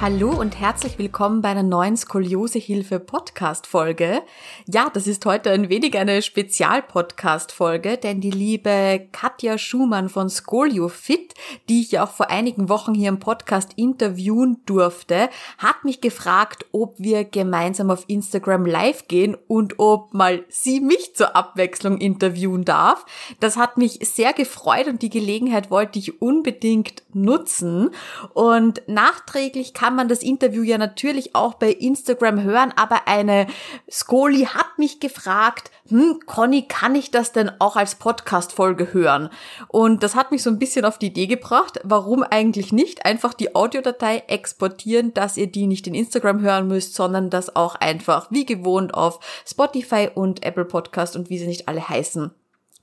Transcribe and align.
Hallo 0.00 0.30
und 0.30 0.60
herzlich 0.60 0.96
willkommen 0.96 1.42
bei 1.42 1.48
einer 1.48 1.64
neuen 1.64 1.96
Skoliosehilfe 1.96 3.00
Podcast 3.00 3.66
Folge. 3.66 4.22
Ja, 4.64 4.90
das 4.94 5.08
ist 5.08 5.26
heute 5.26 5.50
ein 5.50 5.70
wenig 5.70 5.98
eine 5.98 6.22
Spezial-Podcast 6.22 7.50
Folge, 7.50 7.96
denn 7.96 8.20
die 8.20 8.30
liebe 8.30 9.08
Katja 9.10 9.58
Schumann 9.58 10.08
von 10.08 10.30
SkolioFit, 10.30 11.34
die 11.68 11.80
ich 11.80 11.90
ja 11.90 12.04
auch 12.04 12.12
vor 12.12 12.30
einigen 12.30 12.68
Wochen 12.68 12.94
hier 12.94 13.08
im 13.08 13.18
Podcast 13.18 13.72
interviewen 13.74 14.58
durfte, 14.66 15.30
hat 15.58 15.82
mich 15.82 16.00
gefragt, 16.00 16.66
ob 16.70 16.94
wir 17.00 17.24
gemeinsam 17.24 17.90
auf 17.90 18.04
Instagram 18.06 18.66
live 18.66 19.08
gehen 19.08 19.36
und 19.48 19.80
ob 19.80 20.14
mal 20.14 20.44
sie 20.48 20.78
mich 20.78 21.16
zur 21.16 21.34
Abwechslung 21.34 21.98
interviewen 21.98 22.64
darf. 22.64 23.04
Das 23.40 23.56
hat 23.56 23.76
mich 23.78 23.98
sehr 24.02 24.32
gefreut 24.32 24.86
und 24.86 25.02
die 25.02 25.10
Gelegenheit 25.10 25.72
wollte 25.72 25.98
ich 25.98 26.22
unbedingt 26.22 27.02
nutzen 27.12 27.90
und 28.32 28.82
nachträglich 28.86 29.74
kann 29.74 29.87
kann 29.88 29.96
man 29.96 30.08
das 30.08 30.22
Interview 30.22 30.62
ja 30.62 30.76
natürlich 30.76 31.34
auch 31.34 31.54
bei 31.54 31.70
Instagram 31.70 32.42
hören, 32.42 32.74
aber 32.76 33.08
eine 33.08 33.46
Skoli 33.90 34.44
hat 34.44 34.78
mich 34.78 35.00
gefragt, 35.00 35.70
hm, 35.88 36.20
Conny, 36.26 36.68
kann 36.68 36.94
ich 36.94 37.10
das 37.10 37.32
denn 37.32 37.50
auch 37.58 37.74
als 37.74 37.94
Podcast-Folge 37.94 38.92
hören? 38.92 39.30
Und 39.68 40.02
das 40.02 40.14
hat 40.14 40.30
mich 40.30 40.42
so 40.42 40.50
ein 40.50 40.58
bisschen 40.58 40.84
auf 40.84 40.98
die 40.98 41.06
Idee 41.06 41.26
gebracht, 41.26 41.80
warum 41.84 42.22
eigentlich 42.22 42.70
nicht 42.70 43.06
einfach 43.06 43.32
die 43.32 43.54
Audiodatei 43.56 44.24
exportieren, 44.26 45.14
dass 45.14 45.38
ihr 45.38 45.46
die 45.46 45.66
nicht 45.66 45.86
in 45.86 45.94
Instagram 45.94 46.42
hören 46.42 46.68
müsst, 46.68 46.94
sondern 46.94 47.30
das 47.30 47.56
auch 47.56 47.74
einfach 47.74 48.30
wie 48.30 48.44
gewohnt 48.44 48.92
auf 48.92 49.20
Spotify 49.46 50.10
und 50.14 50.44
Apple 50.44 50.66
Podcast 50.66 51.16
und 51.16 51.30
wie 51.30 51.38
sie 51.38 51.46
nicht 51.46 51.66
alle 51.66 51.88
heißen 51.88 52.30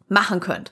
machen 0.07 0.39
könnt. 0.39 0.71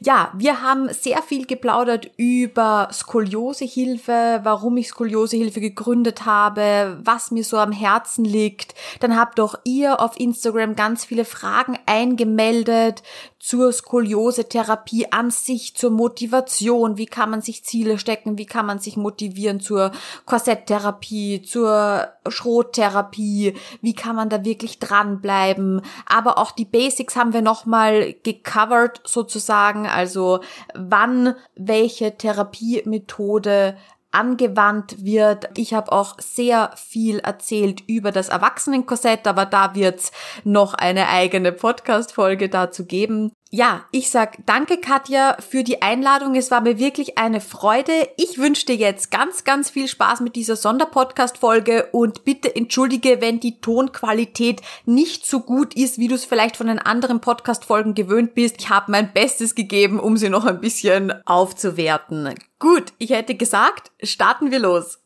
Ja, 0.00 0.32
wir 0.36 0.62
haben 0.62 0.92
sehr 0.92 1.22
viel 1.22 1.46
geplaudert 1.46 2.10
über 2.16 2.88
Skoliosehilfe, 2.92 4.40
warum 4.44 4.76
ich 4.76 4.88
Skoliosehilfe 4.88 5.60
gegründet 5.60 6.26
habe, 6.26 6.98
was 7.02 7.32
mir 7.32 7.42
so 7.42 7.58
am 7.58 7.72
Herzen 7.72 8.24
liegt. 8.24 8.74
Dann 9.00 9.16
habt 9.16 9.40
auch 9.40 9.56
ihr 9.64 10.00
auf 10.00 10.18
Instagram 10.18 10.76
ganz 10.76 11.04
viele 11.04 11.24
Fragen 11.24 11.76
eingemeldet 11.86 13.02
zur 13.38 13.72
Skoliose-Therapie 13.72 15.12
an 15.12 15.30
sich, 15.30 15.74
zur 15.76 15.90
Motivation, 15.90 16.98
wie 16.98 17.06
kann 17.06 17.30
man 17.30 17.40
sich 17.40 17.64
Ziele 17.64 17.98
stecken, 17.98 18.36
wie 18.36 18.46
kann 18.46 18.66
man 18.66 18.80
sich 18.80 18.96
motivieren 18.96 19.60
zur 19.60 19.92
Korsetttherapie, 20.26 21.42
zur 21.42 22.08
Schrottherapie, 22.26 23.54
wie 23.80 23.94
kann 23.94 24.16
man 24.16 24.28
da 24.28 24.44
wirklich 24.44 24.80
dranbleiben. 24.80 25.82
Aber 26.06 26.38
auch 26.38 26.50
die 26.50 26.64
Basics 26.64 27.14
haben 27.14 27.32
wir 27.32 27.42
nochmal 27.42 28.14
gecovert 28.24 29.00
sozusagen, 29.04 29.86
also 29.86 30.40
wann 30.74 31.34
welche 31.54 32.16
Therapiemethode 32.16 33.76
angewandt 34.18 35.04
wird. 35.04 35.48
Ich 35.56 35.74
habe 35.74 35.92
auch 35.92 36.16
sehr 36.18 36.72
viel 36.74 37.20
erzählt 37.20 37.82
über 37.86 38.10
das 38.10 38.28
Erwachsenenkorsett, 38.28 39.28
aber 39.28 39.46
da 39.46 39.76
wird's 39.76 40.10
noch 40.42 40.74
eine 40.74 41.08
eigene 41.08 41.52
Podcast-Folge 41.52 42.48
dazu 42.48 42.84
geben. 42.84 43.32
Ja, 43.50 43.86
ich 43.92 44.10
sag 44.10 44.44
danke 44.44 44.76
Katja 44.76 45.38
für 45.40 45.64
die 45.64 45.80
Einladung. 45.80 46.34
Es 46.34 46.50
war 46.50 46.60
mir 46.60 46.78
wirklich 46.78 47.16
eine 47.16 47.40
Freude. 47.40 47.92
Ich 48.18 48.36
wünsche 48.36 48.66
dir 48.66 48.76
jetzt 48.76 49.10
ganz, 49.10 49.42
ganz 49.42 49.70
viel 49.70 49.88
Spaß 49.88 50.20
mit 50.20 50.36
dieser 50.36 50.54
Sonderpodcast-Folge 50.54 51.88
und 51.92 52.26
bitte 52.26 52.54
entschuldige, 52.54 53.22
wenn 53.22 53.40
die 53.40 53.58
Tonqualität 53.62 54.60
nicht 54.84 55.26
so 55.26 55.40
gut 55.40 55.74
ist, 55.74 55.96
wie 55.96 56.08
du 56.08 56.14
es 56.14 56.26
vielleicht 56.26 56.58
von 56.58 56.66
den 56.66 56.78
anderen 56.78 57.22
Podcast-Folgen 57.22 57.94
gewöhnt 57.94 58.34
bist. 58.34 58.56
Ich 58.58 58.68
habe 58.68 58.92
mein 58.92 59.14
Bestes 59.14 59.54
gegeben, 59.54 59.98
um 59.98 60.18
sie 60.18 60.28
noch 60.28 60.44
ein 60.44 60.60
bisschen 60.60 61.14
aufzuwerten. 61.24 62.34
Gut, 62.58 62.92
ich 62.98 63.10
hätte 63.10 63.34
gesagt, 63.34 63.92
starten 64.02 64.50
wir 64.50 64.58
los. 64.58 64.98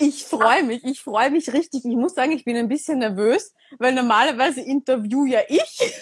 Ich 0.00 0.24
freue 0.24 0.64
mich, 0.64 0.82
ich 0.82 1.00
freue 1.00 1.30
mich 1.30 1.52
richtig. 1.52 1.84
Ich 1.84 1.96
muss 1.96 2.16
sagen, 2.16 2.32
ich 2.32 2.44
bin 2.44 2.56
ein 2.56 2.68
bisschen 2.68 2.98
nervös, 2.98 3.52
weil 3.78 3.94
normalerweise 3.94 4.62
interview 4.62 5.26
ja 5.26 5.38
ich. 5.48 5.92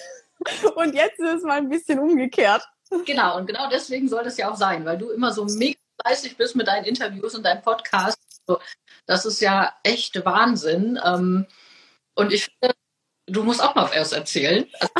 Und 0.74 0.94
jetzt 0.94 1.18
ist 1.18 1.34
es 1.34 1.42
mal 1.42 1.58
ein 1.58 1.68
bisschen 1.68 1.98
umgekehrt. 1.98 2.62
Genau, 3.04 3.36
und 3.36 3.46
genau 3.46 3.68
deswegen 3.68 4.08
soll 4.08 4.24
das 4.24 4.36
ja 4.36 4.50
auch 4.50 4.56
sein, 4.56 4.84
weil 4.84 4.98
du 4.98 5.10
immer 5.10 5.32
so 5.32 5.44
mega 5.44 5.78
fleißig 6.02 6.36
bist 6.36 6.54
mit 6.54 6.68
deinen 6.68 6.84
Interviews 6.84 7.34
und 7.34 7.44
deinem 7.44 7.62
Podcast. 7.62 8.18
Das 9.06 9.26
ist 9.26 9.40
ja 9.40 9.74
echt 9.82 10.24
Wahnsinn. 10.24 10.98
Ähm, 11.04 11.46
und 12.14 12.32
ich 12.32 12.44
finde, 12.44 12.74
du 13.26 13.42
musst 13.42 13.62
auch 13.62 13.74
mal 13.74 13.90
erst 13.92 14.12
erzählen. 14.12 14.66
Also, 14.78 14.92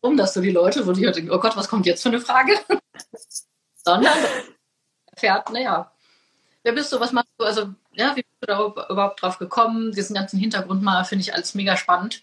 um 0.00 0.16
dass 0.16 0.34
du 0.34 0.40
die 0.40 0.50
Leute, 0.50 0.86
wo 0.86 0.92
die 0.92 1.02
denken, 1.02 1.30
oh 1.30 1.38
Gott, 1.38 1.56
was 1.56 1.68
kommt 1.68 1.86
jetzt 1.86 2.02
für 2.02 2.08
eine 2.08 2.20
Frage? 2.20 2.58
Sondern 3.76 4.16
erfährt, 5.06 5.50
naja, 5.50 5.92
wer 6.62 6.72
bist 6.72 6.92
du, 6.92 6.98
was 6.98 7.12
machst 7.12 7.30
du? 7.38 7.44
Also, 7.44 7.74
ja, 7.92 8.16
wie 8.16 8.22
bist 8.22 8.36
du 8.40 8.46
da 8.46 8.86
überhaupt 8.90 9.22
drauf 9.22 9.38
gekommen? 9.38 9.92
Diesen 9.92 10.14
ganzen 10.14 10.38
Hintergrund 10.38 10.82
mal 10.82 11.04
finde 11.04 11.22
ich 11.22 11.34
alles 11.34 11.54
mega 11.54 11.76
spannend. 11.76 12.22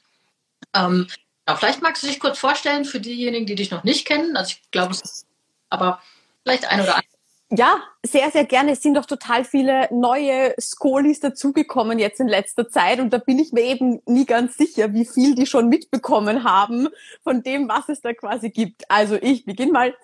Ähm, 0.74 1.08
ja, 1.48 1.56
vielleicht 1.56 1.82
magst 1.82 2.04
du 2.04 2.08
dich 2.08 2.20
kurz 2.20 2.40
vorstellen 2.40 2.86
für 2.86 3.00
diejenigen, 3.00 3.46
die 3.46 3.56
dich 3.56 3.72
noch 3.72 3.84
nicht 3.84 4.06
kennen. 4.06 4.38
Also 4.38 4.56
ich 4.58 4.72
glaube, 4.72 4.94
es 4.94 5.26
aber 5.70 6.02
vielleicht 6.44 6.66
ein 6.66 6.82
oder 6.82 6.96
andere. 6.96 7.14
Ja, 7.56 7.84
sehr, 8.04 8.32
sehr 8.32 8.46
gerne. 8.46 8.72
Es 8.72 8.82
sind 8.82 8.96
doch 8.96 9.06
total 9.06 9.46
viele 9.46 9.88
neue 9.92 10.56
Skolis 10.60 11.20
dazugekommen 11.20 12.00
jetzt 12.00 12.20
in 12.20 12.28
letzter 12.28 12.68
Zeit 12.68 13.00
und 13.00 13.12
da 13.12 13.20
bin 13.20 13.38
ich 13.38 13.52
mir 13.52 13.62
eben 13.62 14.02
nie 14.08 14.26
ganz 14.26 14.58
sicher, 14.58 14.94
wie 14.94 15.06
viel 15.06 15.36
die 15.36 15.46
schon 15.46 15.70
mitbekommen 15.70 16.44
haben 16.44 16.88
von 17.24 17.44
dem, 17.44 17.70
was 17.70 17.90
es 17.90 18.02
da 18.02 18.14
quasi 18.14 18.50
gibt. 18.50 18.90
Also 18.90 19.16
ich 19.16 19.46
beginne 19.46 19.72
mal. 19.72 19.96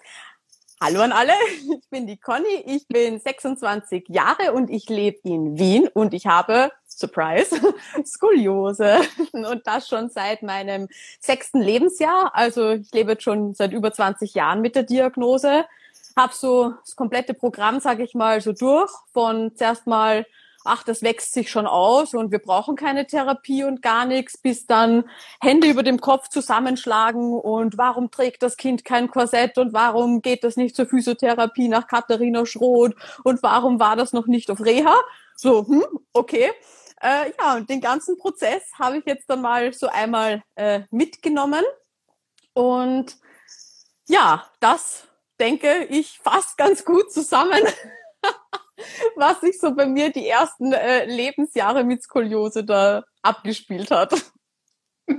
Hallo 0.82 1.02
an 1.02 1.12
alle, 1.12 1.34
ich 1.58 1.90
bin 1.90 2.08
die 2.08 2.16
Conny, 2.16 2.64
ich 2.66 2.88
bin 2.88 3.20
26 3.20 4.06
Jahre 4.08 4.54
und 4.54 4.70
ich 4.70 4.88
lebe 4.88 5.20
in 5.24 5.60
Wien 5.60 5.90
und 5.90 6.14
ich 6.14 6.26
habe 6.26 6.72
Surprise, 7.00 7.56
Skoliose. 8.06 9.00
Und 9.32 9.62
das 9.66 9.88
schon 9.88 10.10
seit 10.10 10.44
meinem 10.44 10.88
sechsten 11.20 11.62
Lebensjahr. 11.62 12.32
Also 12.34 12.72
ich 12.72 12.92
lebe 12.92 13.12
jetzt 13.14 13.24
schon 13.24 13.54
seit 13.54 13.72
über 13.72 13.92
20 13.94 14.34
Jahren 14.34 14.62
mit 14.62 14.76
der 14.76 14.84
Diagnose. 14.84 15.66
Hab 16.16 16.34
so 16.34 16.74
das 16.84 16.96
komplette 16.96 17.34
Programm, 17.34 17.80
sage 17.80 18.04
ich 18.04 18.16
mal, 18.16 18.42
so 18.42 18.52
durch. 18.52 18.92
Von 19.14 19.56
zuerst 19.56 19.88
mal, 19.88 20.26
ach, 20.66 20.84
das 20.84 21.02
wächst 21.02 21.34
sich 21.34 21.50
schon 21.50 21.68
aus 21.68 22.14
und 22.14 22.32
wir 22.32 22.40
brauchen 22.40 22.76
keine 22.76 23.08
Therapie 23.08 23.64
und 23.64 23.82
gar 23.82 24.06
nichts, 24.06 24.38
bis 24.38 24.68
dann 24.68 25.06
Hände 25.42 25.68
über 25.68 25.84
dem 25.84 26.02
Kopf 26.02 26.28
zusammenschlagen 26.30 27.34
und 27.34 27.78
warum 27.78 28.12
trägt 28.12 28.44
das 28.44 28.58
Kind 28.58 28.84
kein 28.84 29.10
Korsett 29.10 29.58
und 29.58 29.74
warum 29.74 30.22
geht 30.22 30.44
das 30.44 30.58
nicht 30.58 30.76
zur 30.76 30.86
Physiotherapie 30.86 31.70
nach 31.70 31.88
Katharina 31.88 32.46
Schroth 32.46 32.96
und 33.24 33.42
warum 33.42 33.80
war 33.80 33.96
das 33.96 34.12
noch 34.12 34.28
nicht 34.28 34.52
auf 34.52 34.60
Reha? 34.60 34.96
So, 35.36 35.66
hm, 35.66 35.86
okay. 36.12 36.52
Äh, 37.02 37.32
ja, 37.40 37.56
und 37.56 37.70
den 37.70 37.82
ganzen 37.82 38.18
Prozess 38.18 38.64
habe 38.78 38.98
ich 38.98 39.06
jetzt 39.06 39.30
dann 39.30 39.42
mal 39.42 39.72
so 39.74 39.88
einmal 39.88 40.42
äh, 40.56 40.82
mitgenommen. 40.92 41.64
Und 42.54 43.18
ja, 44.08 44.50
das 44.60 45.08
denke 45.40 45.86
ich 45.90 46.20
fast 46.20 46.58
ganz 46.58 46.84
gut 46.84 47.12
zusammen, 47.12 47.62
was 49.16 49.40
sich 49.42 49.60
so 49.60 49.74
bei 49.74 49.86
mir 49.86 50.12
die 50.12 50.28
ersten 50.28 50.74
äh, 50.74 51.06
Lebensjahre 51.06 51.84
mit 51.84 52.04
Skoliose 52.04 52.66
da 52.66 53.04
abgespielt 53.22 53.92
hat. 53.92 54.14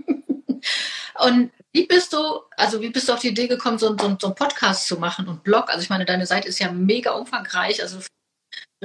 Und 1.19 1.53
wie 1.73 1.87
bist 1.87 2.13
du, 2.13 2.41
also 2.57 2.81
wie 2.81 2.91
bist 2.91 3.09
du 3.09 3.13
auf 3.13 3.21
die 3.21 3.29
Idee 3.29 3.47
gekommen, 3.47 3.79
so, 3.79 3.97
so, 3.97 4.17
so 4.21 4.27
einen 4.29 4.35
Podcast 4.35 4.87
zu 4.87 4.99
machen 4.99 5.29
und 5.29 5.45
Blog? 5.45 5.69
Also 5.69 5.83
ich 5.83 5.91
meine, 5.91 6.05
deine 6.05 6.27
Seite 6.27 6.49
ist 6.49 6.59
ja 6.59 6.73
mega 6.73 7.13
umfangreich. 7.13 7.83
Also 7.83 8.01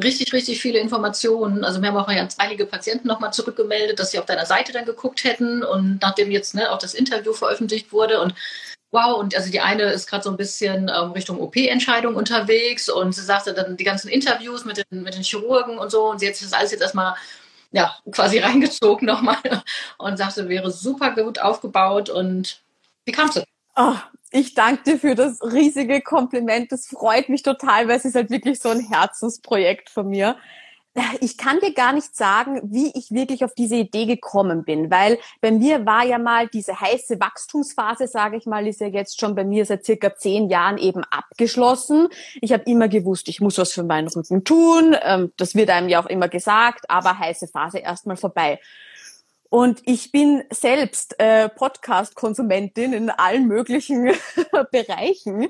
richtig, 0.01 0.33
richtig 0.33 0.61
viele 0.61 0.79
Informationen. 0.79 1.63
Also 1.63 1.81
wir 1.81 1.89
haben 1.89 1.97
auch 1.97 2.09
ja 2.11 2.27
einige 2.37 2.65
Patienten 2.65 3.07
nochmal 3.07 3.33
zurückgemeldet, 3.33 3.99
dass 3.99 4.11
sie 4.11 4.19
auf 4.19 4.25
deiner 4.25 4.45
Seite 4.45 4.73
dann 4.73 4.85
geguckt 4.85 5.23
hätten 5.23 5.63
und 5.63 5.99
nachdem 6.01 6.31
jetzt 6.31 6.55
ne, 6.55 6.71
auch 6.71 6.79
das 6.79 6.93
Interview 6.93 7.33
veröffentlicht 7.33 7.91
wurde 7.93 8.21
und 8.21 8.33
wow, 8.91 9.17
und 9.17 9.35
also 9.35 9.51
die 9.51 9.61
eine 9.61 9.83
ist 9.83 10.07
gerade 10.07 10.23
so 10.23 10.29
ein 10.29 10.37
bisschen 10.37 10.89
ähm, 10.89 11.11
Richtung 11.11 11.39
OP-Entscheidung 11.39 12.15
unterwegs 12.15 12.89
und 12.89 13.13
sie 13.13 13.23
sagte 13.23 13.53
dann 13.53 13.77
die 13.77 13.83
ganzen 13.83 14.09
Interviews 14.09 14.65
mit 14.65 14.77
den, 14.77 15.03
mit 15.03 15.15
den 15.15 15.23
Chirurgen 15.23 15.77
und 15.77 15.91
so 15.91 16.09
und 16.11 16.19
sie 16.19 16.27
hat 16.27 16.35
sich 16.35 16.47
das 16.47 16.57
alles 16.57 16.71
jetzt 16.71 16.81
erstmal 16.81 17.15
ja, 17.71 17.95
quasi 18.11 18.39
reingezogen 18.39 19.05
nochmal 19.05 19.63
und 19.97 20.17
sagte, 20.17 20.49
wäre 20.49 20.71
super 20.71 21.11
gut 21.11 21.39
aufgebaut 21.39 22.09
und 22.09 22.61
wie 23.05 23.11
kamst 23.11 23.37
du? 23.37 23.44
Oh, 23.75 23.95
ich 24.31 24.53
danke 24.53 24.83
dir 24.83 24.99
für 24.99 25.15
das 25.15 25.41
riesige 25.41 26.01
Kompliment. 26.01 26.71
Das 26.71 26.87
freut 26.87 27.29
mich 27.29 27.43
total, 27.43 27.87
weil 27.87 27.97
es 27.97 28.05
ist 28.05 28.15
halt 28.15 28.29
wirklich 28.29 28.59
so 28.59 28.69
ein 28.69 28.79
Herzensprojekt 28.79 29.89
von 29.89 30.09
mir. 30.09 30.37
ich 31.19 31.37
kann 31.37 31.59
dir 31.59 31.73
gar 31.73 31.91
nicht 31.91 32.15
sagen, 32.15 32.61
wie 32.63 32.91
ich 32.95 33.11
wirklich 33.11 33.43
auf 33.43 33.53
diese 33.53 33.75
Idee 33.75 34.05
gekommen 34.05 34.63
bin, 34.63 34.89
weil 34.89 35.19
bei 35.41 35.51
mir 35.51 35.85
war 35.85 36.05
ja 36.05 36.17
mal 36.17 36.47
diese 36.47 36.79
heiße 36.79 37.19
Wachstumsphase, 37.19 38.07
sage 38.07 38.37
ich 38.37 38.45
mal, 38.45 38.65
ist 38.65 38.79
ja 38.79 38.87
jetzt 38.87 39.19
schon 39.19 39.35
bei 39.35 39.43
mir 39.43 39.65
seit 39.65 39.83
circa 39.85 40.15
zehn 40.15 40.49
Jahren 40.49 40.77
eben 40.77 41.03
abgeschlossen. 41.03 42.07
Ich 42.41 42.53
habe 42.53 42.63
immer 42.63 42.87
gewusst, 42.87 43.27
ich 43.27 43.41
muss 43.41 43.57
was 43.57 43.73
für 43.73 43.83
meinen 43.83 44.07
Rücken 44.07 44.45
tun. 44.45 44.95
Ähm, 45.03 45.33
das 45.35 45.53
wird 45.55 45.69
einem 45.69 45.89
ja 45.89 46.01
auch 46.01 46.07
immer 46.07 46.29
gesagt, 46.29 46.89
aber 46.89 47.19
heiße 47.19 47.49
Phase 47.49 47.79
erstmal 47.79 48.15
vorbei. 48.15 48.59
Und 49.55 49.83
ich 49.85 50.11
bin 50.11 50.43
selbst 50.51 51.17
äh, 51.17 51.47
Podcast-Konsumentin 51.47 52.91
in 52.91 53.09
allen 53.09 53.47
möglichen 53.47 54.11
Bereichen. 54.73 55.47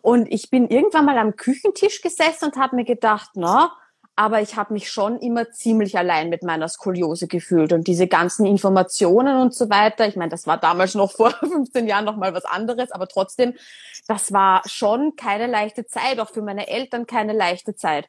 Und 0.00 0.32
ich 0.32 0.48
bin 0.48 0.68
irgendwann 0.68 1.06
mal 1.06 1.18
am 1.18 1.34
Küchentisch 1.34 2.00
gesessen 2.00 2.44
und 2.44 2.56
habe 2.56 2.76
mir 2.76 2.84
gedacht, 2.84 3.30
na, 3.34 3.72
aber 4.18 4.42
ich 4.42 4.56
habe 4.56 4.72
mich 4.72 4.90
schon 4.90 5.20
immer 5.20 5.52
ziemlich 5.52 5.96
allein 5.96 6.28
mit 6.28 6.42
meiner 6.42 6.66
Skoliose 6.66 7.28
gefühlt 7.28 7.72
und 7.72 7.86
diese 7.86 8.08
ganzen 8.08 8.46
Informationen 8.46 9.40
und 9.40 9.54
so 9.54 9.70
weiter. 9.70 10.08
Ich 10.08 10.16
meine, 10.16 10.30
das 10.30 10.44
war 10.48 10.58
damals 10.58 10.96
noch 10.96 11.12
vor 11.12 11.30
15 11.40 11.86
Jahren 11.86 12.04
noch 12.04 12.16
mal 12.16 12.34
was 12.34 12.44
anderes, 12.44 12.90
aber 12.90 13.06
trotzdem, 13.06 13.54
das 14.08 14.32
war 14.32 14.62
schon 14.66 15.14
keine 15.14 15.46
leichte 15.46 15.86
Zeit, 15.86 16.18
auch 16.18 16.30
für 16.30 16.42
meine 16.42 16.66
Eltern 16.66 17.06
keine 17.06 17.32
leichte 17.32 17.76
Zeit. 17.76 18.08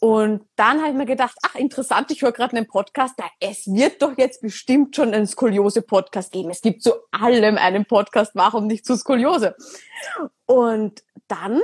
Und 0.00 0.46
dann 0.54 0.78
habe 0.78 0.90
ich 0.90 0.96
mir 0.96 1.06
gedacht, 1.06 1.36
ach 1.42 1.56
interessant, 1.56 2.12
ich 2.12 2.22
höre 2.22 2.30
gerade 2.30 2.56
einen 2.56 2.68
Podcast, 2.68 3.14
da 3.16 3.24
es 3.40 3.66
wird 3.66 4.00
doch 4.00 4.16
jetzt 4.16 4.42
bestimmt 4.42 4.94
schon 4.94 5.12
einen 5.12 5.26
Skoliose-Podcast 5.26 6.30
geben. 6.30 6.50
Es 6.50 6.60
gibt 6.60 6.84
zu 6.84 6.92
allem 7.10 7.58
einen 7.58 7.84
Podcast, 7.84 8.30
warum 8.34 8.68
nicht 8.68 8.86
zu 8.86 8.96
Skoliose? 8.96 9.56
Und 10.46 11.02
dann 11.26 11.60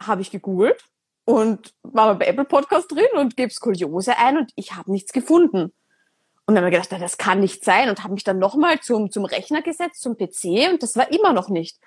habe 0.00 0.22
ich 0.22 0.30
gegoogelt 0.30 0.84
und 1.24 1.74
war 1.82 2.14
bei 2.16 2.26
Apple 2.26 2.44
Podcast 2.44 2.90
drin 2.90 3.06
und 3.14 3.36
gebe 3.36 3.52
Skoliose 3.52 4.16
ein 4.18 4.38
und 4.38 4.52
ich 4.56 4.74
habe 4.74 4.90
nichts 4.90 5.12
gefunden. 5.12 5.72
Und 6.46 6.54
dann 6.56 6.64
habe 6.64 6.74
ich 6.74 6.82
gedacht, 6.82 7.00
das 7.00 7.18
kann 7.18 7.40
nicht 7.40 7.64
sein 7.64 7.88
und 7.88 8.02
habe 8.02 8.14
mich 8.14 8.24
dann 8.24 8.38
nochmal 8.38 8.80
zum, 8.80 9.10
zum 9.10 9.24
Rechner 9.24 9.62
gesetzt, 9.62 10.02
zum 10.02 10.16
PC 10.16 10.70
und 10.72 10.82
das 10.82 10.96
war 10.96 11.10
immer 11.12 11.32
noch 11.32 11.48
nicht. 11.48 11.78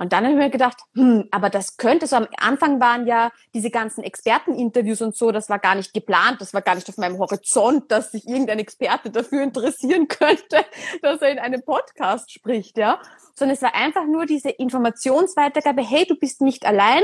Und 0.00 0.12
dann 0.12 0.24
habe 0.24 0.34
ich 0.34 0.38
mir 0.38 0.50
gedacht, 0.50 0.76
hm, 0.94 1.24
aber 1.32 1.50
das 1.50 1.76
könnte 1.76 2.06
so 2.06 2.14
am 2.14 2.28
Anfang 2.36 2.80
waren 2.80 3.08
ja 3.08 3.32
diese 3.52 3.68
ganzen 3.68 4.04
Experteninterviews 4.04 5.02
und 5.02 5.16
so, 5.16 5.32
das 5.32 5.48
war 5.48 5.58
gar 5.58 5.74
nicht 5.74 5.92
geplant, 5.92 6.40
das 6.40 6.54
war 6.54 6.62
gar 6.62 6.76
nicht 6.76 6.88
auf 6.88 6.98
meinem 6.98 7.18
Horizont, 7.18 7.90
dass 7.90 8.12
sich 8.12 8.28
irgendein 8.28 8.60
Experte 8.60 9.10
dafür 9.10 9.42
interessieren 9.42 10.06
könnte, 10.08 10.64
dass 11.02 11.20
er 11.20 11.30
in 11.30 11.40
einem 11.40 11.64
Podcast 11.64 12.32
spricht, 12.32 12.78
ja. 12.78 13.00
Sondern 13.34 13.56
es 13.56 13.62
war 13.62 13.74
einfach 13.74 14.06
nur 14.06 14.24
diese 14.24 14.50
Informationsweitergabe, 14.50 15.82
hey, 15.82 16.06
du 16.06 16.14
bist 16.14 16.42
nicht 16.42 16.64
allein, 16.64 17.02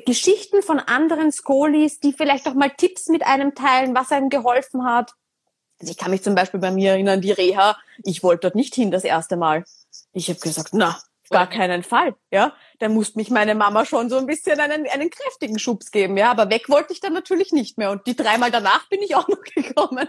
Geschichten 0.00 0.62
von 0.62 0.80
anderen 0.80 1.30
Skolis, 1.32 2.00
die 2.00 2.12
vielleicht 2.12 2.46
auch 2.48 2.54
mal 2.54 2.70
Tipps 2.70 3.08
mit 3.08 3.24
einem 3.24 3.54
teilen, 3.54 3.94
was 3.94 4.10
einem 4.10 4.28
geholfen 4.28 4.84
hat. 4.84 5.12
Also 5.80 5.90
ich 5.90 5.98
kann 5.98 6.10
mich 6.10 6.22
zum 6.22 6.34
Beispiel 6.34 6.60
bei 6.60 6.70
mir 6.70 6.92
erinnern, 6.92 7.20
die 7.20 7.32
Reha, 7.32 7.76
ich 8.04 8.22
wollte 8.22 8.42
dort 8.42 8.54
nicht 8.54 8.74
hin 8.74 8.90
das 8.90 9.04
erste 9.04 9.36
Mal. 9.36 9.64
Ich 10.12 10.28
habe 10.28 10.40
gesagt, 10.40 10.70
na, 10.72 10.98
gar 11.30 11.48
keinen 11.48 11.82
Fall, 11.82 12.14
ja. 12.30 12.54
Da 12.78 12.88
musste 12.88 13.18
mich 13.18 13.30
meine 13.30 13.54
Mama 13.54 13.84
schon 13.84 14.10
so 14.10 14.16
ein 14.18 14.26
bisschen 14.26 14.60
einen, 14.60 14.86
einen 14.86 15.10
kräftigen 15.10 15.58
Schubs 15.58 15.90
geben, 15.90 16.16
ja. 16.16 16.30
Aber 16.30 16.50
weg 16.50 16.68
wollte 16.68 16.92
ich 16.92 17.00
dann 17.00 17.12
natürlich 17.12 17.52
nicht 17.52 17.78
mehr. 17.78 17.90
Und 17.90 18.06
die 18.06 18.16
dreimal 18.16 18.50
danach 18.50 18.88
bin 18.88 19.02
ich 19.02 19.14
auch 19.14 19.28
noch 19.28 19.42
gekommen. 19.42 20.08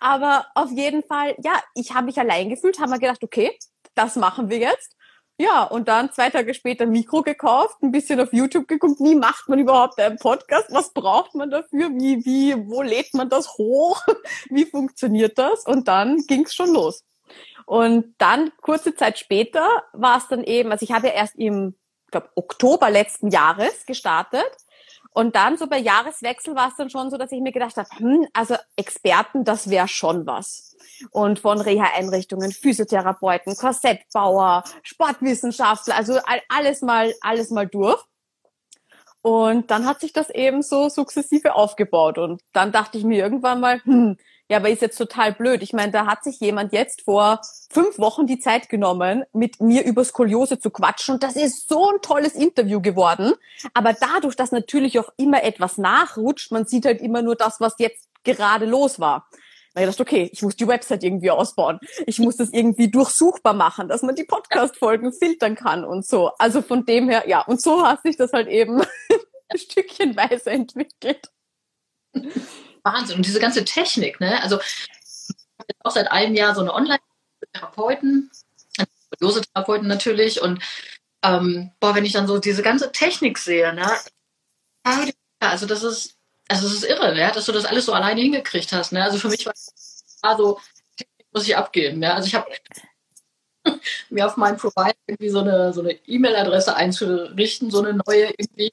Aber 0.00 0.46
auf 0.54 0.70
jeden 0.70 1.02
Fall, 1.02 1.36
ja, 1.42 1.60
ich 1.74 1.94
habe 1.94 2.06
mich 2.06 2.18
allein 2.18 2.48
gefühlt, 2.48 2.78
haben 2.80 2.90
wir 2.90 2.98
gedacht, 2.98 3.22
okay, 3.22 3.56
das 3.94 4.16
machen 4.16 4.50
wir 4.50 4.58
jetzt. 4.58 4.96
Ja, 5.40 5.62
und 5.62 5.88
dann 5.88 6.12
zwei 6.12 6.28
Tage 6.28 6.52
später 6.52 6.84
ein 6.84 6.90
Mikro 6.90 7.22
gekauft, 7.22 7.82
ein 7.82 7.92
bisschen 7.92 8.20
auf 8.20 8.30
YouTube 8.34 8.68
geguckt, 8.68 9.00
wie 9.00 9.14
macht 9.14 9.48
man 9.48 9.58
überhaupt 9.58 9.98
einen 9.98 10.18
Podcast, 10.18 10.66
was 10.68 10.92
braucht 10.92 11.34
man 11.34 11.48
dafür, 11.50 11.88
wie, 11.94 12.26
wie, 12.26 12.54
wo 12.68 12.82
lädt 12.82 13.14
man 13.14 13.30
das 13.30 13.56
hoch, 13.56 14.04
wie 14.50 14.66
funktioniert 14.66 15.38
das? 15.38 15.64
Und 15.64 15.88
dann 15.88 16.18
ging's 16.26 16.54
schon 16.54 16.74
los. 16.74 17.06
Und 17.64 18.16
dann, 18.18 18.52
kurze 18.60 18.94
Zeit 18.94 19.18
später, 19.18 19.66
war 19.94 20.18
es 20.18 20.28
dann 20.28 20.44
eben, 20.44 20.72
also 20.72 20.84
ich 20.84 20.92
habe 20.92 21.06
ja 21.06 21.14
erst 21.14 21.36
im, 21.36 21.74
glaube 22.10 22.28
Oktober 22.34 22.90
letzten 22.90 23.28
Jahres 23.28 23.86
gestartet. 23.86 24.44
Und 25.12 25.34
dann 25.34 25.56
so 25.56 25.66
bei 25.66 25.78
Jahreswechsel 25.78 26.54
war 26.54 26.68
es 26.68 26.76
dann 26.76 26.90
schon 26.90 27.10
so, 27.10 27.16
dass 27.16 27.32
ich 27.32 27.40
mir 27.40 27.52
gedacht 27.52 27.76
habe, 27.76 27.88
hm, 27.96 28.26
also 28.32 28.54
Experten, 28.76 29.44
das 29.44 29.68
wäre 29.68 29.88
schon 29.88 30.26
was 30.26 30.70
und 31.10 31.38
von 31.38 31.60
Reha-Einrichtungen, 31.60 32.52
Physiotherapeuten, 32.52 33.56
Korsettbauer, 33.56 34.64
Sportwissenschaftler, 34.82 35.96
also 35.96 36.18
alles 36.48 36.82
mal, 36.82 37.14
alles 37.20 37.50
mal 37.50 37.66
durch. 37.66 38.02
Und 39.22 39.70
dann 39.70 39.86
hat 39.86 40.00
sich 40.00 40.12
das 40.12 40.30
eben 40.30 40.62
so 40.62 40.88
sukzessive 40.88 41.54
aufgebaut. 41.54 42.16
Und 42.16 42.42
dann 42.52 42.72
dachte 42.72 42.96
ich 42.96 43.04
mir 43.04 43.22
irgendwann 43.22 43.60
mal, 43.60 43.82
hm, 43.84 44.16
ja, 44.50 44.56
aber 44.56 44.68
ist 44.68 44.82
jetzt 44.82 44.98
total 44.98 45.32
blöd. 45.32 45.62
Ich 45.62 45.72
meine, 45.72 45.92
da 45.92 46.06
hat 46.06 46.24
sich 46.24 46.40
jemand 46.40 46.72
jetzt 46.72 47.02
vor 47.02 47.40
fünf 47.70 48.00
Wochen 48.00 48.26
die 48.26 48.40
Zeit 48.40 48.68
genommen, 48.68 49.22
mit 49.32 49.60
mir 49.60 49.84
über 49.84 50.04
Skoliose 50.04 50.58
zu 50.58 50.70
quatschen. 50.70 51.14
Und 51.14 51.22
das 51.22 51.36
ist 51.36 51.68
so 51.68 51.88
ein 51.88 52.02
tolles 52.02 52.34
Interview 52.34 52.80
geworden. 52.82 53.34
Aber 53.74 53.92
dadurch, 53.92 54.34
dass 54.34 54.50
natürlich 54.50 54.98
auch 54.98 55.08
immer 55.16 55.44
etwas 55.44 55.78
nachrutscht, 55.78 56.50
man 56.50 56.66
sieht 56.66 56.84
halt 56.84 57.00
immer 57.00 57.22
nur 57.22 57.36
das, 57.36 57.60
was 57.60 57.76
jetzt 57.78 58.08
gerade 58.24 58.66
los 58.66 58.98
war. 58.98 59.28
Weil 59.74 59.84
ich 59.84 59.90
dachte, 59.90 60.02
okay, 60.02 60.28
ich 60.32 60.42
muss 60.42 60.56
die 60.56 60.66
Website 60.66 61.04
irgendwie 61.04 61.30
ausbauen. 61.30 61.78
Ich 62.06 62.18
muss 62.18 62.34
das 62.34 62.50
irgendwie 62.50 62.90
durchsuchbar 62.90 63.54
machen, 63.54 63.86
dass 63.86 64.02
man 64.02 64.16
die 64.16 64.24
Podcast-Folgen 64.24 65.12
filtern 65.12 65.54
kann 65.54 65.84
und 65.84 66.04
so. 66.04 66.32
Also 66.38 66.60
von 66.60 66.84
dem 66.84 67.08
her, 67.08 67.28
ja. 67.28 67.42
Und 67.42 67.62
so 67.62 67.86
hat 67.86 68.02
sich 68.02 68.16
das 68.16 68.32
halt 68.32 68.48
eben 68.48 68.82
stückchenweise 69.54 70.50
entwickelt. 70.50 71.30
Wahnsinn. 72.82 73.16
Und 73.16 73.26
diese 73.26 73.40
ganze 73.40 73.64
Technik, 73.64 74.20
ne? 74.20 74.42
Also 74.42 74.60
auch 75.82 75.90
seit 75.90 76.10
einem 76.10 76.34
Jahr 76.34 76.54
so 76.54 76.60
eine 76.60 76.74
Online-Therapeuten, 76.74 78.30
Therapeuten 79.18 79.88
natürlich. 79.88 80.40
Und 80.40 80.62
ähm, 81.22 81.72
boah, 81.80 81.94
wenn 81.94 82.04
ich 82.04 82.12
dann 82.12 82.26
so 82.26 82.38
diese 82.38 82.62
ganze 82.62 82.92
Technik 82.92 83.38
sehe, 83.38 83.72
ne? 83.74 83.86
Also 85.40 85.66
das 85.66 85.82
ist 85.82 86.16
also 86.50 86.66
es 86.66 86.74
ist 86.74 86.84
irre, 86.84 87.14
ne? 87.14 87.30
dass 87.32 87.46
du 87.46 87.52
das 87.52 87.64
alles 87.64 87.86
so 87.86 87.92
alleine 87.92 88.20
hingekriegt 88.20 88.72
hast. 88.72 88.92
Ne? 88.92 89.04
Also 89.04 89.18
für 89.18 89.28
mich 89.28 89.46
war 89.46 89.54
also 90.22 90.58
muss 91.32 91.46
ich 91.46 91.56
abgeben. 91.56 92.02
Ja? 92.02 92.14
Also 92.14 92.26
ich 92.26 92.34
habe 92.34 92.50
mir 94.10 94.26
auf 94.26 94.36
meinen 94.36 94.56
Provider 94.56 94.96
irgendwie 95.06 95.30
so 95.30 95.40
eine 95.40 95.72
so 95.72 95.80
eine 95.80 95.92
E-Mail-Adresse 95.92 96.74
einzurichten, 96.74 97.70
so 97.70 97.82
eine 97.82 97.94
neue 98.04 98.34
irgendwie, 98.36 98.72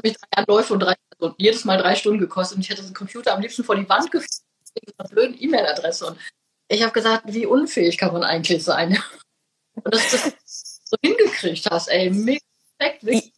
habe 0.00 0.08
ich 0.08 0.16
drei 0.16 0.42
Anläufe 0.42 0.72
und 0.72 0.80
drei, 0.80 0.94
also 1.18 1.34
jedes 1.38 1.64
Mal 1.64 1.78
drei 1.78 1.94
Stunden 1.94 2.18
gekostet 2.18 2.56
und 2.56 2.62
ich 2.62 2.70
hätte 2.70 2.82
den 2.82 2.94
Computer 2.94 3.34
am 3.34 3.40
liebsten 3.40 3.64
vor 3.64 3.76
die 3.76 3.88
Wand 3.88 4.10
geführt 4.10 4.30
mit 4.74 4.94
einer 4.98 5.08
blöden 5.08 5.36
E-Mail-Adresse 5.40 6.06
und 6.06 6.18
ich 6.68 6.82
habe 6.82 6.92
gesagt, 6.92 7.24
wie 7.26 7.46
unfähig 7.46 7.98
kann 7.98 8.12
man 8.12 8.22
eigentlich 8.22 8.62
sein? 8.62 8.96
Und 9.74 9.94
dass 9.94 10.10
du 10.10 10.16
das 10.16 10.80
so 10.84 10.96
hingekriegt 11.00 11.68
hast, 11.70 11.88
ey, 11.88 12.10
mega 12.10 12.40
perfekt, 12.78 13.32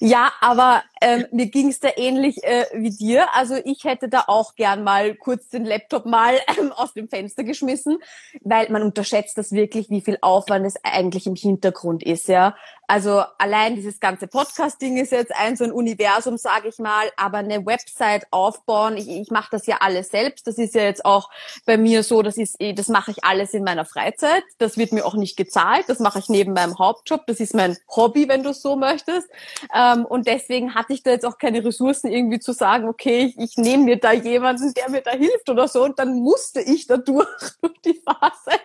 ja, 0.00 0.32
aber 0.40 0.82
ähm, 1.00 1.26
mir 1.32 1.46
ging 1.46 1.68
es 1.68 1.80
da 1.80 1.88
ähnlich 1.96 2.42
äh, 2.44 2.66
wie 2.74 2.90
dir. 2.90 3.34
Also 3.34 3.56
ich 3.64 3.84
hätte 3.84 4.08
da 4.08 4.24
auch 4.26 4.54
gern 4.54 4.84
mal 4.84 5.14
kurz 5.14 5.48
den 5.48 5.64
Laptop 5.64 6.06
mal 6.06 6.34
ähm, 6.58 6.72
aus 6.72 6.92
dem 6.94 7.08
Fenster 7.08 7.44
geschmissen, 7.44 7.98
weil 8.42 8.70
man 8.70 8.82
unterschätzt 8.82 9.38
das 9.38 9.52
wirklich, 9.52 9.90
wie 9.90 10.00
viel 10.00 10.18
Aufwand 10.20 10.66
es 10.66 10.74
eigentlich 10.82 11.26
im 11.26 11.34
Hintergrund 11.34 12.02
ist. 12.02 12.28
Ja, 12.28 12.54
also 12.90 13.22
allein 13.36 13.74
dieses 13.74 14.00
ganze 14.00 14.26
Podcast-Ding 14.26 14.96
ist 14.96 15.12
jetzt 15.12 15.34
ein 15.36 15.56
so 15.56 15.64
ein 15.64 15.72
Universum, 15.72 16.38
sage 16.38 16.68
ich 16.68 16.78
mal, 16.78 17.10
aber 17.16 17.38
eine 17.38 17.66
Website 17.66 18.26
aufbauen, 18.30 18.96
ich, 18.96 19.10
ich 19.10 19.30
mache 19.30 19.48
das 19.50 19.66
ja 19.66 19.76
alles 19.80 20.08
selbst. 20.08 20.46
Das 20.46 20.56
ist 20.56 20.74
ja 20.74 20.84
jetzt 20.84 21.04
auch 21.04 21.28
bei 21.66 21.76
mir 21.76 22.02
so, 22.02 22.22
das 22.22 22.38
ist, 22.38 22.56
eh, 22.60 22.72
das 22.72 22.88
mache 22.88 23.10
ich 23.10 23.24
alles 23.24 23.52
in 23.52 23.62
meiner 23.62 23.84
Freizeit. 23.84 24.42
Das 24.56 24.78
wird 24.78 24.92
mir 24.92 25.04
auch 25.04 25.16
nicht 25.16 25.36
gezahlt. 25.36 25.84
Das 25.88 25.98
mache 25.98 26.18
ich 26.18 26.30
neben 26.30 26.54
meinem 26.54 26.78
Hauptjob. 26.78 27.26
Das 27.26 27.40
ist 27.40 27.54
mein 27.54 27.76
Hobby, 27.94 28.26
wenn 28.26 28.42
du 28.42 28.54
so 28.54 28.74
möchtest. 28.74 29.28
Ähm, 29.74 30.06
und 30.06 30.26
deswegen 30.26 30.74
hatte 30.88 30.94
ich 30.94 31.02
da 31.02 31.10
jetzt 31.10 31.26
auch 31.26 31.36
keine 31.36 31.62
Ressourcen 31.62 32.10
irgendwie 32.10 32.38
zu 32.40 32.52
sagen, 32.52 32.88
okay, 32.88 33.26
ich, 33.26 33.38
ich 33.38 33.56
nehme 33.58 33.84
mir 33.84 33.98
da 33.98 34.12
jemanden, 34.12 34.72
der 34.72 34.88
mir 34.88 35.02
da 35.02 35.10
hilft 35.10 35.50
oder 35.50 35.68
so. 35.68 35.84
Und 35.84 35.98
dann 35.98 36.14
musste 36.14 36.62
ich 36.62 36.86
da 36.86 36.96
durch, 36.96 37.28
durch 37.60 37.78
die 37.84 38.00
Phase. 38.02 38.58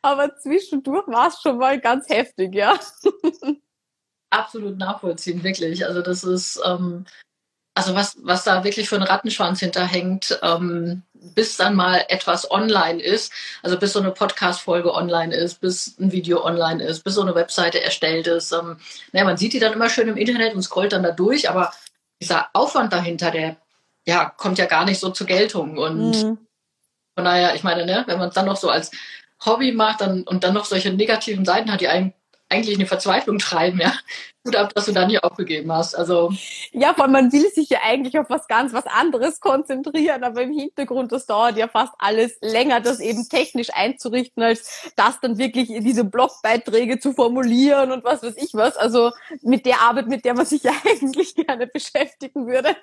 Aber 0.00 0.34
zwischendurch 0.38 1.06
war 1.08 1.28
es 1.28 1.42
schon 1.42 1.58
mal 1.58 1.78
ganz 1.78 2.08
heftig, 2.08 2.54
ja 2.54 2.78
absolut 4.30 4.78
nachvollziehen, 4.78 5.42
wirklich. 5.42 5.86
Also 5.86 6.02
das 6.02 6.24
ist, 6.24 6.60
ähm, 6.64 7.04
also 7.78 7.94
was, 7.94 8.16
was 8.22 8.42
da 8.42 8.64
wirklich 8.64 8.88
für 8.88 8.96
ein 8.96 9.04
Rattenschwanz 9.04 9.60
hinterhängt, 9.60 10.36
ähm, 10.42 11.02
bis 11.14 11.56
dann 11.56 11.76
mal 11.76 12.04
etwas 12.08 12.50
online 12.50 13.00
ist, 13.00 13.32
also 13.62 13.78
bis 13.78 13.92
so 13.92 14.00
eine 14.00 14.10
Podcast-Folge 14.10 14.92
online 14.92 15.32
ist, 15.34 15.60
bis 15.60 15.96
ein 16.00 16.10
Video 16.10 16.44
online 16.44 16.82
ist, 16.82 17.04
bis 17.04 17.14
so 17.14 17.22
eine 17.22 17.36
Webseite 17.36 17.80
erstellt 17.80 18.26
ist. 18.26 18.50
Ähm, 18.50 18.78
naja, 19.12 19.24
man 19.24 19.36
sieht 19.36 19.52
die 19.52 19.60
dann 19.60 19.72
immer 19.72 19.88
schön 19.88 20.08
im 20.08 20.16
Internet 20.16 20.54
und 20.54 20.62
scrollt 20.62 20.92
dann 20.92 21.04
da 21.04 21.12
durch, 21.12 21.48
aber 21.48 21.72
dieser 22.20 22.48
Aufwand 22.52 22.92
dahinter, 22.92 23.30
der 23.30 23.56
ja, 24.04 24.24
kommt 24.24 24.58
ja 24.58 24.66
gar 24.66 24.84
nicht 24.84 24.98
so 24.98 25.10
zur 25.10 25.28
Geltung. 25.28 25.78
Und 25.78 26.10
mhm. 26.10 26.38
von 27.14 27.24
daher, 27.24 27.54
ich 27.54 27.62
meine, 27.62 27.86
ne, 27.86 28.02
wenn 28.08 28.18
man 28.18 28.30
es 28.30 28.34
dann 28.34 28.46
noch 28.46 28.56
so 28.56 28.70
als 28.70 28.90
Hobby 29.44 29.70
macht 29.70 30.00
dann, 30.00 30.24
und 30.24 30.42
dann 30.42 30.54
noch 30.54 30.64
solche 30.64 30.92
negativen 30.92 31.44
Seiten 31.44 31.70
hat, 31.70 31.80
die 31.80 31.88
einen 31.88 32.12
eigentlich 32.48 32.76
eine 32.76 32.86
Verzweiflung 32.86 33.38
treiben, 33.38 33.80
ja. 33.80 33.92
Gut 34.48 34.56
ab, 34.56 34.74
dass 34.74 34.86
du 34.86 34.92
da 34.92 35.06
nicht 35.06 35.22
aufgegeben 35.22 35.72
hast. 35.72 35.94
Also 35.94 36.32
ja, 36.72 36.94
weil 36.96 37.08
man 37.08 37.32
will 37.32 37.48
sich 37.50 37.68
ja 37.70 37.78
eigentlich 37.84 38.18
auf 38.18 38.30
was 38.30 38.46
ganz 38.46 38.72
was 38.72 38.86
anderes 38.86 39.40
konzentrieren, 39.40 40.24
aber 40.24 40.42
im 40.42 40.52
Hintergrund, 40.52 41.12
das 41.12 41.26
dauert 41.26 41.56
ja 41.56 41.68
fast 41.68 41.92
alles 41.98 42.38
länger, 42.40 42.80
das 42.80 43.00
eben 43.00 43.28
technisch 43.28 43.68
einzurichten, 43.72 44.42
als 44.42 44.92
das 44.96 45.20
dann 45.20 45.38
wirklich 45.38 45.68
diese 45.80 46.04
Blogbeiträge 46.04 46.98
zu 46.98 47.12
formulieren 47.12 47.92
und 47.92 48.04
was 48.04 48.22
weiß 48.22 48.36
ich 48.36 48.54
was. 48.54 48.76
Also 48.76 49.12
mit 49.42 49.66
der 49.66 49.80
Arbeit, 49.82 50.08
mit 50.08 50.24
der 50.24 50.34
man 50.34 50.46
sich 50.46 50.62
ja 50.62 50.72
eigentlich 50.84 51.34
gerne 51.34 51.66
beschäftigen 51.66 52.46
würde. 52.46 52.76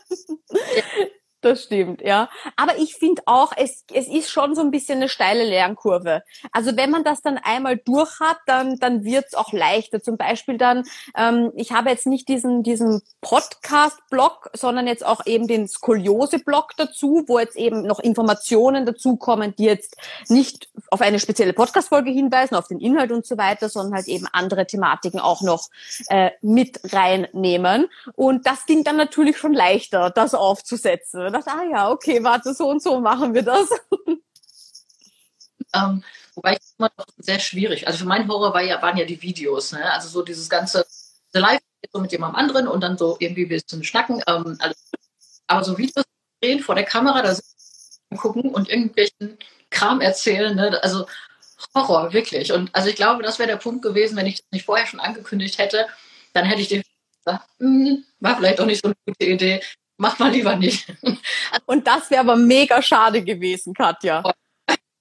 Ja. 0.51 0.83
Das 1.45 1.65
stimmt, 1.65 2.01
ja. 2.01 2.27
Aber 2.55 2.75
ich 2.79 2.95
finde 2.95 3.21
auch, 3.27 3.53
es, 3.55 3.83
es 3.93 4.07
ist 4.07 4.31
schon 4.31 4.55
so 4.55 4.61
ein 4.61 4.71
bisschen 4.71 4.95
eine 4.95 5.09
steile 5.09 5.43
Lernkurve. 5.43 6.23
Also 6.51 6.75
wenn 6.75 6.89
man 6.89 7.03
das 7.03 7.21
dann 7.21 7.37
einmal 7.37 7.77
durch 7.77 8.19
hat, 8.19 8.37
dann, 8.47 8.79
dann 8.79 9.03
wird's 9.03 9.35
auch 9.35 9.53
leichter. 9.53 10.01
Zum 10.01 10.17
Beispiel 10.17 10.57
dann, 10.57 10.85
ähm, 11.15 11.51
ich 11.55 11.71
habe 11.71 11.91
jetzt 11.91 12.07
nicht 12.07 12.29
diesen, 12.29 12.63
diesen 12.63 13.03
Podcast-Blog, 13.21 14.49
sondern 14.53 14.87
jetzt 14.87 15.05
auch 15.05 15.23
eben 15.27 15.45
den 15.45 15.67
Skoliose-Blog 15.67 16.71
dazu, 16.77 17.25
wo 17.27 17.37
jetzt 17.37 17.57
eben 17.57 17.83
noch 17.83 17.99
Informationen 17.99 18.87
dazukommen, 18.87 19.53
die 19.55 19.65
jetzt 19.65 19.97
nicht 20.29 20.67
auf 20.89 21.01
eine 21.01 21.19
spezielle 21.19 21.53
Podcast-Folge 21.53 22.09
hinweisen, 22.09 22.55
auf 22.55 22.69
den 22.69 22.79
Inhalt 22.79 23.11
und 23.11 23.23
so 23.23 23.37
weiter, 23.37 23.69
sondern 23.69 23.93
halt 23.93 24.07
eben 24.07 24.25
andere 24.31 24.65
Thematiken 24.65 25.19
auch 25.19 25.43
noch 25.43 25.67
äh, 26.07 26.31
mit 26.41 26.79
reinnehmen. 26.91 27.85
Und 28.15 28.47
das 28.47 28.65
ging 28.65 28.83
dann 28.83 28.97
natürlich 28.97 29.37
schon 29.37 29.53
leichter, 29.53 30.09
das 30.09 30.33
aufzusetzen 30.33 31.34
dachte, 31.35 31.51
ah 31.51 31.63
ja, 31.63 31.89
okay, 31.89 32.23
warte, 32.23 32.53
so 32.53 32.69
und 32.69 32.81
so 32.81 32.99
machen 32.99 33.33
wir 33.33 33.43
das. 33.43 33.69
Ähm, 35.73 36.03
wobei 36.35 36.53
ich 36.53 36.59
immer 36.77 36.89
noch 36.97 37.05
sehr 37.17 37.39
schwierig. 37.39 37.87
Also 37.87 37.99
für 37.99 38.05
meinen 38.05 38.29
Horror 38.29 38.53
war 38.53 38.61
ja, 38.61 38.81
waren 38.81 38.97
ja 38.97 39.05
die 39.05 39.21
Videos, 39.21 39.71
ne? 39.71 39.91
Also 39.91 40.07
so 40.09 40.21
dieses 40.21 40.49
ganze 40.49 40.85
Live 41.33 41.59
so 41.91 41.99
mit 41.99 42.11
jemandem 42.11 42.39
anderen 42.39 42.67
und 42.67 42.81
dann 42.81 42.97
so 42.97 43.17
irgendwie 43.19 43.43
ein 43.43 43.49
bisschen 43.49 43.83
schnacken. 43.83 44.21
Ähm. 44.27 44.57
Aber 45.47 45.63
so 45.63 45.77
Videos 45.77 46.05
drehen 46.41 46.61
vor 46.61 46.75
der 46.75 46.85
Kamera, 46.85 47.21
da 47.21 47.37
gucken 48.17 48.53
und 48.53 48.69
irgendwelchen 48.69 49.37
Kram 49.69 50.01
erzählen, 50.01 50.55
ne? 50.55 50.79
Also 50.81 51.05
Horror, 51.73 52.13
wirklich. 52.13 52.51
Und 52.53 52.73
also 52.73 52.89
ich 52.89 52.95
glaube, 52.95 53.23
das 53.23 53.39
wäre 53.39 53.49
der 53.49 53.57
Punkt 53.57 53.81
gewesen, 53.81 54.15
wenn 54.15 54.25
ich 54.25 54.37
das 54.37 54.45
nicht 54.51 54.65
vorher 54.65 54.87
schon 54.87 54.99
angekündigt 54.99 55.57
hätte, 55.57 55.87
dann 56.33 56.45
hätte 56.45 56.61
ich 56.61 56.69
den 56.69 56.83
hm, 57.59 58.05
war 58.19 58.37
vielleicht 58.37 58.59
auch 58.61 58.65
nicht 58.65 58.83
so 58.83 58.89
eine 58.89 58.95
gute 59.05 59.25
Idee 59.25 59.61
mach 59.97 60.19
mal 60.19 60.31
lieber 60.31 60.55
nicht. 60.55 60.93
Und 61.65 61.87
das 61.87 62.09
wäre 62.09 62.21
aber 62.21 62.35
mega 62.35 62.81
schade 62.81 63.23
gewesen, 63.23 63.73
Katja. 63.73 64.23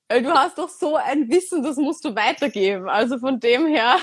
Du 0.08 0.30
hast 0.30 0.58
doch 0.58 0.68
so 0.68 0.96
ein 0.96 1.28
Wissen, 1.28 1.62
das 1.62 1.76
musst 1.76 2.04
du 2.04 2.14
weitergeben. 2.14 2.88
Also 2.88 3.18
von 3.18 3.40
dem 3.40 3.66
her. 3.66 3.98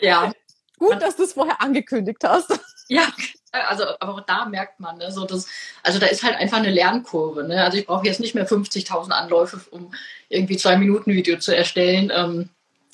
Ja. 0.00 0.32
Gut, 0.78 1.00
dass 1.00 1.16
du 1.16 1.22
es 1.22 1.32
vorher 1.32 1.60
angekündigt 1.60 2.22
hast. 2.22 2.52
Ja, 2.88 3.08
also 3.50 3.84
aber 3.98 4.14
auch 4.14 4.20
da 4.20 4.44
merkt 4.44 4.78
man, 4.78 4.98
ne, 4.98 5.10
so 5.10 5.24
das, 5.24 5.48
also 5.82 5.98
da 5.98 6.06
ist 6.06 6.22
halt 6.22 6.36
einfach 6.36 6.58
eine 6.58 6.70
Lernkurve. 6.70 7.44
Ne? 7.44 7.64
Also 7.64 7.78
ich 7.78 7.86
brauche 7.86 8.06
jetzt 8.06 8.20
nicht 8.20 8.34
mehr 8.34 8.46
50.000 8.46 9.10
Anläufe, 9.10 9.60
um 9.70 9.92
irgendwie 10.28 10.56
zwei 10.56 10.76
Minuten 10.76 11.12
Video 11.12 11.38
zu 11.38 11.56
erstellen. 11.56 12.12
Ähm, 12.14 12.50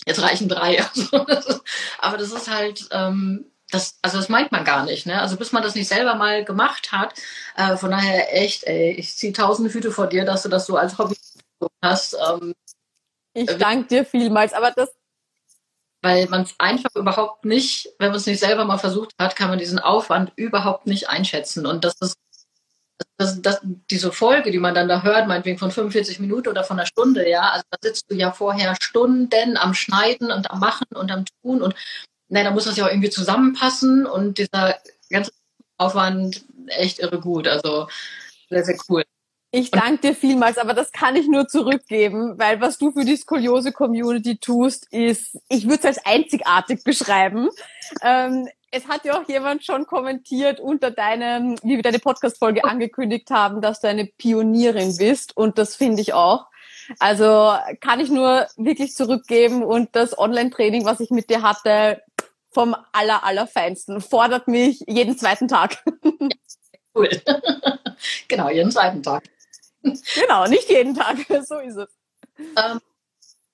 jetzt 0.07 0.23
reichen 0.23 0.49
drei. 0.49 0.85
Also, 1.13 1.61
aber 1.99 2.17
das 2.17 2.33
ist 2.33 2.51
halt, 2.51 2.89
ähm, 2.91 3.47
das, 3.73 3.99
also 4.03 4.19
das 4.19 4.29
meint 4.29 4.53
man 4.53 4.65
gar 4.65 4.85
nicht, 4.85 5.07
ne? 5.07 5.21
Also 5.21 5.37
bis 5.37 5.53
man 5.53 5.63
das 5.63 5.75
nicht 5.75 5.89
selber 5.89 6.15
mal 6.15 6.45
gemacht 6.45 6.93
hat, 6.93 7.15
äh, 7.57 7.77
von 7.77 7.91
daher 7.91 8.37
echt, 8.37 8.65
ey, 8.65 8.93
ich 8.93 9.17
ziehe 9.17 9.33
tausende 9.33 9.73
Hüte 9.73 9.91
vor 9.91 10.07
dir, 10.07 10.25
dass 10.25 10.43
du 10.43 10.49
das 10.49 10.67
so 10.67 10.77
als 10.77 10.99
Hobby 10.99 11.17
hast. 11.83 12.15
Ähm, 12.15 12.55
ich 13.35 13.49
äh, 13.49 13.59
danke 13.59 13.89
dir 13.89 14.05
vielmals, 14.05 14.53
aber 14.53 14.71
das 14.73 14.91
weil 16.05 16.27
man 16.27 16.43
es 16.43 16.55
einfach 16.59 16.91
überhaupt 16.97 17.45
nicht, 17.45 17.89
wenn 18.01 18.09
man 18.09 18.17
es 18.17 18.27
nicht 18.27 18.41
selber 18.41 18.65
mal 18.65 18.79
versucht 18.79 19.13
hat, 19.21 19.37
kann 19.37 19.49
man 19.49 19.61
diesen 19.61 19.79
Aufwand 19.79 20.33
überhaupt 20.35 20.87
nicht 20.89 21.09
einschätzen. 21.09 21.65
Und 21.65 21.85
das 21.85 21.95
ist 22.01 22.17
das, 23.17 23.41
das, 23.41 23.61
diese 23.63 24.13
Folge, 24.13 24.51
die 24.51 24.59
man 24.59 24.75
dann 24.75 24.89
da 24.89 25.03
hört, 25.03 25.29
meinetwegen 25.29 25.59
von 25.59 25.71
45 25.71 26.19
Minuten 26.19 26.49
oder 26.49 26.65
von 26.65 26.79
einer 26.79 26.87
Stunde, 26.87 27.29
ja, 27.29 27.51
also 27.51 27.65
da 27.71 27.79
sitzt 27.81 28.11
du 28.11 28.15
ja 28.15 28.33
vorher 28.33 28.77
Stunden 28.81 29.57
am 29.57 29.75
Schneiden 29.75 30.31
und 30.31 30.51
am 30.51 30.61
Machen 30.61 30.89
und 30.95 31.11
am 31.11 31.25
Tun 31.25 31.63
und 31.63 31.75
ne, 32.33 32.45
da 32.45 32.51
muss 32.51 32.65
das 32.65 32.77
ja 32.77 32.87
auch 32.87 32.91
irgendwie 32.91 33.11
zusammenpassen 33.11 34.07
und 34.07 34.39
dieser 34.39 34.77
ganze 35.11 35.33
Aufwand 35.77 36.45
echt 36.67 36.99
irre 36.99 37.21
gut. 37.21 37.47
Also 37.47 37.89
sehr, 38.49 38.65
sehr 38.65 38.79
cool. 38.89 39.05
Ich 39.55 39.71
danke 39.71 40.09
dir 40.09 40.15
vielmals, 40.15 40.57
aber 40.57 40.73
das 40.73 40.93
kann 40.93 41.15
ich 41.15 41.29
nur 41.29 41.47
zurückgeben, 41.47 42.39
weil 42.39 42.63
was 42.63 42.79
du 42.79 42.91
für 42.91 43.05
die 43.05 43.17
Skoliose-Community 43.17 44.39
tust, 44.39 44.91
ist, 44.91 45.39
ich 45.51 45.65
würde 45.65 45.81
es 45.81 45.85
als 45.85 46.07
einzigartig 46.07 46.83
beschreiben. 46.85 47.51
Ähm, 48.01 48.49
es 48.71 48.89
hat 48.89 49.05
ja 49.05 49.21
auch 49.21 49.29
jemand 49.29 49.63
schon 49.63 49.85
kommentiert 49.85 50.59
unter 50.59 50.91
deinem, 50.91 51.57
wie 51.63 51.77
wir 51.77 51.83
deine 51.83 51.99
Podcast-Folge 51.99 52.65
angekündigt 52.65 53.31
haben, 53.31 53.61
dass 53.61 53.81
du 53.81 53.89
eine 53.89 54.07
Pionierin 54.07 54.97
bist 54.97 55.37
und 55.37 55.59
das 55.59 55.77
finde 55.77 56.01
ich 56.01 56.15
auch. 56.15 56.47
Also 56.99 57.55
kann 57.81 58.01
ich 58.01 58.11
nur 58.11 58.47
wirklich 58.57 58.95
zurückgeben 58.95 59.63
und 59.63 59.91
das 59.93 60.19
Online-Training, 60.19 60.85
was 60.85 61.01
ich 61.01 61.11
mit 61.11 61.31
dir 61.31 61.43
hatte, 61.43 62.03
vom 62.53 62.77
aller, 62.93 63.25
allerfeinsten. 63.25 64.01
Fordert 64.01 64.47
mich 64.47 64.83
jeden 64.87 65.17
zweiten 65.19 65.49
Tag. 65.49 65.83
cool. 66.95 67.09
genau, 68.29 68.51
jeden 68.51 68.71
zweiten 68.71 69.03
Tag. 69.03 69.25
Genau, 70.15 70.47
nicht 70.47 70.69
jeden 70.69 70.95
Tag. 70.95 71.17
So 71.47 71.59
ist 71.59 71.77
es. 71.77 71.89
Ähm, 72.39 72.81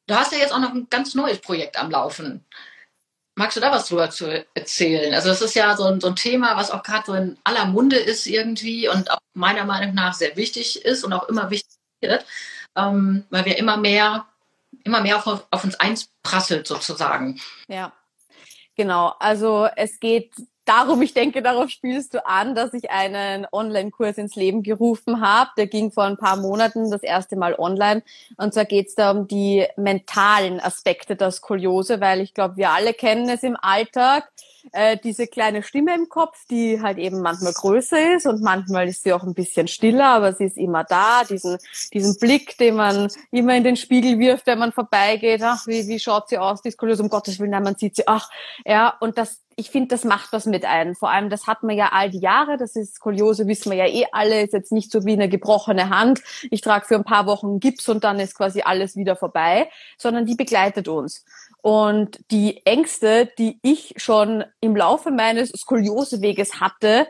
du 0.07 0.15
hast 0.15 0.33
ja 0.33 0.39
jetzt 0.39 0.53
auch 0.53 0.61
noch 0.61 0.75
ein 0.75 0.89
ganz 0.91 1.15
neues 1.15 1.39
Projekt 1.41 1.79
am 1.79 1.91
Laufen. 1.91 2.45
Magst 3.35 3.57
du 3.57 3.61
da 3.61 3.71
was 3.71 3.87
drüber 3.87 4.11
zu 4.11 4.45
erzählen? 4.55 5.15
Also 5.15 5.29
das 5.29 5.41
ist 5.43 5.55
ja 5.55 5.77
so 5.77 5.85
ein, 5.85 6.01
so 6.01 6.09
ein 6.09 6.17
Thema, 6.17 6.57
was 6.57 6.73
auch 6.73 6.83
gerade 6.83 7.07
so 7.07 7.15
in 7.15 7.39
aller 7.45 7.67
Munde 7.67 7.97
ist 7.97 8.27
irgendwie 8.27 8.89
und 8.89 9.11
auch 9.13 9.21
meiner 9.33 9.65
Meinung 9.65 9.95
nach 9.95 10.15
sehr 10.15 10.37
wichtig 10.37 10.85
ist 10.85 11.05
und 11.05 11.13
auch 11.13 11.29
immer 11.29 11.51
wichtig 11.51 11.77
wird, 12.01 12.27
ähm, 12.77 13.25
weil 13.31 13.45
wir 13.45 13.57
immer 13.59 13.77
mehr, 13.77 14.27
immer 14.83 15.01
mehr 15.01 15.17
auf, 15.17 15.47
auf 15.51 15.65
uns 15.65 15.77
einprasselt 15.77 16.67
sozusagen. 16.67 17.41
Ja. 17.69 17.93
Genau, 18.79 19.13
also 19.19 19.67
es 19.75 19.99
geht 19.99 20.31
darum, 20.65 21.03
ich 21.03 21.13
denke, 21.13 21.43
darauf 21.43 21.69
spielst 21.69 22.15
du 22.15 22.25
an, 22.25 22.55
dass 22.55 22.73
ich 22.75 22.93
einen 22.93 23.45
Online-Kurs 23.51 24.19
ins 24.19 24.37
Leben 24.37 24.63
gerufen 24.63 25.21
habe. 25.21 25.51
Der 25.57 25.67
ging 25.67 25.91
vor 25.91 26.05
ein 26.05 26.17
paar 26.17 26.37
Monaten 26.37 26.89
das 26.89 27.03
erste 27.03 27.35
Mal 27.35 27.57
online. 27.59 28.05
Und 28.37 28.55
zwar 28.55 28.67
geht 28.67 28.87
es 28.87 28.95
da 28.95 29.11
um 29.11 29.27
die 29.27 29.67
mentalen 29.77 30.61
Aspekte 30.61 31.17
der 31.17 31.33
Skoliose, 31.33 32.01
weil 32.01 32.21
ich 32.21 32.35
glaube, 32.35 32.57
wir 32.57 32.71
alle 32.71 32.95
kennen 32.95 33.29
es 33.29 33.43
im 33.43 33.57
Alltag 33.61 34.31
äh, 34.73 34.97
diese 35.03 35.27
kleine 35.27 35.63
Stimme 35.63 35.95
im 35.95 36.09
Kopf, 36.09 36.47
die 36.51 36.81
halt 36.81 36.99
eben 36.99 37.21
manchmal 37.21 37.53
größer 37.53 38.17
ist 38.17 38.27
und 38.27 38.43
manchmal 38.43 38.89
ist 38.89 39.03
sie 39.03 39.13
auch 39.13 39.23
ein 39.23 39.35
bisschen 39.35 39.69
stiller, 39.69 40.07
aber 40.07 40.33
sie 40.33 40.45
ist 40.45 40.57
immer 40.57 40.85
da. 40.85 41.25
Diesen, 41.29 41.59
diesen 41.93 42.17
Blick, 42.19 42.57
den 42.59 42.77
man 42.77 43.09
immer 43.31 43.57
in 43.57 43.65
den 43.65 43.77
Spiegel 43.77 44.19
wirft, 44.19 44.47
wenn 44.47 44.59
man 44.59 44.73
vorbeigeht. 44.73 45.43
Ach, 45.43 45.67
wie, 45.67 45.89
wie 45.89 45.99
schaut 45.99 46.29
sie 46.29 46.39
aus, 46.39 46.63
die 46.63 46.71
Skoliose? 46.71 47.03
Um 47.03 47.09
Gottes 47.09 47.39
Willen, 47.39 47.51
nein, 47.51 47.63
man 47.63 47.77
sieht 47.77 47.97
sie. 47.97 48.07
Ach, 48.07 48.31
ja, 48.65 48.95
und 49.01 49.19
das, 49.19 49.41
ich 49.57 49.71
finde, 49.71 49.89
das 49.89 50.05
macht 50.05 50.33
was 50.33 50.47
mit 50.47 50.65
einem. 50.65 50.95
Vor 50.95 51.11
allem, 51.11 51.31
das 51.31 51.47
hat 51.47 51.63
man 51.63 51.77
ja 51.77 51.91
all 51.93 52.11
die 52.11 52.21
Jahre. 52.21 52.57
Das 52.57 52.77
ist 52.77 52.95
Skoliose, 52.95 53.47
wissen 53.47 53.71
wir 53.71 53.79
ja 53.79 53.87
eh 53.87 54.07
alle. 54.13 54.43
Ist 54.43 54.53
jetzt 54.53 54.73
nicht 54.73 54.93
so 54.93 55.05
wie 55.05 55.13
eine 55.13 55.29
gebrochene 55.29 55.91
Hand. 55.91 56.21
Ich 56.51 56.61
trage 56.61 56.87
für 56.87 56.95
ein 56.95 57.05
paar 57.05 57.27
Wochen 57.27 57.59
Gips 57.61 57.89
und 57.89 58.05
dann 58.05 58.21
ist 58.21 58.37
quasi 58.37 58.63
alles 58.63 58.97
wieder 58.97 59.17
vorbei, 59.17 59.69
sondern 59.97 60.27
die 60.27 60.37
begleitet 60.37 60.89
uns. 60.89 61.25
Und 61.63 62.21
die 62.31 62.65
Ängste, 62.65 63.31
die 63.39 63.59
ich 63.63 63.95
schon 63.97 64.45
im 64.61 64.77
Laufe 64.77 65.11
meines 65.11 65.51
Skolioseweges 65.51 66.61
hatte, 66.61 67.09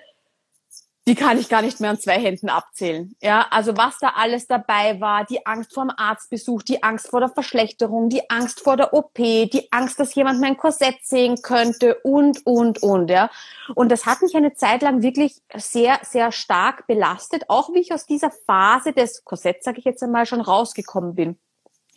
die 1.08 1.14
kann 1.14 1.38
ich 1.38 1.48
gar 1.48 1.62
nicht 1.62 1.80
mehr 1.80 1.88
an 1.88 1.98
zwei 1.98 2.20
Händen 2.20 2.50
abzählen. 2.50 3.16
Ja, 3.22 3.46
also 3.50 3.78
was 3.78 3.98
da 3.98 4.12
alles 4.16 4.46
dabei 4.46 5.00
war, 5.00 5.24
die 5.24 5.46
Angst 5.46 5.72
vor 5.72 5.84
dem 5.84 5.92
Arztbesuch, 5.96 6.62
die 6.62 6.82
Angst 6.82 7.08
vor 7.08 7.20
der 7.20 7.30
Verschlechterung, 7.30 8.10
die 8.10 8.28
Angst 8.28 8.60
vor 8.60 8.76
der 8.76 8.92
OP, 8.92 9.14
die 9.14 9.68
Angst, 9.70 9.98
dass 9.98 10.14
jemand 10.14 10.38
mein 10.38 10.58
Korsett 10.58 10.98
sehen 11.02 11.40
könnte 11.40 11.94
und, 12.02 12.44
und, 12.44 12.82
und, 12.82 13.08
ja. 13.08 13.30
Und 13.74 13.90
das 13.90 14.04
hat 14.04 14.20
mich 14.20 14.36
eine 14.36 14.52
Zeit 14.52 14.82
lang 14.82 15.00
wirklich 15.00 15.40
sehr, 15.56 15.98
sehr 16.02 16.30
stark 16.30 16.86
belastet, 16.86 17.44
auch 17.48 17.72
wie 17.72 17.80
ich 17.80 17.94
aus 17.94 18.04
dieser 18.04 18.30
Phase 18.30 18.92
des 18.92 19.24
Korsetts, 19.24 19.64
sage 19.64 19.78
ich 19.78 19.86
jetzt 19.86 20.02
einmal, 20.02 20.26
schon 20.26 20.42
rausgekommen 20.42 21.14
bin 21.14 21.38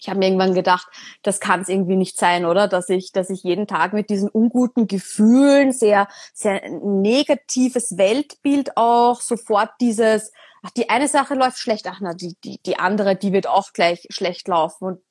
ich 0.02 0.10
habe 0.10 0.18
mir 0.18 0.26
irgendwann 0.26 0.56
gedacht, 0.56 0.88
das 1.22 1.40
kann 1.40 1.62
es 1.62 1.70
irgendwie 1.70 1.96
nicht 1.96 2.18
sein, 2.18 2.46
oder? 2.46 2.68
Dass 2.68 2.90
ich, 2.90 3.12
dass 3.12 3.30
ich 3.30 3.44
jeden 3.44 3.68
Tag 3.68 3.94
mit 3.94 4.10
diesen 4.10 4.30
unguten 4.30 4.88
Gefühlen, 4.88 5.72
sehr, 5.72 6.08
sehr 6.34 6.68
negatives 6.70 7.98
Weltbild 7.98 8.78
auch, 8.78 9.22
sofort 9.22 9.70
dieses, 9.80 10.32
ach, 10.64 10.72
die 10.72 10.90
eine 10.90 11.08
Sache 11.08 11.36
läuft 11.36 11.60
schlecht, 11.60 11.86
ach 11.88 12.00
na, 12.02 12.16
die, 12.16 12.36
die, 12.44 12.60
die 12.64 12.80
andere, 12.80 13.16
die 13.16 13.32
wird 13.32 13.46
auch 13.46 13.74
gleich 13.74 14.08
schlecht 14.10 14.48
laufen. 14.48 14.86
Und 14.86 15.02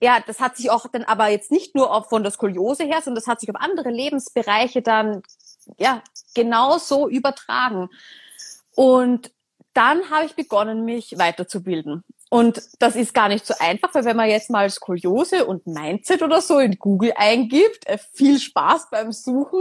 ja, 0.00 0.18
das 0.26 0.40
hat 0.40 0.56
sich 0.56 0.70
auch 0.70 0.86
dann 0.88 1.04
aber 1.04 1.28
jetzt 1.28 1.52
nicht 1.52 1.76
nur 1.76 1.94
auf 1.94 2.08
von 2.08 2.24
der 2.24 2.32
Skoliose 2.32 2.82
her, 2.82 3.00
sondern 3.00 3.22
das 3.22 3.28
hat 3.28 3.38
sich 3.38 3.48
auf 3.48 3.60
andere 3.60 3.90
Lebensbereiche 3.90 4.82
dann 4.82 5.22
ja 5.78 6.02
genauso 6.34 7.08
übertragen. 7.08 7.90
Und 8.74 9.30
dann 9.72 10.10
habe 10.10 10.26
ich 10.26 10.34
begonnen, 10.34 10.84
mich 10.84 11.16
weiterzubilden. 11.16 12.04
Und 12.32 12.62
das 12.78 12.96
ist 12.96 13.12
gar 13.12 13.28
nicht 13.28 13.44
so 13.44 13.52
einfach, 13.58 13.94
weil 13.94 14.06
wenn 14.06 14.16
man 14.16 14.30
jetzt 14.30 14.48
mal 14.48 14.70
Skoliose 14.70 15.44
und 15.44 15.66
Mindset 15.66 16.22
oder 16.22 16.40
so 16.40 16.60
in 16.60 16.78
Google 16.78 17.12
eingibt, 17.14 17.86
äh, 17.86 17.98
viel 18.14 18.38
Spaß 18.38 18.88
beim 18.90 19.12
Suchen, 19.12 19.60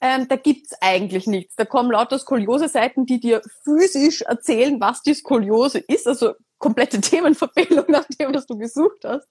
ähm, 0.00 0.26
da 0.26 0.36
gibt's 0.36 0.74
eigentlich 0.80 1.26
nichts. 1.26 1.56
Da 1.56 1.66
kommen 1.66 1.90
lauter 1.90 2.18
Skoliose-Seiten, 2.18 3.04
die 3.04 3.20
dir 3.20 3.42
physisch 3.64 4.22
erzählen, 4.22 4.80
was 4.80 5.02
die 5.02 5.12
Skoliose 5.12 5.76
ist. 5.76 6.08
Also 6.08 6.32
komplette 6.56 7.00
Themenverfehlung 7.02 7.84
nach 7.88 8.06
dem, 8.18 8.34
was 8.34 8.46
du 8.46 8.56
gesucht 8.56 9.04
hast. 9.04 9.28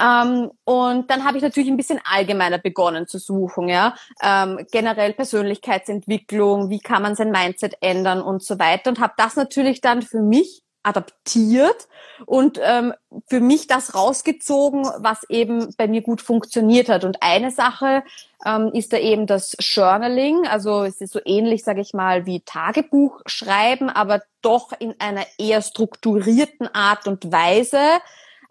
Ähm, 0.00 0.50
und 0.64 1.10
dann 1.10 1.22
habe 1.22 1.36
ich 1.36 1.42
natürlich 1.42 1.68
ein 1.68 1.76
bisschen 1.76 2.00
allgemeiner 2.02 2.56
begonnen 2.56 3.06
zu 3.06 3.18
suchen, 3.18 3.68
ja. 3.68 3.94
Ähm, 4.22 4.66
generell 4.72 5.12
Persönlichkeitsentwicklung, 5.12 6.70
wie 6.70 6.80
kann 6.80 7.02
man 7.02 7.14
sein 7.14 7.30
Mindset 7.30 7.76
ändern 7.82 8.22
und 8.22 8.42
so 8.42 8.58
weiter. 8.58 8.88
Und 8.88 9.00
habe 9.00 9.12
das 9.18 9.36
natürlich 9.36 9.82
dann 9.82 10.00
für 10.00 10.22
mich 10.22 10.62
adaptiert 10.86 11.88
und 12.24 12.58
ähm, 12.62 12.94
für 13.28 13.40
mich 13.40 13.66
das 13.66 13.94
rausgezogen, 13.94 14.84
was 14.98 15.28
eben 15.28 15.74
bei 15.76 15.88
mir 15.88 16.00
gut 16.00 16.22
funktioniert 16.22 16.88
hat. 16.88 17.04
Und 17.04 17.22
eine 17.22 17.50
Sache 17.50 18.04
ähm, 18.44 18.70
ist 18.72 18.92
da 18.92 18.98
eben 18.98 19.26
das 19.26 19.56
Journaling, 19.58 20.46
also 20.46 20.84
es 20.84 21.00
ist 21.00 21.12
so 21.12 21.20
ähnlich, 21.24 21.64
sage 21.64 21.80
ich 21.80 21.92
mal, 21.92 22.24
wie 22.24 22.40
Tagebuch 22.40 23.20
schreiben, 23.26 23.90
aber 23.90 24.22
doch 24.42 24.72
in 24.78 24.94
einer 25.00 25.26
eher 25.38 25.60
strukturierten 25.60 26.72
Art 26.72 27.08
und 27.08 27.32
Weise. 27.32 27.80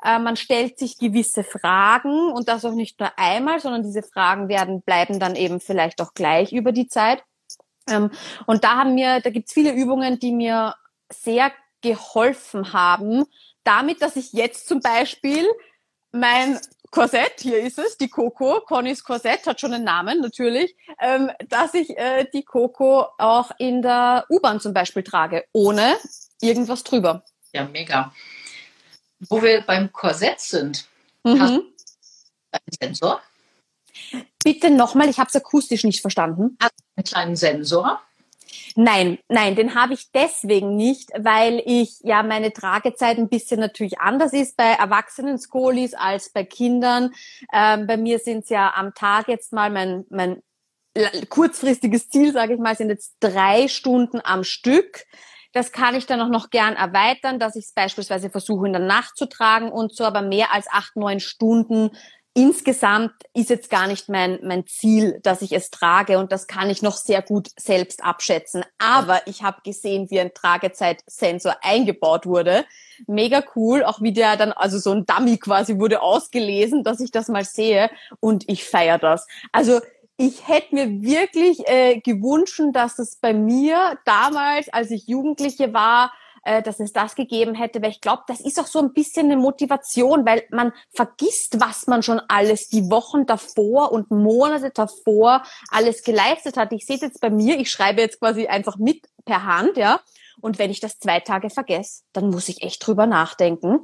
Äh, 0.03 0.19
man 0.19 0.35
stellt 0.35 0.77
sich 0.77 0.99
gewisse 0.99 1.43
Fragen 1.43 2.31
und 2.33 2.49
das 2.49 2.65
auch 2.65 2.73
nicht 2.73 2.99
nur 2.99 3.17
einmal, 3.17 3.61
sondern 3.61 3.83
diese 3.83 4.03
Fragen 4.03 4.49
werden 4.49 4.81
bleiben 4.81 5.19
dann 5.19 5.35
eben 5.35 5.61
vielleicht 5.61 6.01
auch 6.01 6.13
gleich 6.13 6.51
über 6.51 6.73
die 6.73 6.87
Zeit. 6.87 7.23
Ähm, 7.89 8.11
und 8.45 8.63
da 8.63 8.75
haben 8.75 8.95
wir, 8.95 9.21
da 9.21 9.29
gibt's 9.29 9.53
viele 9.53 9.73
Übungen, 9.73 10.19
die 10.19 10.33
mir 10.33 10.75
sehr 11.09 11.51
geholfen 11.85 12.73
haben, 12.73 13.25
damit, 13.63 14.01
dass 14.01 14.15
ich 14.15 14.33
jetzt 14.33 14.67
zum 14.67 14.79
Beispiel 14.79 15.45
mein 16.11 16.59
Korsett, 16.91 17.41
hier 17.41 17.59
ist 17.59 17.77
es, 17.77 17.97
die 17.97 18.09
Coco, 18.09 18.61
Connys 18.61 19.03
Korsett 19.03 19.45
hat 19.45 19.59
schon 19.59 19.73
einen 19.73 19.83
Namen 19.83 20.21
natürlich, 20.21 20.75
ähm, 20.99 21.29
dass 21.49 21.73
ich 21.73 21.97
äh, 21.97 22.25
die 22.33 22.43
Coco 22.43 23.07
auch 23.17 23.51
in 23.57 23.81
der 23.81 24.25
U-Bahn 24.29 24.59
zum 24.59 24.73
Beispiel 24.73 25.03
trage, 25.03 25.45
ohne 25.51 25.97
irgendwas 26.41 26.83
drüber. 26.83 27.23
Ja, 27.53 27.65
mega. 27.65 28.13
Wo 29.29 29.41
wir 29.41 29.61
beim 29.61 29.91
Korsett 29.91 30.39
sind, 30.39 30.87
mhm. 31.23 31.41
hast 31.41 31.53
du 31.53 31.63
einen 32.51 32.77
Sensor? 32.79 33.21
Bitte 34.43 34.69
nochmal, 34.69 35.09
ich 35.09 35.19
habe 35.19 35.27
es 35.27 35.35
akustisch 35.35 35.83
nicht 35.83 36.01
verstanden. 36.01 36.57
Hast 36.61 36.73
du 36.77 36.95
einen 36.95 37.05
kleinen 37.05 37.35
Sensor? 37.35 38.01
Nein, 38.75 39.17
nein, 39.29 39.55
den 39.55 39.75
habe 39.75 39.93
ich 39.93 40.11
deswegen 40.11 40.75
nicht, 40.75 41.11
weil 41.17 41.61
ich 41.65 41.99
ja 42.01 42.23
meine 42.23 42.53
Tragezeit 42.53 43.17
ein 43.17 43.29
bisschen 43.29 43.59
natürlich 43.59 43.99
anders 43.99 44.33
ist 44.33 44.57
bei 44.57 44.65
erwachsenen 44.65 45.37
Skolis 45.37 45.93
als 45.93 46.29
bei 46.31 46.43
Kindern. 46.43 47.11
Ähm, 47.53 47.87
bei 47.87 47.97
mir 47.97 48.19
sind 48.19 48.43
es 48.43 48.49
ja 48.49 48.73
am 48.75 48.93
Tag 48.93 49.27
jetzt 49.27 49.53
mal 49.53 49.69
mein, 49.69 50.05
mein 50.09 50.41
kurzfristiges 51.29 52.09
Ziel, 52.09 52.31
sage 52.31 52.53
ich 52.53 52.59
mal, 52.59 52.75
sind 52.75 52.89
jetzt 52.89 53.15
drei 53.19 53.67
Stunden 53.67 54.21
am 54.23 54.43
Stück. 54.43 55.05
Das 55.51 55.71
kann 55.71 55.95
ich 55.95 56.05
dann 56.05 56.19
auch 56.19 56.29
noch 56.29 56.49
gern 56.49 56.75
erweitern, 56.75 57.39
dass 57.39 57.55
ich 57.55 57.65
es 57.65 57.73
beispielsweise 57.73 58.29
versuche 58.29 58.67
in 58.67 58.73
der 58.73 58.81
Nacht 58.81 59.15
zu 59.15 59.25
tragen 59.25 59.71
und 59.71 59.95
so, 59.95 60.03
aber 60.03 60.21
mehr 60.21 60.53
als 60.53 60.67
acht, 60.69 60.95
neun 60.97 61.19
Stunden 61.21 61.91
insgesamt 62.35 63.13
ist 63.33 63.49
jetzt 63.49 63.69
gar 63.69 63.87
nicht 63.87 64.09
mein, 64.09 64.39
mein 64.43 64.67
Ziel, 64.67 65.19
dass 65.23 65.41
ich 65.41 65.53
es 65.53 65.71
trage 65.71 66.19
und 66.19 66.31
das 66.33 66.47
kann 66.47 66.69
ich 66.69 66.81
noch 66.81 66.97
sehr 66.97 67.21
gut 67.21 67.49
selbst 67.57 68.03
abschätzen. 68.03 68.63
Aber 68.77 69.25
ich 69.25 69.41
habe 69.41 69.61
gesehen, 69.63 70.11
wie 70.11 70.19
ein 70.19 70.33
Tragezeitsensor 70.33 71.55
eingebaut 71.61 72.25
wurde. 72.25 72.65
Mega 73.07 73.41
cool, 73.55 73.83
auch 73.83 74.01
wie 74.01 74.11
der 74.11 74.35
dann, 74.35 74.51
also 74.51 74.77
so 74.77 74.91
ein 74.91 75.05
Dummy 75.05 75.37
quasi 75.37 75.79
wurde 75.79 76.01
ausgelesen, 76.01 76.83
dass 76.83 76.99
ich 76.99 77.11
das 77.11 77.29
mal 77.29 77.45
sehe 77.45 77.89
und 78.19 78.43
ich 78.47 78.65
feiere 78.65 78.99
das. 78.99 79.25
Also 79.53 79.79
ich 80.17 80.47
hätte 80.47 80.75
mir 80.75 81.01
wirklich 81.01 81.67
äh, 81.67 82.01
gewünscht, 82.01 82.61
dass 82.73 82.99
es 82.99 83.15
bei 83.15 83.33
mir 83.33 83.97
damals, 84.03 84.67
als 84.69 84.91
ich 84.91 85.07
Jugendliche 85.07 85.73
war, 85.73 86.11
äh, 86.45 86.61
dass 86.61 86.79
es 86.79 86.93
das 86.93 87.15
gegeben 87.15 87.55
hätte, 87.55 87.81
weil 87.81 87.89
ich 87.89 88.01
glaube, 88.01 88.23
das 88.27 88.39
ist 88.39 88.59
auch 88.59 88.67
so 88.67 88.79
ein 88.79 88.93
bisschen 88.93 89.25
eine 89.25 89.35
Motivation, 89.35 90.25
weil 90.25 90.43
man 90.51 90.71
vergisst, 90.93 91.59
was 91.59 91.87
man 91.87 92.03
schon 92.03 92.21
alles 92.27 92.69
die 92.69 92.89
Wochen 92.89 93.25
davor 93.25 93.91
und 93.91 94.11
Monate 94.11 94.69
davor 94.69 95.43
alles 95.69 96.03
geleistet 96.03 96.55
hat. 96.55 96.71
Ich 96.71 96.85
sehe 96.85 96.95
es 96.95 97.01
jetzt 97.01 97.19
bei 97.19 97.29
mir, 97.29 97.59
ich 97.59 97.71
schreibe 97.71 98.01
jetzt 98.01 98.19
quasi 98.19 98.47
einfach 98.47 98.77
mit 98.77 99.07
per 99.25 99.43
Hand, 99.43 99.75
ja. 99.75 99.99
Und 100.39 100.59
wenn 100.59 100.69
ich 100.69 100.79
das 100.79 100.99
zwei 100.99 101.19
Tage 101.19 101.49
vergesse, 101.49 102.03
dann 102.13 102.29
muss 102.29 102.47
ich 102.47 102.61
echt 102.61 102.85
drüber 102.85 103.07
nachdenken. 103.07 103.79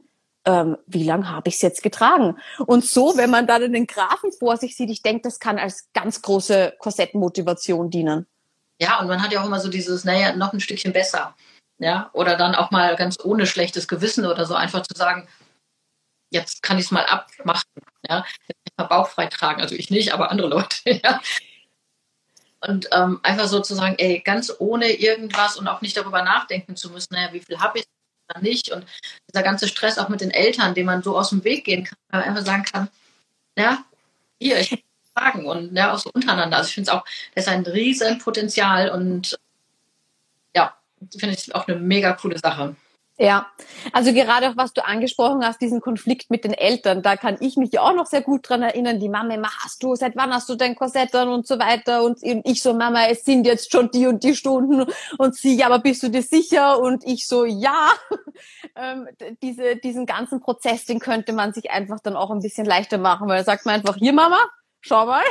Ähm, 0.46 0.78
wie 0.86 1.04
lange 1.04 1.30
habe 1.30 1.50
ich 1.50 1.56
es 1.56 1.62
jetzt 1.62 1.82
getragen? 1.82 2.38
Und 2.66 2.86
so, 2.86 3.18
wenn 3.18 3.30
man 3.30 3.48
dann 3.48 3.74
den 3.74 3.88
Graphen 3.88 4.32
vor 4.32 4.58
sich 4.58 4.76
sieht, 4.76 4.90
ich 4.90 5.02
denke, 5.02 5.22
das 5.24 5.40
kann 5.40 5.58
als 5.58 5.90
ganz 5.94 6.22
große 6.22 6.76
Korsettmotivation 6.80 7.90
dienen. 7.90 8.28
Ja, 8.80 9.00
und 9.00 9.08
man 9.08 9.22
hat 9.22 9.32
ja 9.32 9.42
auch 9.42 9.46
immer 9.46 9.60
so 9.60 9.70
dieses, 9.70 10.04
naja, 10.04 10.36
noch 10.36 10.54
ein 10.54 10.60
Stückchen 10.60 10.94
besser. 10.94 11.36
Ja, 11.82 12.12
oder 12.14 12.36
dann 12.38 12.54
auch 12.54 12.70
mal 12.70 12.96
ganz 12.96 13.18
ohne 13.24 13.48
schlechtes 13.48 13.88
Gewissen 13.88 14.28
oder 14.28 14.46
so 14.46 14.54
einfach 14.54 14.84
zu 14.84 14.96
sagen, 14.96 15.28
jetzt 16.30 16.62
kann 16.62 16.78
ich 16.78 16.86
es 16.86 16.92
mal 16.92 17.06
abmachen. 17.08 17.70
Ja, 18.08 18.24
jetzt 18.48 18.78
mal 18.78 18.86
bauchfrei 18.86 19.26
tragen. 19.26 19.62
Also 19.62 19.74
ich 19.74 19.90
nicht, 19.90 20.14
aber 20.14 20.30
andere 20.32 20.48
Leute. 20.48 20.78
Ja. 21.04 21.22
Und 22.64 22.88
ähm, 22.92 23.20
einfach 23.24 23.48
so 23.48 23.60
zu 23.60 23.74
sagen, 23.74 23.96
ey, 23.98 24.20
ganz 24.20 24.54
ohne 24.60 24.92
irgendwas 24.92 25.58
und 25.58 25.68
auch 25.68 25.82
nicht 25.82 25.98
darüber 25.98 26.22
nachdenken 26.22 26.76
zu 26.76 26.92
müssen, 26.92 27.16
naja, 27.16 27.34
wie 27.34 27.40
viel 27.40 27.60
habe 27.60 27.80
ich 27.80 27.86
oder 28.30 28.40
nicht. 28.42 28.70
Und 28.72 28.86
dieser 29.28 29.42
ganze 29.42 29.68
Stress 29.68 29.98
auch 29.98 30.10
mit 30.10 30.22
den 30.22 30.30
Eltern, 30.30 30.76
den 30.76 30.86
man 30.86 31.02
so 31.02 31.18
aus 31.18 31.30
dem 31.32 31.44
Weg 31.44 31.66
gehen 31.66 31.86
kann, 31.86 31.98
weil 32.10 32.20
man 32.20 32.30
einfach 32.30 32.46
sagen 32.46 32.64
kann, 32.64 32.90
ja, 33.58 33.84
hier, 34.40 34.60
ich 34.60 34.84
fragen 35.16 35.48
und 35.48 35.76
ja, 35.76 35.92
auch 35.92 35.98
so 35.98 36.12
untereinander. 36.14 36.58
Also 36.58 36.68
ich 36.68 36.76
finde 36.76 36.92
es 36.92 36.96
auch, 36.96 37.04
das 37.34 37.46
ist 37.46 37.52
ein 37.52 37.66
riesen 37.66 38.20
Potenzial 38.20 38.92
und 38.92 39.40
finde 41.18 41.36
ich 41.36 41.54
auch 41.56 41.68
eine 41.68 41.80
mega 41.80 42.14
coole 42.14 42.38
Sache. 42.38 42.76
Ja, 43.22 43.52
also 43.94 44.14
gerade 44.14 44.50
auch 44.50 44.58
was 44.58 44.74
du 44.74 44.84
angesprochen 44.84 45.46
hast, 45.46 45.62
diesen 45.62 45.80
Konflikt 45.80 46.32
mit 46.32 46.44
den 46.44 46.54
Eltern, 46.54 47.04
da 47.04 47.18
kann 47.18 47.38
ich 47.40 47.56
mich 47.56 47.78
auch 47.78 47.94
noch 47.94 48.08
sehr 48.08 48.22
gut 48.22 48.50
dran 48.50 48.64
erinnern. 48.64 49.00
Die 49.00 49.10
Mama 49.10 49.36
hast 49.64 49.84
du, 49.84 49.94
seit 49.96 50.16
wann 50.16 50.34
hast 50.34 50.50
du 50.50 50.56
dein 50.56 50.76
Korsett 50.76 51.14
an 51.14 51.30
und 51.30 51.46
so 51.46 51.60
weiter? 51.60 52.04
Und 52.04 52.18
ich 52.24 52.64
so, 52.64 52.74
Mama, 52.74 53.06
es 53.10 53.24
sind 53.24 53.46
jetzt 53.46 53.72
schon 53.72 53.92
die 53.92 54.08
und 54.08 54.24
die 54.24 54.36
Stunden. 54.36 54.92
Und 55.20 55.36
sie, 55.36 55.56
ja, 55.56 55.68
aber 55.68 55.78
bist 55.78 56.02
du 56.02 56.10
dir 56.10 56.24
sicher? 56.24 56.80
Und 56.80 57.06
ich 57.06 57.28
so, 57.28 57.46
ja. 57.46 57.92
ähm, 58.76 59.08
diese, 59.44 59.76
diesen 59.76 60.08
ganzen 60.08 60.40
Prozess, 60.40 60.86
den 60.86 61.00
könnte 61.00 61.34
man 61.34 61.54
sich 61.54 61.70
einfach 61.70 62.00
dann 62.00 62.16
auch 62.16 62.32
ein 62.32 62.40
bisschen 62.40 62.66
leichter 62.66 62.98
machen, 62.98 63.28
weil 63.28 63.38
da 63.38 63.44
sagt 63.44 63.68
man 63.68 63.76
einfach, 63.76 63.98
hier 63.98 64.14
Mama, 64.14 64.40
schau 64.80 65.06
mal, 65.06 65.22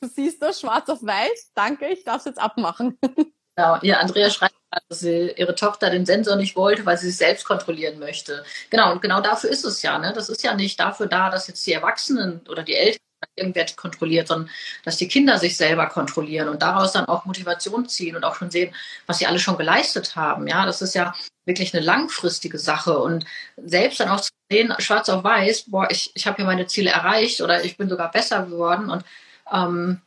du 0.00 0.08
siehst 0.08 0.40
das 0.40 0.60
schwarz 0.60 0.88
auf 0.88 1.02
weiß, 1.02 1.50
danke, 1.54 1.88
ich 1.88 2.04
darf 2.04 2.18
es 2.18 2.24
jetzt 2.24 2.40
abmachen. 2.40 2.98
Genau, 3.54 3.76
ja, 3.82 3.98
Andrea 3.98 4.30
schreibt, 4.30 4.54
dass 4.88 5.00
sie 5.00 5.32
ihre 5.36 5.54
Tochter 5.54 5.90
den 5.90 6.06
Sensor 6.06 6.36
nicht 6.36 6.56
wollte, 6.56 6.86
weil 6.86 6.96
sie 6.98 7.08
sich 7.08 7.16
selbst 7.16 7.44
kontrollieren 7.44 7.98
möchte. 7.98 8.44
Genau, 8.70 8.92
und 8.92 9.02
genau 9.02 9.20
dafür 9.20 9.50
ist 9.50 9.64
es 9.64 9.82
ja. 9.82 9.98
Ne? 9.98 10.12
Das 10.14 10.28
ist 10.28 10.42
ja 10.42 10.54
nicht 10.54 10.80
dafür 10.80 11.06
da, 11.06 11.30
dass 11.30 11.48
jetzt 11.48 11.66
die 11.66 11.72
Erwachsenen 11.72 12.40
oder 12.48 12.62
die 12.62 12.74
Eltern 12.74 13.00
irgendwer 13.36 13.66
kontrolliert, 13.76 14.28
sondern 14.28 14.50
dass 14.84 14.96
die 14.96 15.08
Kinder 15.08 15.38
sich 15.38 15.56
selber 15.56 15.86
kontrollieren 15.86 16.48
und 16.48 16.62
daraus 16.62 16.92
dann 16.92 17.06
auch 17.06 17.24
Motivation 17.24 17.88
ziehen 17.88 18.16
und 18.16 18.24
auch 18.24 18.34
schon 18.34 18.50
sehen, 18.50 18.74
was 19.06 19.18
sie 19.18 19.26
alle 19.26 19.38
schon 19.38 19.56
geleistet 19.56 20.16
haben. 20.16 20.46
Ja, 20.48 20.66
das 20.66 20.82
ist 20.82 20.94
ja 20.94 21.14
wirklich 21.44 21.74
eine 21.74 21.84
langfristige 21.84 22.58
Sache 22.58 22.98
und 22.98 23.24
selbst 23.56 24.00
dann 24.00 24.08
auch 24.08 24.20
zu 24.20 24.30
sehen, 24.50 24.74
schwarz 24.78 25.08
auf 25.08 25.24
weiß, 25.24 25.70
boah, 25.70 25.88
ich, 25.90 26.10
ich 26.14 26.26
habe 26.26 26.36
hier 26.36 26.44
meine 26.46 26.66
Ziele 26.66 26.90
erreicht 26.90 27.40
oder 27.40 27.64
ich 27.64 27.76
bin 27.76 27.88
sogar 27.88 28.10
besser 28.10 28.44
geworden 28.44 28.90
und 28.90 29.04
ähm, 29.52 30.00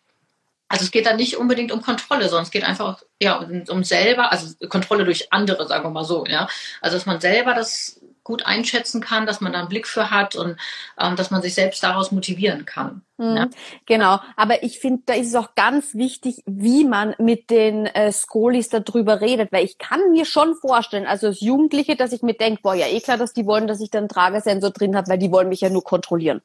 also 0.67 0.84
es 0.84 0.91
geht 0.91 1.06
da 1.06 1.13
nicht 1.13 1.38
unbedingt 1.38 1.71
um 1.71 1.82
Kontrolle, 1.82 2.28
sondern 2.28 2.43
es 2.43 2.51
geht 2.51 2.63
einfach 2.63 3.04
ja 3.21 3.38
um, 3.38 3.63
um 3.69 3.84
selber, 3.84 4.32
also 4.32 4.54
Kontrolle 4.67 5.06
durch 5.06 5.32
andere, 5.32 5.67
sagen 5.67 5.84
wir 5.84 5.91
mal 5.91 6.04
so, 6.04 6.25
ja. 6.25 6.47
Also 6.82 6.97
dass 6.97 7.06
man 7.06 7.19
selber 7.21 7.54
das 7.54 8.01
gut 8.23 8.45
einschätzen 8.45 9.01
kann, 9.01 9.28
dass 9.28 9.39
man 9.39 9.54
da 9.54 9.60
einen 9.60 9.69
Blick 9.69 9.88
für 9.88 10.10
hat 10.10 10.36
und 10.36 10.58
ähm, 10.99 11.15
dass 11.15 11.30
man 11.30 11.43
sich 11.43 11.54
selbst 11.54 11.84
daraus 11.84 12.12
motivieren 12.12 12.65
kann. 12.65 13.04
Mhm, 13.17 13.38
ja. 13.38 13.47
Genau, 13.86 14.19
aber 14.36 14.63
ich 14.63 14.80
finde, 14.80 15.04
da 15.06 15.13
ist 15.13 15.28
es 15.28 15.36
auch 15.36 15.54
ganz 15.54 15.93
wichtig, 15.93 16.41
wie 16.47 16.86
man 16.86 17.13
mit 17.19 17.51
den 17.51 17.86
äh, 17.86 18.12
Skolis 18.12 18.69
darüber 18.69 19.21
redet, 19.21 19.51
weil 19.51 19.63
ich 19.63 19.78
kann 19.78 20.10
mir 20.10 20.25
schon 20.25 20.56
vorstellen, 20.56 21.06
also 21.06 21.28
als 21.28 21.39
Jugendliche, 21.39 21.95
dass 21.95 22.12
ich 22.12 22.23
mir 22.23 22.34
denke, 22.34 22.62
boah, 22.63 22.73
ja 22.73 22.88
eh 22.88 22.99
klar, 22.99 23.17
dass 23.17 23.34
die 23.34 23.45
wollen, 23.45 23.67
dass 23.67 23.80
ich 23.80 23.91
da 23.91 23.99
einen 23.99 24.10
Tragesensor 24.10 24.71
drin 24.71 24.95
habe, 24.95 25.08
weil 25.08 25.19
die 25.19 25.32
wollen 25.32 25.49
mich 25.49 25.62
ja 25.62 25.69
nur 25.69 25.84
kontrollieren 25.84 26.41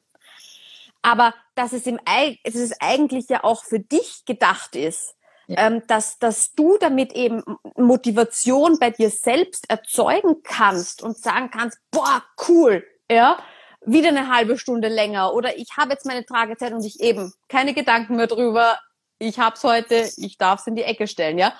aber 1.01 1.33
dass 1.55 1.73
es 1.73 1.85
im 1.85 1.99
es 2.43 2.55
ist 2.55 2.75
eigentlich 2.79 3.29
ja 3.29 3.43
auch 3.43 3.63
für 3.63 3.79
dich 3.79 4.23
gedacht 4.25 4.75
ist, 4.75 5.15
ja. 5.47 5.67
ähm, 5.67 5.83
dass, 5.87 6.19
dass 6.19 6.53
du 6.53 6.77
damit 6.77 7.13
eben 7.13 7.43
Motivation 7.75 8.79
bei 8.79 8.91
dir 8.91 9.09
selbst 9.09 9.69
erzeugen 9.69 10.43
kannst 10.43 11.01
und 11.01 11.17
sagen 11.17 11.49
kannst, 11.51 11.79
boah, 11.91 12.23
cool, 12.47 12.85
ja, 13.09 13.37
wieder 13.83 14.09
eine 14.09 14.33
halbe 14.33 14.57
Stunde 14.57 14.87
länger 14.87 15.33
oder 15.33 15.57
ich 15.57 15.75
habe 15.77 15.91
jetzt 15.91 16.05
meine 16.05 16.25
Tragezeit 16.25 16.73
und 16.73 16.85
ich 16.85 16.99
eben 16.99 17.33
keine 17.47 17.73
Gedanken 17.73 18.15
mehr 18.15 18.27
drüber, 18.27 18.77
ich 19.19 19.39
hab's 19.39 19.63
heute, 19.63 20.09
ich 20.17 20.37
darf's 20.37 20.67
in 20.67 20.75
die 20.75 20.83
Ecke 20.83 21.07
stellen, 21.07 21.37
ja. 21.37 21.53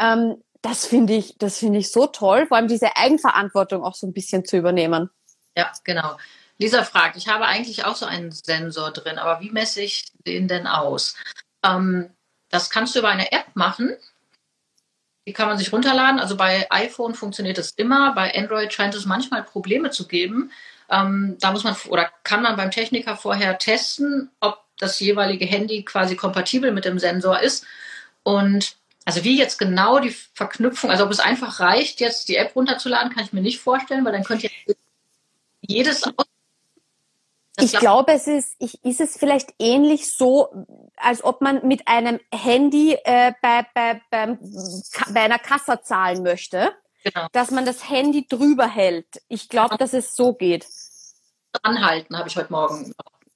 Ähm, 0.00 0.42
das 0.60 0.86
finde 0.86 1.14
ich, 1.14 1.38
das 1.38 1.58
finde 1.58 1.78
ich 1.78 1.92
so 1.92 2.06
toll, 2.06 2.46
vor 2.46 2.56
allem 2.56 2.68
diese 2.68 2.96
Eigenverantwortung 2.96 3.84
auch 3.84 3.94
so 3.94 4.06
ein 4.06 4.12
bisschen 4.12 4.44
zu 4.44 4.56
übernehmen. 4.56 5.08
Ja, 5.56 5.72
genau. 5.84 6.16
Lisa 6.58 6.82
fragt, 6.82 7.16
ich 7.16 7.28
habe 7.28 7.46
eigentlich 7.46 7.84
auch 7.84 7.96
so 7.96 8.04
einen 8.04 8.32
Sensor 8.32 8.90
drin, 8.90 9.18
aber 9.18 9.40
wie 9.40 9.50
messe 9.50 9.80
ich 9.80 10.06
den 10.26 10.48
denn 10.48 10.66
aus? 10.66 11.14
Ähm, 11.62 12.10
das 12.50 12.70
kannst 12.70 12.94
du 12.94 12.98
über 12.98 13.08
eine 13.08 13.30
App 13.32 13.46
machen. 13.54 13.96
Die 15.26 15.32
kann 15.32 15.48
man 15.48 15.58
sich 15.58 15.72
runterladen. 15.72 16.18
Also 16.18 16.36
bei 16.36 16.66
iPhone 16.70 17.14
funktioniert 17.14 17.58
es 17.58 17.70
immer. 17.72 18.14
Bei 18.14 18.34
Android 18.34 18.72
scheint 18.72 18.94
es 18.94 19.06
manchmal 19.06 19.44
Probleme 19.44 19.90
zu 19.90 20.08
geben. 20.08 20.50
Ähm, 20.90 21.36
da 21.38 21.52
muss 21.52 21.64
man 21.64 21.76
oder 21.88 22.10
kann 22.24 22.42
man 22.42 22.56
beim 22.56 22.70
Techniker 22.70 23.16
vorher 23.16 23.58
testen, 23.58 24.30
ob 24.40 24.64
das 24.78 24.98
jeweilige 25.00 25.44
Handy 25.44 25.84
quasi 25.84 26.16
kompatibel 26.16 26.72
mit 26.72 26.86
dem 26.86 26.98
Sensor 26.98 27.40
ist. 27.40 27.66
Und 28.22 28.76
also 29.04 29.22
wie 29.24 29.38
jetzt 29.38 29.58
genau 29.58 30.00
die 30.00 30.14
Verknüpfung, 30.34 30.90
also 30.90 31.04
ob 31.04 31.10
es 31.10 31.20
einfach 31.20 31.60
reicht, 31.60 32.00
jetzt 32.00 32.28
die 32.28 32.36
App 32.36 32.56
runterzuladen, 32.56 33.12
kann 33.12 33.24
ich 33.24 33.32
mir 33.32 33.42
nicht 33.42 33.60
vorstellen, 33.60 34.04
weil 34.04 34.12
dann 34.12 34.24
könnt 34.24 34.44
ihr 34.44 34.50
jedes 35.60 36.02
ich 37.60 37.72
glaube, 37.72 38.12
es 38.12 38.26
ist, 38.26 38.54
ich, 38.58 38.84
ist 38.84 39.00
es 39.00 39.16
vielleicht 39.16 39.54
ähnlich 39.58 40.14
so, 40.14 40.48
als 40.96 41.22
ob 41.24 41.40
man 41.40 41.66
mit 41.66 41.86
einem 41.86 42.20
Handy 42.32 42.96
äh, 43.04 43.32
bei, 43.42 43.66
bei, 43.74 44.00
bei, 44.10 44.38
bei 45.12 45.20
einer 45.20 45.38
Kasse 45.38 45.80
zahlen 45.82 46.22
möchte, 46.22 46.72
genau. 47.04 47.26
dass 47.32 47.50
man 47.50 47.64
das 47.64 47.88
Handy 47.88 48.26
drüber 48.28 48.66
hält. 48.66 49.22
Ich 49.28 49.48
glaube, 49.48 49.76
dass 49.76 49.92
es 49.92 50.14
so 50.14 50.34
geht. 50.34 50.66
Anhalten, 51.62 52.16
habe 52.16 52.28
ich 52.28 52.36
heute 52.36 52.52
Morgen. 52.52 52.92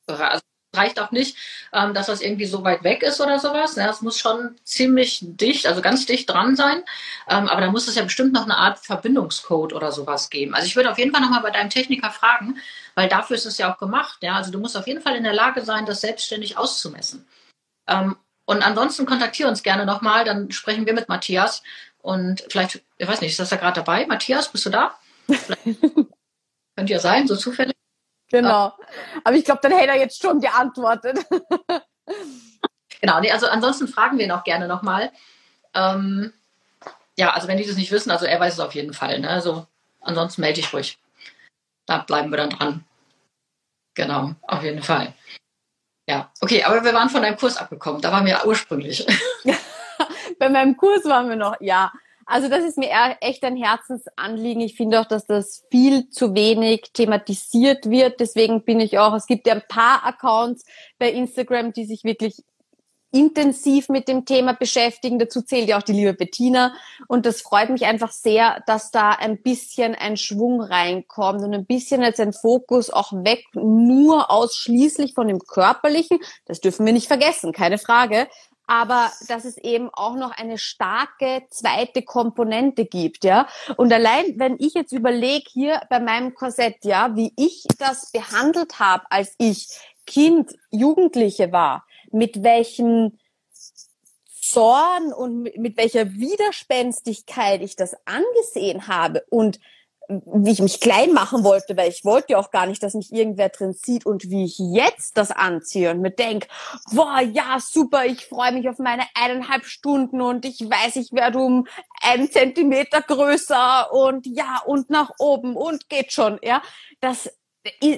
Also 0.07 0.43
reicht 0.75 1.01
auch 1.01 1.11
nicht, 1.11 1.37
ähm, 1.73 1.95
dass 1.95 2.07
das 2.07 2.21
irgendwie 2.21 2.47
so 2.47 2.65
weit 2.65 2.83
weg 2.83 3.03
ist 3.03 3.21
oder 3.21 3.39
sowas. 3.39 3.77
Ja, 3.77 3.91
es 3.91 4.01
muss 4.01 4.19
schon 4.19 4.57
ziemlich 4.65 5.19
dicht, 5.23 5.67
also 5.67 5.83
ganz 5.83 6.07
dicht 6.07 6.31
dran 6.31 6.57
sein. 6.57 6.83
Ähm, 7.29 7.49
aber 7.49 7.61
da 7.61 7.71
muss 7.71 7.89
es 7.89 7.95
ja 7.95 8.03
bestimmt 8.03 8.33
noch 8.33 8.45
eine 8.45 8.57
Art 8.57 8.79
Verbindungscode 8.79 9.73
oder 9.73 9.93
sowas 9.93 10.31
geben. 10.31 10.55
Also 10.55 10.67
ich 10.67 10.77
würde 10.77 10.91
auf 10.91 10.99
jeden 10.99 11.13
Fall 11.13 11.21
nochmal 11.21 11.43
bei 11.43 11.51
deinem 11.51 11.71
Techniker 11.71 12.11
fragen, 12.11 12.59
weil 12.95 13.09
dafür 13.09 13.37
ist 13.37 13.47
es 13.47 13.59
ja 13.59 13.73
auch 13.73 13.79
gemacht. 13.79 14.19
Ja? 14.23 14.37
Also 14.37 14.51
du 14.51 14.59
musst 14.59 14.77
auf 14.77 14.87
jeden 14.87 15.03
Fall 15.03 15.17
in 15.17 15.25
der 15.25 15.35
Lage 15.35 15.63
sein, 15.63 15.87
das 15.87 16.01
selbstständig 16.01 16.57
auszumessen. 16.57 17.27
Ähm, 17.87 18.17
und 18.45 18.63
ansonsten 18.63 19.07
kontaktiere 19.07 19.49
uns 19.49 19.63
gerne 19.63 19.87
nochmal, 19.87 20.25
dann 20.25 20.51
sprechen 20.51 20.87
wir 20.87 20.95
mit 20.95 21.09
Matthias. 21.09 21.63
Und 22.01 22.45
vielleicht, 22.51 22.83
ich 22.99 23.07
weiß 23.07 23.21
nicht, 23.21 23.31
ist 23.31 23.39
das 23.39 23.51
da 23.51 23.57
gerade 23.57 23.77
dabei? 23.77 24.07
Matthias, 24.07 24.51
bist 24.51 24.67
du 24.67 24.71
da? 24.71 24.99
Könnte 26.77 26.93
ja 26.93 26.99
sein, 26.99 27.29
so 27.29 27.37
zufällig. 27.37 27.77
Genau. 28.33 28.73
Aber 29.25 29.37
ich 29.37 29.45
glaube, 29.45 29.61
dann 29.63 29.73
hätte 29.73 29.93
er 29.93 29.99
jetzt 29.99 30.21
schon 30.21 30.41
geantwortet. 30.41 31.19
genau, 33.01 33.21
nee, 33.21 33.31
also 33.31 33.47
ansonsten 33.47 33.87
fragen 33.87 34.17
wir 34.19 34.25
ihn 34.25 34.33
auch 34.33 34.43
gerne 34.43 34.67
nochmal. 34.67 35.13
Ähm, 35.75 36.33
ja, 37.17 37.31
also 37.35 37.47
wenn 37.47 37.59
die 37.59 37.67
das 37.67 37.77
nicht 37.77 37.93
wissen, 37.93 38.11
also 38.11 38.25
er 38.25 38.41
weiß 38.41 38.55
es 38.55 38.61
auf 38.61 38.75
jeden 38.75 38.95
Fall. 38.95 39.21
Ne? 39.21 39.29
Also 39.29 39.67
ansonsten 40.01 40.41
melde 40.41 40.61
ich 40.61 40.73
ruhig. 40.73 40.99
Da 41.85 41.99
bleiben 41.99 42.31
wir 42.31 42.39
dann 42.39 42.51
dran. 42.51 42.85
Genau, 43.95 44.35
auf 44.43 44.63
jeden 44.63 44.83
Fall. 44.83 45.13
Ja, 46.09 46.33
okay, 46.41 46.65
aber 46.65 46.83
wir 46.83 46.95
waren 46.95 47.11
von 47.11 47.21
deinem 47.21 47.37
Kurs 47.37 47.59
abgekommen. 47.59 48.01
Da 48.01 48.11
waren 48.11 48.25
wir 48.25 48.47
ursprünglich. 48.47 49.07
Bei 50.39 50.49
meinem 50.49 50.77
Kurs 50.79 51.05
waren 51.05 51.29
wir 51.29 51.37
noch, 51.37 51.57
ja. 51.61 51.93
Also 52.33 52.49
das 52.49 52.65
ist 52.65 52.79
mir 52.79 52.89
echt 53.21 53.45
ein 53.45 53.59
Herzensanliegen. 53.59 54.63
Ich 54.63 54.75
finde 54.75 54.99
auch, 54.99 55.05
dass 55.05 55.27
das 55.27 55.67
viel 55.71 56.09
zu 56.09 56.35
wenig 56.35 56.91
thematisiert 56.95 57.91
wird. 57.91 58.21
Deswegen 58.21 58.65
bin 58.65 58.81
ich 58.81 58.99
auch, 58.99 59.13
es 59.13 59.27
gibt 59.27 59.47
ja 59.47 59.53
ein 59.53 59.63
paar 59.69 60.07
Accounts 60.07 60.65
bei 60.99 61.13
Instagram, 61.13 61.75
die 61.75 61.85
sich 61.85 62.05
wirklich 62.05 62.43
intensiv 63.11 63.91
mit 63.91 64.09
dem 64.09 64.25
Thema 64.25 64.55
beschäftigen. 64.55 65.19
Dazu 65.19 65.43
zählt 65.43 65.69
ja 65.69 65.77
auch 65.77 65.83
die 65.83 65.93
liebe 65.93 66.15
Bettina. 66.15 66.73
Und 67.07 67.27
das 67.27 67.43
freut 67.43 67.69
mich 67.69 67.85
einfach 67.85 68.13
sehr, 68.13 68.63
dass 68.67 68.91
da 68.91 69.11
ein 69.11 69.43
bisschen 69.43 69.95
ein 69.95 70.17
Schwung 70.17 70.63
reinkommt 70.63 71.43
und 71.43 71.53
ein 71.53 71.67
bisschen 71.67 72.01
jetzt 72.01 72.19
ein 72.19 72.33
Fokus 72.33 72.89
auch 72.89 73.13
weg, 73.13 73.45
nur 73.53 74.31
ausschließlich 74.31 75.13
von 75.13 75.29
dem 75.29 75.41
Körperlichen. 75.41 76.19
Das 76.47 76.61
dürfen 76.63 76.87
wir 76.87 76.95
nicht 76.95 77.09
vergessen, 77.09 77.53
keine 77.53 77.77
Frage 77.77 78.27
aber 78.73 79.13
dass 79.29 79.45
es 79.45 79.59
eben 79.59 79.91
auch 79.93 80.17
noch 80.17 80.31
eine 80.31 80.57
starke 80.57 81.43
zweite 81.51 82.01
Komponente 82.01 82.87
gibt, 82.87 83.23
ja. 83.23 83.47
Und 83.77 83.93
allein, 83.93 84.39
wenn 84.39 84.57
ich 84.59 84.73
jetzt 84.73 84.93
überlege 84.93 85.45
hier 85.53 85.83
bei 85.91 86.01
meinem 86.01 86.33
Korsett, 86.33 86.83
ja, 86.83 87.15
wie 87.15 87.35
ich 87.37 87.67
das 87.79 88.11
behandelt 88.13 88.79
habe, 88.81 89.05
als 89.11 89.35
ich 89.37 89.69
Kind, 90.07 90.55
Jugendliche 90.71 91.53
war, 91.53 91.87
mit 92.13 92.43
welchem 92.43 93.19
Zorn 94.41 95.13
und 95.13 95.55
mit 95.59 95.77
welcher 95.77 96.11
Widerspenstigkeit 96.15 97.61
ich 97.61 97.77
das 97.77 97.95
angesehen 98.07 98.89
habe 98.89 99.23
und 99.29 99.61
wie 100.27 100.51
ich 100.51 100.61
mich 100.61 100.81
klein 100.81 101.13
machen 101.13 101.45
wollte, 101.45 101.77
weil 101.77 101.89
ich 101.89 102.05
wollte 102.05 102.33
ja 102.33 102.39
auch 102.39 102.51
gar 102.51 102.67
nicht, 102.67 102.83
dass 102.83 102.95
mich 102.95 103.13
irgendwer 103.13 103.49
drin 103.49 103.73
sieht 103.73 104.07
und 104.07 104.31
wie 104.31 104.45
ich 104.45 104.59
jetzt 104.59 105.17
das 105.17 105.31
anziehe 105.31 105.91
und 105.91 106.01
mir 106.01 106.11
denk, 106.11 106.47
boah, 106.93 107.21
ja, 107.21 107.59
super, 107.61 108.05
ich 108.05 108.27
freue 108.27 108.53
mich 108.53 108.69
auf 108.69 108.79
meine 108.79 109.05
eineinhalb 109.15 109.65
Stunden 109.65 110.21
und 110.21 110.45
ich 110.45 110.61
weiß, 110.61 110.97
ich 110.97 111.13
werde 111.13 111.39
um 111.39 111.67
einen 112.03 112.31
Zentimeter 112.31 113.03
größer 113.03 113.93
und 113.93 114.27
ja, 114.27 114.61
und 114.67 114.91
nach 114.91 115.11
oben 115.19 115.57
und 115.57 115.89
geht 115.89 116.13
schon, 116.13 116.39
ja. 116.43 116.63
Das, 117.01 117.31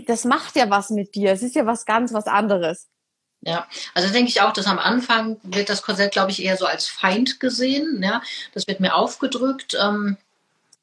das 0.07 0.25
macht 0.25 0.57
ja 0.57 0.71
was 0.71 0.91
mit 0.91 1.15
dir. 1.15 1.33
Es 1.33 1.43
ist 1.43 1.55
ja 1.55 1.67
was 1.67 1.85
ganz 1.85 2.13
was 2.13 2.27
anderes. 2.27 2.89
Ja, 3.47 3.67
also 3.93 4.11
denke 4.11 4.31
ich 4.31 4.41
auch, 4.41 4.53
dass 4.53 4.67
am 4.67 4.79
Anfang 4.79 5.37
wird 5.43 5.69
das 5.69 5.83
Korsett, 5.83 6.13
glaube 6.13 6.31
ich, 6.31 6.43
eher 6.43 6.57
so 6.57 6.65
als 6.65 6.87
Feind 6.87 7.41
gesehen. 7.41 8.03
Ja, 8.03 8.23
das 8.55 8.67
wird 8.67 8.81
mir 8.81 8.95
aufgedrückt. 8.95 9.77
Ähm, 9.81 10.17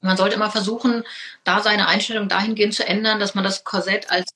man 0.02 0.18
sollte 0.18 0.36
immer 0.36 0.52
versuchen, 0.52 1.04
da 1.44 1.62
seine 1.62 1.88
Einstellung 1.88 2.28
dahingehend 2.28 2.74
zu 2.74 2.86
ändern, 2.86 3.20
dass 3.20 3.36
man 3.36 3.44
das 3.44 3.64
Korsett 3.64 4.12
als 4.12 4.32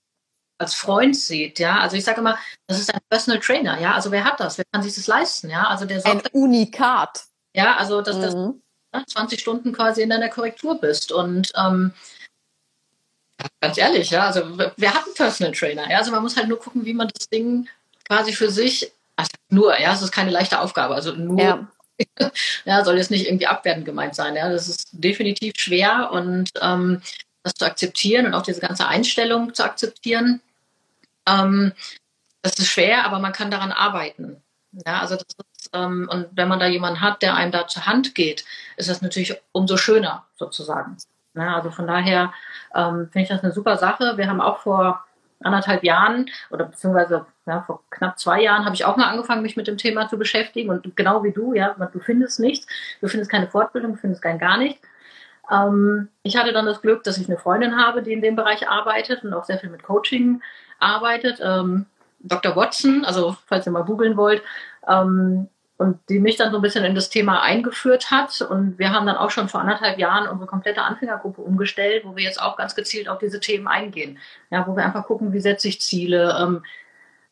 als 0.58 0.74
Freund 0.74 1.18
sieht, 1.18 1.60
ja. 1.60 1.80
Also 1.80 1.98
ich 1.98 2.06
sage 2.06 2.22
immer, 2.22 2.38
das 2.68 2.80
ist 2.80 2.94
ein 2.94 3.02
Personal 3.10 3.42
Trainer, 3.42 3.80
ja. 3.80 3.94
Also 3.94 4.12
wer 4.12 4.24
hat 4.24 4.40
das? 4.40 4.58
Wer 4.58 4.66
kann 4.72 4.84
sich 4.84 4.96
das 4.96 5.08
leisten, 5.08 5.50
ja? 5.50 5.68
Also 5.68 5.86
der 5.86 6.06
ein 6.06 6.22
Unikat. 6.32 7.26
Ja, 7.54 7.76
also 7.76 8.02
dass 8.02 8.16
mhm. 8.34 8.62
das 8.92 9.06
20 9.08 9.40
Stunden 9.40 9.74
quasi 9.74 10.02
in 10.02 10.10
deiner 10.10 10.30
Korrektur 10.30 10.80
bist 10.80 11.12
und 11.12 11.52
ähm, 11.58 11.94
ganz 13.60 13.78
ehrlich, 13.78 14.12
ja. 14.12 14.28
Also 14.28 14.58
wer 14.78 14.94
hat 14.94 15.06
einen 15.06 15.16
Personal 15.16 15.54
Trainer? 15.54 15.90
Ja, 15.90 15.98
also 15.98 16.12
man 16.12 16.24
muss 16.24 16.38
halt 16.38 16.48
nur 16.48 16.60
gucken, 16.60 16.86
wie 16.86 16.94
man 16.94 17.10
das 17.14 17.28
Ding 17.28 17.68
quasi 18.08 18.32
für 18.32 18.50
sich, 18.50 18.92
also 19.18 19.32
nur, 19.50 19.78
ja, 19.80 19.94
es 19.94 20.02
ist 20.02 20.12
keine 20.12 20.32
leichte 20.32 20.62
Aufgabe, 20.62 20.96
also 20.96 21.12
nur 21.12 21.42
ja. 21.42 21.68
ja, 22.66 22.84
soll 22.84 22.98
jetzt 22.98 23.12
nicht 23.12 23.28
irgendwie 23.28 23.48
abwertend 23.48 23.86
gemeint 23.86 24.16
sein. 24.16 24.36
Ja, 24.36 24.50
das 24.50 24.68
ist 24.68 24.90
definitiv 24.92 25.54
schwer 25.58 26.12
und 26.12 26.52
ähm, 26.62 27.02
das 27.44 27.54
zu 27.54 27.66
akzeptieren 27.66 28.26
und 28.26 28.34
auch 28.34 28.42
diese 28.42 28.62
ganze 28.62 28.88
Einstellung 28.88 29.54
zu 29.54 29.64
akzeptieren, 29.64 30.42
ähm, 31.28 31.74
das 32.42 32.60
ist 32.60 32.68
schwer, 32.68 33.06
aber 33.06 33.20
man 33.20 33.34
kann 33.34 33.52
daran 33.52 33.72
arbeiten. 33.72 34.42
Ja, 34.86 35.00
also 35.00 35.16
das 35.16 35.26
ist, 35.58 35.70
ähm, 35.74 36.08
und 36.12 36.28
wenn 36.32 36.48
man 36.48 36.60
da 36.60 36.68
jemanden 36.68 37.02
hat, 37.02 37.22
der 37.22 37.36
einem 37.36 37.52
da 37.52 37.68
zur 37.68 37.86
Hand 37.86 38.14
geht, 38.14 38.46
ist 38.78 38.90
das 38.90 39.02
natürlich 39.02 39.36
umso 39.52 39.78
schöner 39.78 40.26
sozusagen. 40.36 40.98
Ja, 41.36 41.56
also 41.56 41.72
von 41.72 41.88
daher 41.88 42.34
ähm, 42.74 43.10
finde 43.12 43.24
ich 43.24 43.30
das 43.30 43.44
eine 43.44 43.54
super 43.54 43.78
Sache. 43.78 44.18
Wir 44.18 44.28
haben 44.28 44.42
auch 44.42 44.60
vor 44.60 45.04
anderthalb 45.42 45.84
Jahren 45.84 46.30
oder 46.50 46.66
beziehungsweise 46.66 47.26
ja, 47.46 47.62
vor 47.62 47.84
knapp 47.90 48.18
zwei 48.18 48.42
Jahren 48.42 48.66
habe 48.66 48.76
ich 48.76 48.86
auch 48.86 48.98
mal 48.98 49.10
angefangen, 49.10 49.42
mich 49.42 49.56
mit 49.56 49.68
dem 49.68 49.78
Thema 49.78 50.08
zu 50.08 50.18
beschäftigen 50.18 50.70
und 50.70 50.96
genau 50.96 51.24
wie 51.24 51.32
du, 51.32 51.54
ja, 51.54 51.76
du 51.92 52.00
findest 52.00 52.40
nichts, 52.40 52.68
du 53.02 53.08
findest 53.08 53.32
keine 53.32 53.48
Fortbildung, 53.48 53.94
du 53.94 53.98
findest 53.98 54.22
kein 54.22 54.40
gar 54.40 54.58
nichts. 54.58 54.82
Ähm, 55.52 56.10
ich 56.24 56.38
hatte 56.38 56.54
dann 56.54 56.66
das 56.66 56.82
Glück, 56.82 57.04
dass 57.04 57.18
ich 57.18 57.28
eine 57.28 57.38
Freundin 57.38 57.78
habe, 57.78 58.02
die 58.02 58.14
in 58.14 58.22
dem 58.22 58.36
Bereich 58.36 58.68
arbeitet 58.68 59.24
und 59.24 59.34
auch 59.34 59.46
sehr 59.46 59.60
viel 59.60 59.70
mit 59.70 59.84
Coaching 59.84 60.42
arbeitet. 60.80 61.40
Ähm, 61.42 61.86
Dr. 62.20 62.56
Watson, 62.56 63.06
also 63.06 63.36
falls 63.46 63.68
ihr 63.68 63.72
mal 63.72 63.84
googeln 63.84 64.18
wollt, 64.18 64.42
ähm, 64.88 65.48
und 65.78 66.00
die 66.08 66.20
mich 66.20 66.38
dann 66.38 66.52
so 66.52 66.58
ein 66.58 66.62
bisschen 66.62 66.86
in 66.86 66.96
das 66.96 67.10
Thema 67.10 67.42
eingeführt 67.42 68.10
hat. 68.10 68.42
Und 68.42 68.80
wir 68.80 68.94
haben 68.94 69.06
dann 69.06 69.18
auch 69.18 69.30
schon 69.30 69.50
vor 69.50 69.60
anderthalb 69.60 70.00
Jahren 70.00 70.28
unsere 70.28 70.48
komplette 70.48 70.82
Anfängergruppe 70.82 71.42
umgestellt, 71.42 72.06
wo 72.06 72.16
wir 72.16 72.24
jetzt 72.24 72.42
auch 72.42 72.56
ganz 72.56 72.76
gezielt 72.76 73.10
auf 73.10 73.20
diese 73.20 73.42
Themen 73.42 73.68
eingehen. 73.68 74.18
Ja, 74.50 74.66
wo 74.68 74.76
wir 74.78 74.86
einfach 74.86 75.06
gucken, 75.06 75.34
wie 75.34 75.42
setze 75.42 75.68
ich 75.68 75.82
Ziele, 75.82 76.38
ähm, 76.40 76.64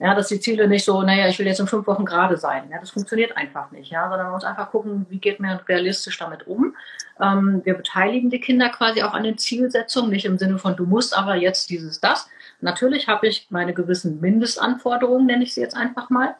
ja, 0.03 0.13
dass 0.13 0.27
die 0.27 0.41
Ziele 0.41 0.67
nicht 0.67 0.83
so, 0.83 1.01
naja, 1.01 1.29
ich 1.29 1.39
will 1.39 1.47
jetzt 1.47 1.61
in 1.61 1.67
fünf 1.67 1.87
Wochen 1.87 2.03
gerade 2.03 2.35
sein. 2.35 2.69
Ja, 2.69 2.77
das 2.77 2.89
funktioniert 2.89 3.37
einfach 3.37 3.71
nicht. 3.71 3.89
Ja, 3.89 4.09
sondern 4.09 4.25
man 4.25 4.33
muss 4.33 4.43
einfach 4.43 4.69
gucken, 4.69 5.05
wie 5.07 5.17
geht 5.17 5.39
man 5.39 5.55
realistisch 5.59 6.17
damit 6.17 6.45
um. 6.45 6.75
Ähm, 7.21 7.61
wir 7.63 7.73
beteiligen 7.73 8.29
die 8.29 8.41
Kinder 8.41 8.67
quasi 8.67 9.01
auch 9.01 9.13
an 9.13 9.23
den 9.23 9.37
Zielsetzungen, 9.37 10.11
nicht 10.11 10.25
im 10.25 10.37
Sinne 10.37 10.57
von, 10.57 10.75
du 10.75 10.85
musst 10.85 11.17
aber 11.17 11.35
jetzt 11.35 11.69
dieses, 11.69 12.01
das. 12.01 12.27
Natürlich 12.59 13.07
habe 13.07 13.27
ich 13.27 13.47
meine 13.49 13.73
gewissen 13.73 14.19
Mindestanforderungen, 14.19 15.25
nenne 15.25 15.43
ich 15.43 15.53
sie 15.53 15.61
jetzt 15.61 15.77
einfach 15.77 16.09
mal. 16.09 16.35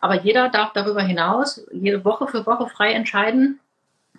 Aber 0.00 0.22
jeder 0.22 0.48
darf 0.48 0.72
darüber 0.72 1.02
hinaus 1.02 1.66
jede 1.72 2.04
Woche 2.04 2.28
für 2.28 2.46
Woche 2.46 2.68
frei 2.68 2.92
entscheiden, 2.92 3.58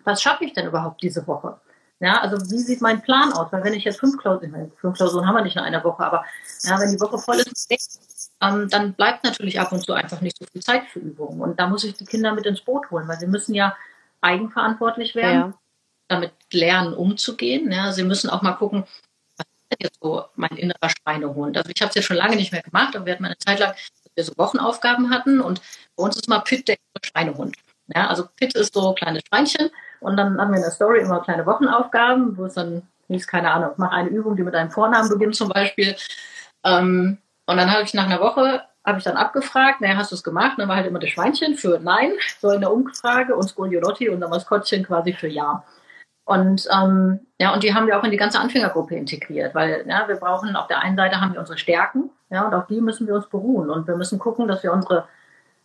was 0.04 0.22
schaffe 0.22 0.44
ich 0.44 0.52
denn 0.52 0.68
überhaupt 0.68 1.02
diese 1.02 1.26
Woche? 1.26 1.58
Ja, 2.02 2.20
also 2.20 2.38
wie 2.52 2.58
sieht 2.58 2.82
mein 2.82 3.02
Plan 3.02 3.32
aus? 3.32 3.52
Weil 3.52 3.64
wenn 3.64 3.74
ich 3.74 3.84
jetzt 3.84 4.00
fünf 4.00 4.18
Klausuren, 4.18 4.72
fünf 4.80 4.98
Klausuren 4.98 5.26
haben 5.26 5.36
wir 5.36 5.44
nicht 5.44 5.56
in 5.56 5.62
einer 5.62 5.84
Woche, 5.84 6.04
aber 6.04 6.26
ja, 6.64 6.80
wenn 6.80 6.92
die 6.92 7.00
Woche 7.00 7.18
voll 7.18 7.38
ist, 7.38 7.70
ähm, 8.42 8.70
dann 8.70 8.94
bleibt 8.94 9.24
natürlich 9.24 9.60
ab 9.60 9.72
und 9.72 9.82
zu 9.82 9.94
einfach 9.94 10.22
nicht 10.22 10.38
so 10.38 10.46
viel 10.52 10.62
Zeit 10.62 10.86
für 10.88 11.00
Übungen. 11.00 11.42
Und 11.42 11.60
da 11.60 11.68
muss 11.68 11.84
ich 11.84 11.96
die 11.96 12.06
Kinder 12.06 12.34
mit 12.34 12.46
ins 12.46 12.62
Boot 12.62 12.90
holen, 12.90 13.08
weil 13.08 13.20
sie 13.20 13.28
müssen 13.28 13.54
ja 13.54 13.76
eigenverantwortlich 14.22 15.16
werden, 15.16 15.52
ja. 15.52 15.54
damit 16.08 16.32
lernen, 16.52 16.94
umzugehen. 16.94 17.72
Ja, 17.72 17.92
sie 17.92 18.04
müssen 18.04 18.30
auch 18.30 18.42
mal 18.42 18.54
gucken, 18.54 18.86
was 19.38 19.46
ist 19.46 19.72
denn 19.72 19.78
jetzt 19.82 20.00
so 20.02 20.26
mein 20.36 20.56
innerer 20.58 20.90
Schweinehund? 20.90 21.58
Also 21.58 21.70
ich 21.74 21.82
habe 21.82 21.90
es 21.90 21.96
jetzt 21.96 22.06
schon 22.06 22.18
lange 22.18 22.36
nicht 22.36 22.52
mehr 22.52 22.62
gemacht, 22.62 22.96
aber 22.96 23.06
wir 23.06 23.14
hatten 23.14 23.26
eine 23.26 23.38
Zeit 23.38 23.60
lang, 23.60 23.72
dass 23.72 24.12
wir 24.16 24.24
so 24.24 24.34
Wochenaufgaben 24.38 25.10
hatten 25.10 25.42
und 25.42 25.62
bei 25.96 26.04
uns 26.04 26.16
ist 26.16 26.30
mal 26.30 26.40
Pitt 26.40 26.68
der 26.68 26.78
Schweinehund. 27.04 27.58
Ja, 27.94 28.08
also 28.08 28.28
Pitt 28.36 28.56
ist 28.56 28.74
so 28.74 28.94
kleines 28.94 29.24
Schweinchen 29.28 29.70
und 30.00 30.16
dann 30.16 30.40
haben 30.40 30.52
wir 30.52 30.58
in 30.58 30.64
der 30.64 30.72
Story 30.72 31.00
immer 31.02 31.22
kleine 31.22 31.46
Wochenaufgaben, 31.46 32.38
wo 32.38 32.46
es 32.46 32.54
dann 32.54 32.84
hieß, 33.08 33.28
keine 33.28 33.52
Ahnung, 33.52 33.72
mach 33.78 33.92
eine 33.92 34.10
Übung, 34.10 34.36
die 34.36 34.44
mit 34.44 34.56
einem 34.56 34.72
Vornamen 34.72 35.10
beginnt 35.10 35.36
zum 35.36 35.50
Beispiel. 35.50 35.96
Ähm, 36.64 37.18
und 37.50 37.58
dann 37.58 37.72
habe 37.72 37.84
ich 37.84 37.94
nach 37.94 38.06
einer 38.06 38.22
Woche 38.22 38.62
habe 38.86 38.98
ich 38.98 39.04
dann 39.04 39.18
abgefragt, 39.18 39.82
naja, 39.82 39.98
hast 39.98 40.12
du 40.12 40.16
es 40.16 40.24
gemacht? 40.24 40.52
Und 40.52 40.60
dann 40.60 40.70
war 40.70 40.78
halt 40.78 40.88
immer 40.88 41.00
das 41.00 41.10
Schweinchen 41.10 41.56
für 41.56 41.80
Nein, 41.80 42.14
so 42.40 42.50
in 42.52 42.62
der 42.62 42.72
Umfrage 42.72 43.36
und 43.36 43.48
Skoliolotti 43.48 44.10
und 44.10 44.22
dann 44.22 44.30
Maskottchen 44.30 44.86
quasi 44.86 45.14
für 45.14 45.28
Ja. 45.28 45.64
Und 46.26 46.68
ähm, 46.72 47.20
ja, 47.40 47.54
und 47.54 47.64
die 47.64 47.74
haben 47.74 47.88
wir 47.88 47.98
auch 48.00 48.04
in 48.04 48.12
die 48.12 48.18
ganze 48.18 48.40
Anfängergruppe 48.40 48.96
integriert, 48.96 49.56
weil 49.56 49.84
ja, 49.88 50.08
wir 50.08 50.16
brauchen 50.16 50.56
auf 50.56 50.68
der 50.68 50.80
einen 50.82 50.96
Seite 50.96 51.20
haben 51.20 51.34
wir 51.34 51.40
unsere 51.40 51.58
Stärken, 51.58 52.12
ja, 52.30 52.46
und 52.48 52.54
auf 52.54 52.68
die 52.68 52.82
müssen 52.82 53.08
wir 53.08 53.16
uns 53.16 53.28
beruhen 53.28 53.72
und 53.72 53.88
wir 53.88 53.96
müssen 53.96 54.20
gucken, 54.20 54.48
dass 54.48 54.62
wir 54.62 54.72
unsere 54.72 55.08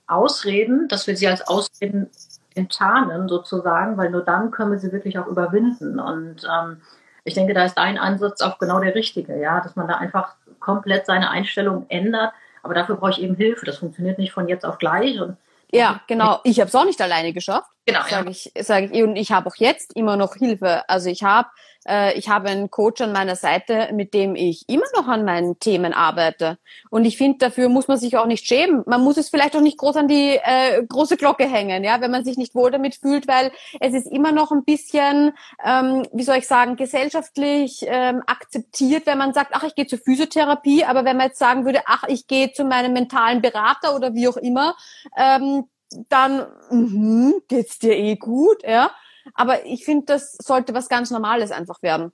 Ausreden, 0.06 0.88
dass 0.88 1.06
wir 1.06 1.16
sie 1.16 1.28
als 1.28 1.46
Ausreden 1.46 2.10
enttarnen 2.54 3.28
sozusagen, 3.28 3.98
weil 3.98 4.10
nur 4.10 4.22
dann 4.22 4.50
können 4.50 4.72
wir 4.72 4.78
sie 4.78 4.92
wirklich 4.92 5.18
auch 5.18 5.26
überwinden. 5.26 5.98
Und 5.98 6.44
ähm, 6.44 6.80
ich 7.24 7.34
denke, 7.34 7.52
da 7.52 7.64
ist 7.64 7.76
dein 7.76 7.98
Ansatz 7.98 8.40
auch 8.40 8.58
genau 8.58 8.80
der 8.80 8.94
richtige, 8.94 9.38
ja, 9.38 9.60
dass 9.60 9.76
man 9.76 9.88
da 9.88 9.96
einfach 9.96 10.36
komplett 10.64 11.06
seine 11.06 11.30
Einstellung 11.30 11.86
ändert. 11.88 12.32
Aber 12.62 12.74
dafür 12.74 12.96
brauche 12.96 13.10
ich 13.10 13.22
eben 13.22 13.36
Hilfe. 13.36 13.66
Das 13.66 13.78
funktioniert 13.78 14.18
nicht 14.18 14.32
von 14.32 14.48
jetzt 14.48 14.64
auf 14.64 14.78
gleich. 14.78 15.20
Und 15.20 15.36
ja, 15.70 16.00
genau. 16.06 16.40
Ich 16.44 16.60
habe 16.60 16.68
es 16.68 16.74
auch 16.74 16.84
nicht 16.84 17.00
alleine 17.00 17.32
geschafft. 17.32 17.68
Genau. 17.84 18.00
Sage 18.08 18.24
ja. 18.24 18.30
ich, 18.30 18.52
sage 18.64 18.88
ich. 18.90 19.02
Und 19.02 19.16
ich 19.16 19.32
habe 19.32 19.48
auch 19.48 19.56
jetzt 19.56 19.94
immer 19.94 20.16
noch 20.16 20.34
Hilfe. 20.34 20.88
Also 20.88 21.10
ich 21.10 21.22
habe 21.22 21.48
ich 21.86 22.28
habe 22.28 22.48
einen 22.48 22.70
Coach 22.70 23.00
an 23.00 23.12
meiner 23.12 23.36
Seite, 23.36 23.90
mit 23.92 24.14
dem 24.14 24.34
ich 24.36 24.64
immer 24.68 24.86
noch 24.96 25.08
an 25.08 25.24
meinen 25.24 25.58
Themen 25.58 25.92
arbeite. 25.92 26.58
Und 26.90 27.04
ich 27.04 27.16
finde, 27.18 27.38
dafür 27.38 27.68
muss 27.68 27.88
man 27.88 27.98
sich 27.98 28.16
auch 28.16 28.26
nicht 28.26 28.46
schämen. 28.46 28.82
Man 28.86 29.02
muss 29.02 29.16
es 29.16 29.28
vielleicht 29.28 29.56
auch 29.56 29.60
nicht 29.60 29.78
groß 29.78 29.96
an 29.96 30.08
die 30.08 30.38
äh, 30.42 30.84
große 30.86 31.16
Glocke 31.16 31.46
hängen, 31.46 31.84
ja, 31.84 32.00
wenn 32.00 32.10
man 32.10 32.24
sich 32.24 32.36
nicht 32.36 32.54
wohl 32.54 32.70
damit 32.70 32.96
fühlt, 32.96 33.28
weil 33.28 33.52
es 33.80 33.94
ist 33.94 34.06
immer 34.06 34.32
noch 34.32 34.50
ein 34.52 34.64
bisschen, 34.64 35.32
ähm, 35.64 36.06
wie 36.12 36.22
soll 36.22 36.36
ich 36.36 36.46
sagen, 36.46 36.76
gesellschaftlich 36.76 37.84
ähm, 37.86 38.22
akzeptiert, 38.26 39.06
wenn 39.06 39.18
man 39.18 39.34
sagt, 39.34 39.50
ach, 39.54 39.64
ich 39.64 39.74
gehe 39.74 39.86
zur 39.86 39.98
Physiotherapie, 39.98 40.84
aber 40.84 41.04
wenn 41.04 41.16
man 41.16 41.28
jetzt 41.28 41.38
sagen 41.38 41.64
würde, 41.64 41.80
ach, 41.86 42.04
ich 42.08 42.26
gehe 42.26 42.52
zu 42.52 42.64
meinem 42.64 42.92
mentalen 42.92 43.42
Berater 43.42 43.94
oder 43.94 44.14
wie 44.14 44.28
auch 44.28 44.36
immer, 44.36 44.76
ähm, 45.16 45.64
dann 46.08 46.46
mh, 46.70 47.32
geht's 47.48 47.78
dir 47.78 47.96
eh 47.96 48.16
gut, 48.16 48.62
ja. 48.62 48.90
Aber 49.34 49.64
ich 49.64 49.84
finde, 49.84 50.06
das 50.06 50.32
sollte 50.32 50.74
was 50.74 50.88
ganz 50.88 51.10
Normales 51.10 51.50
einfach 51.50 51.82
werden. 51.82 52.12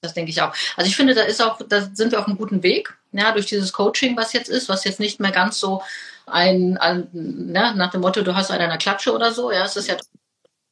Das 0.00 0.14
denke 0.14 0.30
ich 0.30 0.42
auch. 0.42 0.52
Also 0.76 0.88
ich 0.88 0.96
finde, 0.96 1.14
da 1.14 1.22
ist 1.22 1.40
auch, 1.40 1.60
da 1.68 1.88
sind 1.92 2.10
wir 2.10 2.18
auf 2.18 2.26
einem 2.26 2.36
guten 2.36 2.62
Weg, 2.62 2.96
ja, 3.12 3.32
durch 3.32 3.46
dieses 3.46 3.72
Coaching, 3.72 4.16
was 4.16 4.32
jetzt 4.32 4.48
ist, 4.48 4.68
was 4.68 4.84
jetzt 4.84 4.98
nicht 4.98 5.20
mehr 5.20 5.30
ganz 5.30 5.60
so 5.60 5.82
ein, 6.26 6.76
ein 6.78 7.08
ne, 7.12 7.72
nach 7.76 7.90
dem 7.90 8.00
Motto, 8.00 8.22
du 8.22 8.34
hast 8.34 8.50
einen 8.50 8.62
einer 8.62 8.78
Klatsche 8.78 9.12
oder 9.12 9.32
so, 9.32 9.52
ja, 9.52 9.64
es 9.64 9.76
ist 9.76 9.88
ja 9.88 9.96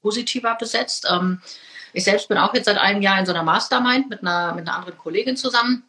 positiver 0.03 0.57
besetzt. 0.57 1.07
Ähm, 1.11 1.41
ich 1.93 2.05
selbst 2.05 2.29
bin 2.29 2.39
auch 2.39 2.55
jetzt 2.55 2.67
seit 2.67 2.79
einem 2.79 3.03
Jahr 3.03 3.19
in 3.19 3.27
so 3.27 3.33
einer 3.33 3.43
Mastermind 3.43 4.11
mit 4.11 4.21
einer, 4.21 4.55
mit 4.55 4.67
einer 4.67 4.77
anderen 4.77 4.99
Kollegin 4.99 5.37
zusammen. 5.37 5.85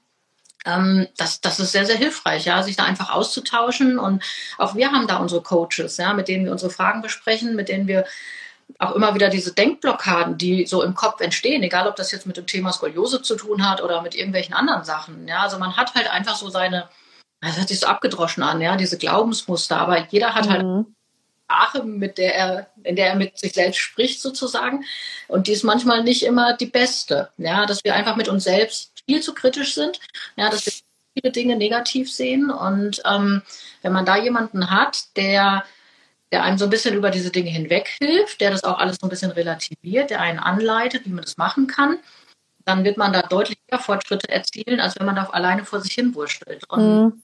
Ähm, 0.65 1.08
das, 1.17 1.41
das 1.41 1.60
ist 1.60 1.71
sehr, 1.71 1.86
sehr 1.86 1.97
hilfreich, 1.97 2.45
ja, 2.45 2.62
sich 2.63 2.76
da 2.76 2.84
einfach 2.84 3.12
auszutauschen. 3.12 3.97
Und 3.97 4.24
auch 4.58 4.76
wir 4.76 4.91
haben 4.91 5.08
da 5.08 5.17
unsere 5.17 5.41
Coaches, 5.41 5.97
ja, 5.97 6.13
mit 6.13 6.28
denen 6.28 6.45
wir 6.45 6.52
unsere 6.52 6.71
Fragen 6.71 7.02
besprechen, 7.02 7.56
mit 7.56 7.69
denen 7.69 7.88
wir 7.88 8.06
auch 8.80 8.96
immer 8.96 9.16
wieder 9.16 9.30
diese 9.30 9.54
Denkblockaden, 9.54 10.38
die 10.38 10.66
so 10.66 10.84
im 10.84 10.96
Kopf 10.96 11.22
entstehen, 11.22 11.64
egal 11.64 11.88
ob 11.88 11.96
das 11.96 12.12
jetzt 12.12 12.26
mit 12.26 12.38
dem 12.38 12.48
Thema 12.48 12.72
Skoliose 12.72 13.22
zu 13.22 13.36
tun 13.36 13.68
hat 13.68 13.82
oder 13.82 14.02
mit 14.02 14.16
irgendwelchen 14.16 14.54
anderen 14.54 14.84
Sachen. 14.84 15.28
Ja, 15.28 15.42
also 15.42 15.58
man 15.58 15.78
hat 15.78 15.96
halt 15.96 16.10
einfach 16.10 16.36
so 16.36 16.50
seine, 16.50 16.90
das 17.42 17.58
hört 17.58 17.68
sich 17.68 17.80
so 17.80 17.88
abgedroschen 17.88 18.44
an, 18.44 18.62
ja, 18.62 18.76
diese 18.76 18.98
Glaubensmuster, 18.98 19.78
aber 19.78 20.08
jeder 20.10 20.36
hat 20.36 20.50
halt 20.50 20.64
mhm. 20.64 20.96
Sprache, 21.52 21.84
mit 21.84 22.18
der 22.18 22.36
er, 22.36 22.68
in 22.84 22.96
der 22.96 23.08
er 23.08 23.16
mit 23.16 23.38
sich 23.38 23.54
selbst 23.54 23.80
spricht 23.80 24.22
sozusagen. 24.22 24.86
Und 25.28 25.48
die 25.48 25.52
ist 25.52 25.64
manchmal 25.64 26.04
nicht 26.04 26.24
immer 26.24 26.56
die 26.56 26.66
beste. 26.66 27.30
Ja, 27.38 27.66
dass 27.66 27.84
wir 27.84 27.96
einfach 27.96 28.16
mit 28.16 28.30
uns 28.30 28.46
selbst 28.46 29.04
viel 29.06 29.22
zu 29.22 29.34
kritisch 29.34 29.76
sind. 29.76 30.00
Ja, 30.38 30.50
dass 30.50 30.66
wir 30.66 30.74
viele 31.14 31.32
Dinge 31.32 31.58
negativ 31.58 32.12
sehen. 32.12 32.50
Und 32.50 33.02
ähm, 33.06 33.42
wenn 33.82 33.92
man 33.92 34.06
da 34.06 34.18
jemanden 34.18 34.70
hat, 34.72 35.16
der 35.18 35.66
der 36.32 36.44
einem 36.44 36.58
so 36.58 36.65
ein 36.65 36.70
bisschen 36.70 36.96
über 36.96 37.12
diese 37.12 37.30
Dinge 37.30 37.50
hinweg 37.50 37.89
hilft, 38.00 38.41
der 38.41 38.52
das 38.52 38.63
auch 38.63 38.78
alles 38.78 38.98
so 39.00 39.08
ein 39.08 39.10
bisschen 39.10 39.32
relativiert, 39.32 40.10
der 40.10 40.22
einen 40.22 40.39
anleitet, 40.39 41.06
wie 41.06 41.10
man 41.10 41.24
das 41.24 41.38
machen 41.38 41.67
kann, 41.67 41.98
dann 42.65 42.84
wird 42.84 42.98
man 42.98 43.12
da 43.12 43.22
deutlich 43.24 43.58
mehr 43.70 43.80
Fortschritte 43.80 44.30
erzielen, 44.30 44.80
als 44.80 44.98
wenn 45.00 45.06
man 45.06 45.15
da 45.15 45.26
alleine 45.26 45.65
vor 45.65 45.82
sich 45.82 45.94
hin 45.94 46.15
wurschtelt. 46.15 46.63
Und, 46.70 47.22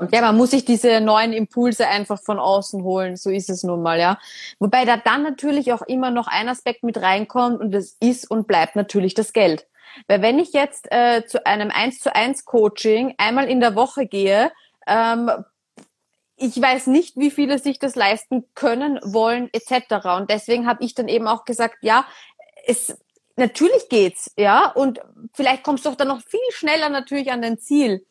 mhm. 0.00 0.08
ja, 0.10 0.22
man 0.22 0.36
muss 0.36 0.52
sich 0.52 0.64
diese 0.64 1.00
neuen 1.00 1.32
Impulse 1.32 1.86
einfach 1.86 2.20
von 2.20 2.38
außen 2.38 2.82
holen, 2.82 3.16
so 3.16 3.30
ist 3.30 3.50
es 3.50 3.62
nun 3.62 3.82
mal, 3.82 3.98
ja. 3.98 4.18
Wobei 4.58 4.84
da 4.84 4.96
dann 4.96 5.22
natürlich 5.22 5.72
auch 5.72 5.82
immer 5.82 6.10
noch 6.10 6.28
ein 6.28 6.48
Aspekt 6.48 6.84
mit 6.84 6.98
reinkommt 6.98 7.60
und 7.60 7.72
das 7.72 7.96
ist 8.00 8.30
und 8.30 8.46
bleibt 8.46 8.74
natürlich 8.76 9.14
das 9.14 9.32
Geld. 9.32 9.66
Weil 10.06 10.22
wenn 10.22 10.38
ich 10.38 10.52
jetzt 10.52 10.86
äh, 10.92 11.24
zu 11.26 11.44
einem 11.44 11.70
1 11.70 12.00
zu 12.00 12.14
1 12.14 12.44
Coaching 12.44 13.14
einmal 13.18 13.48
in 13.48 13.60
der 13.60 13.74
Woche 13.74 14.06
gehe, 14.06 14.52
ähm, 14.86 15.30
ich 16.38 16.60
weiß 16.60 16.86
nicht, 16.86 17.16
wie 17.16 17.30
viele 17.30 17.58
sich 17.58 17.78
das 17.78 17.96
leisten 17.96 18.44
können, 18.54 19.00
wollen 19.02 19.50
etc. 19.52 20.06
Und 20.16 20.30
deswegen 20.30 20.66
habe 20.66 20.84
ich 20.84 20.94
dann 20.94 21.08
eben 21.08 21.26
auch 21.26 21.44
gesagt, 21.44 21.78
ja, 21.82 22.06
es 22.66 22.96
natürlich 23.36 23.88
geht's, 23.88 24.32
ja, 24.36 24.70
und 24.70 25.00
vielleicht 25.32 25.62
kommst 25.62 25.84
du 25.84 25.90
auch 25.90 25.94
dann 25.94 26.08
noch 26.08 26.22
viel 26.22 26.40
schneller 26.50 26.88
natürlich 26.88 27.30
an 27.30 27.42
dein 27.42 27.58
Ziel. 27.58 28.04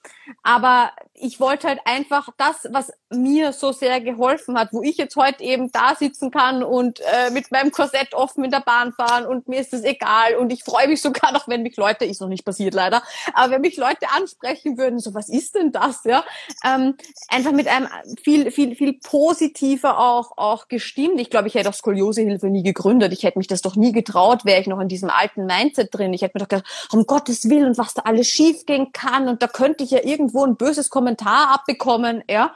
Aber 0.44 0.92
ich 1.14 1.40
wollte 1.40 1.68
halt 1.68 1.80
einfach 1.86 2.30
das, 2.38 2.68
was 2.72 2.92
mir 3.10 3.54
so 3.54 3.72
sehr 3.72 4.02
geholfen 4.02 4.58
hat, 4.58 4.70
wo 4.72 4.84
ich 4.84 4.98
jetzt 4.98 5.16
heute 5.16 5.44
eben 5.44 5.72
da 5.72 5.96
sitzen 5.96 6.30
kann 6.32 6.64
und 6.64 7.00
äh, 7.00 7.32
mit 7.32 7.52
meinem 7.52 7.72
Korsett 7.72 8.14
offen 8.14 8.44
in 8.44 8.52
der 8.52 8.60
Bahn 8.60 8.94
fahren 8.94 9.26
und 9.26 9.48
mir 9.48 9.60
ist 9.60 9.74
das 9.74 9.84
egal 9.84 10.36
und 10.36 10.52
ich 10.52 10.64
freue 10.64 10.88
mich 10.88 11.02
sogar 11.02 11.32
noch, 11.32 11.48
wenn 11.48 11.64
mich 11.64 11.78
Leute, 11.78 12.06
ist 12.06 12.22
noch 12.22 12.28
nicht 12.28 12.46
passiert 12.46 12.74
leider, 12.74 13.02
aber 13.34 13.54
wenn 13.54 13.62
mich 13.62 13.78
Leute 13.78 14.08
ansprechen 14.16 14.78
würden, 14.78 15.00
so 15.00 15.14
was 15.14 15.30
ist 15.30 15.56
denn 15.56 15.72
das, 15.72 16.04
ja, 16.04 16.24
ähm, 16.66 16.96
einfach 17.30 17.52
mit 17.52 17.68
einem 17.68 17.88
viel, 18.22 18.52
viel, 18.52 18.76
viel 18.76 18.94
positiver 18.94 20.00
auch, 20.00 20.38
auch 20.38 20.68
gestimmt. 20.68 21.20
Ich 21.20 21.30
glaube, 21.30 21.48
ich 21.48 21.56
hätte 21.56 21.70
auch 21.70 21.74
Skoliosehilfe 21.74 22.48
nie 22.48 22.64
gegründet. 22.64 23.14
Ich 23.14 23.24
hätte 23.24 23.38
mich 23.38 23.48
das 23.48 23.62
doch 23.62 23.76
nie 23.76 23.92
getraut, 23.92 24.46
wäre 24.46 24.60
ich 24.60 24.68
noch 24.68 24.80
in 24.80 24.88
diesem 24.88 25.10
alten 25.10 25.46
Mindset 25.46 25.90
drin. 25.92 26.14
Ich 26.14 26.22
hätte 26.22 26.38
mir 26.38 26.46
doch 26.46 26.50
gedacht, 26.50 26.90
um 26.92 27.06
Gottes 27.06 27.50
Willen 27.50 27.68
und 27.68 27.78
was 27.78 27.94
da 27.94 28.04
alles 28.04 28.28
schiefgehen 28.28 28.92
kann 28.92 29.28
und 29.28 29.42
da 29.42 29.48
könnte 29.48 29.84
ich 29.84 29.92
ja 29.92 30.00
irgendwo 30.18 30.46
ein 30.46 30.56
böses 30.56 30.90
Kommentar 30.90 31.50
abbekommen, 31.52 32.24
ja. 32.30 32.56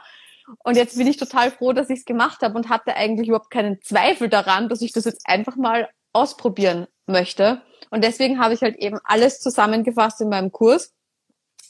Und 0.64 0.76
jetzt 0.76 0.96
bin 0.96 1.06
ich 1.06 1.16
total 1.16 1.50
froh, 1.50 1.72
dass 1.72 1.88
ich 1.88 2.00
es 2.00 2.04
gemacht 2.04 2.42
habe 2.42 2.56
und 2.56 2.68
hatte 2.68 2.94
eigentlich 2.94 3.28
überhaupt 3.28 3.50
keinen 3.50 3.80
Zweifel 3.80 4.28
daran, 4.28 4.68
dass 4.68 4.82
ich 4.82 4.92
das 4.92 5.04
jetzt 5.04 5.22
einfach 5.24 5.56
mal 5.56 5.88
ausprobieren 6.12 6.86
möchte. 7.06 7.62
Und 7.90 8.02
deswegen 8.02 8.40
habe 8.40 8.54
ich 8.54 8.62
halt 8.62 8.76
eben 8.76 8.98
alles 9.04 9.40
zusammengefasst 9.40 10.20
in 10.20 10.28
meinem 10.28 10.50
Kurs. 10.50 10.92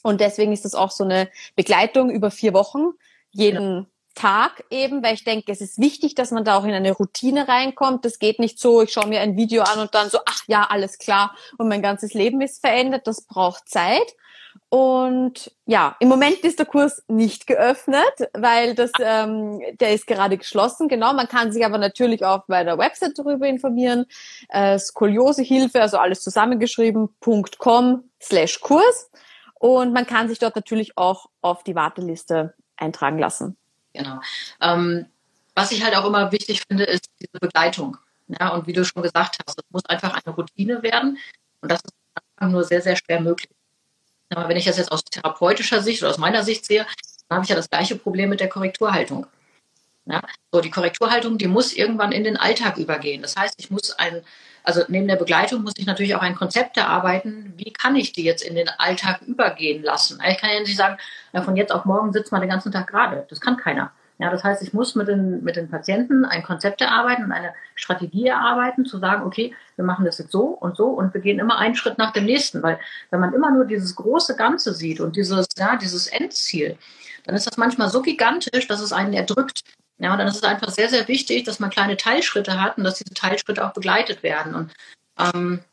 Und 0.03 0.21
deswegen 0.21 0.53
ist 0.53 0.65
das 0.65 0.75
auch 0.75 0.91
so 0.91 1.05
eine 1.05 1.29
Begleitung 1.55 2.11
über 2.11 2.31
vier 2.31 2.55
Wochen, 2.55 2.93
jeden 3.31 3.73
ja. 3.73 3.87
Tag 4.15 4.65
eben, 4.71 5.03
weil 5.03 5.15
ich 5.15 5.25
denke, 5.25 5.51
es 5.53 5.61
ist 5.61 5.79
wichtig, 5.79 6.15
dass 6.15 6.33
man 6.33 6.45
da 6.45 6.59
auch 6.59 6.65
in 6.65 6.73
eine 6.73 6.93
Routine 6.93 7.49
reinkommt. 7.49 8.05
Das 8.05 8.19
geht 8.19 8.41
nicht 8.41 8.59
so, 8.59 8.83
ich 8.83 8.93
schaue 8.93 9.07
mir 9.07 9.21
ein 9.21 9.37
Video 9.37 9.63
an 9.63 9.79
und 9.79 9.95
dann 9.95 10.11
so, 10.11 10.19
ach 10.27 10.43
ja, 10.49 10.67
alles 10.69 10.99
klar 10.99 11.35
und 11.57 11.69
mein 11.69 11.83
ganzes 11.83 12.13
Leben 12.13 12.41
ist 12.41 12.61
verändert. 12.61 13.07
Das 13.07 13.23
braucht 13.23 13.69
Zeit. 13.69 14.15
Und 14.73 15.53
ja, 15.67 15.97
im 16.01 16.09
Moment 16.09 16.39
ist 16.39 16.59
der 16.59 16.65
Kurs 16.65 17.03
nicht 17.07 17.47
geöffnet, 17.47 18.31
weil 18.33 18.75
das, 18.75 18.91
ähm, 19.01 19.61
der 19.79 19.93
ist 19.93 20.07
gerade 20.07 20.39
geschlossen. 20.39 20.89
Genau, 20.89 21.13
man 21.13 21.29
kann 21.29 21.53
sich 21.53 21.63
aber 21.67 21.77
natürlich 21.77 22.25
auch 22.25 22.45
bei 22.47 22.65
der 22.65 22.79
Website 22.79 23.19
darüber 23.19 23.47
informieren. 23.47 24.07
Äh, 24.49 24.79
Skoliosehilfe, 24.79 25.83
also 25.83 25.99
alles 25.99 26.23
zusammengeschrieben.com 26.23 28.05
slash 28.19 28.61
Kurs. 28.61 29.11
Und 29.61 29.93
man 29.93 30.07
kann 30.07 30.31
sich 30.31 30.39
dort 30.39 30.57
natürlich 30.57 30.97
auch 30.97 31.27
auf 31.43 31.65
die 31.65 31.75
Warteliste 31.75 32.55
eintragen 32.79 33.19
lassen. 33.19 33.59
Genau. 33.93 34.21
Ähm, 34.63 35.05
was 35.55 35.71
ich 35.73 35.85
halt 35.85 35.95
auch 35.97 36.07
immer 36.07 36.33
wichtig 36.33 36.63
finde, 36.67 36.85
ist 36.85 37.11
diese 37.21 37.39
Begleitung. 37.39 37.99
Ja, 38.27 38.55
und 38.55 38.67
wie 38.67 38.73
du 38.73 38.87
schon 38.87 39.03
gesagt 39.03 39.37
hast, 39.47 39.59
es 39.59 39.65
muss 39.69 39.85
einfach 39.85 40.19
eine 40.25 40.35
Routine 40.35 40.83
werden. 40.83 41.19
Und 41.61 41.71
das 41.71 41.83
ist 41.85 42.49
nur 42.49 42.65
sehr, 42.65 42.81
sehr 42.81 42.97
schwer 42.97 43.21
möglich. 43.21 43.51
Aber 44.35 44.49
wenn 44.49 44.57
ich 44.57 44.65
das 44.65 44.79
jetzt 44.79 44.93
aus 44.93 45.05
therapeutischer 45.05 45.83
Sicht 45.83 46.03
oder 46.03 46.11
aus 46.11 46.19
meiner 46.19 46.43
Sicht 46.43 46.65
sehe, 46.65 46.87
dann 47.29 47.37
habe 47.37 47.45
ich 47.45 47.51
ja 47.51 47.57
das 47.57 47.71
gleiche 47.71 47.97
Problem 47.97 48.31
mit 48.31 48.41
der 48.41 48.49
Korrekturhaltung. 48.49 49.27
Ja? 50.07 50.23
So, 50.53 50.61
die 50.61 50.71
Korrekturhaltung, 50.71 51.39
die 51.39 51.49
muss 51.49 51.73
irgendwann 51.73 52.13
in 52.13 52.25
den 52.25 52.37
Alltag 52.37 52.77
übergehen. 52.77 53.23
Das 53.23 53.37
heißt, 53.37 53.55
ich 53.59 53.71
muss 53.71 53.93
ein, 53.93 54.23
also 54.65 54.83
neben 54.89 55.09
der 55.09 55.17
Begleitung 55.17 55.63
muss 55.63 55.75
ich 55.77 55.87
natürlich 55.87 56.15
auch 56.15 56.23
ein 56.23 56.35
Konzept 56.35 56.77
erarbeiten, 56.77 57.55
wie 57.57 57.73
kann 57.73 57.97
ich 57.97 58.13
die 58.13 58.25
jetzt 58.25 58.43
in 58.43 58.55
den 58.55 58.69
Alltag 58.69 59.23
übergehen 59.23 59.83
lassen. 59.83 60.21
Ich 60.29 60.39
kann 60.39 60.51
ja 60.51 60.61
nicht 60.61 60.77
sagen, 60.77 60.99
von 61.45 61.57
jetzt 61.57 61.73
auf 61.73 61.85
morgen 61.85 62.13
sitzt 62.13 62.33
man 62.33 62.41
den 62.41 62.51
ganzen 62.51 62.73
Tag 62.73 62.89
gerade. 62.89 63.27
Das 63.29 63.41
kann 63.41 63.57
keiner. 63.57 63.93
Ja, 64.23 64.31
das 64.31 64.45
heißt, 64.45 64.63
ich 64.63 64.73
muss 64.73 64.95
mit 64.95 65.09
den, 65.09 65.43
mit 65.43 65.57
den 65.57 65.69
Patienten 65.69 66.25
ein 66.25 66.45
Konzept 66.45 66.81
erarbeiten 66.81 67.25
und 67.25 67.33
eine 67.33 67.53
Strategie 67.75 68.29
erarbeiten, 68.29 68.87
zu 68.87 69.01
sagen, 69.01 69.25
okay, 69.25 69.53
wir 69.75 69.85
machen 69.85 70.05
das 70.05 70.19
jetzt 70.19 70.31
so 70.31 70.45
und 70.45 70.77
so 70.77 70.91
und 70.91 71.13
wir 71.13 71.21
gehen 71.21 71.41
immer 71.41 71.59
einen 71.59 71.75
Schritt 71.75 71.99
nach 71.99 72.13
dem 72.13 72.27
nächsten, 72.27 72.63
weil 72.63 72.79
wenn 73.11 73.19
man 73.19 73.35
immer 73.35 73.51
nur 73.51 73.65
dieses 73.65 73.97
große 73.97 74.37
Ganze 74.37 74.75
sieht 74.75 75.01
und 75.01 75.17
dieses, 75.17 75.49
ja, 75.59 75.75
dieses 75.75 76.07
Endziel, 76.07 76.79
dann 77.25 77.35
ist 77.35 77.49
das 77.49 77.57
manchmal 77.57 77.89
so 77.89 78.01
gigantisch, 78.01 78.69
dass 78.69 78.81
es 78.81 78.93
einen 78.93 79.13
erdrückt. 79.13 79.63
Ja, 79.99 80.13
und 80.13 80.19
dann 80.19 80.29
ist 80.29 80.37
es 80.37 80.45
einfach 80.45 80.69
sehr, 80.69 80.89
sehr 80.89 81.09
wichtig, 81.09 81.43
dass 81.43 81.59
man 81.59 81.71
kleine 81.71 81.97
Teilschritte 81.97 82.63
hat 82.63 82.79
und 82.79 82.85
dass 82.85 82.99
diese 82.99 83.15
Teilschritte 83.15 83.67
auch 83.67 83.73
begleitet 83.73 84.23
werden. 84.23 84.55
Und 84.55 84.73
ähm, 85.19 85.65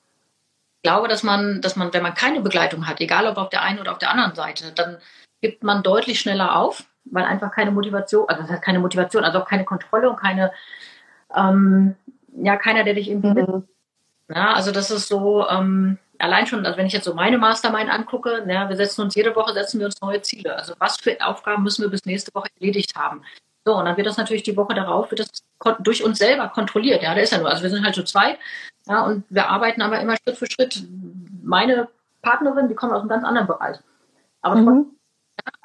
ich 0.77 0.89
glaube, 0.89 1.07
dass 1.07 1.21
man, 1.21 1.61
dass 1.61 1.75
man, 1.75 1.93
wenn 1.93 2.01
man 2.01 2.15
keine 2.15 2.41
Begleitung 2.41 2.87
hat, 2.87 2.99
egal 2.99 3.27
ob 3.27 3.37
auf 3.37 3.49
der 3.49 3.61
einen 3.61 3.77
oder 3.77 3.91
auf 3.91 3.99
der 3.99 4.09
anderen 4.09 4.33
Seite, 4.33 4.71
dann 4.71 4.97
gibt 5.39 5.61
man 5.61 5.83
deutlich 5.83 6.19
schneller 6.19 6.55
auf 6.55 6.85
weil 7.05 7.25
einfach 7.25 7.51
keine 7.51 7.71
Motivation, 7.71 8.27
also 8.27 8.41
das 8.41 8.51
heißt 8.51 8.63
keine 8.63 8.79
Motivation, 8.79 9.23
also 9.23 9.39
auch 9.39 9.47
keine 9.47 9.65
Kontrolle 9.65 10.09
und 10.09 10.17
keine, 10.17 10.51
ähm, 11.35 11.95
ja, 12.35 12.57
keiner, 12.57 12.83
der 12.83 12.93
dich 12.93 13.09
irgendwie 13.09 13.41
mhm. 13.41 13.67
Ja, 14.29 14.53
also 14.53 14.71
das 14.71 14.91
ist 14.91 15.07
so, 15.07 15.47
ähm, 15.49 15.97
allein 16.19 16.45
schon, 16.45 16.63
also 16.65 16.77
wenn 16.77 16.85
ich 16.85 16.93
jetzt 16.93 17.05
so 17.05 17.15
meine 17.15 17.39
Mastermind 17.39 17.89
angucke, 17.89 18.45
ja, 18.47 18.69
wir 18.69 18.75
setzen 18.75 19.01
uns 19.01 19.15
jede 19.15 19.35
Woche, 19.35 19.53
setzen 19.53 19.79
wir 19.79 19.87
uns 19.87 19.99
neue 20.01 20.21
Ziele. 20.21 20.55
Also 20.55 20.75
was 20.77 20.97
für 20.97 21.17
Aufgaben 21.19 21.63
müssen 21.63 21.81
wir 21.81 21.89
bis 21.89 22.05
nächste 22.05 22.33
Woche 22.35 22.49
erledigt 22.59 22.95
haben? 22.95 23.23
So, 23.65 23.75
und 23.75 23.85
dann 23.85 23.97
wird 23.97 24.05
das 24.05 24.17
natürlich 24.17 24.43
die 24.43 24.55
Woche 24.55 24.75
darauf, 24.75 25.09
wird 25.09 25.21
das 25.21 25.29
durch 25.79 26.03
uns 26.03 26.19
selber 26.19 26.47
kontrolliert. 26.49 27.01
Ja, 27.01 27.15
da 27.15 27.21
ist 27.21 27.31
ja 27.31 27.39
nur, 27.39 27.49
also 27.49 27.63
wir 27.63 27.69
sind 27.71 27.83
halt 27.83 27.95
so 27.95 28.03
zweit, 28.03 28.37
ja, 28.87 29.03
und 29.03 29.23
wir 29.29 29.49
arbeiten 29.49 29.81
aber 29.81 29.99
immer 29.99 30.15
Schritt 30.17 30.37
für 30.37 30.49
Schritt. 30.49 30.83
Meine 31.43 31.87
Partnerin, 32.21 32.67
die 32.67 32.75
kommt 32.75 32.93
aus 32.93 32.99
einem 32.99 33.09
ganz 33.09 33.23
anderen 33.23 33.47
Bereich. 33.47 33.77
Aber 34.41 34.55
mhm 34.57 34.91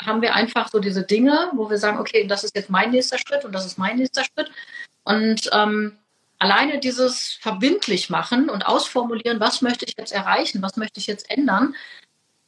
haben 0.05 0.23
wir 0.23 0.35
einfach 0.35 0.69
so 0.69 0.79
diese 0.79 1.03
Dinge, 1.03 1.51
wo 1.55 1.71
wir 1.71 1.79
sagen, 1.79 1.99
okay, 1.99 2.27
das 2.27 2.45
ist 2.45 2.55
jetzt 2.55 2.71
mein 2.71 2.91
nächster 2.91 3.19
Schritt 3.19 3.45
und 3.45 3.53
das 3.53 3.67
ist 3.67 3.79
mein 3.79 3.97
nächster 3.97 4.25
Schritt. 4.25 4.51
Und 5.05 5.51
ähm, 5.53 5.99
alleine 6.39 6.79
dieses 6.79 7.39
verbindlich 7.41 8.11
machen 8.11 8.51
und 8.51 8.67
ausformulieren, 8.67 9.41
was 9.41 9.63
möchte 9.63 9.85
ich 9.85 9.95
jetzt 9.97 10.13
erreichen, 10.13 10.63
was 10.63 10.77
möchte 10.77 11.01
ich 11.01 11.07
jetzt 11.07 11.31
ändern, 11.31 11.75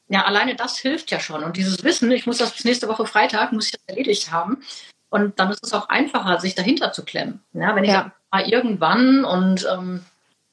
ja, 0.08 0.24
alleine 0.24 0.54
das 0.54 0.78
hilft 0.78 1.10
ja 1.10 1.18
schon. 1.18 1.42
Und 1.42 1.56
dieses 1.56 1.82
Wissen, 1.82 2.10
ich 2.12 2.26
muss 2.26 2.38
das 2.38 2.52
bis 2.52 2.64
nächste 2.64 2.88
Woche 2.88 3.06
Freitag, 3.06 3.52
muss 3.52 3.66
ich 3.66 3.72
das 3.72 3.82
erledigt 3.86 4.30
haben. 4.30 4.62
Und 5.08 5.38
dann 5.40 5.50
ist 5.50 5.64
es 5.64 5.72
auch 5.72 5.88
einfacher, 5.88 6.38
sich 6.40 6.54
dahinter 6.54 6.92
zu 6.92 7.04
klemmen. 7.04 7.40
Ja, 7.52 7.74
wenn 7.74 7.84
ich 7.84 7.90
ja. 7.90 8.12
mal 8.30 8.48
irgendwann 8.48 9.24
und 9.24 9.66
ähm, 9.70 10.04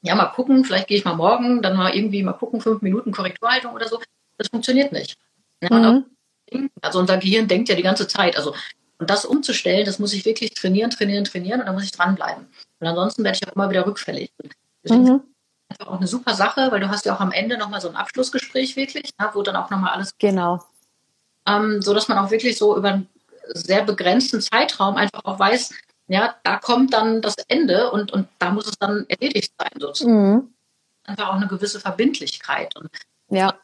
ja, 0.02 0.14
mal 0.14 0.26
gucken, 0.26 0.64
vielleicht 0.64 0.88
gehe 0.88 0.98
ich 0.98 1.04
mal 1.04 1.14
morgen, 1.14 1.62
dann 1.62 1.76
mal 1.76 1.94
irgendwie 1.94 2.22
mal 2.22 2.32
gucken, 2.32 2.60
fünf 2.60 2.82
Minuten 2.82 3.12
Korrekturhaltung 3.12 3.72
oder 3.72 3.88
so, 3.88 4.00
das 4.38 4.48
funktioniert 4.48 4.92
nicht. 4.92 5.16
Ja, 5.60 5.76
mhm. 5.76 6.04
Also 6.80 6.98
unser 6.98 7.18
Gehirn 7.18 7.48
denkt 7.48 7.68
ja 7.68 7.74
die 7.74 7.82
ganze 7.82 8.06
Zeit. 8.06 8.36
Also 8.36 8.54
und 8.98 9.10
das 9.10 9.24
umzustellen, 9.24 9.84
das 9.84 9.98
muss 9.98 10.12
ich 10.12 10.24
wirklich 10.24 10.54
trainieren, 10.54 10.90
trainieren, 10.90 11.24
trainieren 11.24 11.60
und 11.60 11.66
dann 11.66 11.74
muss 11.74 11.84
ich 11.84 11.92
dranbleiben. 11.92 12.46
Und 12.80 12.86
ansonsten 12.86 13.24
werde 13.24 13.38
ich 13.40 13.48
auch 13.48 13.54
immer 13.54 13.70
wieder 13.70 13.86
rückfällig. 13.86 14.32
Mhm. 14.84 15.22
Einfach 15.68 15.92
auch 15.92 15.98
eine 15.98 16.06
super 16.06 16.34
Sache, 16.34 16.70
weil 16.70 16.80
du 16.80 16.88
hast 16.88 17.04
ja 17.04 17.14
auch 17.14 17.20
am 17.20 17.32
Ende 17.32 17.58
nochmal 17.58 17.80
so 17.80 17.88
ein 17.88 17.96
Abschlussgespräch 17.96 18.76
wirklich, 18.76 19.10
ja, 19.18 19.30
wo 19.34 19.42
dann 19.42 19.56
auch 19.56 19.70
nochmal 19.70 19.92
alles. 19.92 20.12
Genau. 20.18 20.62
Ähm, 21.46 21.82
so 21.82 21.92
dass 21.92 22.08
man 22.08 22.18
auch 22.18 22.30
wirklich 22.30 22.56
so 22.56 22.76
über 22.76 22.90
einen 22.90 23.08
sehr 23.48 23.84
begrenzten 23.84 24.40
Zeitraum 24.40 24.96
einfach 24.96 25.24
auch 25.24 25.38
weiß, 25.38 25.74
ja, 26.06 26.34
da 26.42 26.58
kommt 26.58 26.92
dann 26.92 27.22
das 27.22 27.34
Ende 27.48 27.90
und, 27.90 28.12
und 28.12 28.28
da 28.38 28.50
muss 28.50 28.66
es 28.66 28.78
dann 28.78 29.06
erledigt 29.08 29.52
sein, 29.58 29.70
sozusagen. 29.78 30.32
Mhm. 30.32 30.54
Einfach 31.04 31.28
auch 31.28 31.34
eine 31.34 31.48
gewisse 31.48 31.80
Verbindlichkeit. 31.80 32.76
Und 32.76 32.88
ja. 33.28 33.54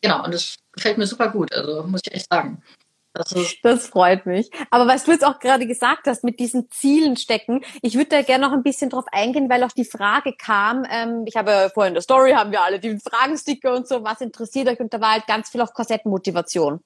Genau, 0.00 0.24
und 0.24 0.32
das 0.32 0.56
gefällt 0.78 0.98
mir 0.98 1.06
super 1.06 1.28
gut, 1.28 1.52
also 1.52 1.84
muss 1.84 2.00
ich 2.04 2.14
echt 2.14 2.32
sagen. 2.32 2.62
Das, 3.14 3.34
das, 3.62 3.86
freut 3.88 4.26
mich. 4.26 4.50
Aber 4.70 4.86
was 4.86 5.04
du 5.04 5.10
jetzt 5.10 5.24
auch 5.24 5.40
gerade 5.40 5.66
gesagt 5.66 6.06
hast, 6.06 6.22
mit 6.22 6.38
diesen 6.38 6.70
Zielen 6.70 7.16
stecken, 7.16 7.62
ich 7.82 7.94
würde 7.94 8.10
da 8.10 8.22
gerne 8.22 8.46
noch 8.46 8.52
ein 8.52 8.62
bisschen 8.62 8.90
drauf 8.90 9.06
eingehen, 9.10 9.50
weil 9.50 9.64
auch 9.64 9.72
die 9.72 9.84
Frage 9.84 10.34
kam, 10.38 10.86
ähm, 10.88 11.24
ich 11.26 11.36
habe 11.36 11.50
ja 11.50 11.68
vorhin 11.68 11.90
in 11.90 11.94
der 11.94 12.02
Story, 12.02 12.32
haben 12.32 12.52
wir 12.52 12.62
alle 12.62 12.78
die 12.78 12.98
Fragensticker 12.98 13.74
und 13.74 13.88
so, 13.88 14.04
was 14.04 14.20
interessiert 14.20 14.68
euch? 14.68 14.78
Und 14.78 14.94
da 14.94 15.00
war 15.00 15.12
halt 15.12 15.26
ganz 15.26 15.50
viel 15.50 15.60
auch 15.62 15.74
Kassettenmotivation. 15.74 16.80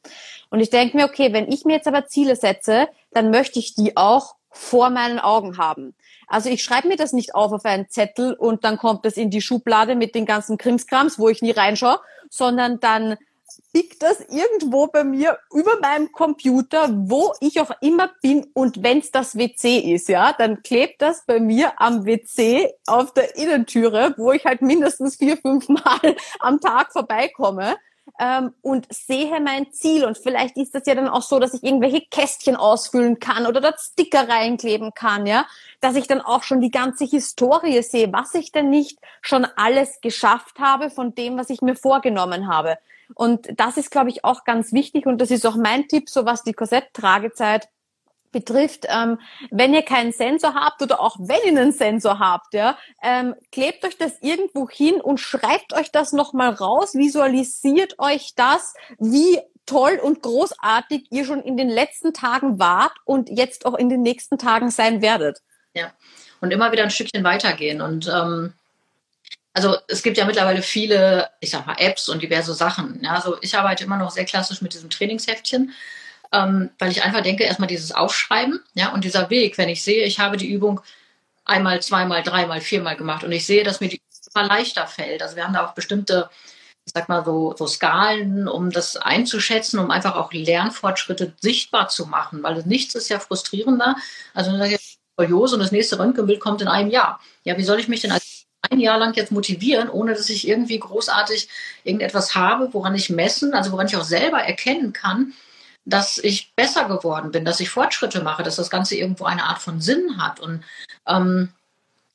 Und 0.48 0.60
ich 0.60 0.70
denke 0.70 0.96
mir, 0.96 1.04
okay, 1.04 1.32
wenn 1.32 1.50
ich 1.50 1.64
mir 1.64 1.74
jetzt 1.74 1.88
aber 1.88 2.06
Ziele 2.06 2.36
setze, 2.36 2.88
dann 3.10 3.30
möchte 3.30 3.58
ich 3.58 3.74
die 3.74 3.96
auch 3.96 4.36
vor 4.48 4.90
meinen 4.90 5.18
Augen 5.18 5.58
haben. 5.58 5.94
Also 6.28 6.48
ich 6.48 6.62
schreibe 6.62 6.88
mir 6.88 6.96
das 6.96 7.12
nicht 7.12 7.34
auf 7.34 7.52
auf 7.52 7.64
einen 7.64 7.88
Zettel 7.88 8.34
und 8.34 8.64
dann 8.64 8.78
kommt 8.78 9.04
das 9.04 9.16
in 9.16 9.30
die 9.30 9.42
Schublade 9.42 9.96
mit 9.96 10.14
den 10.14 10.24
ganzen 10.24 10.56
Krimskrams, 10.56 11.18
wo 11.18 11.28
ich 11.28 11.42
nie 11.42 11.50
reinschaue, 11.50 12.00
sondern 12.30 12.80
dann 12.80 13.16
liegt 13.72 14.02
das 14.02 14.20
irgendwo 14.28 14.86
bei 14.86 15.04
mir 15.04 15.38
über 15.52 15.80
meinem 15.80 16.12
Computer, 16.12 16.88
wo 16.92 17.32
ich 17.40 17.60
auch 17.60 17.70
immer 17.80 18.10
bin 18.22 18.46
und 18.54 18.82
wenn 18.82 18.98
es 18.98 19.10
das 19.10 19.36
WC 19.36 19.78
ist, 19.94 20.08
ja, 20.08 20.32
dann 20.32 20.62
klebt 20.62 21.00
das 21.00 21.24
bei 21.26 21.40
mir 21.40 21.80
am 21.80 22.04
WC 22.04 22.72
auf 22.86 23.14
der 23.14 23.36
Innentüre, 23.36 24.14
wo 24.18 24.32
ich 24.32 24.44
halt 24.44 24.62
mindestens 24.62 25.16
vier, 25.16 25.36
fünf 25.36 25.68
Mal 25.68 26.16
am 26.40 26.60
Tag 26.60 26.92
vorbeikomme 26.92 27.76
ähm, 28.18 28.52
und 28.62 28.86
sehe 28.92 29.40
mein 29.40 29.72
Ziel. 29.72 30.04
Und 30.04 30.18
vielleicht 30.18 30.56
ist 30.56 30.74
das 30.74 30.86
ja 30.86 30.94
dann 30.94 31.08
auch 31.08 31.22
so, 31.22 31.38
dass 31.38 31.54
ich 31.54 31.62
irgendwelche 31.62 32.02
Kästchen 32.10 32.56
ausfüllen 32.56 33.18
kann 33.18 33.46
oder 33.46 33.60
dort 33.60 33.80
Sticker 33.80 34.28
reinkleben 34.28 34.92
kann, 34.94 35.26
ja, 35.26 35.46
dass 35.80 35.96
ich 35.96 36.06
dann 36.06 36.20
auch 36.20 36.42
schon 36.42 36.60
die 36.60 36.70
ganze 36.70 37.04
Historie 37.04 37.82
sehe, 37.82 38.12
was 38.12 38.34
ich 38.34 38.52
denn 38.52 38.70
nicht 38.70 38.98
schon 39.22 39.46
alles 39.56 40.00
geschafft 40.00 40.58
habe 40.58 40.90
von 40.90 41.14
dem, 41.14 41.38
was 41.38 41.50
ich 41.50 41.62
mir 41.62 41.76
vorgenommen 41.76 42.48
habe. 42.48 42.78
Und 43.14 43.48
das 43.56 43.76
ist, 43.76 43.90
glaube 43.90 44.10
ich, 44.10 44.24
auch 44.24 44.44
ganz 44.44 44.72
wichtig 44.72 45.06
und 45.06 45.20
das 45.20 45.30
ist 45.30 45.46
auch 45.46 45.56
mein 45.56 45.88
Tipp, 45.88 46.08
so 46.08 46.24
was 46.24 46.42
die 46.42 46.52
Korsetttragezeit 46.52 47.68
betrifft, 48.32 48.86
ähm, 48.88 49.18
wenn 49.50 49.74
ihr 49.74 49.82
keinen 49.82 50.12
Sensor 50.12 50.54
habt 50.54 50.82
oder 50.82 51.00
auch 51.00 51.16
wenn 51.18 51.38
ihr 51.44 51.60
einen 51.60 51.72
Sensor 51.72 52.18
habt, 52.18 52.54
ja, 52.54 52.76
ähm, 53.02 53.34
klebt 53.52 53.84
euch 53.84 53.96
das 53.98 54.16
irgendwo 54.22 54.68
hin 54.68 55.00
und 55.00 55.20
schreibt 55.20 55.74
euch 55.74 55.92
das 55.92 56.12
nochmal 56.12 56.50
raus, 56.54 56.94
visualisiert 56.94 57.98
euch 57.98 58.32
das, 58.34 58.74
wie 58.98 59.38
toll 59.66 60.00
und 60.02 60.22
großartig 60.22 61.06
ihr 61.10 61.24
schon 61.24 61.42
in 61.42 61.56
den 61.56 61.68
letzten 61.68 62.12
Tagen 62.12 62.58
wart 62.58 62.94
und 63.04 63.28
jetzt 63.28 63.64
auch 63.66 63.74
in 63.74 63.88
den 63.88 64.02
nächsten 64.02 64.38
Tagen 64.38 64.70
sein 64.70 65.02
werdet. 65.02 65.40
Ja, 65.74 65.92
und 66.40 66.50
immer 66.50 66.72
wieder 66.72 66.82
ein 66.82 66.90
Stückchen 66.90 67.24
weitergehen 67.24 67.80
und 67.80 68.08
ähm, 68.12 68.54
also 69.54 69.76
es 69.88 70.02
gibt 70.02 70.16
ja 70.16 70.24
mittlerweile 70.24 70.62
viele, 70.62 71.30
ich 71.40 71.50
sag 71.50 71.66
mal, 71.66 71.76
Apps 71.78 72.08
und 72.08 72.22
diverse 72.22 72.54
Sachen. 72.54 73.00
Ja, 73.02 73.12
also 73.14 73.36
ich 73.42 73.56
arbeite 73.56 73.84
immer 73.84 73.98
noch 73.98 74.10
sehr 74.10 74.24
klassisch 74.24 74.62
mit 74.62 74.72
diesem 74.74 74.90
Trainingsheftchen, 74.90 75.72
ähm, 76.32 76.70
weil 76.78 76.90
ich 76.90 77.02
einfach 77.02 77.22
denke, 77.22 77.44
erstmal 77.44 77.68
dieses 77.68 77.92
Aufschreiben, 77.92 78.60
ja, 78.74 78.92
und 78.92 79.04
dieser 79.04 79.30
Weg, 79.30 79.58
wenn 79.58 79.68
ich 79.68 79.82
sehe, 79.82 80.04
ich 80.04 80.20
habe 80.20 80.36
die 80.36 80.50
Übung 80.50 80.80
einmal, 81.44 81.82
zweimal, 81.82 82.22
dreimal, 82.22 82.60
viermal 82.60 82.96
gemacht 82.96 83.24
und 83.24 83.32
ich 83.32 83.46
sehe, 83.46 83.64
dass 83.64 83.80
mir 83.80 83.88
die 83.88 84.00
immer 84.34 84.46
leichter 84.46 84.86
fällt. 84.86 85.22
Also 85.22 85.36
wir 85.36 85.44
haben 85.44 85.54
da 85.54 85.66
auch 85.66 85.74
bestimmte, 85.74 86.30
ich 86.84 86.92
sag 86.94 87.08
mal 87.08 87.24
so, 87.24 87.54
so 87.56 87.66
Skalen, 87.66 88.48
um 88.48 88.70
das 88.70 88.96
einzuschätzen, 88.96 89.78
um 89.78 89.90
einfach 89.90 90.16
auch 90.16 90.32
Lernfortschritte 90.32 91.34
sichtbar 91.40 91.88
zu 91.88 92.06
machen, 92.06 92.42
weil 92.42 92.62
nichts 92.64 92.94
ist 92.94 93.08
ja 93.08 93.18
frustrierender. 93.20 93.96
Also 94.34 94.52
wenn 94.52 94.62
ich 94.62 94.72
jetzt 94.72 94.98
Skoliose 95.12 95.56
und 95.56 95.60
das 95.60 95.72
nächste 95.72 95.98
Röntgenbild 95.98 96.40
kommt 96.40 96.62
in 96.62 96.68
einem 96.68 96.90
Jahr. 96.90 97.20
Ja, 97.44 97.58
wie 97.58 97.64
soll 97.64 97.78
ich 97.78 97.88
mich 97.88 98.00
denn 98.00 98.12
als 98.12 98.41
ein 98.70 98.80
Jahr 98.80 98.98
lang 98.98 99.14
jetzt 99.14 99.32
motivieren, 99.32 99.88
ohne 99.90 100.14
dass 100.14 100.28
ich 100.28 100.46
irgendwie 100.46 100.78
großartig 100.78 101.48
irgendetwas 101.84 102.34
habe, 102.34 102.72
woran 102.72 102.94
ich 102.94 103.10
messen, 103.10 103.54
also 103.54 103.72
woran 103.72 103.86
ich 103.86 103.96
auch 103.96 104.04
selber 104.04 104.38
erkennen 104.38 104.92
kann, 104.92 105.34
dass 105.84 106.18
ich 106.18 106.52
besser 106.54 106.84
geworden 106.84 107.32
bin, 107.32 107.44
dass 107.44 107.60
ich 107.60 107.70
Fortschritte 107.70 108.22
mache, 108.22 108.42
dass 108.42 108.56
das 108.56 108.70
Ganze 108.70 108.96
irgendwo 108.96 109.24
eine 109.24 109.44
Art 109.44 109.60
von 109.60 109.80
Sinn 109.80 110.22
hat. 110.22 110.38
Und 110.38 110.62
ähm, 111.08 111.48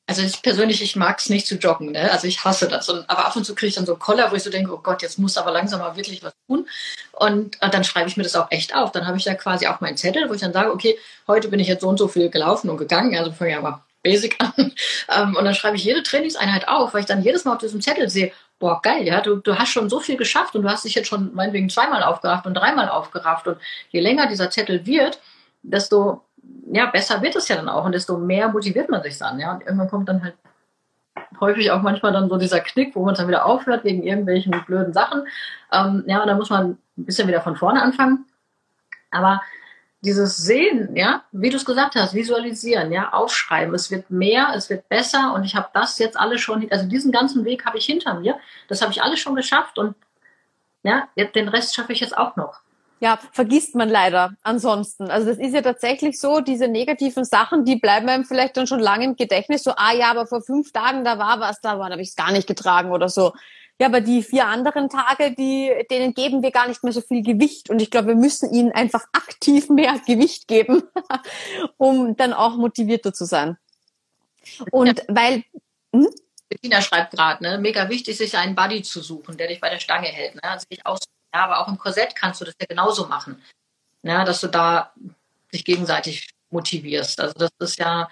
also 0.09 0.21
ich 0.21 0.41
persönlich, 0.41 0.81
ich 0.81 0.95
mag 0.95 1.19
es 1.19 1.27
nicht 1.27 1.47
zu 1.47 1.55
joggen, 1.55 1.91
ne? 1.91 2.09
Also 2.09 2.27
ich 2.27 2.45
hasse 2.45 2.69
das. 2.69 2.87
Und, 2.87 3.09
aber 3.09 3.25
ab 3.25 3.35
und 3.35 3.43
zu 3.43 3.53
kriege 3.53 3.67
ich 3.67 3.75
dann 3.75 3.85
so 3.85 3.91
einen 3.91 3.99
Koller, 3.99 4.31
wo 4.31 4.35
ich 4.35 4.43
so 4.43 4.49
denke, 4.49 4.73
oh 4.73 4.79
Gott, 4.81 5.01
jetzt 5.01 5.19
muss 5.19 5.37
aber 5.37 5.51
langsam 5.51 5.81
mal 5.81 5.97
wirklich 5.97 6.23
was 6.23 6.33
tun. 6.47 6.65
Und 7.11 7.61
äh, 7.61 7.69
dann 7.69 7.83
schreibe 7.83 8.07
ich 8.07 8.15
mir 8.15 8.23
das 8.23 8.37
auch 8.37 8.49
echt 8.49 8.73
auf. 8.73 8.93
Dann 8.93 9.05
habe 9.05 9.17
ich 9.17 9.25
da 9.25 9.35
quasi 9.35 9.67
auch 9.67 9.81
meinen 9.81 9.97
Zettel, 9.97 10.29
wo 10.29 10.33
ich 10.33 10.39
dann 10.39 10.53
sage, 10.53 10.71
okay, 10.71 10.97
heute 11.27 11.49
bin 11.49 11.59
ich 11.59 11.67
jetzt 11.67 11.81
so 11.81 11.89
und 11.89 11.97
so 11.97 12.07
viel 12.07 12.29
gelaufen 12.29 12.69
und 12.69 12.77
gegangen. 12.77 13.17
Also 13.17 13.33
ich 13.45 13.55
aber 13.57 13.83
Basic 14.03 14.35
an. 14.39 14.73
Ähm, 15.09 15.35
und 15.35 15.45
dann 15.45 15.53
schreibe 15.53 15.75
ich 15.75 15.83
jede 15.83 16.03
Trainingseinheit 16.03 16.67
auf, 16.67 16.93
weil 16.93 17.01
ich 17.01 17.07
dann 17.07 17.21
jedes 17.21 17.45
Mal 17.45 17.53
auf 17.53 17.59
diesem 17.59 17.81
Zettel 17.81 18.09
sehe, 18.09 18.31
boah, 18.59 18.81
geil, 18.81 19.03
ja, 19.03 19.21
du, 19.21 19.37
du 19.37 19.57
hast 19.57 19.69
schon 19.69 19.89
so 19.89 19.99
viel 19.99 20.17
geschafft 20.17 20.55
und 20.55 20.63
du 20.63 20.69
hast 20.69 20.85
dich 20.85 20.95
jetzt 20.95 21.07
schon 21.07 21.33
meinetwegen 21.33 21.69
zweimal 21.69 22.03
aufgerafft 22.03 22.45
und 22.45 22.55
dreimal 22.55 22.89
aufgerafft. 22.89 23.47
Und 23.47 23.57
je 23.89 23.99
länger 23.99 24.27
dieser 24.27 24.49
Zettel 24.49 24.85
wird, 24.85 25.19
desto 25.63 26.23
ja, 26.71 26.85
besser 26.87 27.21
wird 27.21 27.35
es 27.35 27.47
ja 27.47 27.55
dann 27.55 27.69
auch 27.69 27.85
und 27.85 27.93
desto 27.93 28.17
mehr 28.17 28.49
motiviert 28.49 28.89
man 28.89 29.03
sich 29.03 29.17
dann, 29.17 29.39
ja. 29.39 29.53
Und 29.53 29.61
irgendwann 29.61 29.89
kommt 29.89 30.09
dann 30.09 30.23
halt 30.23 30.35
häufig 31.39 31.71
auch 31.71 31.81
manchmal 31.81 32.13
dann 32.13 32.29
so 32.29 32.37
dieser 32.37 32.59
Knick, 32.59 32.95
wo 32.95 33.03
man 33.03 33.15
dann 33.15 33.27
wieder 33.27 33.45
aufhört 33.45 33.83
wegen 33.83 34.03
irgendwelchen 34.03 34.53
blöden 34.65 34.93
Sachen. 34.93 35.27
Ähm, 35.71 36.03
ja, 36.07 36.21
und 36.21 36.27
dann 36.27 36.37
muss 36.37 36.49
man 36.49 36.77
ein 36.97 37.05
bisschen 37.05 37.27
wieder 37.27 37.41
von 37.41 37.55
vorne 37.55 37.81
anfangen. 37.81 38.25
Aber 39.11 39.41
dieses 40.01 40.37
Sehen, 40.37 40.95
ja, 40.95 41.23
wie 41.31 41.49
du 41.49 41.57
es 41.57 41.65
gesagt 41.65 41.95
hast, 41.95 42.13
visualisieren, 42.13 42.91
ja, 42.91 43.13
aufschreiben. 43.13 43.73
Es 43.73 43.89
wird 43.89 44.09
mehr, 44.11 44.51
es 44.55 44.69
wird 44.69 44.87
besser 44.89 45.33
und 45.33 45.43
ich 45.43 45.55
habe 45.55 45.69
das 45.73 45.97
jetzt 45.97 46.17
alles 46.19 46.41
schon, 46.41 46.69
also 46.71 46.85
diesen 46.85 47.11
ganzen 47.11 47.45
Weg 47.45 47.65
habe 47.65 47.77
ich 47.77 47.85
hinter 47.85 48.13
mir. 48.15 48.37
Das 48.67 48.81
habe 48.81 48.91
ich 48.91 49.01
alles 49.01 49.19
schon 49.19 49.35
geschafft 49.35 49.77
und 49.79 49.95
ja, 50.83 51.07
den 51.17 51.49
Rest 51.49 51.75
schaffe 51.75 51.93
ich 51.93 51.99
jetzt 51.99 52.17
auch 52.17 52.35
noch. 52.35 52.61
Ja, 52.99 53.19
vergisst 53.31 53.75
man 53.75 53.89
leider 53.89 54.33
ansonsten. 54.41 55.11
Also 55.11 55.27
das 55.27 55.37
ist 55.37 55.53
ja 55.53 55.61
tatsächlich 55.61 56.19
so, 56.19 56.39
diese 56.41 56.67
negativen 56.67 57.25
Sachen, 57.25 57.63
die 57.63 57.75
bleiben 57.75 58.09
einem 58.09 58.25
vielleicht 58.25 58.57
dann 58.57 58.65
schon 58.65 58.79
lange 58.79 59.05
im 59.05 59.15
Gedächtnis. 59.15 59.63
So, 59.63 59.71
ah 59.75 59.93
ja, 59.93 60.09
aber 60.09 60.25
vor 60.25 60.41
fünf 60.41 60.71
Tagen, 60.71 61.03
da 61.03 61.19
war 61.19 61.39
was, 61.39 61.61
da 61.61 61.77
war, 61.77 61.91
habe 61.91 62.01
ich 62.01 62.09
es 62.09 62.15
gar 62.15 62.31
nicht 62.31 62.47
getragen 62.47 62.91
oder 62.91 63.09
so. 63.09 63.33
Ja, 63.79 63.87
aber 63.87 64.01
die 64.01 64.23
vier 64.23 64.47
anderen 64.47 64.89
Tage, 64.89 65.35
die, 65.35 65.71
denen 65.91 66.13
geben 66.15 66.41
wir 66.41 66.51
gar 66.51 66.67
nicht 66.67 66.83
mehr 66.83 66.93
so 66.93 67.01
viel 67.01 67.21
Gewicht. 67.21 67.69
Und 67.69 67.79
ich 67.79 67.91
glaube, 67.91 68.09
wir 68.09 68.15
müssen 68.15 68.51
ihnen 68.51 68.71
einfach 68.71 69.05
aktiv 69.13 69.69
mehr 69.69 69.99
Gewicht 70.07 70.47
geben, 70.47 70.83
um 71.77 72.15
dann 72.15 72.33
auch 72.33 72.55
motivierter 72.55 73.13
zu 73.13 73.25
sein. 73.25 73.57
Und 74.71 74.99
ja. 74.99 75.05
weil, 75.09 75.43
hm? 75.93 76.07
Bettina 76.49 76.81
schreibt 76.81 77.11
gerade, 77.11 77.43
ne, 77.43 77.57
mega 77.59 77.89
wichtig, 77.89 78.17
sich 78.17 78.35
einen 78.37 78.55
Buddy 78.55 78.81
zu 78.81 79.01
suchen, 79.01 79.37
der 79.37 79.47
dich 79.47 79.59
bei 79.59 79.69
der 79.69 79.79
Stange 79.79 80.07
hält. 80.07 80.35
Ne? 80.35 80.43
Also 80.43 80.65
aus, 80.85 80.99
ja, 81.33 81.43
aber 81.43 81.59
auch 81.59 81.67
im 81.67 81.77
Korsett 81.77 82.15
kannst 82.15 82.41
du 82.41 82.45
das 82.45 82.55
ja 82.59 82.65
genauso 82.67 83.07
machen. 83.07 83.43
Ja, 84.01 84.23
dass 84.23 84.41
du 84.41 84.47
da 84.47 84.93
dich 85.53 85.65
gegenseitig 85.65 86.29
motivierst. 86.49 87.19
Also 87.19 87.33
das 87.33 87.51
ist 87.59 87.77
ja, 87.77 88.09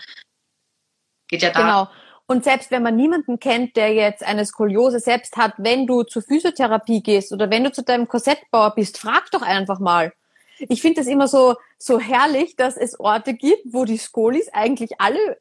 geht 1.28 1.42
ja 1.42 1.52
da. 1.52 1.62
Genau. 1.62 1.90
Und 2.28 2.44
selbst 2.44 2.72
wenn 2.72 2.82
man 2.82 2.96
niemanden 2.96 3.40
kennt, 3.40 3.76
der 3.76 3.94
jetzt 3.94 4.24
eine 4.24 4.46
Skoliose 4.46 5.00
selbst 5.00 5.38
hat, 5.38 5.54
wenn 5.58 5.86
du 5.86 6.04
zur 6.04 6.24
Physiotherapie 6.24 7.04
gehst 7.04 7.32
oder 7.32 7.50
wenn 7.52 7.64
du 7.64 7.72
zu 7.72 7.84
deinem 7.84 8.08
Korsettbauer 8.08 8.74
bist, 8.74 8.98
frag 8.98 9.30
doch 9.32 9.44
einfach 9.44 9.80
mal. 9.80 10.12
Ich 10.58 10.82
finde 10.82 11.02
es 11.02 11.08
immer 11.08 11.28
so, 11.28 11.56
so 11.78 12.00
herrlich, 12.00 12.56
dass 12.56 12.78
es 12.78 13.00
Orte 13.00 13.34
gibt, 13.34 13.62
wo 13.74 13.86
die 13.86 13.98
Skolis 13.98 14.50
eigentlich 14.54 15.00
alle 15.00 15.38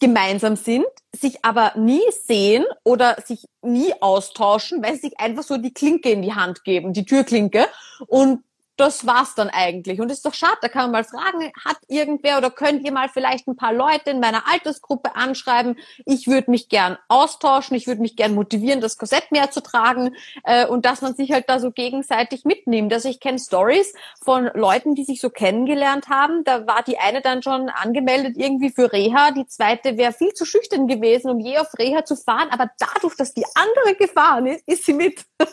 gemeinsam 0.00 0.56
sind, 0.56 0.86
sich 1.14 1.44
aber 1.44 1.72
nie 1.76 2.02
sehen 2.24 2.64
oder 2.84 3.16
sich 3.24 3.46
nie 3.62 3.92
austauschen, 4.00 4.82
weil 4.82 4.94
sie 4.94 5.08
sich 5.08 5.20
einfach 5.20 5.42
so 5.42 5.56
die 5.56 5.74
Klinke 5.74 6.10
in 6.10 6.22
die 6.22 6.34
Hand 6.34 6.64
geben, 6.64 6.92
die 6.92 7.04
Türklinke. 7.04 7.66
Und 8.06 8.44
das 8.82 9.06
war's 9.06 9.36
dann 9.36 9.48
eigentlich. 9.48 10.00
Und 10.00 10.10
es 10.10 10.18
ist 10.18 10.26
doch 10.26 10.34
schade, 10.34 10.58
da 10.60 10.68
kann 10.68 10.90
man 10.90 11.02
mal 11.02 11.04
fragen, 11.04 11.52
hat 11.64 11.78
irgendwer 11.86 12.38
oder 12.38 12.50
könnt 12.50 12.84
ihr 12.84 12.92
mal 12.92 13.08
vielleicht 13.08 13.46
ein 13.46 13.54
paar 13.54 13.72
Leute 13.72 14.10
in 14.10 14.18
meiner 14.18 14.48
Altersgruppe 14.52 15.14
anschreiben? 15.14 15.78
Ich 16.04 16.26
würde 16.26 16.50
mich 16.50 16.68
gern 16.68 16.98
austauschen, 17.06 17.76
ich 17.76 17.86
würde 17.86 18.00
mich 18.00 18.16
gern 18.16 18.34
motivieren, 18.34 18.80
das 18.80 18.98
Korsett 18.98 19.30
mehr 19.30 19.52
zu 19.52 19.62
tragen 19.62 20.16
äh, 20.42 20.66
und 20.66 20.84
dass 20.84 21.00
man 21.00 21.14
sich 21.14 21.30
halt 21.30 21.48
da 21.48 21.60
so 21.60 21.70
gegenseitig 21.70 22.44
mitnimmt. 22.44 22.92
Also 22.92 23.08
ich 23.08 23.20
kenne 23.20 23.38
Stories 23.38 23.94
von 24.20 24.50
Leuten, 24.52 24.96
die 24.96 25.04
sich 25.04 25.20
so 25.20 25.30
kennengelernt 25.30 26.08
haben. 26.08 26.42
Da 26.42 26.66
war 26.66 26.82
die 26.82 26.98
eine 26.98 27.20
dann 27.20 27.44
schon 27.44 27.68
angemeldet 27.68 28.36
irgendwie 28.36 28.70
für 28.70 28.92
Reha, 28.92 29.30
die 29.30 29.46
zweite 29.46 29.96
wäre 29.96 30.12
viel 30.12 30.32
zu 30.34 30.44
schüchtern 30.44 30.88
gewesen, 30.88 31.30
um 31.30 31.38
je 31.38 31.58
auf 31.58 31.68
Reha 31.78 32.04
zu 32.04 32.16
fahren, 32.16 32.48
aber 32.50 32.68
dadurch, 32.78 33.16
dass 33.16 33.32
die 33.32 33.44
andere 33.54 33.94
gefahren 33.94 34.46
ist, 34.46 34.66
ist 34.66 34.84
sie 34.86 34.94
mit. 34.94 35.24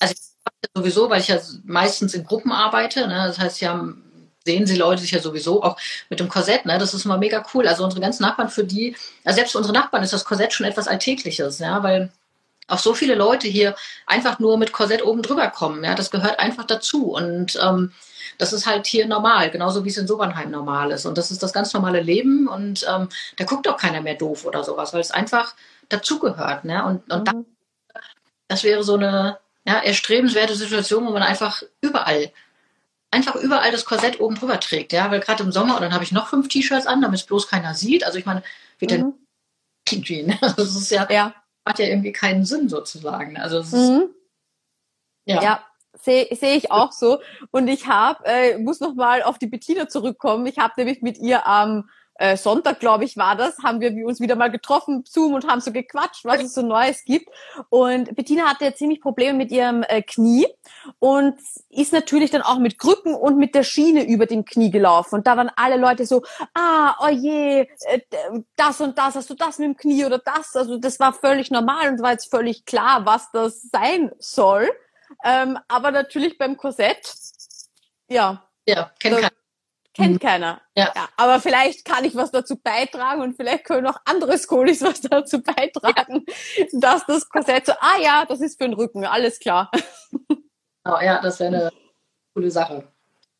also 0.00 0.29
sowieso, 0.74 1.10
weil 1.10 1.20
ich 1.20 1.28
ja 1.28 1.38
meistens 1.64 2.14
in 2.14 2.24
Gruppen 2.24 2.52
arbeite. 2.52 3.06
Ne? 3.06 3.24
Das 3.26 3.38
heißt, 3.38 3.60
ja, 3.60 3.84
sehen 4.44 4.66
sie 4.66 4.76
Leute 4.76 5.02
sich 5.02 5.10
ja 5.10 5.20
sowieso 5.20 5.62
auch 5.62 5.76
mit 6.08 6.20
dem 6.20 6.28
Korsett. 6.28 6.64
Ne? 6.66 6.78
Das 6.78 6.94
ist 6.94 7.04
immer 7.04 7.18
mega 7.18 7.44
cool. 7.54 7.66
Also 7.68 7.84
unsere 7.84 8.00
ganzen 8.00 8.22
Nachbarn, 8.22 8.48
für 8.48 8.64
die, 8.64 8.96
also 9.24 9.36
selbst 9.36 9.52
für 9.52 9.58
unsere 9.58 9.74
Nachbarn 9.74 10.02
ist 10.02 10.12
das 10.12 10.24
Korsett 10.24 10.52
schon 10.52 10.66
etwas 10.66 10.88
Alltägliches, 10.88 11.58
ja, 11.58 11.82
weil 11.82 12.10
auch 12.68 12.78
so 12.78 12.94
viele 12.94 13.14
Leute 13.14 13.48
hier 13.48 13.74
einfach 14.06 14.38
nur 14.38 14.56
mit 14.56 14.72
Korsett 14.72 15.04
oben 15.04 15.22
drüber 15.22 15.48
kommen. 15.48 15.82
Ja, 15.84 15.94
das 15.94 16.10
gehört 16.10 16.38
einfach 16.38 16.64
dazu. 16.64 17.12
Und 17.12 17.58
ähm, 17.62 17.92
das 18.38 18.52
ist 18.52 18.66
halt 18.66 18.86
hier 18.86 19.06
normal, 19.06 19.50
genauso 19.50 19.84
wie 19.84 19.88
es 19.88 19.98
in 19.98 20.06
Sobernheim 20.06 20.50
normal 20.50 20.92
ist. 20.92 21.04
Und 21.04 21.18
das 21.18 21.30
ist 21.30 21.42
das 21.42 21.52
ganz 21.52 21.72
normale 21.72 22.00
Leben. 22.00 22.48
Und 22.48 22.86
ähm, 22.88 23.08
da 23.36 23.44
guckt 23.44 23.68
auch 23.68 23.76
keiner 23.76 24.00
mehr 24.00 24.14
doof 24.14 24.44
oder 24.44 24.62
sowas, 24.62 24.92
weil 24.92 25.00
es 25.00 25.10
einfach 25.10 25.54
dazugehört. 25.88 26.64
Ne? 26.64 26.84
Und, 26.84 27.12
und 27.12 27.32
mhm. 27.32 27.44
das, 27.88 28.04
das 28.48 28.64
wäre 28.64 28.84
so 28.84 28.94
eine, 28.94 29.38
ja, 29.66 29.78
erstrebenswerte 29.78 30.54
Situation, 30.54 31.06
wo 31.06 31.10
man 31.10 31.22
einfach 31.22 31.62
überall, 31.80 32.32
einfach 33.10 33.36
überall 33.36 33.72
das 33.72 33.84
Korsett 33.84 34.20
oben 34.20 34.36
drüber 34.36 34.58
trägt. 34.60 34.92
Ja, 34.92 35.10
weil 35.10 35.20
gerade 35.20 35.42
im 35.42 35.52
Sommer, 35.52 35.76
und 35.76 35.82
dann 35.82 35.92
habe 35.92 36.04
ich 36.04 36.12
noch 36.12 36.28
fünf 36.28 36.48
T-Shirts 36.48 36.86
an, 36.86 37.02
damit 37.02 37.20
es 37.20 37.26
bloß 37.26 37.48
keiner 37.48 37.74
sieht. 37.74 38.04
Also 38.04 38.18
ich 38.18 38.26
meine, 38.26 38.42
wie 38.78 38.86
mhm. 38.86 38.88
denn 38.88 39.14
Das 40.56 40.58
ist 40.76 40.90
ja, 40.90 41.10
ja, 41.10 41.34
hat 41.66 41.78
ja 41.78 41.86
irgendwie 41.86 42.12
keinen 42.12 42.44
Sinn 42.44 42.68
sozusagen. 42.68 43.36
Also 43.36 43.58
es 43.58 43.72
ist, 43.72 43.90
mhm. 43.90 44.10
ja. 45.26 45.42
ja 45.42 45.64
sehe 45.94 46.28
seh 46.34 46.54
ich 46.54 46.70
auch 46.70 46.92
so. 46.92 47.20
Und 47.50 47.68
ich 47.68 47.86
habe, 47.86 48.24
äh, 48.24 48.58
muss 48.58 48.80
noch 48.80 48.94
mal 48.94 49.22
auf 49.22 49.38
die 49.38 49.46
Bettina 49.46 49.88
zurückkommen. 49.88 50.46
Ich 50.46 50.58
habe 50.58 50.74
nämlich 50.76 51.02
mit 51.02 51.18
ihr 51.18 51.46
am 51.46 51.88
äh, 52.20 52.36
Sonntag, 52.36 52.80
glaube 52.80 53.04
ich, 53.04 53.16
war 53.16 53.34
das, 53.34 53.56
haben 53.64 53.80
wir 53.80 54.06
uns 54.06 54.20
wieder 54.20 54.36
mal 54.36 54.50
getroffen, 54.50 55.04
Zoom 55.08 55.32
und 55.32 55.48
haben 55.48 55.62
so 55.62 55.72
gequatscht, 55.72 56.26
was 56.26 56.42
es 56.42 56.52
so 56.52 56.60
Neues 56.60 57.04
gibt. 57.06 57.30
Und 57.70 58.14
Bettina 58.14 58.44
hatte 58.44 58.66
ja 58.66 58.74
ziemlich 58.74 59.00
Probleme 59.00 59.38
mit 59.38 59.50
ihrem 59.50 59.82
äh, 59.84 60.02
Knie 60.02 60.46
und 60.98 61.40
ist 61.70 61.94
natürlich 61.94 62.30
dann 62.30 62.42
auch 62.42 62.58
mit 62.58 62.78
Krücken 62.78 63.14
und 63.14 63.38
mit 63.38 63.54
der 63.54 63.62
Schiene 63.62 64.06
über 64.06 64.26
dem 64.26 64.44
Knie 64.44 64.70
gelaufen. 64.70 65.14
Und 65.14 65.26
da 65.26 65.38
waren 65.38 65.50
alle 65.56 65.78
Leute 65.78 66.04
so, 66.04 66.22
ah, 66.52 66.94
oh 67.00 67.08
je, 67.08 67.66
äh, 67.86 68.00
das 68.54 68.82
und 68.82 68.98
das, 68.98 69.14
hast 69.14 69.30
du 69.30 69.34
das 69.34 69.58
mit 69.58 69.68
dem 69.68 69.76
Knie 69.78 70.04
oder 70.04 70.18
das? 70.18 70.54
Also 70.54 70.76
das 70.76 71.00
war 71.00 71.14
völlig 71.14 71.50
normal 71.50 71.88
und 71.88 72.02
war 72.02 72.12
jetzt 72.12 72.30
völlig 72.30 72.66
klar, 72.66 73.06
was 73.06 73.30
das 73.32 73.62
sein 73.72 74.12
soll. 74.18 74.70
Ähm, 75.24 75.58
aber 75.68 75.90
natürlich 75.90 76.36
beim 76.36 76.58
Korsett, 76.58 77.14
ja. 78.08 78.44
Ja, 78.66 78.92
kennt 78.98 79.16
keiner. 79.16 79.39
Kennt 79.94 80.14
mhm. 80.14 80.18
keiner. 80.20 80.60
Ja. 80.76 80.92
ja. 80.94 81.08
Aber 81.16 81.40
vielleicht 81.40 81.84
kann 81.84 82.04
ich 82.04 82.14
was 82.14 82.30
dazu 82.30 82.56
beitragen 82.56 83.22
und 83.22 83.36
vielleicht 83.36 83.64
können 83.64 83.86
auch 83.86 83.98
andere 84.04 84.38
Skolis 84.38 84.82
was 84.82 85.00
dazu 85.00 85.42
beitragen, 85.42 86.24
ja. 86.56 86.64
dass 86.72 87.06
das 87.06 87.28
Korsett 87.28 87.66
so, 87.66 87.72
ah 87.72 87.98
ja, 88.00 88.24
das 88.26 88.40
ist 88.40 88.60
für 88.60 88.68
den 88.68 88.74
Rücken, 88.74 89.04
alles 89.04 89.40
klar. 89.40 89.70
Oh, 90.84 90.98
ja, 91.02 91.20
das 91.20 91.40
wäre 91.40 91.54
eine 91.54 91.70
coole 92.34 92.50
Sache. 92.50 92.86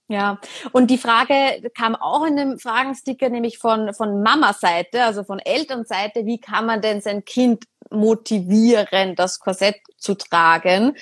Ja, 0.08 0.40
und 0.72 0.88
die 0.90 0.98
Frage 0.98 1.70
kam 1.78 1.94
auch 1.94 2.26
in 2.26 2.36
einem 2.36 2.58
Fragensticker, 2.58 3.28
nämlich 3.28 3.58
von, 3.58 3.94
von 3.94 4.24
Mama-Seite, 4.24 5.04
also 5.04 5.22
von 5.22 5.38
Elternseite, 5.38 6.26
wie 6.26 6.40
kann 6.40 6.66
man 6.66 6.80
denn 6.80 7.00
sein 7.00 7.24
Kind 7.24 7.66
motivieren, 7.90 9.14
das 9.14 9.38
Korsett 9.38 9.76
zu 9.98 10.16
tragen? 10.16 10.96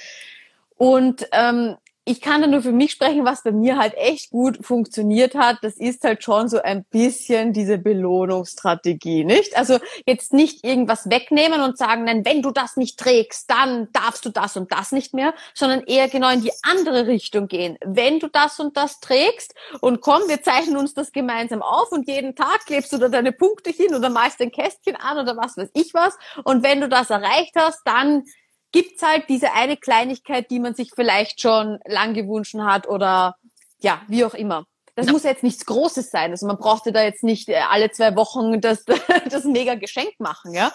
Und 0.76 1.26
ähm, 1.32 1.76
ich 2.08 2.22
kann 2.22 2.40
da 2.40 2.46
nur 2.46 2.62
für 2.62 2.72
mich 2.72 2.92
sprechen, 2.92 3.26
was 3.26 3.42
bei 3.42 3.52
mir 3.52 3.76
halt 3.76 3.94
echt 3.94 4.30
gut 4.30 4.64
funktioniert 4.64 5.34
hat. 5.34 5.58
Das 5.60 5.76
ist 5.76 6.04
halt 6.04 6.24
schon 6.24 6.48
so 6.48 6.60
ein 6.62 6.84
bisschen 6.84 7.52
diese 7.52 7.76
Belohnungsstrategie, 7.76 9.24
nicht? 9.24 9.56
Also 9.58 9.78
jetzt 10.06 10.32
nicht 10.32 10.64
irgendwas 10.64 11.10
wegnehmen 11.10 11.60
und 11.60 11.76
sagen, 11.76 12.04
nein, 12.04 12.24
wenn 12.24 12.40
du 12.40 12.50
das 12.50 12.78
nicht 12.78 12.98
trägst, 12.98 13.50
dann 13.50 13.88
darfst 13.92 14.24
du 14.24 14.30
das 14.30 14.56
und 14.56 14.72
das 14.72 14.90
nicht 14.90 15.12
mehr, 15.12 15.34
sondern 15.52 15.82
eher 15.82 16.08
genau 16.08 16.30
in 16.30 16.40
die 16.40 16.52
andere 16.62 17.06
Richtung 17.06 17.46
gehen. 17.46 17.76
Wenn 17.84 18.20
du 18.20 18.28
das 18.28 18.58
und 18.58 18.78
das 18.78 19.00
trägst 19.00 19.54
und 19.80 20.00
komm, 20.00 20.22
wir 20.28 20.42
zeichnen 20.42 20.78
uns 20.78 20.94
das 20.94 21.12
gemeinsam 21.12 21.60
auf 21.60 21.92
und 21.92 22.08
jeden 22.08 22.34
Tag 22.34 22.64
klebst 22.64 22.90
du 22.92 22.96
da 22.96 23.08
deine 23.08 23.32
Punkte 23.32 23.68
hin 23.68 23.94
oder 23.94 24.08
malst 24.08 24.40
ein 24.40 24.50
Kästchen 24.50 24.96
an 24.96 25.18
oder 25.18 25.36
was 25.36 25.58
weiß 25.58 25.68
ich 25.74 25.92
was. 25.92 26.16
Und 26.44 26.62
wenn 26.62 26.80
du 26.80 26.88
das 26.88 27.10
erreicht 27.10 27.52
hast, 27.54 27.82
dann 27.84 28.24
gibt's 28.72 29.02
halt 29.02 29.28
diese 29.28 29.52
eine 29.52 29.76
Kleinigkeit, 29.76 30.50
die 30.50 30.60
man 30.60 30.74
sich 30.74 30.90
vielleicht 30.94 31.40
schon 31.40 31.78
lang 31.86 32.14
gewünscht 32.14 32.54
hat 32.58 32.88
oder 32.88 33.36
ja, 33.80 34.02
wie 34.08 34.24
auch 34.24 34.34
immer. 34.34 34.64
Das 34.94 35.06
ja. 35.06 35.12
muss 35.12 35.22
jetzt 35.22 35.44
nichts 35.44 35.64
Großes 35.64 36.10
sein. 36.10 36.32
Also 36.32 36.46
man 36.46 36.58
brauchte 36.58 36.90
da 36.90 37.02
jetzt 37.02 37.22
nicht 37.22 37.48
äh, 37.48 37.60
alle 37.70 37.90
zwei 37.92 38.16
Wochen 38.16 38.60
das, 38.60 38.84
das 39.30 39.44
mega 39.44 39.76
Geschenk 39.76 40.18
machen, 40.18 40.52
ja. 40.54 40.72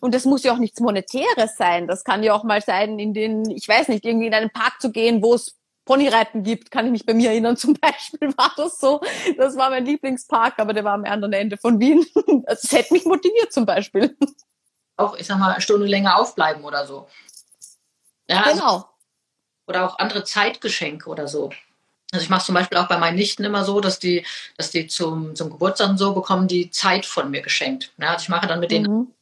Und 0.00 0.14
das 0.14 0.24
muss 0.24 0.42
ja 0.44 0.52
auch 0.52 0.58
nichts 0.58 0.80
Monetäres 0.80 1.56
sein. 1.56 1.86
Das 1.86 2.04
kann 2.04 2.22
ja 2.22 2.34
auch 2.34 2.44
mal 2.44 2.62
sein, 2.62 2.98
in 2.98 3.12
den, 3.12 3.50
ich 3.50 3.68
weiß 3.68 3.88
nicht, 3.88 4.04
irgendwie 4.04 4.26
in 4.26 4.34
einen 4.34 4.50
Park 4.50 4.80
zu 4.80 4.90
gehen, 4.90 5.22
wo 5.22 5.34
es 5.34 5.56
Ponyreiten 5.86 6.42
gibt, 6.42 6.70
kann 6.70 6.84
ich 6.84 6.92
mich 6.92 7.06
bei 7.06 7.14
mir 7.14 7.30
erinnern. 7.30 7.56
Zum 7.58 7.74
Beispiel 7.74 8.36
war 8.36 8.52
das 8.56 8.78
so. 8.78 9.00
Das 9.38 9.56
war 9.56 9.70
mein 9.70 9.86
Lieblingspark, 9.86 10.54
aber 10.58 10.74
der 10.74 10.84
war 10.84 10.92
am 10.92 11.04
anderen 11.04 11.32
Ende 11.32 11.56
von 11.56 11.80
Wien. 11.80 12.04
Das 12.46 12.70
hätte 12.70 12.92
mich 12.92 13.04
motiviert 13.04 13.52
zum 13.52 13.66
Beispiel. 13.66 14.16
Auch, 14.96 15.16
ich 15.16 15.26
sag 15.26 15.38
mal, 15.38 15.50
eine 15.50 15.60
Stunde 15.60 15.86
länger 15.86 16.16
aufbleiben 16.16 16.62
oder 16.64 16.86
so. 16.86 17.08
Ja, 18.28 18.42
also 18.42 18.60
genau. 18.60 18.74
Also, 18.74 18.88
oder 19.68 19.86
auch 19.86 19.98
andere 19.98 20.24
Zeitgeschenke 20.24 21.08
oder 21.08 21.28
so. 21.28 21.50
Also 22.12 22.22
ich 22.22 22.30
mache 22.30 22.44
zum 22.44 22.54
Beispiel 22.54 22.78
auch 22.78 22.88
bei 22.88 22.98
meinen 22.98 23.16
Nichten 23.16 23.44
immer 23.44 23.64
so, 23.64 23.80
dass 23.80 23.98
die, 23.98 24.24
dass 24.56 24.70
die 24.70 24.86
zum, 24.86 25.34
zum 25.34 25.50
Geburtstag 25.50 25.90
und 25.90 25.98
so 25.98 26.14
bekommen 26.14 26.46
die 26.46 26.70
Zeit 26.70 27.04
von 27.04 27.30
mir 27.30 27.42
geschenkt. 27.42 27.92
Ja, 27.98 28.12
also 28.12 28.22
ich 28.22 28.28
mache 28.28 28.46
dann 28.46 28.60
mit 28.60 28.70
denen. 28.70 28.90
Mhm. 28.90 29.12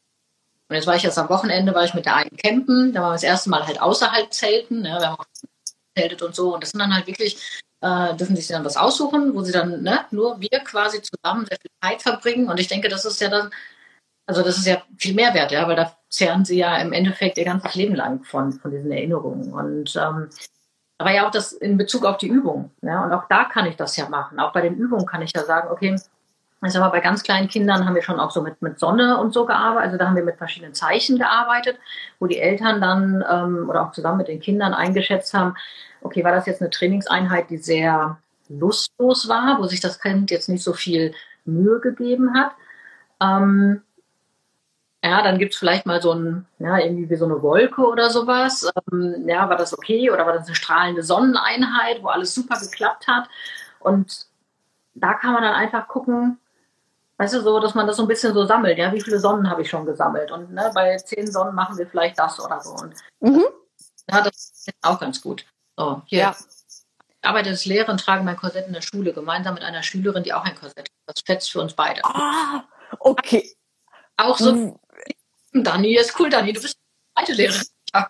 Und 0.68 0.76
jetzt 0.76 0.86
war 0.86 0.96
ich 0.96 1.02
jetzt 1.02 1.18
am 1.18 1.28
Wochenende, 1.28 1.74
war 1.74 1.84
ich 1.84 1.94
mit 1.94 2.06
der 2.06 2.16
einen 2.16 2.36
campen, 2.36 2.92
da 2.92 3.00
waren 3.00 3.10
wir 3.10 3.14
das 3.14 3.22
erste 3.22 3.50
Mal 3.50 3.66
halt 3.66 3.80
außerhalb 3.80 4.32
zelten, 4.32 4.82
ne, 4.82 4.98
wir 4.98 5.08
haben 5.08 5.18
auch 5.18 5.26
zeltet 5.96 6.22
und 6.22 6.34
so. 6.34 6.54
Und 6.54 6.62
das 6.62 6.70
sind 6.70 6.80
dann 6.80 6.94
halt 6.94 7.06
wirklich, 7.06 7.38
äh, 7.80 8.14
dürfen 8.16 8.36
sich 8.36 8.46
dann 8.48 8.64
was 8.64 8.76
aussuchen, 8.76 9.34
wo 9.34 9.42
sie 9.42 9.52
dann 9.52 9.82
ne, 9.82 10.04
nur 10.10 10.40
wir 10.40 10.60
quasi 10.60 11.02
zusammen 11.02 11.46
sehr 11.46 11.58
viel 11.60 11.70
Zeit 11.82 12.02
verbringen. 12.02 12.48
Und 12.48 12.60
ich 12.60 12.68
denke, 12.68 12.88
das 12.88 13.04
ist 13.04 13.20
ja 13.20 13.28
dann 13.28 13.50
also 14.26 14.42
das 14.42 14.58
ist 14.58 14.66
ja 14.66 14.82
viel 14.96 15.14
mehr 15.14 15.34
wert, 15.34 15.52
ja, 15.52 15.66
weil 15.68 15.76
da 15.76 15.96
zehren 16.14 16.44
sie 16.44 16.58
ja 16.58 16.76
im 16.76 16.92
Endeffekt 16.92 17.38
ihr 17.38 17.44
ganzes 17.44 17.74
Leben 17.74 17.94
lang 17.94 18.22
von, 18.24 18.52
von 18.52 18.70
diesen 18.70 18.92
Erinnerungen. 18.92 19.52
Und 19.52 19.96
ähm, 19.96 20.28
aber 20.98 21.10
ja 21.12 21.26
auch 21.26 21.32
das 21.32 21.52
in 21.52 21.76
Bezug 21.76 22.04
auf 22.04 22.18
die 22.18 22.28
Übung. 22.28 22.70
Ja, 22.82 23.04
und 23.04 23.12
auch 23.12 23.24
da 23.28 23.44
kann 23.44 23.66
ich 23.66 23.76
das 23.76 23.96
ja 23.96 24.08
machen. 24.08 24.38
Auch 24.38 24.52
bei 24.52 24.60
den 24.60 24.76
Übungen 24.76 25.06
kann 25.06 25.22
ich 25.22 25.32
ja 25.34 25.42
sagen, 25.44 25.68
okay, 25.70 25.96
Also 26.60 26.80
bei 26.80 27.00
ganz 27.00 27.22
kleinen 27.22 27.48
Kindern 27.48 27.84
haben 27.84 27.94
wir 27.94 28.02
schon 28.02 28.20
auch 28.20 28.30
so 28.30 28.40
mit, 28.40 28.62
mit 28.62 28.78
Sonne 28.78 29.18
und 29.20 29.34
so 29.34 29.44
gearbeitet. 29.44 29.86
Also 29.86 29.98
da 29.98 30.06
haben 30.06 30.16
wir 30.16 30.24
mit 30.24 30.38
verschiedenen 30.38 30.72
Zeichen 30.72 31.18
gearbeitet, 31.18 31.78
wo 32.20 32.26
die 32.26 32.38
Eltern 32.38 32.80
dann 32.80 33.24
ähm, 33.28 33.68
oder 33.68 33.82
auch 33.82 33.92
zusammen 33.92 34.18
mit 34.18 34.28
den 34.28 34.40
Kindern 34.40 34.72
eingeschätzt 34.72 35.34
haben, 35.34 35.56
okay, 36.00 36.24
war 36.24 36.32
das 36.32 36.46
jetzt 36.46 36.62
eine 36.62 36.70
Trainingseinheit, 36.70 37.50
die 37.50 37.58
sehr 37.58 38.18
lustlos 38.48 39.28
war, 39.28 39.58
wo 39.58 39.64
sich 39.64 39.80
das 39.80 40.00
Kind 40.00 40.30
jetzt 40.30 40.48
nicht 40.48 40.62
so 40.62 40.72
viel 40.72 41.12
Mühe 41.44 41.80
gegeben 41.80 42.34
hat. 42.34 42.52
Ähm, 43.20 43.82
ja, 45.04 45.20
dann 45.20 45.38
gibt 45.38 45.52
es 45.52 45.58
vielleicht 45.58 45.84
mal 45.84 46.00
so 46.00 46.12
ein, 46.12 46.46
ja, 46.58 46.78
irgendwie 46.78 47.10
wie 47.10 47.16
so 47.16 47.26
eine 47.26 47.42
Wolke 47.42 47.82
oder 47.82 48.08
sowas. 48.08 48.72
Ähm, 48.90 49.28
ja, 49.28 49.46
war 49.50 49.56
das 49.56 49.76
okay 49.76 50.10
oder 50.10 50.24
war 50.24 50.32
das 50.32 50.46
eine 50.46 50.54
strahlende 50.54 51.02
Sonneneinheit, 51.02 52.02
wo 52.02 52.08
alles 52.08 52.34
super 52.34 52.58
geklappt 52.58 53.06
hat? 53.06 53.28
Und 53.80 54.26
da 54.94 55.12
kann 55.12 55.34
man 55.34 55.42
dann 55.42 55.52
einfach 55.52 55.88
gucken, 55.88 56.40
weißt 57.18 57.34
du, 57.34 57.42
so, 57.42 57.60
dass 57.60 57.74
man 57.74 57.86
das 57.86 57.98
so 57.98 58.02
ein 58.04 58.08
bisschen 58.08 58.32
so 58.32 58.46
sammelt. 58.46 58.78
Ja, 58.78 58.94
wie 58.94 59.00
viele 59.02 59.18
Sonnen 59.18 59.50
habe 59.50 59.60
ich 59.60 59.68
schon 59.68 59.84
gesammelt? 59.84 60.30
Und 60.30 60.54
ne, 60.54 60.70
bei 60.74 60.96
zehn 60.96 61.30
Sonnen 61.30 61.54
machen 61.54 61.76
wir 61.76 61.86
vielleicht 61.86 62.18
das 62.18 62.40
oder 62.40 62.62
so. 62.62 62.72
Und 62.72 62.94
mhm. 63.20 63.44
ja, 64.10 64.22
das 64.22 64.52
ist 64.54 64.70
auch 64.80 64.98
ganz 64.98 65.20
gut. 65.20 65.44
So, 65.76 66.00
hier. 66.06 66.20
Ja. 66.20 66.36
Ich 67.20 67.28
arbeite 67.28 67.50
als 67.50 67.66
Lehrerin, 67.66 67.98
trage 67.98 68.24
mein 68.24 68.38
Korsett 68.38 68.68
in 68.68 68.72
der 68.72 68.80
Schule, 68.80 69.12
gemeinsam 69.12 69.52
mit 69.52 69.64
einer 69.64 69.82
Schülerin, 69.82 70.22
die 70.22 70.32
auch 70.32 70.44
ein 70.44 70.54
Korsett 70.54 70.88
hat. 70.88 71.14
Das 71.14 71.22
fetzt 71.26 71.52
für 71.52 71.60
uns 71.60 71.74
beide. 71.74 72.00
Ah, 72.04 72.64
okay. 73.00 73.54
Auch 74.16 74.38
so, 74.38 74.54
mhm. 74.54 74.78
Dani, 75.62 75.96
ist 75.96 76.18
cool, 76.18 76.30
Dani, 76.30 76.52
du 76.52 76.60
bist 76.60 76.76
zweite 77.16 77.32
Lehrerin. 77.32 77.62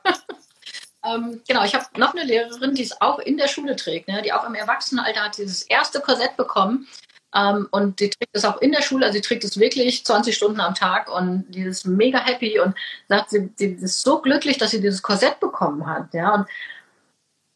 ähm, 1.04 1.42
genau, 1.46 1.64
ich 1.64 1.74
habe 1.74 1.84
noch 1.98 2.14
eine 2.14 2.24
Lehrerin, 2.24 2.74
die 2.74 2.82
es 2.82 3.00
auch 3.00 3.18
in 3.18 3.36
der 3.36 3.48
Schule 3.48 3.76
trägt, 3.76 4.08
ne, 4.08 4.22
die 4.22 4.32
auch 4.32 4.44
im 4.44 4.54
Erwachsenenalter 4.54 5.24
hat 5.24 5.38
dieses 5.38 5.62
erste 5.62 6.00
Korsett 6.00 6.36
bekommen. 6.36 6.88
Ähm, 7.34 7.68
und 7.70 8.00
die 8.00 8.10
trägt 8.10 8.30
es 8.34 8.44
auch 8.44 8.60
in 8.62 8.72
der 8.72 8.80
Schule, 8.80 9.06
also 9.06 9.16
sie 9.16 9.20
trägt 9.20 9.44
es 9.44 9.58
wirklich 9.58 10.04
20 10.04 10.34
Stunden 10.34 10.60
am 10.60 10.74
Tag 10.74 11.10
und 11.10 11.44
die 11.48 11.62
ist 11.62 11.84
mega 11.84 12.18
happy 12.24 12.60
und 12.60 12.74
sagt, 13.08 13.30
sie, 13.30 13.50
sie 13.56 13.72
ist 13.72 14.02
so 14.02 14.20
glücklich, 14.20 14.56
dass 14.56 14.70
sie 14.70 14.80
dieses 14.80 15.02
Korsett 15.02 15.40
bekommen 15.40 15.86
hat. 15.86 16.14
Ja, 16.14 16.32
und, 16.34 16.46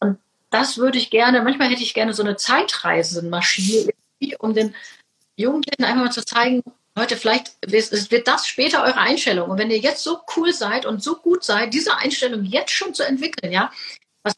und 0.01 0.19
das 0.49 0.77
würde 0.77 0.97
ich 0.97 1.09
gerne, 1.09 1.41
manchmal 1.41 1.69
hätte 1.69 1.81
ich 1.81 1.93
gerne 1.93 2.13
so 2.13 2.23
eine 2.23 2.35
Zeitreisenmaschine, 2.35 3.91
um 4.39 4.53
den 4.53 4.75
Jugendlichen 5.37 5.85
einfach 5.85 6.03
mal 6.03 6.11
zu 6.11 6.25
zeigen, 6.25 6.61
Leute, 6.99 7.15
vielleicht 7.15 7.55
wird 7.65 8.27
das 8.27 8.45
später 8.45 8.83
eure 8.83 8.97
Einstellung. 8.97 9.49
Und 9.49 9.57
wenn 9.57 9.71
ihr 9.71 9.77
jetzt 9.77 10.03
so 10.03 10.19
cool 10.35 10.51
seid 10.51 10.85
und 10.85 11.01
so 11.01 11.15
gut 11.15 11.43
seid, 11.45 11.73
diese 11.73 11.95
Einstellung 11.95 12.43
jetzt 12.43 12.71
schon 12.71 12.93
zu 12.93 13.03
entwickeln, 13.03 13.53
ja, 13.53 13.71
was, 14.21 14.33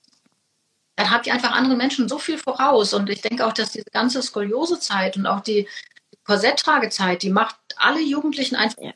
dann 0.96 1.10
habt 1.10 1.26
ihr 1.26 1.34
einfach 1.34 1.54
anderen 1.54 1.78
Menschen 1.78 2.08
so 2.08 2.20
viel 2.20 2.38
voraus. 2.38 2.94
Und 2.94 3.10
ich 3.10 3.22
denke 3.22 3.48
auch, 3.48 3.54
dass 3.54 3.72
diese 3.72 3.90
ganze 3.92 4.22
Skoliosezeit 4.22 5.18
und 5.18 5.26
auch 5.26 5.42
die 5.42 5.68
Korsetttragezeit, 6.24 7.24
die 7.24 7.32
macht 7.32 7.56
alle 7.78 8.00
Jugendlichen 8.02 8.56
einfach. 8.56 8.94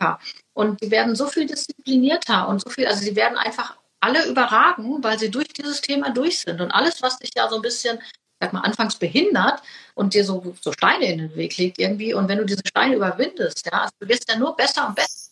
Ja. 0.00 0.20
Und 0.52 0.80
die 0.80 0.90
werden 0.92 1.16
so 1.16 1.26
viel 1.26 1.46
disziplinierter 1.46 2.46
und 2.46 2.62
so 2.62 2.70
viel, 2.70 2.86
also 2.86 3.02
sie 3.02 3.16
werden 3.16 3.36
einfach 3.36 3.76
alle 3.98 4.26
überragen, 4.26 5.02
weil 5.02 5.18
sie 5.18 5.30
durch 5.30 5.48
dieses 5.48 5.80
Thema 5.80 6.10
durch 6.10 6.38
sind. 6.38 6.60
Und 6.60 6.70
alles, 6.70 7.02
was 7.02 7.18
dich 7.18 7.30
ja 7.34 7.48
so 7.48 7.56
ein 7.56 7.62
bisschen 7.62 7.98
sag 8.40 8.52
mal, 8.52 8.60
anfangs 8.60 8.96
behindert 8.96 9.62
und 9.94 10.14
dir 10.14 10.24
so, 10.24 10.54
so 10.60 10.72
Steine 10.72 11.12
in 11.12 11.18
den 11.18 11.34
Weg 11.36 11.56
legt 11.56 11.78
irgendwie. 11.78 12.14
Und 12.14 12.28
wenn 12.28 12.38
du 12.38 12.44
diese 12.44 12.62
Steine 12.66 12.96
überwindest, 12.96 13.66
ja, 13.66 13.82
also 13.82 13.94
du 14.00 14.08
wirst 14.08 14.30
ja 14.30 14.38
nur 14.38 14.56
besser 14.56 14.88
und 14.88 14.96
besser. 14.96 15.30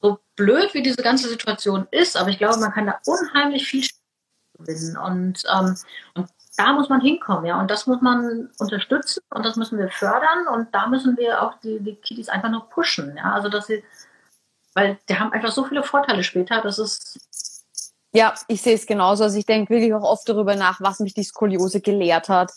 So 0.00 0.18
blöd 0.36 0.74
wie 0.74 0.82
diese 0.82 1.02
ganze 1.02 1.28
Situation 1.28 1.86
ist, 1.90 2.16
aber 2.16 2.30
ich 2.30 2.38
glaube, 2.38 2.58
man 2.58 2.72
kann 2.72 2.86
da 2.86 3.00
unheimlich 3.06 3.66
viel 3.66 3.86
gewinnen. 4.58 4.96
Und, 4.96 5.42
ähm, 5.52 5.76
und 6.14 6.28
da 6.56 6.72
muss 6.72 6.88
man 6.88 7.00
hinkommen, 7.00 7.46
ja. 7.46 7.58
Und 7.58 7.70
das 7.70 7.86
muss 7.86 8.00
man 8.00 8.50
unterstützen 8.58 9.22
und 9.30 9.44
das 9.44 9.56
müssen 9.56 9.78
wir 9.78 9.88
fördern 9.88 10.46
und 10.48 10.74
da 10.74 10.86
müssen 10.86 11.16
wir 11.16 11.42
auch 11.42 11.58
die, 11.60 11.80
die 11.80 11.96
Kiddies 11.96 12.28
einfach 12.28 12.50
nur 12.50 12.68
pushen, 12.68 13.16
ja. 13.16 13.32
Also 13.32 13.48
dass 13.48 13.66
sie, 13.66 13.82
weil 14.74 14.98
die 15.08 15.18
haben 15.18 15.32
einfach 15.32 15.52
so 15.52 15.64
viele 15.64 15.82
Vorteile 15.82 16.22
später, 16.22 16.60
das 16.60 16.78
ist 16.78 17.18
ja, 18.14 18.32
ich 18.46 18.62
sehe 18.62 18.74
es 18.74 18.86
genauso. 18.86 19.24
Also 19.24 19.36
ich 19.38 19.44
denke 19.44 19.74
wirklich 19.74 19.92
auch 19.92 20.04
oft 20.04 20.28
darüber 20.28 20.54
nach, 20.54 20.80
was 20.80 21.00
mich 21.00 21.14
die 21.14 21.24
Skoliose 21.24 21.80
gelehrt 21.80 22.28
hat. 22.28 22.52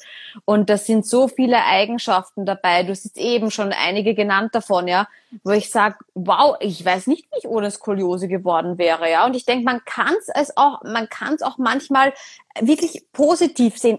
Und 0.45 0.69
das 0.69 0.85
sind 0.85 1.07
so 1.07 1.27
viele 1.27 1.65
Eigenschaften 1.65 2.45
dabei. 2.45 2.83
Du 2.83 2.91
hast 2.91 3.17
eben 3.17 3.49
schon 3.49 3.73
einige 3.73 4.13
genannt 4.13 4.53
davon, 4.53 4.87
ja, 4.87 5.07
wo 5.43 5.49
ich 5.49 5.71
sage, 5.71 5.95
wow, 6.13 6.55
ich 6.59 6.85
weiß 6.85 7.07
nicht, 7.07 7.25
wie 7.31 7.39
ich 7.39 7.47
ohne 7.47 7.71
Skoliose 7.71 8.27
geworden 8.27 8.77
wäre, 8.77 9.09
ja. 9.09 9.25
Und 9.25 9.35
ich 9.35 9.45
denke, 9.45 9.65
man 9.65 9.83
kann 9.83 10.13
es 10.35 10.55
auch, 10.55 10.83
man 10.83 11.09
kann 11.09 11.33
es 11.33 11.41
auch 11.41 11.57
manchmal 11.57 12.13
wirklich 12.61 13.05
positiv 13.11 13.79
sehen 13.79 13.97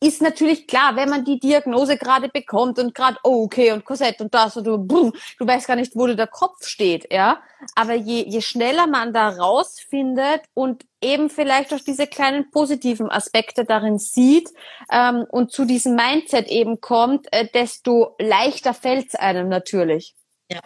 ist 0.00 0.20
natürlich 0.20 0.66
klar, 0.66 0.96
wenn 0.96 1.08
man 1.08 1.24
die 1.24 1.38
Diagnose 1.38 1.96
gerade 1.96 2.28
bekommt 2.28 2.78
und 2.78 2.94
gerade, 2.94 3.16
oh, 3.22 3.44
okay, 3.44 3.72
und 3.72 3.84
Korsett 3.84 4.20
und 4.20 4.34
das 4.34 4.56
und 4.56 4.66
du, 4.66 4.78
boom, 4.78 5.12
du 5.38 5.46
weißt 5.46 5.66
gar 5.66 5.76
nicht, 5.76 5.96
wo 5.96 6.06
der 6.06 6.26
Kopf 6.26 6.66
steht, 6.66 7.12
ja. 7.12 7.42
Aber 7.74 7.94
je, 7.94 8.24
je 8.28 8.40
schneller 8.42 8.86
man 8.86 9.12
da 9.12 9.30
rausfindet 9.30 10.42
und 10.52 10.84
eben 11.00 11.30
vielleicht 11.30 11.72
auch 11.72 11.80
diese 11.80 12.06
kleinen 12.06 12.50
positiven 12.50 13.10
Aspekte 13.10 13.64
darin 13.64 13.98
sieht 13.98 14.50
ähm, 14.90 15.26
und 15.30 15.52
zu 15.52 15.64
diesem 15.64 15.94
Mindset 15.94 16.48
eben 16.48 16.80
kommt, 16.80 17.26
äh, 17.32 17.48
desto 17.52 18.14
leichter 18.18 18.74
fällt's 18.74 19.14
einem 19.14 19.48
natürlich. 19.48 20.14
Ja. 20.50 20.60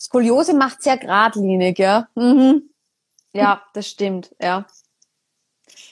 Skoliose 0.00 0.54
macht 0.54 0.82
sehr 0.82 0.98
geradlinig, 0.98 1.78
ja. 1.78 2.08
Mhm. 2.14 2.70
Ja, 3.32 3.62
das 3.74 3.88
stimmt, 3.88 4.34
ja. 4.40 4.66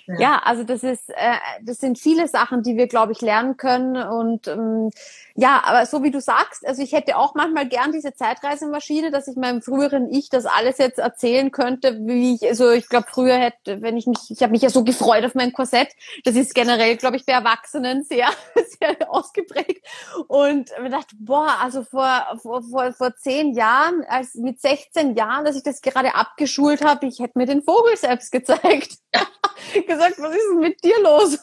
Ja. 0.07 0.20
ja, 0.20 0.38
also 0.44 0.62
das 0.62 0.84
ist, 0.84 1.11
äh, 1.11 1.34
das 1.62 1.78
sind 1.78 1.98
viele 1.98 2.28
Sachen, 2.28 2.62
die 2.62 2.76
wir, 2.76 2.86
glaube 2.86 3.12
ich, 3.12 3.20
lernen 3.20 3.57
können. 3.57 3.96
Und 3.96 4.46
ähm, 4.46 4.90
ja, 5.34 5.62
aber 5.64 5.84
so 5.84 6.02
wie 6.02 6.12
du 6.12 6.20
sagst, 6.20 6.66
also 6.66 6.80
ich 6.80 6.92
hätte 6.92 7.16
auch 7.16 7.34
manchmal 7.34 7.66
gern 7.66 7.92
diese 7.92 8.14
Zeitreisemaschine, 8.14 9.11
dass 9.11 9.26
ich 9.26 9.36
meinem 9.36 9.62
früheren 9.62 10.09
Ich 10.11 10.30
das 10.30 10.46
alles 10.46 10.78
jetzt 10.78 10.98
erzählen 10.98 11.50
könnte, 11.50 11.98
wie 12.07 12.36
ich, 12.36 12.48
also 12.48 12.70
ich 12.70 12.88
glaube 12.88 13.07
früher 13.11 13.36
hätte, 13.36 13.82
wenn 13.82 13.96
ich 13.96 14.07
mich, 14.07 14.18
ich 14.30 14.42
habe 14.42 14.52
mich 14.52 14.62
ja 14.62 14.70
so 14.70 14.84
gefreut 14.84 15.24
auf 15.24 15.34
mein 15.34 15.52
Korsett. 15.52 15.88
Das 16.24 16.36
ist 16.36 16.54
generell, 16.54 16.96
glaube 16.96 17.16
ich, 17.16 17.26
bei 17.26 17.32
Erwachsenen 17.32 18.04
sehr, 18.04 18.28
sehr 18.80 19.12
ausgeprägt. 19.12 19.84
Und 20.28 20.70
mir 20.80 20.90
dachte, 20.90 21.16
boah, 21.18 21.57
also 21.61 21.82
vor, 21.82 22.38
vor, 22.40 22.62
vor, 22.62 22.92
vor 22.92 23.16
zehn 23.16 23.54
Jahren, 23.54 24.04
als 24.09 24.36
mit 24.36 24.61
16 24.61 25.16
Jahren, 25.16 25.44
dass 25.44 25.57
ich 25.57 25.64
das 25.64 25.82
gerade 25.82 26.14
abgeschult 26.14 26.84
habe, 26.84 27.07
ich 27.07 27.18
hätte 27.18 27.38
mir 27.38 27.46
den 27.46 27.62
Vogel 27.62 27.96
selbst 27.96 28.30
gezeigt. 28.30 28.98
gesagt, 29.97 30.18
was 30.18 30.34
ist 30.34 30.49
denn 30.51 30.61
mit 30.61 30.82
dir 30.84 31.01
los? 31.03 31.38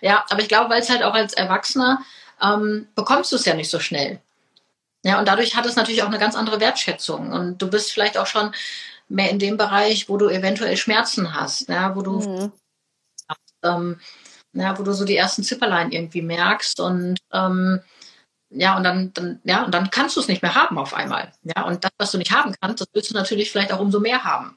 Ja, 0.00 0.24
aber 0.28 0.42
ich 0.42 0.48
glaube, 0.48 0.70
weil 0.70 0.82
es 0.82 0.90
halt 0.90 1.02
auch 1.02 1.14
als 1.14 1.32
Erwachsener 1.32 2.04
ähm, 2.42 2.88
bekommst 2.94 3.32
du 3.32 3.36
es 3.36 3.44
ja 3.46 3.54
nicht 3.54 3.70
so 3.70 3.80
schnell. 3.80 4.20
Ja, 5.02 5.18
und 5.18 5.26
dadurch 5.26 5.56
hat 5.56 5.66
es 5.66 5.76
natürlich 5.76 6.02
auch 6.02 6.08
eine 6.08 6.18
ganz 6.18 6.34
andere 6.34 6.60
Wertschätzung. 6.60 7.32
Und 7.32 7.58
du 7.58 7.68
bist 7.68 7.92
vielleicht 7.92 8.18
auch 8.18 8.26
schon 8.26 8.54
mehr 9.08 9.30
in 9.30 9.38
dem 9.38 9.56
Bereich, 9.56 10.08
wo 10.08 10.16
du 10.16 10.28
eventuell 10.28 10.76
Schmerzen 10.76 11.34
hast, 11.34 11.68
ja, 11.68 11.94
wo 11.94 12.02
du 12.02 12.20
mhm. 12.20 12.52
ähm, 13.62 14.00
ja, 14.54 14.78
wo 14.78 14.82
du 14.82 14.92
so 14.92 15.04
die 15.04 15.16
ersten 15.16 15.42
Zipperlein 15.42 15.92
irgendwie 15.92 16.22
merkst 16.22 16.80
und 16.80 17.18
ähm, 17.32 17.80
ja, 18.50 18.76
und 18.76 18.84
dann, 18.84 19.12
dann, 19.14 19.40
ja, 19.44 19.64
und 19.64 19.72
dann 19.74 19.90
kannst 19.90 20.16
du 20.16 20.20
es 20.20 20.28
nicht 20.28 20.42
mehr 20.42 20.54
haben 20.54 20.78
auf 20.78 20.94
einmal. 20.94 21.32
Ja, 21.42 21.64
und 21.64 21.82
das, 21.82 21.90
was 21.98 22.12
du 22.12 22.18
nicht 22.18 22.30
haben 22.30 22.54
kannst, 22.60 22.80
das 22.80 22.88
willst 22.92 23.10
du 23.10 23.14
natürlich 23.14 23.50
vielleicht 23.50 23.72
auch 23.72 23.80
umso 23.80 23.98
mehr 23.98 24.22
haben. 24.22 24.56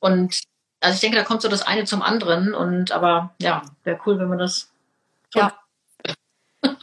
Und 0.00 0.42
also 0.84 0.94
ich 0.94 1.00
denke, 1.00 1.16
da 1.16 1.24
kommt 1.24 1.42
so 1.42 1.48
das 1.48 1.62
eine 1.62 1.84
zum 1.84 2.02
anderen 2.02 2.54
und 2.54 2.92
aber 2.92 3.34
ja, 3.40 3.62
wäre 3.84 3.98
cool, 4.06 4.18
wenn 4.18 4.28
man 4.28 4.38
das 4.38 4.70
ja. 5.34 5.52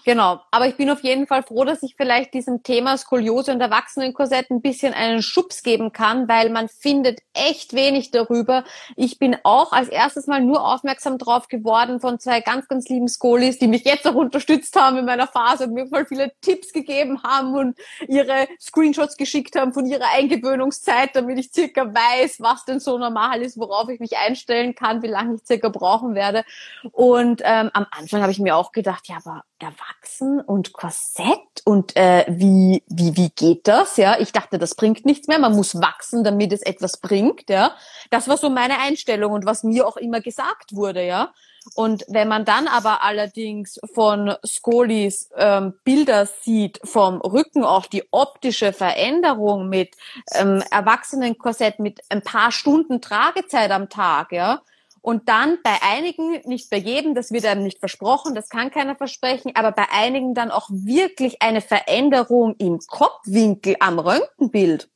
Genau. 0.03 0.41
Aber 0.49 0.67
ich 0.67 0.75
bin 0.75 0.89
auf 0.89 1.03
jeden 1.03 1.27
Fall 1.27 1.43
froh, 1.43 1.63
dass 1.63 1.84
ich 1.84 1.95
vielleicht 1.95 2.34
diesem 2.34 2.63
Thema 2.63 2.97
Skoliose 2.97 3.51
und 3.51 3.61
Erwachsenenkorsett 3.61 4.49
ein 4.49 4.61
bisschen 4.61 4.93
einen 4.93 5.21
Schubs 5.21 5.61
geben 5.63 5.91
kann, 5.91 6.27
weil 6.27 6.49
man 6.49 6.69
findet 6.69 7.19
echt 7.34 7.73
wenig 7.73 8.11
darüber. 8.11 8.63
Ich 8.95 9.19
bin 9.19 9.38
auch 9.43 9.71
als 9.71 9.89
erstes 9.89 10.27
mal 10.27 10.41
nur 10.41 10.65
aufmerksam 10.65 11.17
drauf 11.17 11.47
geworden 11.47 11.99
von 11.99 12.19
zwei 12.19 12.41
ganz, 12.41 12.67
ganz 12.67 12.89
lieben 12.89 13.07
Skolis, 13.07 13.59
die 13.59 13.67
mich 13.67 13.86
jetzt 13.86 14.07
auch 14.07 14.15
unterstützt 14.15 14.75
haben 14.75 14.97
in 14.97 15.05
meiner 15.05 15.27
Phase 15.27 15.65
und 15.65 15.73
mir 15.73 15.88
voll 15.88 16.05
viele 16.05 16.32
Tipps 16.41 16.73
gegeben 16.73 17.21
haben 17.23 17.53
und 17.53 17.77
ihre 18.07 18.47
Screenshots 18.59 19.17
geschickt 19.17 19.55
haben 19.55 19.73
von 19.73 19.86
ihrer 19.86 20.11
Eingewöhnungszeit, 20.15 21.11
damit 21.13 21.38
ich 21.38 21.51
circa 21.51 21.86
weiß, 21.86 22.41
was 22.41 22.65
denn 22.65 22.79
so 22.79 22.97
normal 22.97 23.41
ist, 23.41 23.59
worauf 23.59 23.89
ich 23.89 23.99
mich 23.99 24.17
einstellen 24.17 24.73
kann, 24.73 25.03
wie 25.03 25.07
lange 25.07 25.36
ich 25.36 25.45
circa 25.45 25.69
brauchen 25.69 26.15
werde. 26.15 26.43
Und 26.91 27.41
ähm, 27.45 27.69
am 27.73 27.86
Anfang 27.91 28.21
habe 28.21 28.32
ich 28.32 28.39
mir 28.39 28.55
auch 28.55 28.71
gedacht, 28.71 29.07
ja, 29.07 29.17
aber 29.23 29.43
erwachsen 29.62 30.41
und 30.41 30.74
Korsett 30.74 31.62
und 31.66 31.95
äh, 31.95 32.26
wie 32.28 32.84
wie 32.88 33.16
wie 33.16 33.30
geht 33.30 33.68
das? 33.68 33.97
Ja, 33.97 34.20
ich 34.20 34.32
dachte, 34.32 34.57
das 34.57 34.76
bringt 34.76 35.05
nichts 35.05 35.28
mehr. 35.28 35.39
Man 35.39 35.55
muss 35.55 35.76
wachsen, 35.76 36.24
damit 36.24 36.53
es 36.53 36.62
etwas 36.62 36.97
bringt. 36.97 37.49
Ja, 37.49 37.76
das 38.09 38.28
war 38.28 38.38
so 38.38 38.49
meine 38.49 38.80
Einstellung 38.80 39.34
und 39.34 39.45
was 39.45 39.64
mir 39.64 39.88
auch 39.88 39.97
immer 39.97 40.22
gesagt 40.22 40.76
wurde. 40.76 41.05
Ja, 41.05 41.34
und 41.76 42.03
wenn 42.07 42.28
man 42.28 42.43
dann 42.43 42.68
aber 42.68 43.03
allerdings 43.03 43.80
von 43.93 44.36
Skolis 44.45 45.30
ähm, 45.36 45.74
Bilder 45.84 46.26
sieht 46.26 46.80
vom 46.84 47.22
Rücken, 47.22 47.64
auch 47.64 47.86
die 47.86 48.03
optische 48.12 48.74
Veränderung 48.74 49.70
mit 49.70 49.95
ähm, 50.34 50.64
Erwachsenenkorsett 50.72 51.80
mit 51.80 52.01
ein 52.09 52.24
paar 52.24 52.51
Stunden 52.51 52.99
Tragezeit 52.99 53.72
am 53.72 53.89
Tag, 53.89 54.32
ja, 54.32 54.62
Und 55.04 55.30
dann 55.30 55.58
bei 55.64 55.82
einigen, 55.82 56.41
nicht 56.45 56.70
bei 56.70 56.78
jedem, 56.78 57.16
das 57.16 57.32
wird 57.32 57.45
einem 57.45 57.64
nicht 57.64 57.80
versprochen, 57.80 58.36
das 58.36 58.49
kann 58.49 58.70
keiner 58.70 58.95
versprechen, 58.95 59.56
aber 59.56 59.72
bei 59.72 59.89
einigen 59.89 60.36
dann 60.36 60.52
auch 60.52 60.70
wirklich 60.70 61.41
eine 61.41 61.62
Veränderung 61.62 62.56
im 62.58 62.80
Kopfwinkel 62.80 63.76
am 63.80 63.97
Röntgenbild. 63.97 64.89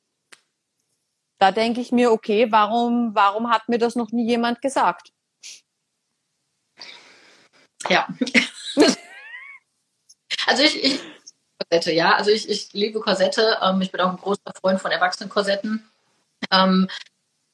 Da 1.40 1.52
denke 1.52 1.82
ich 1.82 1.92
mir, 1.92 2.12
okay, 2.12 2.52
warum, 2.52 3.16
warum 3.16 3.50
hat 3.50 3.68
mir 3.68 3.80
das 3.80 3.96
noch 3.96 4.12
nie 4.12 4.28
jemand 4.28 4.62
gesagt? 4.62 5.12
Ja. 7.90 8.08
also 10.46 10.64
ich, 10.64 10.84
ich 10.84 11.00
Korsette, 11.70 11.92
ja. 11.92 12.16
Also 12.16 12.32
ich, 12.32 12.50
ich 12.50 12.74
liebe 12.74 13.00
Korsette. 13.00 13.58
Ähm, 13.62 13.82
ich 13.82 13.92
bin 13.92 14.02
auch 14.02 14.12
ein 14.12 14.18
großer 14.18 14.54
Freund 14.60 14.82
von 14.82 14.92
Erwachsenenkorsetten. 14.92 15.90
Ähm, 16.52 16.88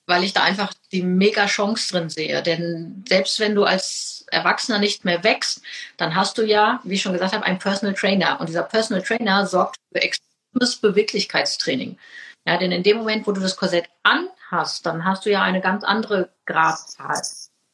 weil 0.08 0.24
ich 0.24 0.34
da 0.34 0.44
einfach 0.44 0.74
die 0.92 1.04
mega 1.04 1.46
Chance 1.46 1.92
drin 1.92 2.10
sehe. 2.10 2.42
Denn 2.42 3.04
selbst 3.08 3.40
wenn 3.40 3.56
du 3.56 3.64
als 3.64 4.26
Erwachsener 4.32 4.80
nicht 4.80 5.06
mehr 5.06 5.24
wächst, 5.24 5.62
dann 5.98 6.16
hast 6.16 6.38
du 6.38 6.44
ja, 6.44 6.80
wie 6.84 6.96
ich 6.96 7.02
schon 7.02 7.14
gesagt 7.14 7.34
habe, 7.34 7.46
einen 7.46 7.60
Personal 7.60 7.96
Trainer. 7.96 8.40
Und 8.40 8.50
dieser 8.50 8.64
Personal 8.64 9.04
Trainer 9.04 9.46
sorgt 9.46 9.78
für 9.92 10.02
extremes 10.02 10.78
Beweglichkeitstraining. 10.78 11.98
Ja, 12.46 12.58
denn 12.58 12.72
in 12.72 12.84
dem 12.84 12.98
Moment, 12.98 13.28
wo 13.28 13.32
du 13.32 13.42
das 13.42 13.56
Korsett 13.56 13.90
anhast, 14.04 14.86
dann 14.86 15.06
hast 15.06 15.26
du 15.26 15.30
ja 15.30 15.44
eine 15.44 15.62
ganz 15.62 15.84
andere 15.84 16.30
Gradzahl. 16.46 17.22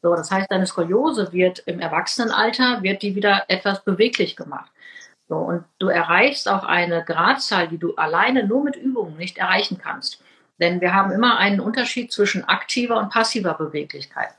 So, 0.01 0.13
das 0.15 0.30
heißt, 0.30 0.51
deine 0.51 0.67
Skoliose 0.67 1.32
wird 1.32 1.59
im 1.59 1.80
Erwachsenenalter, 1.80 2.84
wird 2.84 3.01
die 3.01 3.15
wieder 3.15 3.45
etwas 3.47 3.84
beweglich 3.84 4.36
gemacht. 4.36 4.69
So, 5.30 5.36
und 5.36 5.65
du 5.80 5.88
erreichst 5.88 6.47
auch 6.47 6.63
eine 6.63 7.03
Gradzahl, 7.03 7.67
die 7.67 7.78
du 7.78 7.95
alleine 7.95 8.45
nur 8.45 8.63
mit 8.63 8.75
Übungen 8.75 9.17
nicht 9.17 9.38
erreichen 9.38 9.78
kannst. 9.78 10.21
Denn 10.59 10.81
wir 10.81 10.93
haben 10.93 11.11
immer 11.11 11.37
einen 11.37 11.59
Unterschied 11.59 12.11
zwischen 12.11 12.43
aktiver 12.45 12.97
und 12.97 13.09
passiver 13.09 13.53
Beweglichkeit. 13.53 14.29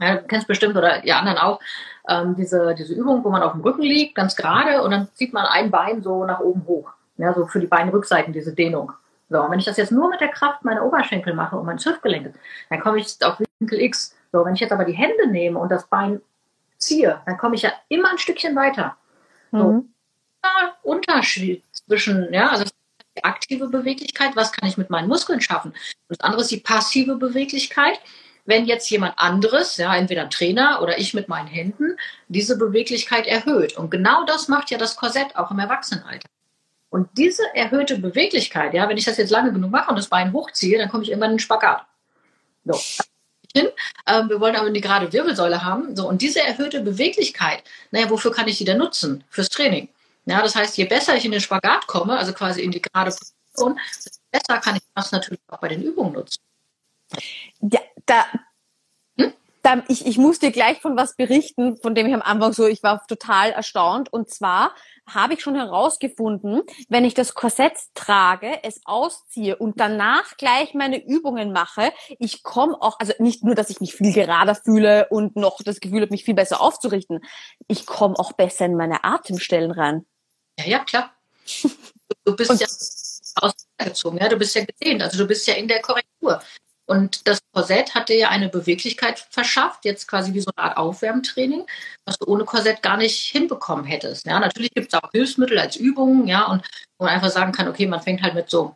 Ja, 0.00 0.16
du 0.16 0.26
kennst 0.26 0.46
bestimmt 0.46 0.76
oder 0.76 1.00
die 1.00 1.12
anderen 1.12 1.36
auch 1.38 1.60
ähm, 2.08 2.34
diese, 2.34 2.74
diese 2.74 2.94
Übung, 2.94 3.22
wo 3.22 3.30
man 3.30 3.42
auf 3.42 3.52
dem 3.52 3.60
Rücken 3.60 3.82
liegt, 3.82 4.14
ganz 4.14 4.34
gerade, 4.34 4.82
und 4.82 4.90
dann 4.90 5.08
zieht 5.14 5.34
man 5.34 5.44
ein 5.44 5.70
Bein 5.70 6.02
so 6.02 6.24
nach 6.24 6.40
oben 6.40 6.64
hoch. 6.66 6.90
Ja, 7.18 7.34
so 7.34 7.46
für 7.46 7.60
die 7.60 7.66
Beinrückseiten, 7.66 8.32
diese 8.32 8.54
Dehnung. 8.54 8.92
So, 9.28 9.42
und 9.42 9.50
wenn 9.50 9.58
ich 9.58 9.66
das 9.66 9.76
jetzt 9.76 9.92
nur 9.92 10.08
mit 10.08 10.20
der 10.20 10.28
Kraft 10.28 10.64
meiner 10.64 10.84
Oberschenkel 10.84 11.34
mache 11.34 11.56
und 11.56 11.66
meines 11.66 11.84
Hüftgelenkes, 11.84 12.32
dann 12.70 12.80
komme 12.80 12.98
ich 12.98 13.16
auf 13.22 13.38
Winkel 13.58 13.80
X. 13.80 14.16
So, 14.32 14.44
wenn 14.44 14.54
ich 14.54 14.60
jetzt 14.60 14.72
aber 14.72 14.84
die 14.84 14.92
Hände 14.92 15.28
nehme 15.28 15.58
und 15.58 15.70
das 15.70 15.86
Bein 15.86 16.22
ziehe, 16.78 17.20
dann 17.26 17.36
komme 17.36 17.54
ich 17.54 17.62
ja 17.62 17.72
immer 17.88 18.10
ein 18.10 18.18
Stückchen 18.18 18.56
weiter. 18.56 18.96
So, 19.52 19.58
mhm. 19.58 19.94
Unterschied 20.82 21.62
zwischen, 21.72 22.32
ja, 22.32 22.48
also 22.48 22.64
die 23.20 23.24
aktive 23.24 23.68
Beweglichkeit, 23.68 24.36
was 24.36 24.52
kann 24.52 24.68
ich 24.68 24.76
mit 24.76 24.90
meinen 24.90 25.08
Muskeln 25.08 25.40
schaffen? 25.40 25.72
Und 25.72 26.18
das 26.18 26.20
andere 26.20 26.42
ist 26.42 26.50
die 26.50 26.58
passive 26.58 27.16
Beweglichkeit. 27.16 28.00
Wenn 28.46 28.64
jetzt 28.64 28.90
jemand 28.90 29.18
anderes, 29.18 29.76
ja, 29.76 29.94
entweder 29.94 30.22
ein 30.22 30.30
Trainer 30.30 30.80
oder 30.82 30.98
ich 30.98 31.14
mit 31.14 31.28
meinen 31.28 31.46
Händen, 31.46 31.96
diese 32.28 32.56
Beweglichkeit 32.56 33.26
erhöht. 33.26 33.76
Und 33.76 33.90
genau 33.90 34.24
das 34.24 34.48
macht 34.48 34.70
ja 34.70 34.78
das 34.78 34.96
Korsett 34.96 35.36
auch 35.36 35.50
im 35.50 35.58
Erwachsenenalter. 35.58 36.26
Und 36.88 37.08
diese 37.16 37.42
erhöhte 37.54 37.98
Beweglichkeit, 37.98 38.74
ja, 38.74 38.88
wenn 38.88 38.96
ich 38.96 39.04
das 39.04 39.18
jetzt 39.18 39.30
lange 39.30 39.52
genug 39.52 39.70
mache 39.70 39.90
und 39.90 39.96
das 39.96 40.08
Bein 40.08 40.32
hochziehe, 40.32 40.78
dann 40.78 40.88
komme 40.88 41.04
ich 41.04 41.10
irgendwann 41.10 41.30
in 41.30 41.36
den 41.36 41.40
Spagat. 41.40 41.86
So. 42.64 42.80
Hin. 43.54 43.68
Ähm, 44.06 44.28
wir 44.28 44.40
wollen 44.40 44.56
aber 44.56 44.66
eine 44.66 44.80
gerade 44.80 45.12
Wirbelsäule 45.12 45.64
haben. 45.64 45.94
So, 45.94 46.08
und 46.08 46.22
diese 46.22 46.40
erhöhte 46.40 46.80
Beweglichkeit, 46.80 47.62
naja, 47.90 48.08
wofür 48.10 48.32
kann 48.32 48.48
ich 48.48 48.58
die 48.58 48.64
denn 48.64 48.78
nutzen? 48.78 49.24
Fürs 49.28 49.48
Training. 49.48 49.88
Ja, 50.30 50.42
das 50.42 50.54
heißt, 50.54 50.76
je 50.76 50.84
besser 50.84 51.16
ich 51.16 51.24
in 51.24 51.32
den 51.32 51.40
Spagat 51.40 51.88
komme, 51.88 52.16
also 52.16 52.32
quasi 52.32 52.62
in 52.62 52.70
die 52.70 52.80
gerade 52.80 53.10
Position, 53.10 53.80
desto 53.88 54.20
besser 54.30 54.60
kann 54.60 54.76
ich 54.76 54.82
das 54.94 55.10
natürlich 55.10 55.40
auch 55.48 55.58
bei 55.58 55.66
den 55.66 55.82
Übungen 55.82 56.12
nutzen. 56.12 56.40
Ja, 57.60 57.80
da, 58.06 58.26
hm? 59.18 59.32
da 59.62 59.82
ich, 59.88 60.06
ich 60.06 60.18
muss 60.18 60.38
dir 60.38 60.52
gleich 60.52 60.80
von 60.80 60.96
was 60.96 61.16
berichten, 61.16 61.78
von 61.78 61.96
dem 61.96 62.06
ich 62.06 62.14
am 62.14 62.22
Anfang 62.22 62.52
so, 62.52 62.68
ich 62.68 62.84
war 62.84 63.04
total 63.08 63.50
erstaunt. 63.50 64.12
Und 64.12 64.30
zwar 64.30 64.72
habe 65.12 65.34
ich 65.34 65.42
schon 65.42 65.56
herausgefunden, 65.56 66.62
wenn 66.88 67.04
ich 67.04 67.14
das 67.14 67.34
Korsett 67.34 67.72
trage, 67.94 68.62
es 68.62 68.80
ausziehe 68.84 69.56
und 69.56 69.80
danach 69.80 70.36
gleich 70.36 70.74
meine 70.74 71.04
Übungen 71.04 71.50
mache, 71.50 71.92
ich 72.20 72.44
komme 72.44 72.80
auch, 72.80 73.00
also 73.00 73.14
nicht 73.18 73.42
nur, 73.42 73.56
dass 73.56 73.70
ich 73.70 73.80
mich 73.80 73.96
viel 73.96 74.12
gerader 74.12 74.54
fühle 74.54 75.08
und 75.10 75.34
noch 75.34 75.58
das 75.64 75.80
Gefühl 75.80 76.02
habe, 76.02 76.12
mich 76.12 76.24
viel 76.24 76.34
besser 76.34 76.60
aufzurichten, 76.60 77.18
ich 77.66 77.84
komme 77.84 78.14
auch 78.16 78.32
besser 78.32 78.66
in 78.66 78.76
meine 78.76 79.02
Atemstellen 79.02 79.72
rein. 79.72 80.06
Ja, 80.60 80.66
ja, 80.66 80.78
klar. 80.80 81.12
Du 82.24 82.34
bist 82.36 82.60
ja 82.60 82.66
ausgezogen, 83.36 84.18
ja, 84.18 84.28
du 84.28 84.36
bist 84.36 84.54
ja 84.54 84.64
gesehen, 84.64 85.00
also 85.00 85.16
du 85.16 85.26
bist 85.26 85.46
ja 85.46 85.54
in 85.54 85.68
der 85.68 85.80
Korrektur. 85.80 86.42
Und 86.86 87.26
das 87.28 87.38
Korsett 87.52 87.94
hat 87.94 88.08
dir 88.08 88.16
ja 88.16 88.28
eine 88.30 88.48
Beweglichkeit 88.48 89.20
verschafft, 89.30 89.84
jetzt 89.84 90.08
quasi 90.08 90.34
wie 90.34 90.40
so 90.40 90.50
eine 90.56 90.66
Art 90.66 90.76
Aufwärmtraining, 90.76 91.64
was 92.04 92.18
du 92.18 92.26
ohne 92.26 92.44
Korsett 92.44 92.82
gar 92.82 92.96
nicht 92.96 93.16
hinbekommen 93.16 93.84
hättest. 93.84 94.26
Ja, 94.26 94.40
natürlich 94.40 94.72
gibt 94.72 94.92
es 94.92 95.00
auch 95.00 95.10
Hilfsmittel 95.12 95.58
als 95.58 95.76
Übungen, 95.76 96.26
ja, 96.26 96.46
und 96.46 96.64
wo 96.98 97.04
man 97.04 97.14
einfach 97.14 97.30
sagen 97.30 97.52
kann, 97.52 97.68
okay, 97.68 97.86
man 97.86 98.02
fängt 98.02 98.22
halt 98.22 98.34
mit 98.34 98.50
so 98.50 98.74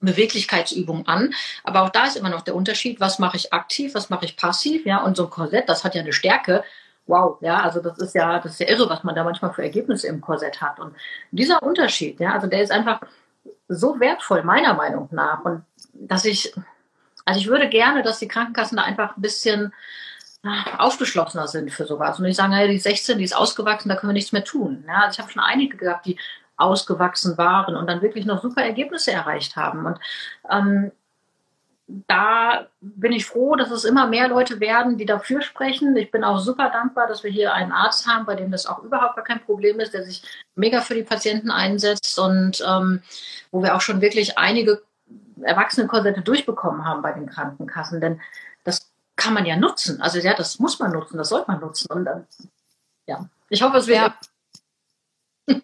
Beweglichkeitsübungen 0.00 1.06
an. 1.06 1.34
Aber 1.62 1.82
auch 1.82 1.90
da 1.90 2.06
ist 2.06 2.16
immer 2.16 2.30
noch 2.30 2.42
der 2.42 2.54
Unterschied, 2.54 2.98
was 2.98 3.18
mache 3.18 3.36
ich 3.36 3.52
aktiv, 3.52 3.94
was 3.94 4.08
mache 4.08 4.24
ich 4.24 4.36
passiv, 4.36 4.86
ja, 4.86 5.04
und 5.04 5.18
so 5.18 5.24
ein 5.24 5.30
Korsett, 5.30 5.68
das 5.68 5.84
hat 5.84 5.94
ja 5.94 6.00
eine 6.00 6.14
Stärke, 6.14 6.64
wow, 7.10 7.38
ja, 7.42 7.60
also 7.60 7.80
das 7.80 7.98
ist 7.98 8.14
ja, 8.14 8.38
das 8.38 8.52
ist 8.52 8.60
ja 8.60 8.68
irre, 8.68 8.88
was 8.88 9.04
man 9.04 9.14
da 9.14 9.24
manchmal 9.24 9.52
für 9.52 9.62
Ergebnisse 9.62 10.06
im 10.06 10.20
Korsett 10.20 10.62
hat. 10.62 10.80
Und 10.80 10.94
dieser 11.30 11.62
Unterschied, 11.62 12.20
ja, 12.20 12.32
also 12.32 12.46
der 12.46 12.62
ist 12.62 12.72
einfach 12.72 13.00
so 13.68 14.00
wertvoll, 14.00 14.42
meiner 14.42 14.74
Meinung 14.74 15.08
nach. 15.10 15.44
Und 15.44 15.64
dass 15.92 16.24
ich, 16.24 16.54
also 17.24 17.40
ich 17.40 17.48
würde 17.48 17.68
gerne, 17.68 18.02
dass 18.02 18.20
die 18.20 18.28
Krankenkassen 18.28 18.76
da 18.76 18.84
einfach 18.84 19.16
ein 19.16 19.22
bisschen 19.22 19.72
aufgeschlossener 20.78 21.48
sind 21.48 21.70
für 21.70 21.84
sowas. 21.84 22.18
Und 22.18 22.24
ich 22.24 22.36
sage, 22.36 22.54
hey, 22.54 22.68
die 22.68 22.78
16, 22.78 23.18
die 23.18 23.24
ist 23.24 23.36
ausgewachsen, 23.36 23.90
da 23.90 23.96
können 23.96 24.10
wir 24.10 24.14
nichts 24.14 24.32
mehr 24.32 24.44
tun. 24.44 24.84
Ja, 24.86 25.02
also 25.02 25.14
ich 25.14 25.18
habe 25.20 25.30
schon 25.30 25.42
einige 25.42 25.76
gehabt, 25.76 26.06
die 26.06 26.18
ausgewachsen 26.56 27.36
waren 27.38 27.74
und 27.74 27.86
dann 27.86 28.02
wirklich 28.02 28.26
noch 28.26 28.42
super 28.42 28.62
Ergebnisse 28.62 29.12
erreicht 29.12 29.56
haben. 29.56 29.86
Und 29.86 29.98
ähm, 30.50 30.92
da 32.06 32.66
bin 32.80 33.12
ich 33.12 33.26
froh, 33.26 33.56
dass 33.56 33.70
es 33.70 33.84
immer 33.84 34.06
mehr 34.06 34.28
Leute 34.28 34.60
werden, 34.60 34.96
die 34.96 35.06
dafür 35.06 35.42
sprechen. 35.42 35.96
Ich 35.96 36.10
bin 36.10 36.24
auch 36.24 36.38
super 36.38 36.70
dankbar, 36.70 37.08
dass 37.08 37.24
wir 37.24 37.30
hier 37.30 37.52
einen 37.52 37.72
Arzt 37.72 38.06
haben, 38.06 38.26
bei 38.26 38.36
dem 38.36 38.50
das 38.50 38.66
auch 38.66 38.82
überhaupt 38.82 39.16
gar 39.16 39.24
kein 39.24 39.40
Problem 39.40 39.80
ist, 39.80 39.92
der 39.94 40.04
sich 40.04 40.22
mega 40.54 40.80
für 40.80 40.94
die 40.94 41.02
Patienten 41.02 41.50
einsetzt 41.50 42.18
und 42.18 42.62
ähm, 42.66 43.02
wo 43.50 43.62
wir 43.62 43.74
auch 43.74 43.80
schon 43.80 44.00
wirklich 44.00 44.38
einige 44.38 44.82
Erwachsenenkorsette 45.42 46.22
durchbekommen 46.22 46.84
haben 46.84 47.02
bei 47.02 47.12
den 47.12 47.26
Krankenkassen. 47.26 48.00
Denn 48.00 48.20
das 48.64 48.90
kann 49.16 49.34
man 49.34 49.46
ja 49.46 49.56
nutzen. 49.56 50.00
Also 50.00 50.18
ja, 50.18 50.34
das 50.34 50.58
muss 50.58 50.78
man 50.78 50.92
nutzen, 50.92 51.18
das 51.18 51.30
sollte 51.30 51.50
man 51.50 51.60
nutzen. 51.60 51.86
Und 51.90 52.04
dann, 52.04 52.26
ja, 53.06 53.28
ich 53.48 53.62
hoffe, 53.62 53.78
es 53.78 53.86
wird. 53.86 53.98
Ja. 53.98 54.16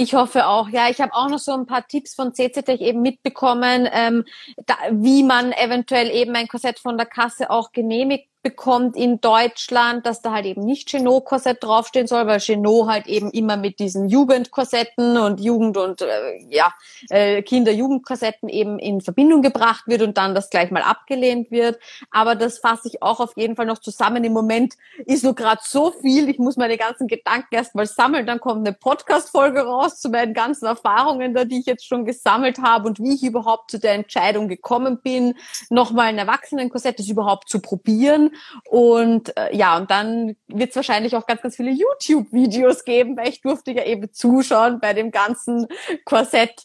Ich 0.00 0.14
hoffe 0.14 0.46
auch. 0.46 0.68
Ja, 0.68 0.88
ich 0.88 1.00
habe 1.00 1.12
auch 1.12 1.28
noch 1.28 1.40
so 1.40 1.52
ein 1.52 1.66
paar 1.66 1.84
Tipps 1.88 2.14
von 2.14 2.32
CCTech 2.32 2.80
eben 2.80 3.02
mitbekommen, 3.02 3.88
ähm, 3.92 4.24
da, 4.64 4.76
wie 4.92 5.24
man 5.24 5.50
eventuell 5.50 6.08
eben 6.12 6.36
ein 6.36 6.46
Korsett 6.46 6.78
von 6.78 6.96
der 6.96 7.06
Kasse 7.06 7.50
auch 7.50 7.72
genehmigt 7.72 8.28
bekommt 8.48 8.96
in 8.96 9.20
Deutschland, 9.20 10.06
dass 10.06 10.22
da 10.22 10.32
halt 10.32 10.46
eben 10.46 10.64
nicht 10.64 10.88
Chenot-Korsett 10.88 11.62
draufstehen 11.62 12.06
soll, 12.06 12.26
weil 12.26 12.40
Chenot 12.40 12.88
halt 12.88 13.06
eben 13.06 13.30
immer 13.30 13.58
mit 13.58 13.78
diesen 13.78 14.08
Jugendkorsetten 14.08 15.18
und 15.18 15.38
Jugend- 15.38 15.76
und 15.76 16.00
äh, 16.00 16.38
ja, 16.48 16.72
äh, 17.10 17.42
Kinder-Jugendkorsetten 17.42 18.48
eben 18.48 18.78
in 18.78 19.02
Verbindung 19.02 19.42
gebracht 19.42 19.84
wird 19.86 20.00
und 20.00 20.16
dann 20.16 20.34
das 20.34 20.48
gleich 20.48 20.70
mal 20.70 20.80
abgelehnt 20.80 21.50
wird. 21.50 21.78
Aber 22.10 22.36
das 22.36 22.58
fasse 22.58 22.88
ich 22.88 23.02
auch 23.02 23.20
auf 23.20 23.36
jeden 23.36 23.54
Fall 23.54 23.66
noch 23.66 23.80
zusammen. 23.80 24.24
Im 24.24 24.32
Moment 24.32 24.76
ist 25.04 25.24
nur 25.24 25.34
gerade 25.34 25.60
so 25.62 25.90
viel, 25.90 26.30
ich 26.30 26.38
muss 26.38 26.56
meine 26.56 26.78
ganzen 26.78 27.06
Gedanken 27.06 27.54
erstmal 27.54 27.84
sammeln, 27.84 28.24
dann 28.24 28.40
kommt 28.40 28.66
eine 28.66 28.74
Podcast-Folge 28.74 29.60
raus 29.60 30.00
zu 30.00 30.08
meinen 30.08 30.32
ganzen 30.32 30.64
Erfahrungen, 30.64 31.34
da 31.34 31.44
die 31.44 31.60
ich 31.60 31.66
jetzt 31.66 31.86
schon 31.86 32.06
gesammelt 32.06 32.60
habe 32.60 32.88
und 32.88 32.98
wie 32.98 33.14
ich 33.14 33.22
überhaupt 33.22 33.70
zu 33.70 33.78
der 33.78 33.92
Entscheidung 33.92 34.48
gekommen 34.48 35.00
bin, 35.02 35.34
nochmal 35.68 36.06
ein 36.06 36.18
Erwachsenenkorsett 36.18 36.98
das 36.98 37.08
überhaupt 37.08 37.50
zu 37.50 37.60
probieren 37.60 38.30
und 38.64 39.36
äh, 39.36 39.54
ja, 39.56 39.76
und 39.76 39.90
dann 39.90 40.36
wird 40.46 40.70
es 40.70 40.76
wahrscheinlich 40.76 41.16
auch 41.16 41.26
ganz, 41.26 41.42
ganz 41.42 41.56
viele 41.56 41.70
YouTube-Videos 41.70 42.84
geben, 42.84 43.16
weil 43.16 43.28
ich 43.28 43.40
durfte 43.40 43.72
ja 43.72 43.84
eben 43.84 44.12
zuschauen 44.12 44.80
bei 44.80 44.94
dem 44.94 45.10
ganzen 45.10 45.66
Korsett. 46.04 46.64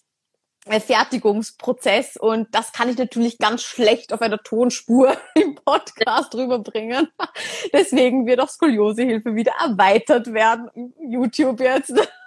Fertigungsprozess 0.66 2.16
und 2.16 2.56
das 2.56 2.72
kann 2.72 2.88
ich 2.88 2.98
natürlich 2.98 3.38
ganz 3.38 3.64
schlecht 3.64 4.14
auf 4.14 4.22
einer 4.22 4.38
Tonspur 4.38 5.18
im 5.36 5.56
Podcast 5.56 6.34
rüberbringen. 6.36 7.10
Deswegen 7.74 8.26
wird 8.26 8.40
auch 8.40 8.50
Skoliosehilfe 8.50 9.36
wieder 9.36 9.54
erweitert 9.60 10.34
werden. 10.34 10.94
YouTube 11.10 11.60
jetzt. 11.60 11.94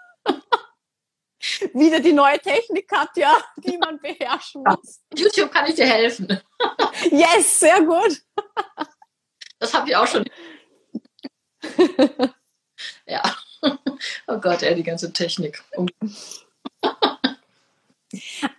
wieder 1.74 2.00
die 2.00 2.12
neue 2.12 2.38
Technik, 2.38 2.88
Katja, 2.88 3.30
die 3.58 3.78
man 3.78 4.00
beherrschen 4.00 4.64
muss. 4.64 5.00
YouTube 5.14 5.52
kann 5.52 5.66
ich 5.66 5.74
dir 5.74 5.86
helfen. 5.86 6.40
yes, 7.10 7.60
sehr 7.60 7.82
gut. 7.82 8.22
Das 9.58 9.74
habe 9.74 9.88
ich 9.88 9.96
auch 9.96 10.06
schon. 10.06 10.24
ja. 13.06 13.22
Oh 14.26 14.38
Gott, 14.38 14.62
ey, 14.62 14.74
die 14.74 14.82
ganze 14.82 15.12
Technik. 15.12 15.62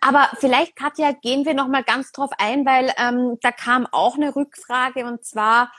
Aber 0.02 0.30
vielleicht, 0.40 0.76
Katja, 0.76 1.12
gehen 1.14 1.46
wir 1.46 1.54
noch 1.54 1.68
mal 1.68 1.84
ganz 1.84 2.12
drauf 2.12 2.32
ein, 2.38 2.66
weil 2.66 2.94
ähm, 2.98 3.38
da 3.42 3.52
kam 3.52 3.88
auch 3.92 4.16
eine 4.16 4.36
Rückfrage 4.36 5.06
und 5.06 5.24
zwar, 5.24 5.72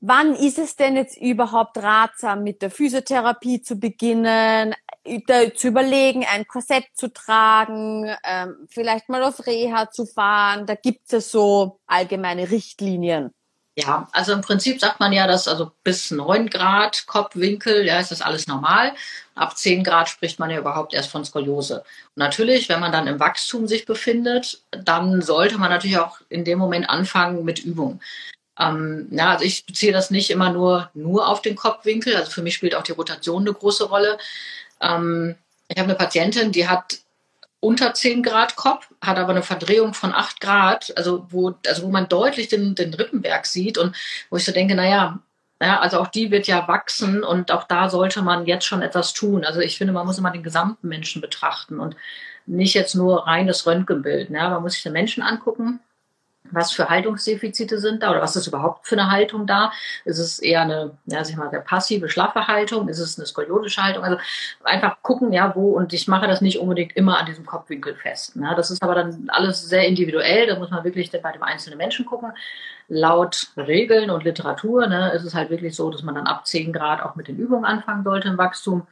wann 0.00 0.34
ist 0.34 0.58
es 0.58 0.76
denn 0.76 0.96
jetzt 0.96 1.16
überhaupt 1.16 1.78
ratsam, 1.78 2.42
mit 2.42 2.62
der 2.62 2.70
Physiotherapie 2.70 3.62
zu 3.62 3.76
beginnen, 3.76 4.74
zu 5.56 5.68
überlegen, 5.68 6.26
ein 6.26 6.46
Korsett 6.46 6.86
zu 6.94 7.12
tragen, 7.12 8.14
ähm, 8.24 8.66
vielleicht 8.68 9.08
mal 9.08 9.22
auf 9.22 9.46
Reha 9.46 9.90
zu 9.90 10.06
fahren? 10.06 10.66
Da 10.66 10.74
gibt 10.74 11.12
es 11.12 11.30
so 11.30 11.80
allgemeine 11.86 12.50
Richtlinien. 12.50 13.32
Ja, 13.80 14.08
also 14.10 14.32
im 14.32 14.40
Prinzip 14.40 14.80
sagt 14.80 14.98
man 14.98 15.12
ja, 15.12 15.28
dass 15.28 15.46
also 15.46 15.70
bis 15.84 16.10
9 16.10 16.50
Grad 16.50 17.06
Kopfwinkel, 17.06 17.86
ja, 17.86 18.00
ist 18.00 18.10
das 18.10 18.22
alles 18.22 18.48
normal. 18.48 18.92
Ab 19.36 19.56
10 19.56 19.84
Grad 19.84 20.08
spricht 20.08 20.40
man 20.40 20.50
ja 20.50 20.58
überhaupt 20.58 20.94
erst 20.94 21.10
von 21.10 21.24
Skoliose. 21.24 21.84
Und 22.16 22.16
natürlich, 22.16 22.68
wenn 22.68 22.80
man 22.80 22.90
dann 22.90 23.06
im 23.06 23.20
Wachstum 23.20 23.68
sich 23.68 23.86
befindet, 23.86 24.60
dann 24.72 25.22
sollte 25.22 25.58
man 25.58 25.70
natürlich 25.70 25.98
auch 25.98 26.18
in 26.28 26.44
dem 26.44 26.58
Moment 26.58 26.90
anfangen 26.90 27.44
mit 27.44 27.60
Übung. 27.60 28.00
Ähm, 28.58 29.06
ja, 29.12 29.30
also 29.30 29.44
ich 29.44 29.64
beziehe 29.64 29.92
das 29.92 30.10
nicht 30.10 30.30
immer 30.30 30.50
nur, 30.50 30.90
nur 30.94 31.28
auf 31.28 31.40
den 31.40 31.54
Kopfwinkel. 31.54 32.16
Also 32.16 32.32
für 32.32 32.42
mich 32.42 32.56
spielt 32.56 32.74
auch 32.74 32.82
die 32.82 32.90
Rotation 32.90 33.42
eine 33.42 33.52
große 33.52 33.84
Rolle. 33.84 34.18
Ähm, 34.80 35.36
ich 35.68 35.78
habe 35.78 35.88
eine 35.88 35.94
Patientin, 35.98 36.50
die 36.50 36.66
hat 36.66 36.98
unter 37.60 37.94
10 37.94 38.22
Grad 38.22 38.56
Kopf, 38.56 38.88
hat 39.00 39.18
aber 39.18 39.30
eine 39.30 39.42
Verdrehung 39.42 39.94
von 39.94 40.14
8 40.14 40.40
Grad, 40.40 40.96
also 40.96 41.26
wo, 41.30 41.54
also 41.66 41.82
wo 41.82 41.88
man 41.88 42.08
deutlich 42.08 42.48
den, 42.48 42.74
den 42.74 42.94
Rippenberg 42.94 43.46
sieht 43.46 43.78
und 43.78 43.96
wo 44.30 44.36
ich 44.36 44.44
so 44.44 44.52
denke, 44.52 44.74
naja, 44.74 45.18
ja, 45.60 45.80
also 45.80 45.98
auch 45.98 46.06
die 46.06 46.30
wird 46.30 46.46
ja 46.46 46.68
wachsen 46.68 47.24
und 47.24 47.50
auch 47.50 47.64
da 47.64 47.88
sollte 47.88 48.22
man 48.22 48.46
jetzt 48.46 48.64
schon 48.64 48.82
etwas 48.82 49.12
tun. 49.12 49.44
Also 49.44 49.60
ich 49.60 49.76
finde, 49.76 49.92
man 49.92 50.06
muss 50.06 50.18
immer 50.18 50.30
den 50.30 50.44
gesamten 50.44 50.86
Menschen 50.86 51.20
betrachten 51.20 51.80
und 51.80 51.96
nicht 52.46 52.74
jetzt 52.74 52.94
nur 52.94 53.26
reines 53.26 53.66
Röntgenbild. 53.66 54.30
Ja, 54.30 54.50
man 54.50 54.62
muss 54.62 54.74
sich 54.74 54.84
den 54.84 54.92
Menschen 54.92 55.22
angucken, 55.22 55.80
was 56.52 56.72
für 56.72 56.88
Haltungsdefizite 56.88 57.78
sind 57.78 58.02
da 58.02 58.10
oder 58.10 58.20
was 58.20 58.36
ist 58.36 58.46
überhaupt 58.46 58.86
für 58.86 58.96
eine 58.96 59.10
Haltung 59.10 59.46
da? 59.46 59.72
Ist 60.04 60.18
es 60.18 60.38
eher 60.38 60.62
eine, 60.62 60.96
ja, 61.06 61.24
sag 61.24 61.30
ich 61.30 61.36
mal, 61.36 61.50
sehr 61.50 61.60
passive, 61.60 62.08
schlaffe 62.08 62.46
Haltung? 62.46 62.88
Ist 62.88 62.98
es 62.98 63.18
eine 63.18 63.26
skoliosische 63.26 63.82
Haltung? 63.82 64.04
Also 64.04 64.18
einfach 64.64 65.02
gucken, 65.02 65.32
ja, 65.32 65.54
wo 65.54 65.72
und 65.72 65.92
ich 65.92 66.08
mache 66.08 66.26
das 66.26 66.40
nicht 66.40 66.58
unbedingt 66.58 66.96
immer 66.96 67.18
an 67.18 67.26
diesem 67.26 67.46
Kopfwinkel 67.46 67.94
fest. 67.94 68.36
Ne? 68.36 68.52
Das 68.56 68.70
ist 68.70 68.82
aber 68.82 68.94
dann 68.94 69.28
alles 69.28 69.68
sehr 69.68 69.86
individuell, 69.86 70.46
da 70.46 70.58
muss 70.58 70.70
man 70.70 70.84
wirklich 70.84 71.10
bei 71.10 71.32
dem 71.32 71.42
einzelnen 71.42 71.78
Menschen 71.78 72.06
gucken. 72.06 72.32
Laut 72.88 73.48
Regeln 73.56 74.10
und 74.10 74.24
Literatur 74.24 74.86
ne, 74.86 75.12
ist 75.12 75.24
es 75.24 75.34
halt 75.34 75.50
wirklich 75.50 75.76
so, 75.76 75.90
dass 75.90 76.02
man 76.02 76.14
dann 76.14 76.26
ab 76.26 76.46
10 76.46 76.72
Grad 76.72 77.02
auch 77.02 77.16
mit 77.16 77.28
den 77.28 77.36
Übungen 77.36 77.64
anfangen 77.64 78.02
sollte 78.02 78.28
im 78.28 78.38
Wachstum. 78.38 78.86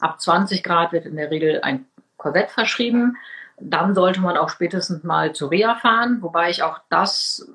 Ab 0.00 0.20
20 0.20 0.62
Grad 0.62 0.92
wird 0.92 1.06
in 1.06 1.16
der 1.16 1.30
Regel 1.30 1.60
ein 1.62 1.86
Korsett 2.16 2.50
verschrieben 2.50 3.16
dann 3.60 3.94
sollte 3.94 4.20
man 4.20 4.36
auch 4.36 4.48
spätestens 4.48 5.04
mal 5.04 5.32
zu 5.34 5.46
Reha 5.46 5.76
fahren, 5.76 6.18
wobei 6.20 6.50
ich 6.50 6.62
auch 6.62 6.78
das 6.88 7.50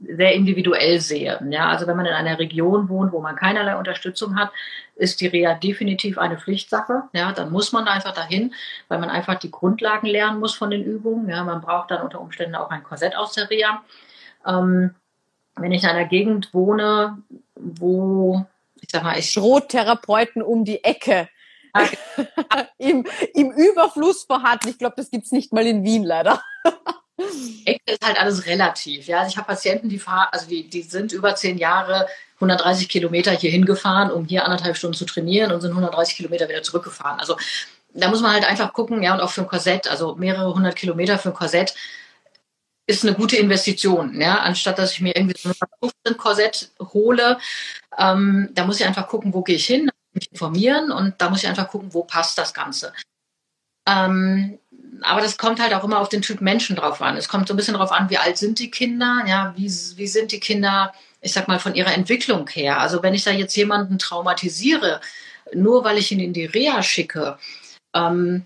sehr 0.00 0.32
individuell 0.32 1.00
sehe. 1.00 1.40
Ja, 1.50 1.68
also 1.68 1.86
wenn 1.86 1.96
man 1.96 2.06
in 2.06 2.12
einer 2.12 2.38
Region 2.38 2.88
wohnt, 2.88 3.12
wo 3.12 3.20
man 3.20 3.34
keinerlei 3.34 3.76
Unterstützung 3.76 4.36
hat, 4.36 4.50
ist 4.94 5.20
die 5.20 5.26
Reha 5.26 5.54
definitiv 5.54 6.18
eine 6.18 6.38
Pflichtsache. 6.38 7.04
Ja, 7.12 7.32
dann 7.32 7.50
muss 7.50 7.72
man 7.72 7.88
einfach 7.88 8.14
dahin, 8.14 8.54
weil 8.86 9.00
man 9.00 9.10
einfach 9.10 9.36
die 9.36 9.50
Grundlagen 9.50 10.06
lernen 10.06 10.38
muss 10.38 10.54
von 10.54 10.70
den 10.70 10.84
Übungen. 10.84 11.28
Ja, 11.28 11.42
man 11.42 11.60
braucht 11.60 11.90
dann 11.90 12.02
unter 12.02 12.20
Umständen 12.20 12.54
auch 12.54 12.70
ein 12.70 12.84
Korsett 12.84 13.16
aus 13.16 13.32
der 13.32 13.50
Reha. 13.50 13.82
Ähm, 14.46 14.94
wenn 15.56 15.72
ich 15.72 15.82
in 15.82 15.88
einer 15.88 16.04
Gegend 16.04 16.54
wohne, 16.54 17.18
wo 17.56 18.46
ich 18.80 18.88
sag 18.90 19.02
mal, 19.02 19.18
ich 19.18 19.30
Schrottherapeuten 19.30 20.42
um 20.42 20.64
die 20.64 20.84
Ecke 20.84 21.28
Im, 22.78 23.06
Im 23.34 23.50
Überfluss 23.52 24.24
vorhanden. 24.24 24.68
Ich 24.68 24.78
glaube, 24.78 24.94
das 24.96 25.10
gibt's 25.10 25.32
nicht 25.32 25.52
mal 25.52 25.66
in 25.66 25.84
Wien 25.84 26.04
leider. 26.04 26.42
Ecke 27.64 27.92
ist 27.92 28.04
halt 28.04 28.18
alles 28.18 28.46
relativ. 28.46 29.06
Ja, 29.06 29.20
also 29.20 29.30
ich 29.30 29.36
habe 29.36 29.48
Patienten, 29.48 29.88
die 29.88 29.98
fahren, 29.98 30.28
also 30.30 30.46
die, 30.46 30.68
die 30.68 30.82
sind 30.82 31.12
über 31.12 31.34
zehn 31.34 31.58
Jahre 31.58 32.06
130 32.36 32.88
Kilometer 32.88 33.32
hier 33.32 33.50
hingefahren, 33.50 34.10
um 34.10 34.24
hier 34.24 34.44
anderthalb 34.44 34.76
Stunden 34.76 34.96
zu 34.96 35.04
trainieren 35.04 35.50
und 35.52 35.60
sind 35.60 35.70
130 35.70 36.16
Kilometer 36.16 36.48
wieder 36.48 36.62
zurückgefahren. 36.62 37.18
Also 37.18 37.36
da 37.92 38.08
muss 38.08 38.20
man 38.20 38.32
halt 38.32 38.44
einfach 38.44 38.72
gucken, 38.72 39.02
ja, 39.02 39.14
und 39.14 39.20
auch 39.20 39.30
für 39.30 39.40
ein 39.40 39.48
Korsett, 39.48 39.88
also 39.88 40.14
mehrere 40.14 40.54
hundert 40.54 40.76
Kilometer 40.76 41.18
für 41.18 41.30
ein 41.30 41.34
Korsett 41.34 41.74
ist 42.86 43.04
eine 43.04 43.14
gute 43.14 43.36
Investition, 43.36 44.18
ja, 44.18 44.38
anstatt 44.38 44.78
dass 44.78 44.92
ich 44.92 45.00
mir 45.00 45.14
irgendwie 45.14 45.38
so 45.38 45.50
ein 46.06 46.16
Korsett 46.16 46.70
hole. 46.80 47.38
Ähm, 47.98 48.48
da 48.52 48.64
muss 48.64 48.80
ich 48.80 48.86
einfach 48.86 49.08
gucken, 49.08 49.34
wo 49.34 49.42
gehe 49.42 49.56
ich 49.56 49.66
hin, 49.66 49.90
mich 50.18 50.30
informieren 50.32 50.90
und 50.90 51.14
da 51.18 51.30
muss 51.30 51.42
ich 51.42 51.48
einfach 51.48 51.68
gucken, 51.68 51.94
wo 51.94 52.02
passt 52.02 52.38
das 52.38 52.54
Ganze. 52.54 52.92
Ähm, 53.88 54.58
aber 55.02 55.20
das 55.20 55.38
kommt 55.38 55.60
halt 55.60 55.72
auch 55.74 55.84
immer 55.84 56.00
auf 56.00 56.08
den 56.08 56.22
Typ 56.22 56.40
Menschen 56.40 56.76
drauf 56.76 57.00
an. 57.00 57.16
Es 57.16 57.28
kommt 57.28 57.48
so 57.48 57.54
ein 57.54 57.56
bisschen 57.56 57.74
darauf 57.74 57.92
an, 57.92 58.10
wie 58.10 58.18
alt 58.18 58.36
sind 58.36 58.58
die 58.58 58.70
Kinder, 58.70 59.22
ja, 59.26 59.54
wie, 59.56 59.66
wie 59.66 60.06
sind 60.06 60.32
die 60.32 60.40
Kinder, 60.40 60.92
ich 61.20 61.32
sag 61.32 61.48
mal, 61.48 61.58
von 61.58 61.74
ihrer 61.74 61.94
Entwicklung 61.94 62.48
her. 62.48 62.80
Also 62.80 63.02
wenn 63.02 63.14
ich 63.14 63.24
da 63.24 63.30
jetzt 63.30 63.56
jemanden 63.56 63.98
traumatisiere, 63.98 65.00
nur 65.54 65.84
weil 65.84 65.98
ich 65.98 66.12
ihn 66.12 66.20
in 66.20 66.32
die 66.32 66.46
Reha 66.46 66.82
schicke, 66.82 67.38
ähm, 67.94 68.44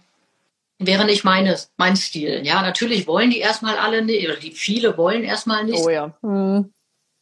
wäre 0.79 1.05
nicht 1.05 1.25
meine, 1.25 1.59
mein 1.77 1.97
Stil. 1.97 2.43
Ja, 2.45 2.62
natürlich 2.62 3.07
wollen 3.07 3.31
die 3.31 3.39
erstmal 3.39 3.79
alle 3.79 4.03
nicht, 4.03 4.27
oder 4.29 4.37
die 4.37 4.53
viele 4.53 4.97
wollen 4.97 5.25
erstmal 5.25 5.64
nicht. 5.64 5.83
Oh 5.83 5.91
ja. 5.91 6.14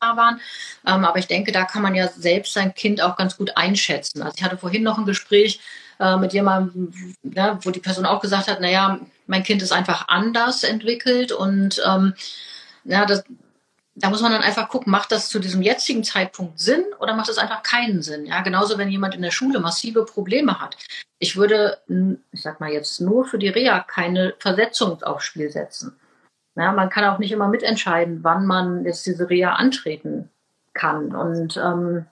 Hm 0.03 0.17
waren. 0.17 0.41
Ähm, 0.87 1.05
aber 1.05 1.19
ich 1.19 1.27
denke, 1.27 1.53
da 1.53 1.65
kann 1.65 1.83
man 1.83 1.95
ja 1.95 2.09
selbst 2.09 2.55
sein 2.55 2.75
Kind 2.75 3.03
auch 3.03 3.17
ganz 3.17 3.37
gut 3.37 3.57
einschätzen. 3.57 4.23
Also 4.23 4.35
ich 4.37 4.43
hatte 4.43 4.57
vorhin 4.57 4.83
noch 4.83 4.99
ein 4.99 5.05
Gespräch 5.05 5.61
äh, 5.99 6.17
mit 6.17 6.33
jemandem, 6.33 6.93
ja, 7.23 7.59
wo 7.63 7.71
die 7.71 7.81
Person 7.81 8.07
auch 8.07 8.21
gesagt 8.21 8.49
hat, 8.49 8.61
naja, 8.61 9.01
mein 9.27 9.43
Kind 9.43 9.63
ist 9.63 9.73
einfach 9.73 10.09
anders 10.09 10.65
entwickelt 10.65 11.33
und 11.33 11.83
ähm, 11.87 12.15
ja, 12.85 13.05
das, 13.05 13.25
da 13.95 14.09
muss 14.09 14.23
man 14.23 14.33
dann 14.33 14.43
einfach 14.43 14.69
gucken, 14.71 14.91
macht 14.91 15.13
das 15.13 15.29
zu 15.29 15.39
diesem 15.39 15.61
jetzigen 15.61 16.03
Zeitpunkt 16.03 16.59
Sinn 16.59 16.85
oder 16.99 17.15
macht 17.15 17.29
es 17.29 17.39
einfach 17.39 17.63
keinen 17.63 18.03
Sinn? 18.03 18.25
Ja, 18.25 18.41
genauso 18.41 18.79
wenn 18.79 18.89
jemand 18.89 19.15
in 19.15 19.23
der 19.23 19.31
Schule 19.31 19.61
massive 19.61 20.07
Probleme 20.07 20.61
hat. 20.61 20.77
Ich 21.19 21.37
würde, 21.37 21.79
ich 22.33 22.41
sag 22.41 22.61
mal 22.61 22.73
jetzt 22.73 23.01
nur 23.03 23.27
für 23.27 23.39
die 23.39 23.49
Reha 23.49 23.81
keine 23.81 24.35
Versetzung 24.39 25.03
aufs 25.03 25.27
Spiel 25.27 25.51
setzen. 25.51 26.00
Ja, 26.61 26.73
man 26.73 26.91
kann 26.91 27.05
auch 27.05 27.19
nicht 27.19 27.33
immer 27.33 27.49
mitentscheiden, 27.49 28.23
wann 28.23 28.47
man 28.47 28.85
jetzt 28.85 29.07
diese 29.07 29.31
Reha 29.31 29.55
antreten 29.55 30.29
kann. 30.75 31.15
Und 31.15 31.57
ähm, 31.57 32.05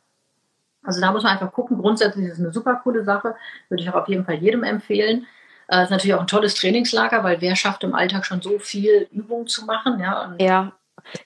also 0.83 1.03
da 1.03 1.13
muss 1.13 1.23
man 1.23 1.33
einfach 1.33 1.53
gucken. 1.53 1.79
Grundsätzlich 1.79 2.27
ist 2.27 2.35
es 2.35 2.41
eine 2.41 2.53
super 2.53 2.81
coole 2.83 3.05
Sache, 3.05 3.37
würde 3.69 3.83
ich 3.83 3.91
auch 3.91 3.95
auf 3.95 4.09
jeden 4.09 4.25
Fall 4.25 4.37
jedem 4.37 4.63
empfehlen. 4.63 5.27
Äh, 5.69 5.83
ist 5.83 5.91
natürlich 5.91 6.15
auch 6.15 6.21
ein 6.21 6.27
tolles 6.27 6.55
Trainingslager, 6.55 7.23
weil 7.23 7.43
wer 7.43 7.57
schafft 7.57 7.85
im 7.85 7.95
Alltag 7.95 8.25
schon 8.25 8.41
so 8.41 8.59
viel 8.59 9.07
Übung 9.13 9.47
zu 9.47 9.67
machen, 9.67 10.01
ja. 10.01 10.25
Und 10.25 10.41
ja, 10.41 10.73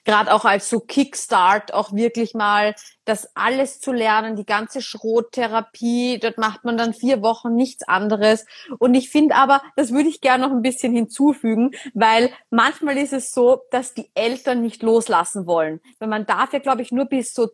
gerade 0.05 0.33
auch 0.33 0.45
als 0.45 0.69
so 0.69 0.79
Kickstart 0.79 1.73
auch 1.73 1.93
wirklich 1.93 2.33
mal 2.33 2.75
das 3.05 3.35
alles 3.35 3.79
zu 3.79 3.91
lernen, 3.91 4.35
die 4.35 4.45
ganze 4.45 4.81
Schrottherapie, 4.81 6.19
dort 6.19 6.37
macht 6.37 6.63
man 6.63 6.77
dann 6.77 6.93
vier 6.93 7.21
Wochen 7.21 7.55
nichts 7.55 7.87
anderes. 7.87 8.45
Und 8.79 8.93
ich 8.93 9.09
finde 9.09 9.35
aber, 9.35 9.61
das 9.75 9.91
würde 9.91 10.09
ich 10.09 10.21
gerne 10.21 10.47
noch 10.47 10.55
ein 10.55 10.61
bisschen 10.61 10.93
hinzufügen, 10.93 11.71
weil 11.93 12.31
manchmal 12.49 12.97
ist 12.97 13.13
es 13.13 13.31
so, 13.31 13.61
dass 13.71 13.93
die 13.93 14.09
Eltern 14.13 14.61
nicht 14.61 14.83
loslassen 14.83 15.45
wollen. 15.47 15.81
Weil 15.99 16.09
man 16.09 16.25
darf 16.25 16.53
ja, 16.53 16.59
glaube 16.59 16.81
ich, 16.81 16.91
nur 16.91 17.05
bis 17.05 17.33
so 17.33 17.49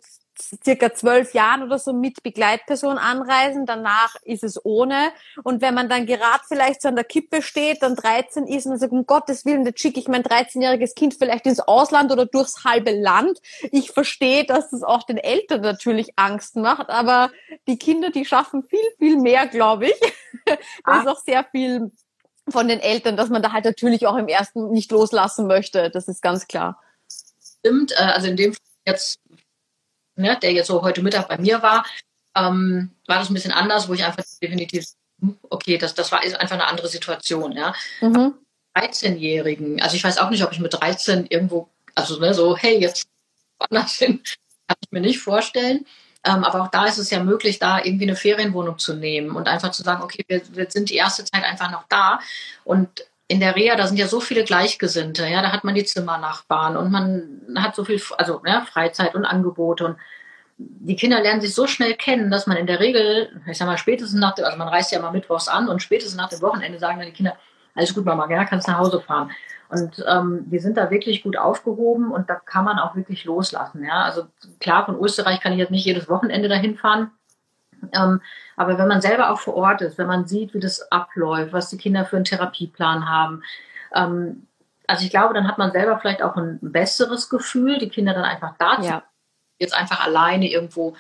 circa 0.63 0.93
zwölf 0.93 1.34
Jahren 1.34 1.63
oder 1.63 1.80
so 1.80 1.93
mit 1.93 2.23
Begleitperson 2.23 2.97
anreisen. 2.97 3.65
Danach 3.65 4.15
ist 4.23 4.43
es 4.43 4.63
ohne. 4.63 5.11
Und 5.43 5.61
wenn 5.61 5.73
man 5.73 5.89
dann 5.89 6.05
gerade 6.05 6.43
vielleicht 6.47 6.82
so 6.82 6.88
an 6.88 6.95
der 6.95 7.03
Kippe 7.03 7.41
steht, 7.41 7.82
dann 7.82 7.95
13 7.95 8.47
ist 8.47 8.65
und 8.65 8.77
sagt, 8.77 8.93
um 8.93 9.05
Gottes 9.05 9.45
Willen, 9.45 9.65
jetzt 9.65 9.82
schicke 9.82 9.99
ich 9.99 10.07
mein 10.07 10.23
13-jähriges 10.23 10.95
Kind 10.95 11.15
vielleicht 11.15 11.45
ins 11.45 11.59
Ausland 11.59 12.11
oder 12.11 12.25
durchs 12.25 12.63
halbe 12.63 12.91
Land. 12.91 13.39
Ich 13.71 13.91
verstehe, 13.91 14.45
dass 14.45 14.69
das 14.69 14.84
auch 14.84 15.03
den 15.03 15.17
Eltern 15.17 15.61
natürlich 15.61 16.13
Angst 16.15 16.55
macht, 16.55 16.89
aber 16.89 17.32
die 17.67 17.77
Kinder, 17.77 18.09
die 18.09 18.25
schaffen 18.25 18.63
viel, 18.63 18.80
viel 18.97 19.17
mehr, 19.17 19.47
glaube 19.47 19.88
ich. 19.88 19.99
da 20.45 20.55
ah. 20.84 20.99
ist 20.99 21.07
auch 21.07 21.19
sehr 21.19 21.43
viel 21.51 21.91
von 22.49 22.67
den 22.67 22.80
Eltern, 22.80 23.15
dass 23.17 23.30
man 23.30 23.41
da 23.41 23.51
halt 23.51 23.65
natürlich 23.65 24.07
auch 24.07 24.17
im 24.17 24.27
ersten 24.27 24.71
nicht 24.71 24.91
loslassen 24.91 25.47
möchte. 25.47 25.89
Das 25.91 26.07
ist 26.07 26.21
ganz 26.21 26.47
klar. 26.47 26.82
Stimmt, 27.59 27.91
äh, 27.91 27.95
also 27.95 28.27
in 28.27 28.38
dem 28.38 28.53
Fall 28.53 28.59
jetzt 28.86 29.19
ne, 30.20 30.38
der 30.41 30.53
jetzt 30.53 30.67
so 30.67 30.82
heute 30.82 31.01
Mittag 31.01 31.28
bei 31.28 31.38
mir 31.38 31.61
war, 31.61 31.86
ähm, 32.36 32.91
war 33.07 33.20
das 33.20 33.30
ein 33.30 33.34
bisschen 33.34 33.51
anders, 33.51 33.89
wo 33.89 33.93
ich 33.93 34.03
einfach 34.03 34.24
definitiv, 34.41 34.86
okay, 35.49 35.78
das, 35.78 35.95
das 35.95 36.11
war 36.11 36.22
einfach 36.22 36.51
eine 36.51 36.67
andere 36.67 36.88
Situation. 36.88 37.53
Ja. 37.53 37.74
Mhm. 38.01 38.34
13-Jährigen, 38.76 39.82
also 39.82 39.95
ich 39.95 40.03
weiß 40.03 40.20
auch 40.20 40.30
nicht, 40.30 40.43
ob 40.43 40.51
ich 40.51 40.59
mit 40.59 40.74
13 40.74 41.26
irgendwo, 41.28 41.70
also 41.95 42.20
ne, 42.20 42.34
so, 42.34 42.55
hey, 42.55 42.80
jetzt 42.80 43.07
woanders 43.57 43.95
hin, 43.95 44.22
kann 44.67 44.78
ich 44.82 44.91
mir 44.91 45.01
nicht 45.01 45.20
vorstellen. 45.20 45.86
Ähm, 46.26 46.43
aber 46.43 46.63
auch 46.63 46.67
da 46.67 46.86
ist 46.86 46.97
es 46.97 47.09
ja 47.11 47.24
möglich, 47.24 47.59
da 47.59 47.80
irgendwie 47.82 48.03
eine 48.03 48.15
Ferienwohnung 48.15 48.78
zu 48.78 48.93
nehmen 48.93 49.36
und 49.36 49.47
einfach 49.47 49.72
zu 49.72 49.84
sagen, 49.84 50.03
okay, 50.03 50.24
wir, 50.28 50.41
wir 50.51 50.70
sind 50.70 50.89
die 50.89 50.95
erste 50.95 51.24
Zeit 51.24 51.43
einfach 51.45 51.72
noch 51.72 51.86
da. 51.88 52.20
Und 52.65 53.05
in 53.30 53.39
der 53.39 53.55
Reha, 53.55 53.75
da 53.75 53.86
sind 53.86 53.97
ja 53.97 54.07
so 54.07 54.19
viele 54.19 54.43
Gleichgesinnte, 54.43 55.25
ja, 55.27 55.43
da 55.43 55.51
hat 55.51 55.63
man 55.63 55.75
die 55.75 55.86
Zimmernachbarn 55.86 56.75
und 56.75 56.91
man 56.91 57.41
hat 57.55 57.75
so 57.75 57.86
viel, 57.86 58.01
also 58.17 58.41
ja, 58.43 58.61
Freizeit 58.61 59.13
und 59.13 59.23
Angebote 59.23 59.86
und 59.86 59.97
die 60.57 60.95
Kinder 60.95 61.21
lernen 61.21 61.39
sich 61.39 61.53
so 61.53 61.67
schnell 61.67 61.93
kennen, 61.93 62.32
dass 62.32 62.47
man 62.47 62.57
in 62.57 62.65
der 62.65 62.80
Regel, 62.80 63.30
ich 63.47 63.57
sag 63.57 63.67
mal, 63.67 63.77
spätestens 63.77 64.19
nach 64.19 64.34
dem, 64.34 64.45
also 64.45 64.57
man 64.57 64.67
reist 64.67 64.91
ja 64.91 64.99
mal 64.99 65.11
mittwochs 65.11 65.47
an 65.47 65.69
und 65.69 65.82
spätestens 65.82 66.17
nach 66.17 66.30
dem 66.30 66.41
Wochenende 66.41 66.80
sagen 66.80 66.97
dann 66.97 67.07
die 67.07 67.13
Kinder, 67.13 67.38
alles 67.75 67.93
gut, 67.93 68.03
Mama, 68.03 68.27
ja, 68.30 68.43
kannst 68.45 68.67
nach 68.67 68.80
Hause 68.80 68.99
fahren. 68.99 69.32
Und 69.69 70.03
ähm, 70.07 70.45
wir 70.49 70.59
sind 70.59 70.77
da 70.77 70.89
wirklich 70.89 71.21
gut 71.21 71.38
aufgehoben 71.38 72.11
und 72.11 72.32
da 72.32 72.36
kann 72.36 72.65
man 72.65 72.80
auch 72.80 72.95
wirklich 72.95 73.25
loslassen. 73.25 73.84
Ja, 73.86 74.01
also 74.01 74.23
klar, 74.59 74.86
von 74.88 74.99
Österreich 74.99 75.39
kann 75.39 75.53
ich 75.53 75.59
jetzt 75.59 75.71
nicht 75.71 75.86
jedes 75.86 76.09
Wochenende 76.09 76.49
dahin 76.49 76.75
fahren. 76.75 77.11
Ähm, 77.93 78.21
aber 78.55 78.77
wenn 78.77 78.88
man 78.88 79.01
selber 79.01 79.32
auch 79.32 79.39
vor 79.39 79.55
Ort 79.55 79.82
ist, 79.82 79.97
wenn 79.97 80.07
man 80.07 80.25
sieht, 80.25 80.53
wie 80.53 80.59
das 80.59 80.91
abläuft, 80.91 81.53
was 81.53 81.69
die 81.69 81.77
Kinder 81.77 82.05
für 82.05 82.15
einen 82.15 82.25
Therapieplan 82.25 83.07
haben, 83.07 83.43
ähm, 83.93 84.47
also 84.88 85.05
ich 85.05 85.11
glaube, 85.11 85.34
dann 85.36 85.47
hat 85.47 85.57
man 85.59 85.71
selber 85.71 85.99
vielleicht 85.99 86.23
auch 86.23 86.36
ein 86.36 86.57
besseres 86.61 87.30
Gefühl, 87.30 87.77
die 87.77 87.89
Kinder 87.89 88.13
dann 88.13 88.23
einfach 88.23 88.55
da 88.57 88.82
ja. 88.82 89.03
jetzt 89.59 89.75
einfach 89.75 90.03
alleine 90.03 90.49
irgendwo, 90.49 90.95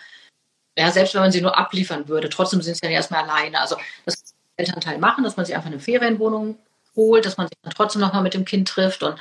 ja, 0.77 0.91
selbst 0.91 1.15
wenn 1.15 1.21
man 1.21 1.31
sie 1.31 1.41
nur 1.41 1.57
abliefern 1.57 2.07
würde, 2.07 2.29
trotzdem 2.29 2.61
sind 2.61 2.75
sie 2.75 2.81
dann 2.81 2.91
erstmal 2.91 3.23
alleine. 3.23 3.59
Also 3.59 3.77
das 4.05 4.35
Elternteil 4.57 4.99
machen, 4.99 5.23
dass 5.23 5.37
man 5.37 5.45
sich 5.45 5.55
einfach 5.55 5.71
eine 5.71 5.79
Ferienwohnung 5.79 6.59
holt, 6.95 7.25
dass 7.25 7.37
man 7.37 7.47
sich 7.47 7.57
dann 7.63 7.73
trotzdem 7.73 8.01
nochmal 8.01 8.21
mit 8.21 8.35
dem 8.35 8.45
Kind 8.45 8.67
trifft 8.67 9.01
und 9.01 9.19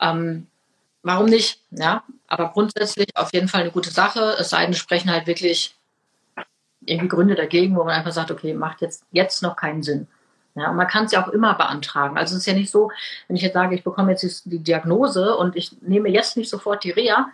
ähm, 0.00 0.46
warum 1.02 1.26
nicht? 1.26 1.60
Ja, 1.70 2.02
aber 2.26 2.50
grundsätzlich 2.52 3.08
auf 3.16 3.32
jeden 3.32 3.48
Fall 3.48 3.62
eine 3.62 3.70
gute 3.70 3.90
Sache. 3.90 4.36
Es 4.38 4.50
sei 4.50 4.64
denn, 4.64 4.74
sprechen 4.74 5.10
halt 5.10 5.26
wirklich 5.26 5.74
irgendwie 6.86 7.08
Gründe 7.08 7.34
dagegen, 7.34 7.76
wo 7.76 7.84
man 7.84 7.94
einfach 7.94 8.12
sagt, 8.12 8.30
okay, 8.30 8.54
macht 8.54 8.80
jetzt, 8.80 9.04
jetzt 9.12 9.42
noch 9.42 9.56
keinen 9.56 9.82
Sinn. 9.82 10.06
Ja, 10.54 10.70
und 10.70 10.76
man 10.76 10.86
kann 10.86 11.04
es 11.04 11.12
ja 11.12 11.24
auch 11.24 11.28
immer 11.28 11.54
beantragen. 11.54 12.16
Also 12.16 12.34
es 12.34 12.40
ist 12.40 12.46
ja 12.46 12.54
nicht 12.54 12.70
so, 12.70 12.90
wenn 13.28 13.36
ich 13.36 13.42
jetzt 13.42 13.52
sage, 13.52 13.74
ich 13.74 13.84
bekomme 13.84 14.12
jetzt 14.12 14.46
die 14.46 14.58
Diagnose 14.58 15.36
und 15.36 15.54
ich 15.54 15.82
nehme 15.82 16.08
jetzt 16.08 16.36
nicht 16.36 16.48
sofort 16.48 16.82
die 16.82 16.92
Reha, 16.92 17.28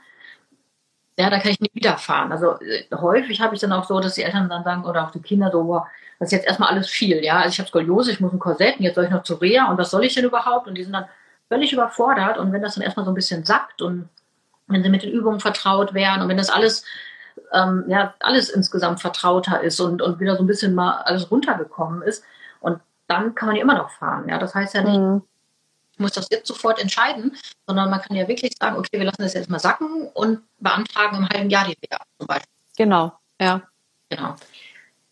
ja, 1.19 1.31
dann 1.31 1.41
kann 1.41 1.53
ich 1.53 1.61
nicht 1.61 1.75
wieder 1.75 1.99
fahren. 1.99 2.33
Also 2.33 2.59
äh, 2.61 2.85
häufig 2.93 3.41
habe 3.41 3.55
ich 3.55 3.61
dann 3.61 3.73
auch 3.73 3.85
so, 3.85 4.01
dass 4.01 4.15
die 4.15 4.23
Eltern 4.23 4.49
dann 4.49 4.65
sagen, 4.65 4.85
oder 4.85 5.07
auch 5.07 5.11
die 5.13 5.21
Kinder 5.21 5.51
so, 5.53 5.63
boah, 5.65 5.87
das 6.19 6.29
ist 6.29 6.33
jetzt 6.33 6.47
erstmal 6.47 6.71
alles 6.71 6.89
viel, 6.89 7.23
ja. 7.23 7.39
Also 7.39 7.51
ich 7.51 7.59
habe 7.59 7.69
Skoliose, 7.69 8.13
ich 8.13 8.21
muss 8.21 8.33
ein 8.33 8.39
Korsett 8.39 8.79
und 8.79 8.85
jetzt 8.85 8.95
soll 8.97 9.05
ich 9.05 9.11
noch 9.11 9.23
zur 9.23 9.41
Reha 9.41 9.71
und 9.71 9.79
was 9.79 9.91
soll 9.91 10.05
ich 10.05 10.15
denn 10.15 10.25
überhaupt? 10.25 10.67
Und 10.67 10.75
die 10.77 10.83
sind 10.83 10.93
dann 10.93 11.07
völlig 11.49 11.73
überfordert 11.73 12.39
und 12.39 12.53
wenn 12.53 12.63
das 12.63 12.75
dann 12.75 12.85
erstmal 12.85 13.05
so 13.05 13.13
ein 13.13 13.15
bisschen 13.15 13.45
sackt 13.45 13.83
und 13.83 14.09
wenn 14.69 14.83
sie 14.83 14.89
mit 14.89 15.03
den 15.03 15.13
Übungen 15.13 15.39
vertraut 15.39 15.95
werden 15.95 16.23
und 16.23 16.29
wenn 16.29 16.39
das 16.39 16.51
alles 16.51 16.85
ähm, 17.53 17.85
ja, 17.89 18.15
alles 18.21 18.49
insgesamt 18.49 19.01
vertrauter 19.01 19.61
ist 19.61 19.81
und, 19.81 20.03
und 20.03 20.21
wieder 20.21 20.37
so 20.37 20.43
ein 20.43 20.47
bisschen 20.47 20.75
mal 20.75 21.03
alles 21.03 21.31
runtergekommen 21.31 22.03
ist. 22.03 22.25
Und 22.61 22.81
dann 23.07 23.35
kann 23.35 23.49
man 23.49 23.57
ja 23.57 23.63
immer 23.63 23.77
noch 23.77 23.91
fahren. 23.91 24.29
Ja, 24.29 24.39
das 24.39 24.55
heißt 24.55 24.75
ja 24.75 24.83
nicht, 24.83 24.99
mhm. 24.99 25.23
ich 25.93 25.99
muss 25.99 26.13
das 26.13 26.29
jetzt 26.31 26.49
sofort 26.49 26.81
entscheiden, 26.81 27.37
sondern 27.67 27.91
man 27.91 28.01
kann 28.01 28.17
ja 28.17 28.27
wirklich 28.27 28.55
sagen, 28.59 28.77
okay, 28.77 28.99
wir 28.99 29.05
lassen 29.05 29.23
das 29.23 29.35
jetzt 29.35 29.51
mal 29.51 29.59
sacken 29.59 30.09
und 30.15 30.41
beantragen 30.59 31.19
im 31.19 31.29
halben 31.29 31.51
Jahr 31.51 31.67
die 31.67 31.77
Reha 31.85 32.01
zum 32.19 32.27
Beispiel. 32.27 32.53
Genau, 32.77 33.13
ja. 33.41 33.63
Genau. 34.09 34.35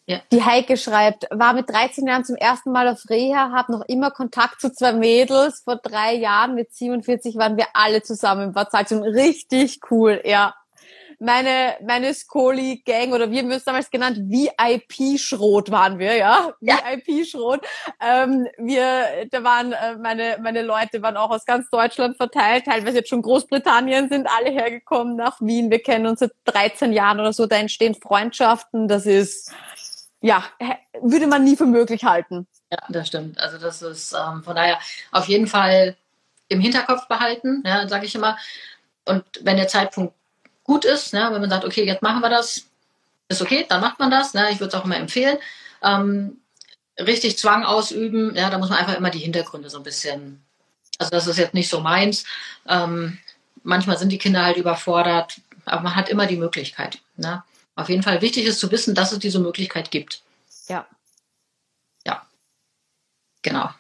Ja. 0.07 0.21
Die 0.33 0.45
Heike 0.45 0.77
schreibt, 0.77 1.27
war 1.31 1.53
mit 1.53 1.71
13 1.71 2.05
Jahren 2.05 2.25
zum 2.25 2.35
ersten 2.35 2.73
Mal 2.73 2.89
auf 2.89 3.03
Reha, 3.09 3.53
habe 3.53 3.71
noch 3.71 3.83
immer 3.87 4.11
Kontakt 4.11 4.61
zu 4.61 4.73
zwei 4.73 4.93
Mädels. 4.93 5.61
Vor 5.61 5.77
drei 5.77 6.15
Jahren 6.15 6.57
mit 6.57 6.73
47 6.73 7.37
waren 7.37 7.57
wir 7.57 7.67
alle 7.75 8.03
zusammen 8.03 8.49
im 8.49 8.53
Bad 8.53 8.73
Salzung. 8.73 9.05
Richtig 9.05 9.79
cool, 9.89 10.21
ja 10.25 10.55
meine, 11.21 11.77
meine 11.87 12.15
Skoli-Gang 12.15 13.13
oder 13.13 13.31
wir 13.31 13.43
haben 13.43 13.51
es 13.51 13.65
damals 13.65 13.91
genannt, 13.91 14.19
VIP-Schrot 14.19 15.71
waren 15.71 15.99
wir, 15.99 16.17
ja, 16.17 16.53
ja. 16.61 16.79
VIP-Schrot. 16.79 17.61
Ähm, 18.01 18.49
wir, 18.57 19.27
da 19.31 19.45
waren 19.45 19.73
äh, 19.73 19.97
meine, 19.97 20.39
meine 20.43 20.63
Leute 20.63 21.03
waren 21.03 21.19
auch 21.19 21.31
aus 21.31 21.45
ganz 21.45 21.69
Deutschland 21.69 22.17
verteilt, 22.17 22.65
teilweise 22.65 22.99
jetzt 22.99 23.11
schon 23.11 23.23
Großbritannien 23.23 24.09
sind 24.09 24.29
alle 24.29 24.51
hergekommen 24.51 25.15
nach 25.15 25.41
Wien. 25.41 25.71
Wir 25.71 25.83
kennen 25.83 26.07
uns 26.07 26.21
seit 26.21 26.33
13 26.47 26.93
Jahren 26.93 27.21
oder 27.21 27.35
so, 27.35 27.47
da 27.47 27.57
entstehen 27.57 27.95
Freundschaften, 27.95 28.89
das 28.89 29.05
ist, 29.05 29.53
ja, 30.23 30.45
würde 31.03 31.27
man 31.27 31.45
nie 31.45 31.57
für 31.57 31.67
möglich 31.67 32.05
halten. 32.05 32.47
Ja, 32.73 32.79
das 32.89 33.09
stimmt. 33.09 33.39
Also 33.39 33.59
das 33.59 33.83
ist 33.83 34.15
ähm, 34.15 34.43
von 34.43 34.57
daher 34.57 34.79
auf 35.13 35.27
jeden 35.27 35.47
Fall 35.47 35.97
im 36.49 36.61
Hinterkopf 36.61 37.09
behalten, 37.09 37.63
ja, 37.67 37.87
sage 37.89 38.07
ich 38.07 38.15
immer. 38.15 38.39
Und 39.05 39.25
wenn 39.43 39.57
der 39.57 39.69
Zeitpunkt 39.69 40.15
gut 40.71 40.85
ist, 40.85 41.13
ne, 41.13 41.29
wenn 41.33 41.41
man 41.41 41.51
sagt, 41.51 41.65
okay, 41.65 41.85
jetzt 41.85 42.01
machen 42.01 42.21
wir 42.21 42.31
das, 42.31 42.67
ist 43.29 43.43
okay, 43.43 43.67
dann 43.69 43.81
macht 43.81 43.99
man 43.99 44.09
das. 44.09 44.35
Ne, 44.35 44.53
ich 44.53 44.61
würde 44.61 44.69
es 44.69 44.81
auch 44.81 44.85
immer 44.85 44.97
empfehlen. 44.97 45.37
Ähm, 45.83 46.41
richtig 46.97 47.37
Zwang 47.39 47.65
ausüben, 47.65 48.37
ja, 48.37 48.51
da 48.51 48.59
muss 48.59 48.69
man 48.69 48.79
einfach 48.79 48.97
immer 48.97 49.11
die 49.11 49.19
Hintergründe 49.19 49.69
so 49.69 49.79
ein 49.79 49.83
bisschen. 49.83 50.45
Also 50.97 51.11
das 51.11 51.27
ist 51.27 51.39
jetzt 51.39 51.55
nicht 51.55 51.69
so 51.69 51.81
meins. 51.81 52.25
Ähm, 52.69 53.19
manchmal 53.65 53.99
sind 53.99 54.11
die 54.11 54.19
Kinder 54.19 54.45
halt 54.45 54.59
überfordert, 54.59 55.41
aber 55.65 55.83
man 55.83 55.97
hat 55.97 56.09
immer 56.09 56.27
die 56.27 56.37
Möglichkeit. 56.37 57.01
Ne? 57.17 57.43
Auf 57.75 57.89
jeden 57.89 58.05
Fall 58.05 58.23
wichtig 58.23 58.47
ist 58.47 58.61
zu 58.61 58.71
wissen, 58.71 58.95
dass 58.95 59.11
es 59.11 59.19
diese 59.19 59.41
Möglichkeit 59.41 59.91
gibt. 59.91 60.23
Ja. 60.69 60.87
Ja. 62.07 62.25
Genau. 63.43 63.71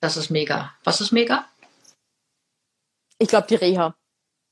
Das 0.00 0.16
ist 0.16 0.30
mega. 0.30 0.72
Was 0.84 1.02
ist 1.02 1.12
mega? 1.12 1.44
Ich 3.18 3.28
glaube, 3.28 3.46
die 3.46 3.56
Reha 3.56 3.94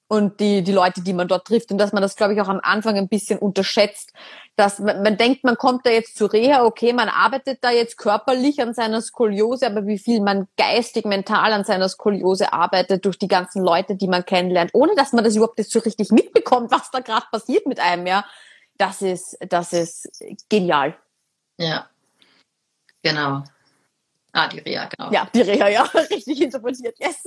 und 0.09 0.39
die, 0.39 0.63
die 0.63 0.73
Leute, 0.73 1.01
die 1.01 1.13
man 1.13 1.27
dort 1.27 1.47
trifft. 1.47 1.73
Und 1.73 1.79
dass 1.79 1.93
man 1.93 2.01
das, 2.01 2.17
glaube 2.17 2.35
ich, 2.35 2.41
auch 2.41 2.49
am 2.49 2.61
Anfang 2.63 2.97
ein 2.97 3.09
bisschen 3.09 3.39
unterschätzt. 3.39 4.13
Dass 4.55 4.79
man, 4.79 5.03
man 5.03 5.17
denkt, 5.17 5.43
man 5.43 5.57
kommt 5.57 5.85
da 5.85 5.91
jetzt 5.91 6.17
zur 6.17 6.33
Reha, 6.33 6.65
okay, 6.65 6.93
man 6.93 7.09
arbeitet 7.09 7.59
da 7.63 7.71
jetzt 7.71 7.99
körperlich 7.99 8.63
an 8.63 8.73
seiner 8.73 9.01
Skoliose, 9.01 9.67
aber 9.67 9.87
wie 9.87 9.99
viel 9.99 10.21
man 10.21 10.47
geistig, 10.57 11.05
mental 11.05 11.53
an 11.53 11.65
seiner 11.65 11.89
Skoliose 11.89 12.53
arbeitet 12.53 13.05
durch 13.05 13.19
die 13.19 13.29
ganzen 13.29 13.63
Leute, 13.63 13.97
die 13.97 14.09
man 14.09 14.25
kennenlernt, 14.25 14.71
ohne 14.75 14.95
dass 14.95 15.13
man 15.13 15.25
das 15.25 15.35
überhaupt 15.35 15.59
jetzt 15.59 15.73
so 15.73 15.81
richtig 15.81 16.11
mitbekommt, 16.11 16.71
was 16.71 16.91
da 16.91 17.01
gerade 17.01 17.27
passiert 17.31 17.67
mit 17.67 17.81
einem, 17.81 18.07
ja. 18.07 18.25
Das 18.79 19.01
ist, 19.01 19.39
das 19.41 19.73
ist 19.73 20.09
genial. 20.51 20.97
Ja. 21.59 21.89
Genau. 23.03 23.43
Ah, 24.37 24.49
die 24.49 24.59
Reha, 24.59 24.85
genau. 24.85 25.11
Ja, 25.11 25.27
die 25.35 25.41
Reha, 25.41 25.69
ja, 25.69 25.83
richtig 26.11 26.43
interpretiert, 26.43 26.95
yes. 26.99 27.25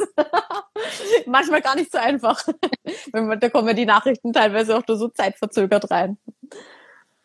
Manchmal 1.26 1.60
gar 1.60 1.76
nicht 1.76 1.92
so 1.92 1.98
einfach. 1.98 2.40
da 3.12 3.50
kommen 3.50 3.68
ja 3.68 3.74
die 3.74 3.88
Nachrichten 3.88 4.32
teilweise 4.32 4.78
auch 4.78 4.88
nur 4.88 4.96
so 4.96 5.08
zeitverzögert 5.08 5.90
rein. 5.90 6.20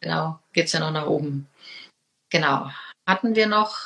Genau, 0.01 0.39
geht's 0.55 0.73
ja 0.73 0.81
noch 0.81 0.91
nach 0.91 1.07
oben. 1.07 1.49
Genau. 2.31 2.71
Hatten 3.07 3.35
wir 3.35 3.47
noch 3.47 3.77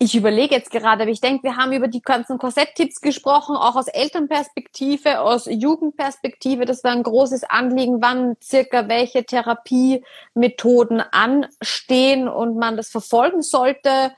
ich 0.00 0.14
überlege 0.14 0.54
jetzt 0.54 0.70
gerade, 0.70 1.02
aber 1.02 1.10
ich 1.10 1.20
denke, 1.20 1.42
wir 1.42 1.56
haben 1.56 1.72
über 1.72 1.88
die 1.88 2.02
ganzen 2.02 2.38
Korsett-Tipps 2.38 3.00
gesprochen, 3.00 3.56
auch 3.56 3.74
aus 3.74 3.88
Elternperspektive, 3.88 5.18
aus 5.18 5.46
Jugendperspektive. 5.50 6.66
Das 6.66 6.84
war 6.84 6.92
ein 6.92 7.02
großes 7.02 7.42
Anliegen, 7.42 8.00
wann 8.00 8.36
circa 8.40 8.86
welche 8.86 9.24
Therapiemethoden 9.24 11.00
anstehen 11.00 12.28
und 12.28 12.56
man 12.56 12.76
das 12.76 12.90
verfolgen 12.90 13.42
sollte 13.42 14.12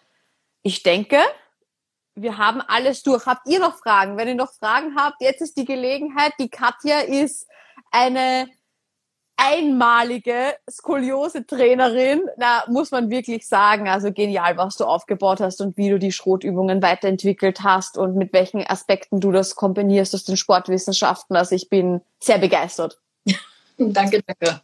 ich 0.62 0.82
denke, 0.82 1.18
wir 2.14 2.38
haben 2.38 2.60
alles 2.60 3.02
durch. 3.02 3.26
Habt 3.26 3.48
ihr 3.48 3.60
noch 3.60 3.78
Fragen? 3.78 4.16
Wenn 4.16 4.28
ihr 4.28 4.34
noch 4.34 4.52
Fragen 4.52 4.96
habt, 4.96 5.20
jetzt 5.20 5.40
ist 5.40 5.56
die 5.56 5.64
Gelegenheit. 5.64 6.32
Die 6.38 6.48
Katja 6.50 7.00
ist 7.00 7.46
eine 7.90 8.48
einmalige 9.36 10.54
Skoliose-Trainerin. 10.70 12.20
Da 12.36 12.64
muss 12.68 12.90
man 12.90 13.08
wirklich 13.08 13.48
sagen, 13.48 13.88
also 13.88 14.12
genial, 14.12 14.58
was 14.58 14.76
du 14.76 14.84
aufgebaut 14.84 15.40
hast 15.40 15.62
und 15.62 15.78
wie 15.78 15.88
du 15.88 15.98
die 15.98 16.12
Schrotübungen 16.12 16.82
weiterentwickelt 16.82 17.62
hast 17.62 17.96
und 17.96 18.16
mit 18.16 18.34
welchen 18.34 18.66
Aspekten 18.66 19.20
du 19.20 19.32
das 19.32 19.54
kombinierst 19.54 20.14
aus 20.14 20.24
den 20.24 20.36
Sportwissenschaften. 20.36 21.36
Also 21.36 21.54
ich 21.54 21.70
bin 21.70 22.02
sehr 22.18 22.38
begeistert. 22.38 22.98
danke, 23.78 24.22
danke. 24.22 24.60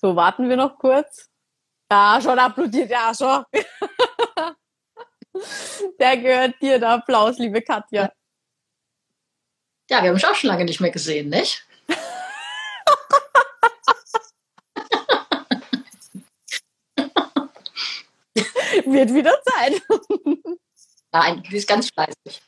So, 0.00 0.16
warten 0.16 0.48
wir 0.48 0.56
noch 0.56 0.78
kurz. 0.78 1.28
Ja, 1.90 2.20
schon 2.22 2.38
applaudiert, 2.38 2.90
ja, 2.90 3.12
schon. 3.14 3.44
Der 6.00 6.16
gehört 6.16 6.54
dir, 6.62 6.78
der 6.78 6.90
Applaus, 6.90 7.36
liebe 7.38 7.60
Katja. 7.60 8.10
Ja, 9.90 10.02
wir 10.02 10.08
haben 10.08 10.14
uns 10.14 10.24
auch 10.24 10.34
schon 10.34 10.48
lange 10.48 10.64
nicht 10.64 10.80
mehr 10.80 10.90
gesehen, 10.90 11.28
nicht? 11.28 11.62
Wird 18.84 19.12
wieder 19.12 19.38
Zeit. 19.42 19.82
Nein, 21.12 21.42
sie 21.48 21.56
ist 21.56 21.68
ganz 21.68 21.90
fleißig. 21.90 22.42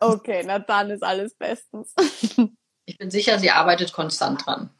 Okay, 0.00 0.42
na 0.44 0.58
dann 0.58 0.90
ist 0.90 1.02
alles 1.02 1.34
bestens. 1.34 1.94
Ich 2.88 2.96
bin 2.96 3.10
sicher, 3.10 3.38
sie 3.38 3.50
arbeitet 3.50 3.92
konstant 3.92 4.46
dran. 4.46 4.70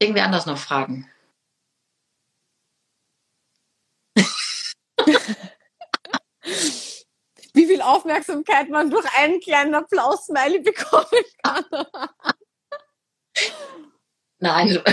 Irgendwie 0.00 0.20
anders 0.20 0.46
noch 0.46 0.58
fragen? 0.58 1.10
Wie 7.52 7.66
viel 7.66 7.82
Aufmerksamkeit 7.82 8.68
man 8.68 8.90
durch 8.90 9.06
einen 9.14 9.40
kleinen 9.40 9.74
Applaus-Smiley 9.74 10.60
bekommen 10.60 11.24
kann. 11.42 11.64
Nein, 14.38 14.68
du, 14.68 14.84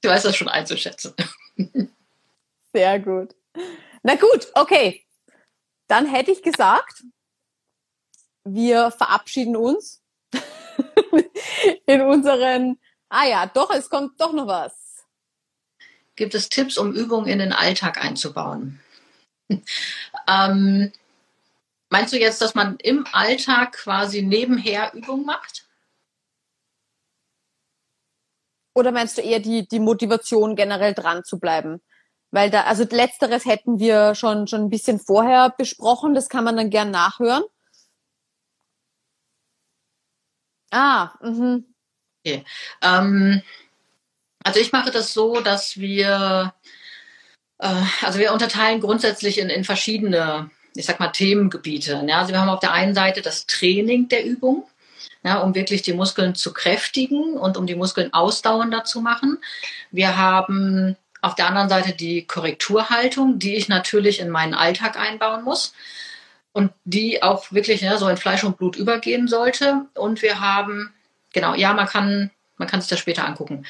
du 0.00 0.08
weißt 0.08 0.24
das 0.24 0.36
schon 0.36 0.48
einzuschätzen. 0.48 1.14
Sehr 2.72 2.98
gut. 2.98 3.36
Na 4.02 4.16
gut, 4.16 4.50
okay. 4.54 5.06
Dann 5.86 6.06
hätte 6.06 6.32
ich 6.32 6.42
gesagt, 6.42 7.04
wir 8.44 8.90
verabschieden 8.90 9.56
uns 9.56 10.02
in 11.86 12.00
unseren, 12.02 12.78
ah 13.08 13.26
ja, 13.26 13.46
doch, 13.46 13.70
es 13.70 13.88
kommt 13.88 14.20
doch 14.20 14.32
noch 14.32 14.46
was. 14.46 15.04
gibt 16.16 16.34
es 16.34 16.48
Tipps, 16.48 16.78
um 16.78 16.92
Übungen 16.92 17.28
in 17.28 17.38
den 17.38 17.52
Alltag 17.52 18.02
einzubauen? 18.04 18.80
ähm, 20.28 20.92
meinst 21.90 22.12
du 22.12 22.18
jetzt, 22.18 22.40
dass 22.42 22.54
man 22.54 22.76
im 22.78 23.06
Alltag 23.12 23.72
quasi 23.72 24.22
nebenher 24.22 24.92
Übungen 24.94 25.24
macht? 25.24 25.66
Oder 28.74 28.92
meinst 28.92 29.18
du 29.18 29.22
eher 29.22 29.40
die, 29.40 29.66
die 29.66 29.80
Motivation 29.80 30.54
generell 30.54 30.94
dran 30.94 31.24
zu 31.24 31.40
bleiben? 31.40 31.82
Weil 32.30 32.50
da, 32.50 32.64
also 32.64 32.84
letzteres 32.88 33.44
hätten 33.44 33.78
wir 33.78 34.14
schon, 34.14 34.46
schon 34.46 34.62
ein 34.62 34.70
bisschen 34.70 35.00
vorher 35.00 35.50
besprochen, 35.56 36.14
das 36.14 36.28
kann 36.28 36.44
man 36.44 36.56
dann 36.56 36.70
gern 36.70 36.90
nachhören. 36.90 37.42
Ah, 40.70 41.12
mhm. 41.22 41.64
Okay. 42.24 42.44
Ähm, 42.82 43.42
also 44.44 44.60
ich 44.60 44.72
mache 44.72 44.90
das 44.90 45.12
so, 45.12 45.40
dass 45.40 45.78
wir, 45.78 46.54
äh, 47.58 47.82
also 48.02 48.18
wir 48.18 48.32
unterteilen 48.32 48.80
grundsätzlich 48.80 49.38
in, 49.38 49.50
in 49.50 49.64
verschiedene, 49.64 50.50
ich 50.74 50.86
sag 50.86 51.00
mal, 51.00 51.08
Themengebiete. 51.08 52.04
Ja, 52.06 52.20
also 52.20 52.32
wir 52.32 52.40
haben 52.40 52.48
auf 52.48 52.60
der 52.60 52.72
einen 52.72 52.94
Seite 52.94 53.22
das 53.22 53.46
Training 53.46 54.08
der 54.08 54.24
Übung, 54.24 54.68
ja, 55.24 55.38
um 55.38 55.54
wirklich 55.54 55.82
die 55.82 55.92
Muskeln 55.92 56.34
zu 56.34 56.52
kräftigen 56.52 57.34
und 57.34 57.56
um 57.56 57.66
die 57.66 57.74
Muskeln 57.74 58.12
ausdauernder 58.12 58.84
zu 58.84 59.00
machen. 59.00 59.38
Wir 59.90 60.16
haben 60.16 60.96
auf 61.20 61.34
der 61.34 61.46
anderen 61.48 61.68
Seite 61.68 61.92
die 61.94 62.26
Korrekturhaltung, 62.26 63.38
die 63.38 63.56
ich 63.56 63.68
natürlich 63.68 64.20
in 64.20 64.30
meinen 64.30 64.54
Alltag 64.54 64.98
einbauen 64.98 65.44
muss 65.44 65.72
und 66.58 66.72
die 66.84 67.22
auch 67.22 67.52
wirklich 67.52 67.82
ja, 67.82 67.96
so 67.98 68.08
in 68.08 68.16
Fleisch 68.16 68.42
und 68.42 68.56
Blut 68.56 68.74
übergehen 68.74 69.28
sollte. 69.28 69.86
Und 69.94 70.22
wir 70.22 70.40
haben, 70.40 70.92
genau, 71.32 71.54
ja, 71.54 71.72
man 71.72 71.86
kann, 71.86 72.32
man 72.56 72.66
kann 72.66 72.80
sich 72.80 72.90
das 72.90 72.98
später 72.98 73.24
angucken. 73.24 73.64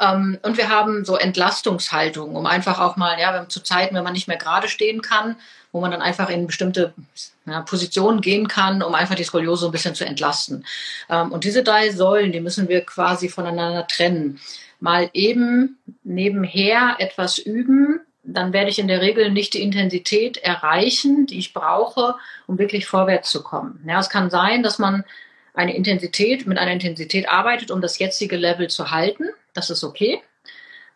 Ähm, 0.00 0.38
und 0.40 0.56
wir 0.56 0.70
haben 0.70 1.04
so 1.04 1.16
Entlastungshaltung, 1.18 2.34
um 2.34 2.46
einfach 2.46 2.80
auch 2.80 2.96
mal, 2.96 3.20
ja, 3.20 3.46
zu 3.46 3.60
Zeiten, 3.60 3.94
wenn 3.94 4.04
man 4.04 4.14
nicht 4.14 4.26
mehr 4.26 4.38
gerade 4.38 4.68
stehen 4.68 5.02
kann, 5.02 5.36
wo 5.70 5.82
man 5.82 5.90
dann 5.90 6.00
einfach 6.00 6.30
in 6.30 6.46
bestimmte 6.46 6.94
ja, 7.44 7.60
Positionen 7.60 8.22
gehen 8.22 8.48
kann, 8.48 8.82
um 8.82 8.94
einfach 8.94 9.16
die 9.16 9.24
Skoliose 9.24 9.66
ein 9.66 9.72
bisschen 9.72 9.94
zu 9.94 10.06
entlasten. 10.06 10.64
Ähm, 11.10 11.32
und 11.32 11.44
diese 11.44 11.62
drei 11.62 11.90
Säulen, 11.90 12.32
die 12.32 12.40
müssen 12.40 12.70
wir 12.70 12.86
quasi 12.86 13.28
voneinander 13.28 13.86
trennen. 13.86 14.40
Mal 14.80 15.10
eben 15.12 15.78
nebenher 16.04 16.96
etwas 17.00 17.36
üben, 17.36 18.00
dann 18.32 18.52
werde 18.52 18.70
ich 18.70 18.78
in 18.78 18.88
der 18.88 19.00
Regel 19.00 19.30
nicht 19.30 19.54
die 19.54 19.62
Intensität 19.62 20.36
erreichen, 20.38 21.26
die 21.26 21.38
ich 21.38 21.52
brauche, 21.52 22.16
um 22.46 22.58
wirklich 22.58 22.86
vorwärts 22.86 23.30
zu 23.30 23.42
kommen. 23.42 23.82
Ja, 23.86 24.00
es 24.00 24.10
kann 24.10 24.30
sein, 24.30 24.62
dass 24.62 24.78
man 24.78 25.04
eine 25.54 25.74
Intensität 25.74 26.46
mit 26.46 26.58
einer 26.58 26.72
Intensität 26.72 27.28
arbeitet, 27.28 27.70
um 27.70 27.80
das 27.80 27.98
jetzige 27.98 28.36
Level 28.36 28.68
zu 28.68 28.90
halten. 28.90 29.24
Das 29.52 29.70
ist 29.70 29.84
okay. 29.84 30.22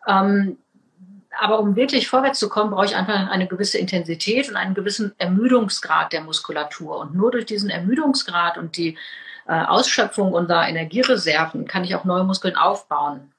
Ähm, 0.07 0.57
aber 1.37 1.59
um 1.59 1.75
wirklich 1.75 2.07
vorwärts 2.07 2.39
zu 2.39 2.49
kommen, 2.49 2.71
brauche 2.71 2.85
ich 2.85 2.95
einfach 2.95 3.29
eine 3.29 3.47
gewisse 3.47 3.77
Intensität 3.77 4.49
und 4.49 4.55
einen 4.55 4.73
gewissen 4.73 5.13
Ermüdungsgrad 5.17 6.13
der 6.13 6.21
Muskulatur. 6.21 6.97
Und 6.99 7.13
nur 7.13 7.31
durch 7.31 7.45
diesen 7.45 7.69
Ermüdungsgrad 7.69 8.57
und 8.57 8.77
die 8.77 8.97
äh, 9.47 9.53
Ausschöpfung 9.53 10.31
unserer 10.33 10.67
Energiereserven 10.67 11.67
kann 11.67 11.83
ich 11.83 11.95
auch 11.95 12.05
neue 12.05 12.23
Muskeln 12.23 12.55
aufbauen. 12.55 13.31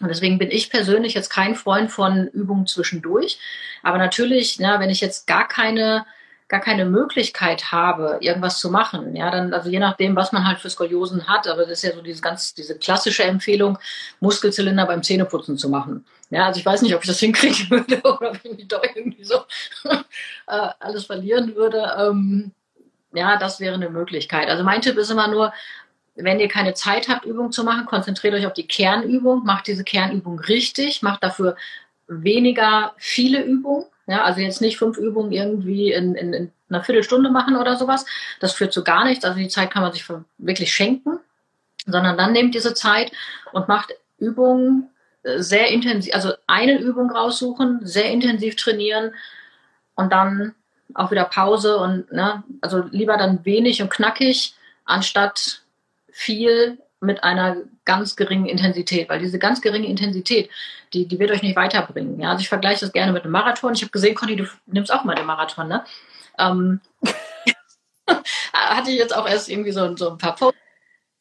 Und 0.00 0.08
deswegen 0.08 0.38
bin 0.38 0.50
ich 0.50 0.70
persönlich 0.70 1.14
jetzt 1.14 1.28
kein 1.28 1.54
Freund 1.54 1.90
von 1.90 2.28
Übungen 2.28 2.66
zwischendurch. 2.66 3.38
Aber 3.82 3.98
natürlich, 3.98 4.56
ja, 4.56 4.80
wenn 4.80 4.90
ich 4.90 5.00
jetzt 5.00 5.26
gar 5.26 5.46
keine 5.46 6.06
gar 6.52 6.60
keine 6.60 6.84
Möglichkeit 6.84 7.72
habe, 7.72 8.18
irgendwas 8.20 8.60
zu 8.60 8.70
machen, 8.70 9.16
ja, 9.16 9.30
dann, 9.30 9.54
also 9.54 9.70
je 9.70 9.78
nachdem, 9.78 10.14
was 10.16 10.32
man 10.32 10.46
halt 10.46 10.58
für 10.58 10.68
Skoliosen 10.68 11.26
hat, 11.26 11.48
aber 11.48 11.62
das 11.62 11.70
ist 11.70 11.84
ja 11.84 11.94
so 11.94 12.02
diese 12.02 12.20
ganz, 12.20 12.52
diese 12.52 12.78
klassische 12.78 13.24
Empfehlung, 13.24 13.78
Muskelzylinder 14.20 14.84
beim 14.84 15.02
Zähneputzen 15.02 15.56
zu 15.56 15.70
machen. 15.70 16.04
Ja, 16.28 16.46
also 16.46 16.60
ich 16.60 16.66
weiß 16.66 16.82
nicht, 16.82 16.94
ob 16.94 17.00
ich 17.00 17.08
das 17.08 17.18
hinkriegen 17.20 17.70
würde 17.70 18.02
oder 18.02 18.32
ob 18.32 18.40
ich 18.44 18.68
doch 18.68 18.82
irgendwie 18.84 19.24
so 19.24 19.36
äh, 20.46 20.68
alles 20.78 21.06
verlieren 21.06 21.56
würde. 21.56 21.90
Ähm, 21.98 22.52
ja, 23.14 23.38
das 23.38 23.58
wäre 23.58 23.74
eine 23.74 23.88
Möglichkeit. 23.88 24.48
Also 24.48 24.62
mein 24.62 24.82
Tipp 24.82 24.98
ist 24.98 25.10
immer 25.10 25.28
nur, 25.28 25.54
wenn 26.14 26.40
ihr 26.40 26.48
keine 26.48 26.74
Zeit 26.74 27.08
habt, 27.08 27.24
Übungen 27.24 27.52
zu 27.52 27.64
machen, 27.64 27.86
konzentriert 27.86 28.34
euch 28.34 28.46
auf 28.46 28.52
die 28.52 28.66
Kernübung, 28.66 29.44
macht 29.44 29.66
diese 29.66 29.84
Kernübung 29.84 30.38
richtig, 30.40 31.02
macht 31.02 31.22
dafür 31.22 31.56
weniger 32.06 32.92
viele 32.98 33.42
Übungen 33.42 33.86
ja, 34.06 34.24
also 34.24 34.40
jetzt 34.40 34.60
nicht 34.60 34.78
fünf 34.78 34.98
Übungen 34.98 35.32
irgendwie 35.32 35.92
in, 35.92 36.14
in, 36.14 36.32
in 36.32 36.52
einer 36.68 36.82
Viertelstunde 36.82 37.30
machen 37.30 37.56
oder 37.56 37.76
sowas. 37.76 38.04
Das 38.40 38.52
führt 38.52 38.72
zu 38.72 38.82
gar 38.82 39.04
nichts. 39.04 39.24
Also 39.24 39.38
die 39.38 39.48
Zeit 39.48 39.70
kann 39.70 39.82
man 39.82 39.92
sich 39.92 40.04
wirklich 40.38 40.72
schenken, 40.72 41.18
sondern 41.86 42.16
dann 42.16 42.32
nehmt 42.32 42.54
diese 42.54 42.74
Zeit 42.74 43.12
und 43.52 43.68
macht 43.68 43.94
Übungen 44.18 44.90
äh, 45.22 45.38
sehr 45.38 45.68
intensiv, 45.68 46.14
also 46.14 46.32
eine 46.46 46.78
Übung 46.78 47.10
raussuchen, 47.10 47.86
sehr 47.86 48.10
intensiv 48.10 48.56
trainieren 48.56 49.14
und 49.94 50.12
dann 50.12 50.54
auch 50.94 51.10
wieder 51.10 51.24
Pause 51.24 51.78
und 51.78 52.12
ne, 52.12 52.42
also 52.60 52.84
lieber 52.90 53.16
dann 53.16 53.44
wenig 53.44 53.82
und 53.82 53.90
knackig 53.90 54.54
anstatt 54.84 55.61
viel 56.12 56.78
mit 57.00 57.24
einer 57.24 57.56
ganz 57.84 58.14
geringen 58.14 58.46
Intensität, 58.46 59.08
weil 59.08 59.18
diese 59.18 59.38
ganz 59.38 59.60
geringe 59.60 59.88
Intensität, 59.88 60.50
die, 60.92 61.08
die 61.08 61.18
wird 61.18 61.32
euch 61.32 61.42
nicht 61.42 61.56
weiterbringen. 61.56 62.20
Ja? 62.20 62.30
Also 62.30 62.42
ich 62.42 62.48
vergleiche 62.48 62.80
das 62.80 62.92
gerne 62.92 63.12
mit 63.12 63.24
einem 63.24 63.32
Marathon. 63.32 63.74
Ich 63.74 63.82
habe 63.82 63.90
gesehen, 63.90 64.14
Conny, 64.14 64.36
du 64.36 64.46
nimmst 64.66 64.92
auch 64.92 65.04
mal 65.04 65.16
den 65.16 65.26
Marathon, 65.26 65.68
ne? 65.68 65.84
Ähm, 66.38 66.80
hatte 68.52 68.90
ich 68.90 68.98
jetzt 68.98 69.14
auch 69.14 69.28
erst 69.28 69.48
irgendwie 69.48 69.72
so, 69.72 69.96
so 69.96 70.10
ein 70.10 70.18
paar 70.18 70.36
Posts. 70.36 70.58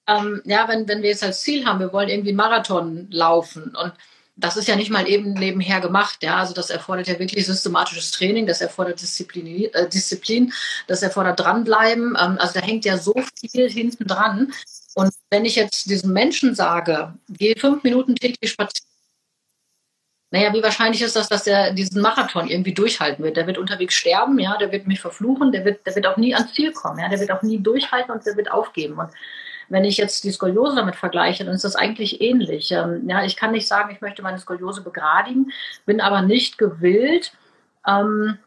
Ähm, 0.07 0.41
ja, 0.45 0.67
wenn, 0.67 0.87
wenn 0.87 1.01
wir 1.01 1.09
jetzt 1.09 1.23
als 1.23 1.41
Ziel 1.41 1.65
haben, 1.65 1.79
wir 1.79 1.93
wollen 1.93 2.09
irgendwie 2.09 2.33
Marathon 2.33 3.07
laufen 3.11 3.75
und 3.75 3.93
das 4.37 4.57
ist 4.57 4.67
ja 4.67 4.75
nicht 4.75 4.89
mal 4.89 5.07
eben 5.07 5.33
nebenher 5.33 5.81
gemacht, 5.81 6.23
ja. 6.23 6.37
Also 6.37 6.53
das 6.53 6.69
erfordert 6.69 7.07
ja 7.07 7.19
wirklich 7.19 7.45
systematisches 7.45 8.11
Training, 8.11 8.47
das 8.47 8.61
erfordert 8.61 9.01
Disziplin, 9.01 9.71
äh, 9.73 9.89
Disziplin 9.89 10.53
das 10.87 11.03
erfordert 11.03 11.39
dranbleiben. 11.39 12.17
Ähm, 12.19 12.37
also 12.39 12.59
da 12.59 12.65
hängt 12.65 12.85
ja 12.85 12.97
so 12.97 13.13
viel 13.39 13.69
hinten 13.69 14.07
dran. 14.07 14.53
Und 14.93 15.13
wenn 15.29 15.45
ich 15.45 15.55
jetzt 15.55 15.89
diesem 15.89 16.13
Menschen 16.13 16.55
sage, 16.55 17.13
geh 17.29 17.55
fünf 17.57 17.83
Minuten 17.83 18.15
täglich 18.15 18.51
spazieren, 18.51 18.87
naja, 20.33 20.53
wie 20.53 20.63
wahrscheinlich 20.63 21.01
ist 21.01 21.17
das, 21.17 21.27
dass 21.27 21.45
er 21.45 21.73
diesen 21.73 22.01
Marathon 22.01 22.47
irgendwie 22.47 22.73
durchhalten 22.73 23.23
wird? 23.23 23.35
Der 23.35 23.47
wird 23.47 23.57
unterwegs 23.57 23.95
sterben, 23.95 24.39
ja, 24.39 24.57
der 24.57 24.71
wird 24.71 24.87
mich 24.87 25.01
verfluchen, 25.01 25.51
der 25.51 25.65
wird, 25.65 25.85
der 25.85 25.93
wird 25.93 26.07
auch 26.07 26.15
nie 26.15 26.33
ans 26.33 26.53
Ziel 26.53 26.71
kommen, 26.71 26.99
ja, 26.99 27.09
der 27.09 27.19
wird 27.19 27.31
auch 27.31 27.41
nie 27.41 27.59
durchhalten 27.59 28.11
und 28.11 28.25
der 28.25 28.37
wird 28.37 28.49
aufgeben. 28.49 28.97
Und 28.97 29.09
wenn 29.67 29.83
ich 29.83 29.97
jetzt 29.97 30.23
die 30.23 30.31
Skoliose 30.31 30.77
damit 30.77 30.95
vergleiche, 30.95 31.43
dann 31.43 31.53
ist 31.53 31.65
das 31.65 31.75
eigentlich 31.75 32.21
ähnlich. 32.21 32.71
Ähm, 32.71 33.09
ja, 33.09 33.25
ich 33.25 33.35
kann 33.35 33.51
nicht 33.51 33.67
sagen, 33.67 33.93
ich 33.93 33.99
möchte 33.99 34.21
meine 34.21 34.39
Skoliose 34.39 34.81
begradigen, 34.81 35.51
bin 35.85 35.99
aber 35.99 36.21
nicht 36.21 36.57
gewillt, 36.57 37.33
ähm, 37.85 38.37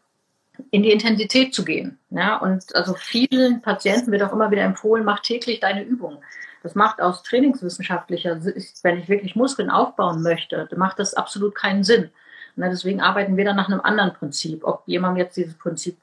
in 0.70 0.82
die 0.82 0.92
Intensität 0.92 1.54
zu 1.54 1.64
gehen. 1.64 1.98
Ja, 2.10 2.36
und 2.36 2.74
also 2.74 2.94
vielen 2.94 3.62
Patienten 3.62 4.12
wird 4.12 4.22
auch 4.22 4.32
immer 4.32 4.50
wieder 4.50 4.62
empfohlen, 4.62 5.04
mach 5.04 5.20
täglich 5.20 5.60
deine 5.60 5.82
Übung. 5.82 6.22
Das 6.62 6.74
macht 6.74 7.00
aus 7.00 7.22
trainingswissenschaftlicher 7.22 8.40
Sicht, 8.40 8.82
wenn 8.82 8.98
ich 8.98 9.08
wirklich 9.08 9.36
Muskeln 9.36 9.70
aufbauen 9.70 10.22
möchte, 10.22 10.68
macht 10.76 10.98
das 10.98 11.14
absolut 11.14 11.54
keinen 11.54 11.84
Sinn. 11.84 12.10
Und 12.56 12.62
deswegen 12.62 13.00
arbeiten 13.00 13.36
wir 13.36 13.44
dann 13.44 13.56
nach 13.56 13.68
einem 13.68 13.80
anderen 13.80 14.14
Prinzip. 14.14 14.64
Ob 14.64 14.82
jemandem 14.86 15.24
jetzt 15.24 15.36
dieses 15.36 15.54
Prinzip 15.54 15.98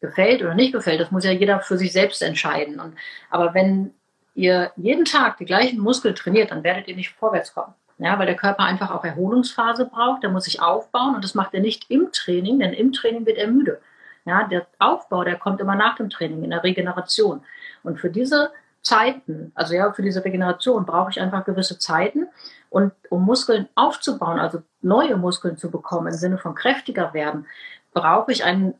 gefällt 0.00 0.42
oder 0.42 0.54
nicht 0.54 0.72
gefällt, 0.72 1.00
das 1.00 1.10
muss 1.10 1.24
ja 1.24 1.30
jeder 1.30 1.60
für 1.60 1.78
sich 1.78 1.92
selbst 1.92 2.22
entscheiden. 2.22 2.80
Und, 2.80 2.94
aber 3.30 3.54
wenn 3.54 3.94
ihr 4.34 4.72
jeden 4.76 5.04
Tag 5.04 5.38
die 5.38 5.44
gleichen 5.44 5.78
Muskeln 5.78 6.14
trainiert, 6.14 6.50
dann 6.50 6.64
werdet 6.64 6.88
ihr 6.88 6.96
nicht 6.96 7.10
vorwärts 7.10 7.54
kommen. 7.54 7.74
Ja, 7.98 8.18
weil 8.18 8.26
der 8.26 8.36
Körper 8.36 8.64
einfach 8.64 8.90
auch 8.90 9.04
Erholungsphase 9.04 9.86
braucht, 9.86 10.22
der 10.22 10.30
muss 10.30 10.44
sich 10.44 10.60
aufbauen 10.60 11.14
und 11.14 11.22
das 11.22 11.34
macht 11.34 11.54
er 11.54 11.60
nicht 11.60 11.90
im 11.90 12.10
Training, 12.12 12.58
denn 12.58 12.72
im 12.72 12.92
Training 12.92 13.24
wird 13.24 13.38
er 13.38 13.46
müde. 13.46 13.80
Ja, 14.24 14.44
der 14.44 14.66
Aufbau, 14.78 15.22
der 15.22 15.36
kommt 15.36 15.60
immer 15.60 15.76
nach 15.76 15.96
dem 15.96 16.10
Training, 16.10 16.42
in 16.42 16.50
der 16.50 16.64
Regeneration. 16.64 17.42
Und 17.82 18.00
für 18.00 18.10
diese 18.10 18.50
Zeiten, 18.80 19.52
also 19.54 19.74
ja, 19.74 19.92
für 19.92 20.02
diese 20.02 20.24
Regeneration 20.24 20.86
brauche 20.86 21.10
ich 21.10 21.20
einfach 21.20 21.44
gewisse 21.44 21.78
Zeiten. 21.78 22.26
Und 22.70 22.92
um 23.10 23.24
Muskeln 23.24 23.68
aufzubauen, 23.74 24.38
also 24.38 24.62
neue 24.82 25.16
Muskeln 25.16 25.56
zu 25.56 25.70
bekommen, 25.70 26.08
im 26.08 26.14
Sinne 26.14 26.38
von 26.38 26.54
kräftiger 26.54 27.14
werden, 27.14 27.46
brauche 27.92 28.32
ich 28.32 28.44
einen 28.44 28.74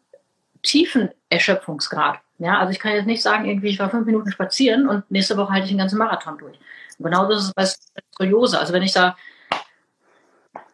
tiefen 0.63 1.11
Erschöpfungsgrad. 1.29 2.19
Ja, 2.39 2.59
also 2.59 2.73
ich 2.73 2.81
kann 2.81 2.93
jetzt 2.93 3.07
nicht 3.07 3.23
sagen, 3.23 3.45
irgendwie, 3.45 3.69
ich 3.69 3.79
war 3.79 3.91
fünf 3.91 4.07
Minuten 4.07 4.31
spazieren 4.33 4.89
und 4.89 5.09
nächste 5.11 5.37
Woche 5.37 5.53
halte 5.53 5.65
ich 5.65 5.71
den 5.71 5.79
ganzen 5.79 5.99
Marathon 5.99 6.37
durch. 6.39 6.59
Und 6.99 7.05
genauso 7.05 7.33
ist 7.33 7.45
es 7.45 7.53
bei 7.55 8.03
Skoliose. 8.15 8.59
Also 8.59 8.73
wenn 8.73 8.83
ich 8.83 8.93
da, 8.93 9.17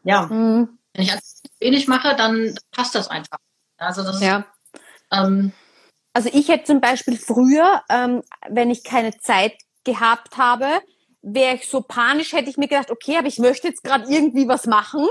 ja, 0.05 0.23
mhm. 0.23 0.79
wenn 0.95 1.05
ich 1.05 1.13
wenig 1.61 1.89
mache, 1.89 2.17
dann 2.17 2.57
passt 2.73 2.95
das 2.95 3.09
einfach. 3.09 3.39
Also 3.79 4.03
das 4.03 4.21
ja. 4.21 4.45
ähm, 5.13 5.53
also 6.13 6.29
ich 6.33 6.49
hätte 6.49 6.65
zum 6.65 6.81
Beispiel 6.81 7.17
früher, 7.17 7.83
ähm, 7.89 8.23
wenn 8.49 8.71
ich 8.71 8.85
keine 8.85 9.17
Zeit 9.19 9.55
gehabt 9.85 10.37
habe, 10.37 10.67
wäre 11.23 11.57
ich 11.57 11.69
so 11.69 11.83
panisch, 11.83 12.33
hätte 12.33 12.51
ich 12.51 12.57
mir 12.57 12.69
gedacht, 12.69 12.91
okay, 12.91 13.17
aber 13.19 13.29
ich 13.29 13.39
möchte 13.39 13.69
jetzt 13.69 13.85
gerade 13.85 14.11
irgendwie 14.11 14.49
was 14.49 14.67
machen, 14.67 15.07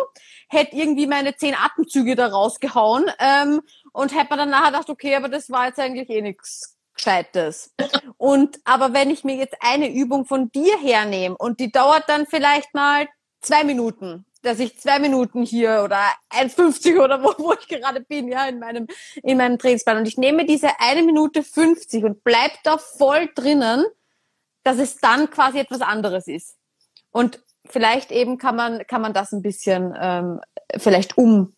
hätte 0.49 0.75
irgendwie 0.75 1.07
meine 1.07 1.35
zehn 1.35 1.55
Atemzüge 1.55 2.15
da 2.15 2.27
rausgehauen 2.27 3.05
ähm, 3.19 3.61
und 3.93 4.15
hätte 4.15 4.33
mir 4.33 4.37
dann 4.37 4.49
nachher 4.49 4.71
gedacht, 4.71 4.89
okay, 4.89 5.15
aber 5.15 5.29
das 5.29 5.49
war 5.49 5.67
jetzt 5.67 5.79
eigentlich 5.79 6.09
eh 6.09 6.21
nichts 6.21 6.78
Gescheites. 6.99 7.73
Und 8.17 8.59
aber 8.65 8.93
wenn 8.93 9.09
ich 9.09 9.23
mir 9.23 9.35
jetzt 9.35 9.55
eine 9.61 9.89
Übung 9.89 10.25
von 10.25 10.51
dir 10.51 10.77
hernehme 10.79 11.37
und 11.37 11.59
die 11.59 11.71
dauert 11.71 12.03
dann 12.07 12.27
vielleicht 12.27 12.73
mal 12.73 13.07
zwei 13.41 13.63
Minuten 13.63 14.25
dass 14.41 14.59
ich 14.59 14.79
zwei 14.79 14.99
Minuten 14.99 15.43
hier 15.43 15.81
oder 15.83 15.99
1,50 16.29 17.03
oder 17.03 17.21
wo, 17.23 17.33
wo 17.37 17.53
ich 17.53 17.67
gerade 17.67 18.01
bin, 18.01 18.27
ja, 18.27 18.47
in 18.47 18.59
meinem, 18.59 18.87
in 19.21 19.37
meinem 19.37 19.57
Trainingsplan. 19.57 19.97
Und 19.97 20.07
ich 20.07 20.17
nehme 20.17 20.45
diese 20.45 20.79
eine 20.79 21.03
Minute 21.03 21.43
50 21.43 22.05
und 22.05 22.23
bleib 22.23 22.51
da 22.63 22.77
voll 22.77 23.29
drinnen, 23.35 23.85
dass 24.63 24.77
es 24.77 24.97
dann 24.97 25.29
quasi 25.29 25.59
etwas 25.59 25.81
anderes 25.81 26.27
ist. 26.27 26.55
Und 27.11 27.43
vielleicht 27.65 28.11
eben 28.11 28.37
kann 28.37 28.55
man, 28.55 28.85
kann 28.87 29.01
man 29.01 29.13
das 29.13 29.31
ein 29.31 29.41
bisschen 29.41 29.93
ähm, 29.99 30.39
vielleicht 30.77 31.17
um, 31.17 31.55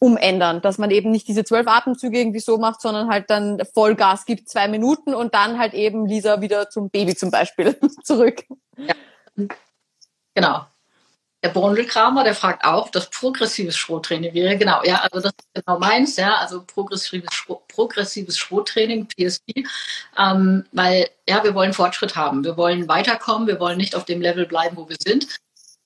umändern, 0.00 0.60
dass 0.60 0.78
man 0.78 0.90
eben 0.90 1.10
nicht 1.10 1.26
diese 1.28 1.44
zwölf 1.44 1.66
Atemzüge 1.66 2.18
irgendwie 2.18 2.40
so 2.40 2.58
macht, 2.58 2.80
sondern 2.80 3.08
halt 3.08 3.30
dann 3.30 3.60
Vollgas 3.74 4.24
gibt, 4.24 4.48
zwei 4.48 4.68
Minuten 4.68 5.14
und 5.14 5.34
dann 5.34 5.58
halt 5.58 5.74
eben 5.74 6.06
Lisa 6.06 6.40
wieder 6.40 6.70
zum 6.70 6.90
Baby 6.90 7.16
zum 7.16 7.30
Beispiel 7.30 7.76
zurück. 8.04 8.44
Ja. 8.76 8.94
Genau. 10.34 10.66
Der 11.44 11.50
Bondelkramer, 11.50 12.24
der 12.24 12.34
fragt 12.34 12.64
auch, 12.64 12.90
das 12.90 13.10
progressives 13.10 13.76
Schrottraining 13.76 14.34
wäre, 14.34 14.56
genau, 14.56 14.82
ja, 14.82 15.02
also 15.02 15.20
das 15.28 15.32
ist 15.38 15.64
genau 15.64 15.78
meins, 15.78 16.16
ja, 16.16 16.34
also 16.34 16.64
progressives, 16.64 17.32
Schro 17.32 17.62
progressives 17.68 18.36
Schrottraining, 18.36 19.06
PSP, 19.06 19.64
ähm, 20.18 20.64
weil, 20.72 21.08
ja, 21.28 21.44
wir 21.44 21.54
wollen 21.54 21.72
Fortschritt 21.72 22.16
haben, 22.16 22.42
wir 22.42 22.56
wollen 22.56 22.88
weiterkommen, 22.88 23.46
wir 23.46 23.60
wollen 23.60 23.78
nicht 23.78 23.94
auf 23.94 24.04
dem 24.04 24.20
Level 24.20 24.46
bleiben, 24.46 24.76
wo 24.76 24.88
wir 24.88 24.96
sind. 24.98 25.38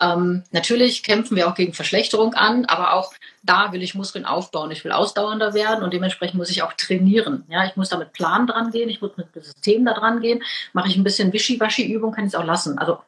Ähm, 0.02 0.42
natürlich 0.50 1.04
kämpfen 1.04 1.36
wir 1.36 1.48
auch 1.48 1.54
gegen 1.54 1.74
Verschlechterung 1.74 2.34
an, 2.34 2.64
aber 2.64 2.94
auch 2.94 3.12
da 3.44 3.72
will 3.72 3.82
ich 3.82 3.94
Muskeln 3.94 4.24
aufbauen, 4.24 4.72
ich 4.72 4.84
will 4.84 4.90
ausdauernder 4.90 5.54
werden 5.54 5.84
und 5.84 5.92
dementsprechend 5.92 6.38
muss 6.38 6.50
ich 6.50 6.62
auch 6.62 6.72
trainieren. 6.72 7.44
Ja, 7.48 7.64
ich 7.66 7.76
muss 7.76 7.90
da 7.90 7.98
mit 7.98 8.12
Plan 8.12 8.48
dran 8.48 8.72
gehen, 8.72 8.88
ich 8.88 9.00
muss 9.00 9.16
mit 9.16 9.32
System 9.32 9.84
da 9.84 9.94
dran 9.94 10.20
gehen. 10.20 10.42
Mache 10.72 10.88
ich 10.88 10.96
ein 10.96 11.04
bisschen 11.04 11.32
Wischiwaschi-Übung, 11.32 12.12
kann 12.12 12.24
ich 12.24 12.32
es 12.32 12.34
auch 12.34 12.44
lassen. 12.44 12.78
Also 12.78 12.98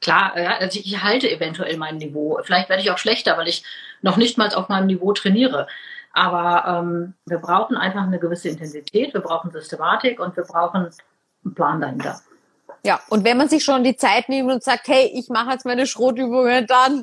klar, 0.00 0.38
ja, 0.38 0.56
also 0.56 0.80
ich 0.82 1.02
halte 1.02 1.30
eventuell 1.30 1.76
mein 1.76 1.98
Niveau. 1.98 2.40
Vielleicht 2.42 2.70
werde 2.70 2.82
ich 2.82 2.90
auch 2.90 2.98
schlechter, 2.98 3.36
weil 3.36 3.48
ich 3.48 3.62
noch 4.00 4.16
nicht 4.16 4.38
mal 4.38 4.52
auf 4.54 4.70
meinem 4.70 4.86
Niveau 4.86 5.12
trainiere. 5.12 5.66
Aber 6.12 6.64
ähm, 6.66 7.12
wir 7.26 7.38
brauchen 7.38 7.76
einfach 7.76 8.02
eine 8.02 8.18
gewisse 8.18 8.48
Intensität, 8.48 9.12
wir 9.12 9.20
brauchen 9.20 9.50
Systematik 9.50 10.20
und 10.20 10.34
wir 10.36 10.44
brauchen 10.44 10.88
einen 11.44 11.54
Plan 11.54 11.82
dahinter. 11.82 12.22
Ja, 12.86 13.00
und 13.08 13.24
wenn 13.24 13.36
man 13.36 13.48
sich 13.48 13.64
schon 13.64 13.82
die 13.82 13.96
Zeit 13.96 14.28
nimmt 14.28 14.48
und 14.48 14.62
sagt, 14.62 14.86
hey, 14.86 15.10
ich 15.12 15.28
mache 15.28 15.50
jetzt 15.50 15.64
meine 15.64 15.88
Schrotübungen, 15.88 16.68
dann 16.68 17.02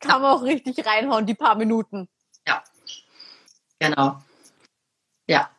kann 0.00 0.22
man 0.22 0.32
auch 0.32 0.42
richtig 0.42 0.86
reinhauen, 0.86 1.26
die 1.26 1.34
paar 1.34 1.54
Minuten. 1.54 2.08
Ja, 2.48 2.64
genau. 3.78 4.16
Ja, 5.26 5.50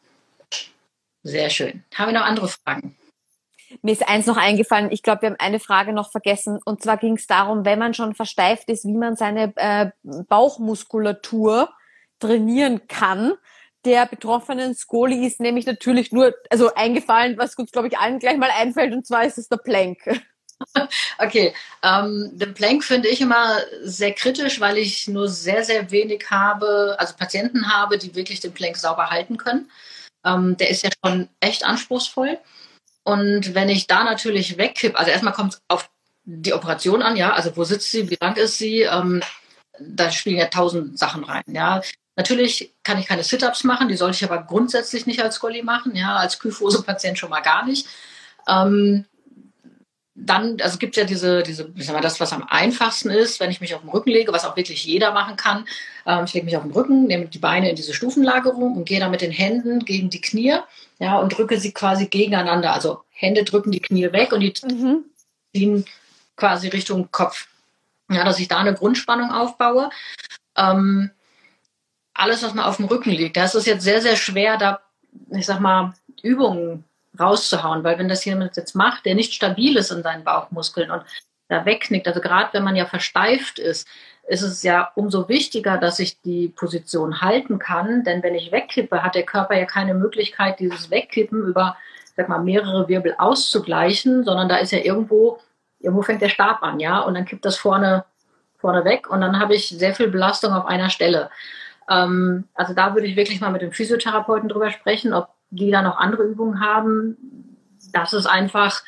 sehr 1.22 1.52
schön. 1.52 1.84
Haben 1.94 2.14
wir 2.14 2.20
noch 2.20 2.26
andere 2.26 2.48
Fragen? 2.48 2.98
Mir 3.84 3.92
ist 3.92 4.08
eins 4.08 4.26
noch 4.26 4.38
eingefallen. 4.38 4.92
Ich 4.92 5.04
glaube, 5.04 5.22
wir 5.22 5.30
haben 5.30 5.40
eine 5.40 5.60
Frage 5.60 5.94
noch 5.94 6.10
vergessen. 6.10 6.60
Und 6.66 6.82
zwar 6.82 6.98
ging 6.98 7.16
es 7.18 7.28
darum, 7.28 7.64
wenn 7.64 7.78
man 7.78 7.94
schon 7.94 8.16
versteift 8.16 8.70
ist, 8.70 8.86
wie 8.86 8.98
man 8.98 9.16
seine 9.16 9.54
äh, 9.56 9.92
Bauchmuskulatur 10.02 11.72
trainieren 12.18 12.88
kann. 12.88 13.34
Der 13.86 14.06
betroffenen 14.06 14.76
Skoli 14.76 15.26
ist 15.26 15.40
nämlich 15.40 15.66
natürlich 15.66 16.12
nur, 16.12 16.34
also 16.50 16.74
eingefallen, 16.74 17.38
was 17.38 17.56
uns, 17.56 17.72
glaube 17.72 17.90
ich, 17.90 17.98
allen 17.98 18.20
gleich 18.20 18.38
mal 18.38 18.50
einfällt, 18.50 18.94
und 18.94 19.06
zwar 19.06 19.26
ist 19.26 19.38
es 19.38 19.50
der 19.50 19.58
Plank. 19.58 20.00
Okay, 21.18 21.54
ähm, 21.82 22.32
den 22.34 22.54
Plank 22.54 22.86
finde 22.86 23.10
ich 23.10 23.20
immer 23.20 23.58
sehr 23.82 24.14
kritisch, 24.14 24.62
weil 24.62 24.78
ich 24.78 25.10
nur 25.10 25.28
sehr, 25.28 25.66
sehr 25.66 25.92
wenig 25.92 26.30
habe, 26.30 26.96
also 27.00 27.16
Patienten 27.18 27.74
habe, 27.74 27.98
die 27.98 28.16
wirklich 28.16 28.40
den 28.40 28.54
Plank 28.54 28.78
sauber 28.78 29.10
halten 29.10 29.36
können. 29.36 29.70
Ähm, 30.26 30.56
der 30.56 30.70
ist 30.70 30.84
ja 30.84 30.90
schon 31.04 31.28
echt 31.42 31.66
anspruchsvoll. 31.66 32.40
Und 33.04 33.54
wenn 33.54 33.68
ich 33.68 33.88
da 33.88 34.04
natürlich 34.04 34.58
wegkippe, 34.58 34.98
also 34.98 35.12
erstmal 35.12 35.34
kommt 35.34 35.56
es 35.56 35.62
auf 35.68 35.90
die 36.24 36.54
Operation 36.54 37.02
an, 37.02 37.18
ja, 37.18 37.34
also 37.34 37.56
wo 37.58 37.66
sitzt 37.66 37.92
sie, 37.92 38.10
wie 38.10 38.18
lang 38.22 38.38
ist 38.38 38.58
sie, 38.58 38.84
ähm, 38.84 39.22
da 39.80 40.12
spielen 40.12 40.38
ja 40.38 40.46
tausend 40.46 40.98
Sachen 40.98 41.26
rein, 41.26 41.44
ja. 41.48 41.82
Natürlich 42.16 42.74
kann 42.84 43.00
ich 43.00 43.08
keine 43.08 43.24
Sit-Ups 43.24 43.64
machen, 43.64 43.88
die 43.88 43.98
sollte 43.98 44.18
ich 44.18 44.24
aber 44.24 44.44
grundsätzlich 44.44 45.08
nicht 45.08 45.22
als 45.24 45.36
Scully 45.36 45.64
machen, 45.64 45.96
ja, 45.96 46.16
als 46.16 46.40
Kyphose-Patient 46.40 47.18
schon 47.18 47.32
mal 47.32 47.42
gar 47.42 47.66
nicht. 47.66 47.88
Ähm, 48.48 49.06
dann, 50.16 50.58
also 50.62 50.78
gibt 50.78 50.96
es 50.96 51.02
ja 51.02 51.08
diese, 51.08 51.42
diese, 51.42 51.72
ich 51.76 51.86
sag 51.88 51.96
mal, 51.96 52.02
das, 52.02 52.20
was 52.20 52.34
am 52.34 52.44
einfachsten 52.44 53.10
ist, 53.10 53.40
wenn 53.40 53.50
ich 53.50 53.62
mich 53.62 53.74
auf 53.74 53.82
den 53.82 53.90
Rücken 53.90 54.12
lege, 54.12 54.32
was 54.32 54.46
auch 54.46 54.56
wirklich 54.56 54.86
jeder 54.86 55.12
machen 55.12 55.38
kann. 55.38 55.66
Ähm, 56.06 56.26
ich 56.26 56.34
lege 56.34 56.46
mich 56.46 56.56
auf 56.56 56.64
den 56.64 56.72
Rücken, 56.72 57.06
nehme 57.08 57.26
die 57.26 57.40
Beine 57.40 57.70
in 57.70 57.76
diese 57.76 57.96
Stufenlagerung 57.96 58.76
und 58.76 58.86
gehe 58.86 59.00
dann 59.00 59.10
mit 59.10 59.22
den 59.22 59.32
Händen 59.32 59.84
gegen 59.86 60.12
die 60.12 60.22
Knie, 60.22 60.58
ja, 61.00 61.18
und 61.18 61.36
drücke 61.36 61.60
sie 61.60 61.72
quasi 61.72 62.06
gegeneinander. 62.08 62.74
Also 62.74 63.02
Hände 63.10 63.44
drücken 63.44 63.72
die 63.72 63.80
Knie 63.80 64.12
weg 64.12 64.34
und 64.34 64.42
die 64.42 64.54
mhm. 64.64 65.06
ziehen 65.52 65.86
quasi 66.36 66.68
Richtung 66.68 67.10
Kopf. 67.12 67.48
Ja, 68.12 68.24
dass 68.24 68.40
ich 68.40 68.48
da 68.48 68.60
eine 68.60 68.76
Grundspannung 68.76 69.32
aufbaue. 69.32 69.90
Ähm, 70.56 71.10
alles, 72.14 72.44
was 72.44 72.54
man 72.54 72.66
auf 72.66 72.78
dem 72.78 72.86
Rücken 72.86 73.12
liegt, 73.12 73.38
da 73.38 73.46
ist 73.46 73.56
es 73.56 73.66
jetzt 73.66 73.84
sehr, 73.84 74.02
sehr 74.02 74.16
schwer, 74.16 74.58
da, 74.58 74.80
ich 75.32 75.46
sag 75.46 75.60
mal, 75.60 75.94
Übungen 76.22 76.86
rauszuhauen, 77.20 77.84
weil 77.84 77.98
wenn 78.00 78.10
das 78.10 78.26
jemand 78.26 78.56
jetzt 78.56 78.76
macht, 78.76 79.06
der 79.06 79.16
nicht 79.16 79.34
stabil 79.34 79.78
ist 79.78 79.92
in 79.92 80.04
seinen 80.04 80.24
Bauchmuskeln 80.24 80.92
und 80.92 81.04
da 81.48 81.66
wegknickt, 81.66 82.08
also 82.08 82.22
gerade 82.22 82.54
wenn 82.54 82.64
man 82.64 82.76
ja 82.76 82.86
versteift 82.86 83.60
ist, 83.60 83.88
ist 84.28 84.42
es 84.42 84.64
ja 84.64 84.92
umso 84.96 85.28
wichtiger, 85.28 85.78
dass 85.78 86.00
ich 86.00 86.22
die 86.22 86.48
Position 86.48 87.22
halten 87.22 87.60
kann, 87.60 88.04
denn 88.04 88.24
wenn 88.24 88.36
ich 88.36 88.52
wegkippe, 88.52 89.04
hat 89.04 89.16
der 89.16 89.24
Körper 89.24 89.56
ja 89.56 89.66
keine 89.66 89.94
Möglichkeit, 89.94 90.60
dieses 90.60 90.90
Wegkippen 90.90 91.46
über, 91.46 91.78
sag 92.16 92.30
mal, 92.30 92.40
mehrere 92.40 92.88
Wirbel 92.88 93.16
auszugleichen, 93.18 94.24
sondern 94.24 94.48
da 94.48 94.58
ist 94.58 94.72
ja 94.72 94.80
irgendwo, 94.80 95.40
irgendwo 95.80 96.04
fängt 96.04 96.22
der 96.22 96.30
Stab 96.30 96.64
an, 96.64 96.80
ja, 96.80 97.02
und 97.02 97.16
dann 97.16 97.26
kippt 97.26 97.44
das 97.44 97.58
vorne, 97.58 98.06
vorne 98.58 98.86
weg 98.86 99.10
und 99.10 99.20
dann 99.20 99.40
habe 99.40 99.56
ich 99.56 99.68
sehr 99.68 99.94
viel 99.94 100.08
Belastung 100.08 100.54
auf 100.54 100.66
einer 100.66 100.90
Stelle. 100.90 101.30
Ähm, 101.90 102.46
also 102.54 102.74
da 102.74 102.94
würde 102.94 103.08
ich 103.08 103.16
wirklich 103.16 103.42
mal 103.42 103.52
mit 103.52 103.62
dem 103.62 103.72
Physiotherapeuten 103.72 104.50
drüber 104.50 104.72
sprechen, 104.72 105.14
ob 105.14 105.30
die 105.50 105.72
da 105.72 105.82
noch 105.82 105.98
andere 105.98 106.24
Übungen 106.24 106.60
haben. 106.60 107.18
Das 107.92 108.14
ist 108.14 108.26
einfach, 108.26 108.84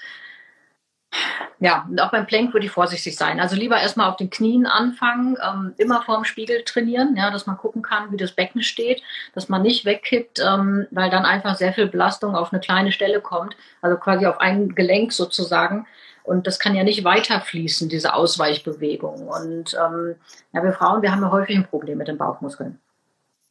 ja, 1.59 1.87
auch 1.99 2.11
beim 2.11 2.25
Plank 2.25 2.53
würde 2.53 2.65
ich 2.65 2.71
vorsichtig 2.71 3.15
sein. 3.15 3.39
Also 3.39 3.55
lieber 3.55 3.79
erstmal 3.79 4.09
auf 4.09 4.17
den 4.17 4.29
Knien 4.29 4.65
anfangen, 4.65 5.37
ähm, 5.43 5.73
immer 5.77 6.01
vorm 6.01 6.25
Spiegel 6.25 6.63
trainieren, 6.63 7.15
ja, 7.15 7.31
dass 7.31 7.45
man 7.45 7.57
gucken 7.57 7.81
kann, 7.81 8.11
wie 8.11 8.17
das 8.17 8.33
Becken 8.33 8.63
steht, 8.63 9.01
dass 9.33 9.49
man 9.49 9.61
nicht 9.61 9.85
wegkippt, 9.85 10.39
ähm, 10.39 10.87
weil 10.91 11.09
dann 11.09 11.25
einfach 11.25 11.55
sehr 11.55 11.73
viel 11.73 11.87
Belastung 11.87 12.35
auf 12.35 12.51
eine 12.51 12.59
kleine 12.59 12.91
Stelle 12.91 13.21
kommt, 13.21 13.55
also 13.81 13.97
quasi 13.97 14.25
auf 14.25 14.39
ein 14.39 14.75
Gelenk 14.75 15.13
sozusagen. 15.13 15.85
Und 16.23 16.47
das 16.47 16.57
kann 16.57 16.75
ja 16.75 16.83
nicht 16.83 17.03
weiterfließen, 17.03 17.87
diese 17.87 18.15
Ausweichbewegung. 18.15 19.27
Und 19.27 19.75
ähm, 19.75 20.15
ja, 20.53 20.63
wir 20.63 20.73
Frauen, 20.73 21.03
wir 21.03 21.11
haben 21.11 21.21
ja 21.21 21.29
häufig 21.29 21.55
ein 21.55 21.67
Problem 21.67 21.99
mit 21.99 22.07
den 22.07 22.17
Bauchmuskeln. 22.17 22.79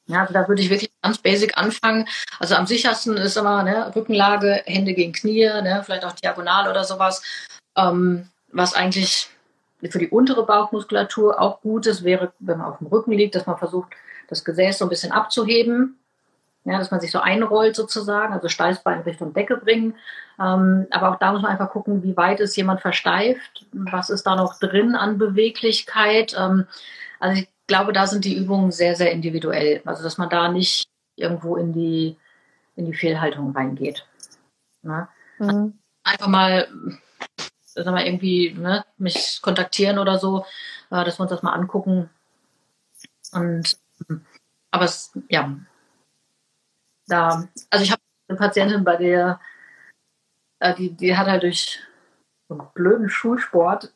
Ja, 0.06 0.20
also 0.20 0.34
da 0.34 0.46
würde 0.48 0.60
ich 0.60 0.70
wirklich 0.70 0.90
ganz 1.02 1.18
basic 1.18 1.56
anfangen. 1.56 2.06
Also 2.38 2.54
am 2.56 2.66
sichersten 2.66 3.16
ist 3.16 3.36
immer 3.36 3.62
ne, 3.62 3.90
Rückenlage, 3.94 4.62
Hände 4.66 4.92
gegen 4.92 5.12
Knie, 5.12 5.46
ne, 5.46 5.82
vielleicht 5.84 6.04
auch 6.04 6.12
diagonal 6.12 6.68
oder 6.68 6.84
sowas. 6.84 7.22
Ähm, 7.76 8.28
was 8.52 8.74
eigentlich 8.74 9.30
für 9.82 9.98
die 9.98 10.08
untere 10.08 10.44
Bauchmuskulatur 10.44 11.40
auch 11.40 11.60
gut 11.60 11.86
ist, 11.86 12.04
wäre, 12.04 12.32
wenn 12.38 12.58
man 12.58 12.68
auf 12.68 12.78
dem 12.78 12.86
Rücken 12.86 13.12
liegt, 13.12 13.34
dass 13.34 13.46
man 13.46 13.58
versucht, 13.58 13.92
das 14.28 14.44
Gesäß 14.44 14.78
so 14.78 14.86
ein 14.86 14.90
bisschen 14.90 15.12
abzuheben. 15.12 15.98
Ja, 16.66 16.78
dass 16.78 16.90
man 16.90 17.00
sich 17.00 17.10
so 17.10 17.20
einrollt 17.20 17.76
sozusagen, 17.76 18.32
also 18.32 18.48
Steißbein 18.48 19.00
Richtung 19.02 19.34
Decke 19.34 19.58
bringen. 19.58 19.96
Ähm, 20.40 20.86
aber 20.90 21.10
auch 21.10 21.18
da 21.18 21.32
muss 21.32 21.42
man 21.42 21.50
einfach 21.50 21.70
gucken, 21.70 22.02
wie 22.02 22.16
weit 22.16 22.40
ist 22.40 22.56
jemand 22.56 22.80
versteift, 22.80 23.66
was 23.72 24.08
ist 24.08 24.22
da 24.22 24.34
noch 24.34 24.58
drin 24.58 24.94
an 24.94 25.18
Beweglichkeit. 25.18 26.34
Ähm, 26.38 26.66
also 27.20 27.42
ich 27.42 27.48
glaube, 27.66 27.92
da 27.92 28.06
sind 28.06 28.24
die 28.24 28.36
Übungen 28.36 28.70
sehr, 28.70 28.96
sehr 28.96 29.12
individuell. 29.12 29.82
Also 29.84 30.02
dass 30.02 30.18
man 30.18 30.28
da 30.28 30.48
nicht 30.48 30.88
irgendwo 31.16 31.56
in 31.56 31.72
die, 31.72 32.16
in 32.76 32.86
die 32.86 32.94
Fehlhaltung 32.94 33.52
reingeht. 33.52 34.06
Ne? 34.82 35.08
Mhm. 35.38 35.78
Einfach 36.02 36.28
mal, 36.28 36.68
sag 37.64 37.86
mal, 37.86 38.04
irgendwie 38.04 38.52
ne, 38.52 38.84
mich 38.98 39.40
kontaktieren 39.42 39.98
oder 39.98 40.18
so, 40.18 40.44
äh, 40.90 41.04
dass 41.04 41.18
wir 41.18 41.22
uns 41.22 41.30
das 41.30 41.42
mal 41.42 41.52
angucken. 41.52 42.10
Und 43.32 43.78
aber 44.70 44.84
es, 44.84 45.12
ja, 45.28 45.56
da, 47.06 47.48
also 47.70 47.84
ich 47.84 47.92
habe 47.92 48.02
eine 48.28 48.38
Patientin, 48.38 48.84
bei 48.84 48.96
der, 48.96 49.40
äh, 50.58 50.74
die, 50.74 50.90
die 50.90 51.16
hat 51.16 51.26
halt 51.26 51.42
durch 51.42 51.80
so 52.48 52.58
einen 52.58 52.68
blöden 52.74 53.08
Schulsport, 53.08 53.92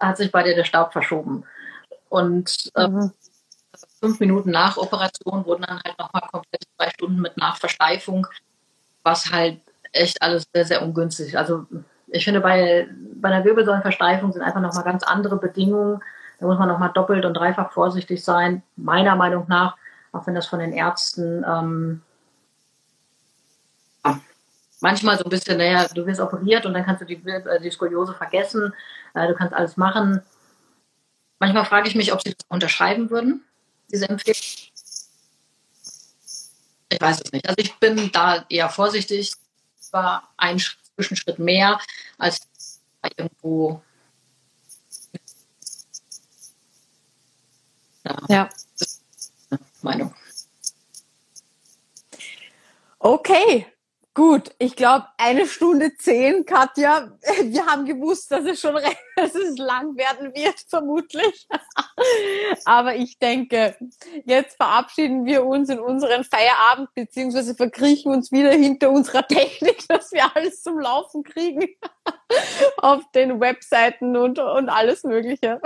hat 0.00 0.16
sich 0.16 0.32
bei 0.32 0.42
der 0.42 0.54
der 0.54 0.64
Staub 0.64 0.92
verschoben. 0.92 1.44
Und 2.12 2.70
äh, 2.74 2.88
mhm. 2.88 3.10
fünf 3.98 4.20
Minuten 4.20 4.50
nach 4.50 4.76
Operation 4.76 5.46
wurden 5.46 5.62
dann 5.62 5.80
halt 5.82 5.98
nochmal 5.98 6.28
komplett 6.30 6.64
zwei 6.76 6.90
Stunden 6.90 7.22
mit 7.22 7.38
Nachversteifung, 7.38 8.26
was 9.02 9.32
halt 9.32 9.62
echt 9.92 10.20
alles 10.20 10.44
sehr, 10.52 10.66
sehr 10.66 10.82
ungünstig. 10.82 11.38
Also 11.38 11.64
ich 12.08 12.24
finde, 12.24 12.42
bei, 12.42 12.86
bei 13.14 13.30
einer 13.30 13.46
Wirbelsäulenversteifung 13.46 14.30
sind 14.30 14.42
einfach 14.42 14.60
nochmal 14.60 14.84
ganz 14.84 15.04
andere 15.04 15.38
Bedingungen. 15.38 16.02
Da 16.38 16.46
muss 16.46 16.58
man 16.58 16.68
nochmal 16.68 16.92
doppelt 16.92 17.24
und 17.24 17.32
dreifach 17.32 17.72
vorsichtig 17.72 18.22
sein, 18.22 18.62
meiner 18.76 19.16
Meinung 19.16 19.46
nach, 19.48 19.78
auch 20.12 20.26
wenn 20.26 20.34
das 20.34 20.46
von 20.46 20.58
den 20.58 20.74
Ärzten 20.74 21.42
ähm, 21.48 22.02
manchmal 24.80 25.16
so 25.16 25.24
ein 25.24 25.30
bisschen, 25.30 25.56
naja, 25.56 25.86
du 25.94 26.04
wirst 26.04 26.20
operiert 26.20 26.66
und 26.66 26.74
dann 26.74 26.84
kannst 26.84 27.00
du 27.00 27.06
die, 27.06 27.26
äh, 27.26 27.58
die 27.62 27.70
Skoliose 27.70 28.12
vergessen, 28.12 28.74
äh, 29.14 29.28
du 29.28 29.34
kannst 29.34 29.54
alles 29.54 29.78
machen 29.78 30.20
Manchmal 31.42 31.64
frage 31.64 31.88
ich 31.88 31.96
mich, 31.96 32.12
ob 32.12 32.22
sie 32.22 32.34
das 32.34 32.46
unterschreiben 32.48 33.10
würden, 33.10 33.44
diese 33.90 34.08
Empfehlung. 34.08 34.40
Ich 36.88 37.00
weiß 37.00 37.20
es 37.20 37.32
nicht. 37.32 37.48
Also 37.48 37.56
ich 37.58 37.74
bin 37.80 38.12
da 38.12 38.46
eher 38.48 38.68
vorsichtig. 38.68 39.32
Es 39.80 39.92
war 39.92 40.32
ein 40.36 40.62
Zwischenschritt 40.94 41.40
mehr 41.40 41.80
als 42.16 42.48
irgendwo. 43.16 43.82
Ja. 48.04 48.16
ja. 48.28 48.48
Meinung. 49.80 50.14
Okay, 53.00 53.66
Gut, 54.14 54.50
ich 54.58 54.76
glaube 54.76 55.06
eine 55.16 55.46
Stunde 55.46 55.96
zehn, 55.96 56.44
Katja. 56.44 57.16
Wir 57.44 57.64
haben 57.64 57.86
gewusst, 57.86 58.30
dass 58.30 58.44
es 58.44 58.60
schon 58.60 58.74
dass 59.16 59.34
es 59.34 59.56
lang 59.56 59.96
werden 59.96 60.34
wird, 60.34 60.54
vermutlich. 60.68 61.48
Aber 62.66 62.94
ich 62.94 63.18
denke, 63.18 63.74
jetzt 64.26 64.56
verabschieden 64.56 65.24
wir 65.24 65.46
uns 65.46 65.70
in 65.70 65.80
unseren 65.80 66.24
Feierabend 66.24 66.92
beziehungsweise 66.94 67.54
verkriechen 67.54 68.12
uns 68.12 68.30
wieder 68.32 68.52
hinter 68.52 68.90
unserer 68.90 69.26
Technik, 69.26 69.88
dass 69.88 70.12
wir 70.12 70.34
alles 70.36 70.62
zum 70.62 70.78
Laufen 70.78 71.22
kriegen 71.22 71.66
auf 72.78 73.02
den 73.12 73.40
Webseiten 73.40 74.16
und, 74.16 74.38
und 74.38 74.68
alles 74.68 75.04
Mögliche. 75.04 75.60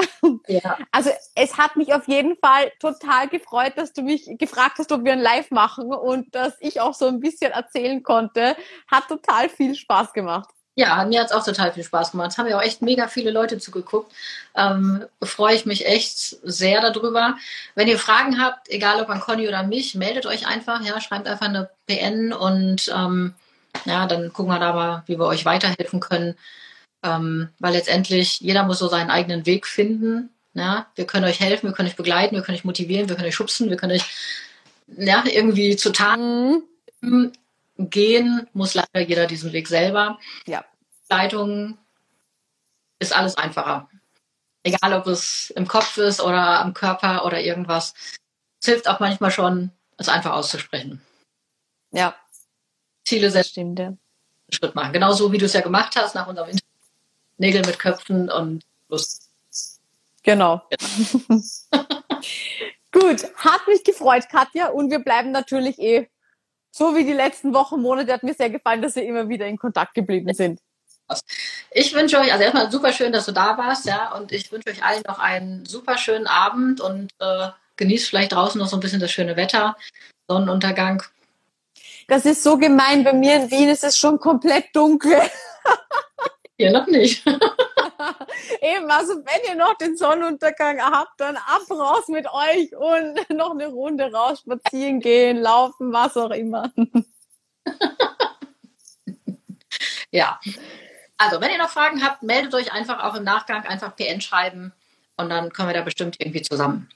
Ja. 0.49 0.79
Also 0.93 1.11
es 1.35 1.57
hat 1.57 1.77
mich 1.77 1.95
auf 1.95 2.09
jeden 2.09 2.37
Fall 2.37 2.73
total 2.81 3.29
gefreut, 3.29 3.73
dass 3.77 3.93
du 3.93 4.03
mich 4.03 4.29
gefragt 4.39 4.79
hast, 4.79 4.93
ob 4.93 5.05
wir 5.05 5.13
ein 5.13 5.21
Live 5.21 5.51
machen 5.51 5.93
und 5.93 6.35
dass 6.35 6.55
ich 6.61 6.81
auch 6.81 6.95
so 6.95 7.07
ein 7.07 7.21
bisschen 7.21 7.53
erzählen 7.53 8.03
konnte. 8.03 8.57
Hat 8.91 9.09
total 9.09 9.49
viel 9.49 9.75
Spaß 9.75 10.13
gemacht. 10.13 10.51
Ja, 10.79 11.03
mir 11.07 11.21
hat 11.21 11.29
es 11.29 11.33
auch 11.33 11.43
total 11.43 11.73
viel 11.73 11.85
Spaß 11.85 12.11
gemacht. 12.11 12.33
Es 12.33 12.39
haben 12.39 12.49
ja 12.49 12.59
auch 12.59 12.63
echt 12.63 12.83
mega 12.83 13.09
viele 13.09 13.31
Leute 13.31 13.57
zugeguckt. 13.57 14.13
Ähm, 14.55 15.07
freue 15.23 15.55
ich 15.55 15.65
mich 15.65 15.87
echt 15.87 16.37
sehr 16.43 16.83
darüber. 16.83 17.37
Wenn 17.75 17.89
ihr 17.89 17.99
Fragen 17.99 18.39
habt, 18.39 18.69
egal 18.69 19.01
ob 19.01 19.09
an 19.09 19.21
Conny 19.21 19.49
oder 19.49 19.63
mich, 19.63 19.95
meldet 19.95 20.27
euch 20.27 20.47
einfach. 20.47 20.83
Ja, 20.83 21.01
schreibt 21.01 21.29
einfach 21.29 21.49
eine 21.49 21.71
PN 21.87 22.35
und 22.35 22.93
ähm, 22.95 23.35
ja, 23.85 24.07
dann 24.07 24.33
gucken 24.33 24.53
wir 24.53 24.59
da 24.59 24.73
mal, 24.73 25.03
wie 25.07 25.19
wir 25.19 25.27
euch 25.27 25.45
weiterhelfen 25.45 26.01
können. 26.01 26.35
Ähm, 27.03 27.51
weil 27.59 27.75
letztendlich 27.75 28.41
jeder 28.41 28.65
muss 28.65 28.79
so 28.79 28.89
seinen 28.89 29.11
eigenen 29.11 29.47
Weg 29.47 29.67
finden. 29.67 30.31
Ja, 30.55 30.87
wir 30.95 31.07
können 31.07 31.27
euch 31.27 31.41
helfen, 31.41 31.69
wir 31.69 31.75
können 31.75 31.89
euch 31.89 31.97
begleiten, 31.97 32.35
wir 32.35 32.43
können 32.43 32.57
euch 32.57 32.65
motivieren, 32.65 33.09
wir 33.09 33.17
können 33.17 33.29
euch 33.29 33.35
schubsen, 33.35 33.69
wir 33.69 33.77
können 33.77 33.93
euch 33.93 34.07
ja, 34.97 35.23
irgendwie 35.27 35.77
zu 35.77 35.93
Taten 35.93 36.63
mhm 37.01 37.33
gehen 37.79 38.49
muss 38.53 38.75
leider 38.75 39.01
jeder 39.01 39.27
diesen 39.27 39.53
Weg 39.53 39.69
selber. 39.69 40.19
Ja. 40.47 40.65
Leitung 41.09 41.79
ist 42.99 43.15
alles 43.15 43.37
einfacher. 43.37 43.89
Egal, 44.63 44.95
ob 44.95 45.07
es 45.07 45.51
im 45.51 45.69
Kopf 45.69 45.97
ist 45.99 46.21
oder 46.21 46.61
am 46.61 46.75
Körper 46.75 47.25
oder 47.25 47.41
irgendwas. 47.41 47.95
Es 48.61 48.67
hilft 48.67 48.89
auch 48.89 49.01
manchmal 49.01 49.31
schon, 49.31 49.71
es 49.97 50.09
einfach 50.09 50.33
auszusprechen. 50.33 51.01
Ja. 51.93 52.17
Ziele 53.07 53.31
setzen. 53.31 53.51
Stimmt, 53.51 53.79
ja. 53.79 53.93
Schritt 54.51 54.75
machen. 54.75 54.93
Genauso 54.93 55.33
wie 55.33 55.39
du 55.39 55.47
es 55.47 55.53
ja 55.53 55.61
gemacht 55.61 55.97
hast 55.97 56.15
nach 56.15 56.27
unserem 56.27 56.51
Interview. 56.51 56.71
Nägel 57.39 57.63
mit 57.67 57.79
Köpfen 57.79 58.31
und 58.31 58.65
Lust. 58.89 59.31
Genau. 60.23 60.63
genau. 60.71 61.43
Gut, 62.93 63.25
hat 63.37 63.67
mich 63.69 63.85
gefreut, 63.85 64.25
Katja, 64.31 64.69
und 64.69 64.91
wir 64.91 65.01
bleiben 65.01 65.31
natürlich 65.31 65.79
eh 65.79 66.09
so 66.77 66.95
wie 66.95 67.05
die 67.05 67.13
letzten 67.13 67.55
Wochen, 67.55 67.81
Monate 67.81 68.13
hat 68.13 68.23
mir 68.23 68.35
sehr 68.35 68.51
gefallen, 68.51 68.83
dass 68.83 68.97
wir 68.97 69.05
immer 69.05 69.31
wieder 69.31 69.47
in 69.47 69.57
Kontakt 69.57 69.95
geblieben 69.95 70.35
sind. 70.35 70.61
Ich 71.71 71.95
wünsche 71.95 72.19
euch, 72.19 72.31
also 72.31 72.45
erstmal 72.45 72.71
super 72.71 72.93
schön, 72.93 73.13
dass 73.13 73.25
du 73.25 73.33
da 73.33 73.57
warst, 73.57 73.87
ja, 73.87 74.13
und 74.15 74.31
ich 74.31 74.53
wünsche 74.53 74.69
euch 74.69 74.85
allen 74.85 75.03
noch 75.07 75.19
einen 75.19 75.65
super 75.65 75.97
schönen 75.97 76.27
Abend 76.27 76.83
und 76.83 77.13
äh, 77.19 77.49
genießt 77.77 78.09
vielleicht 78.09 78.33
draußen 78.33 78.59
noch 78.59 78.69
so 78.69 78.77
ein 78.77 78.81
bisschen 78.81 79.01
das 79.01 79.11
schöne 79.11 79.37
Wetter, 79.37 79.77
Sonnenuntergang. 80.29 81.03
Das 82.09 82.25
ist 82.25 82.43
so 82.43 82.57
gemein. 82.57 83.05
Bei 83.05 83.13
mir 83.13 83.37
in 83.37 83.51
Wien 83.51 83.69
ist 83.69 83.85
es 83.85 83.97
schon 83.97 84.19
komplett 84.19 84.75
dunkel. 84.75 85.21
Hier 86.59 86.73
noch 86.73 86.87
nicht. 86.87 87.27
Eben, 88.63 88.91
also 88.91 89.15
wenn 89.17 89.49
ihr 89.49 89.57
noch 89.57 89.75
den 89.75 89.97
Sonnenuntergang 89.97 90.81
habt, 90.81 91.21
dann 91.21 91.37
ab 91.37 91.63
raus 91.71 92.09
mit 92.09 92.27
euch 92.27 92.75
und 92.75 93.31
noch 93.37 93.51
eine 93.51 93.67
Runde 93.67 94.11
raus 94.11 94.41
spazieren 94.41 95.01
gehen, 95.01 95.39
laufen, 95.39 95.93
was 95.93 96.17
auch 96.17 96.31
immer. 96.31 96.73
ja. 100.11 100.41
Also, 101.19 101.41
wenn 101.41 101.51
ihr 101.51 101.59
noch 101.59 101.71
Fragen 101.71 102.03
habt, 102.03 102.23
meldet 102.23 102.55
euch 102.55 102.73
einfach 102.73 103.03
auch 103.03 103.15
im 103.15 103.25
Nachgang, 103.25 103.65
einfach 103.67 103.97
PN 103.97 104.21
schreiben 104.21 104.73
und 105.17 105.31
dann 105.31 105.53
kommen 105.53 105.71
wir 105.71 105.75
da 105.75 105.83
bestimmt 105.83 106.17
irgendwie 106.21 106.43
zusammen. 106.43 106.89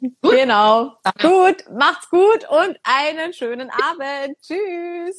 Gut? 0.00 0.14
Genau. 0.22 0.96
Danke. 1.02 1.28
Gut, 1.28 1.64
macht's 1.72 2.08
gut 2.10 2.48
und 2.48 2.78
einen 2.82 3.32
schönen 3.32 3.70
Abend. 3.70 4.36
Tschüss. 4.40 5.18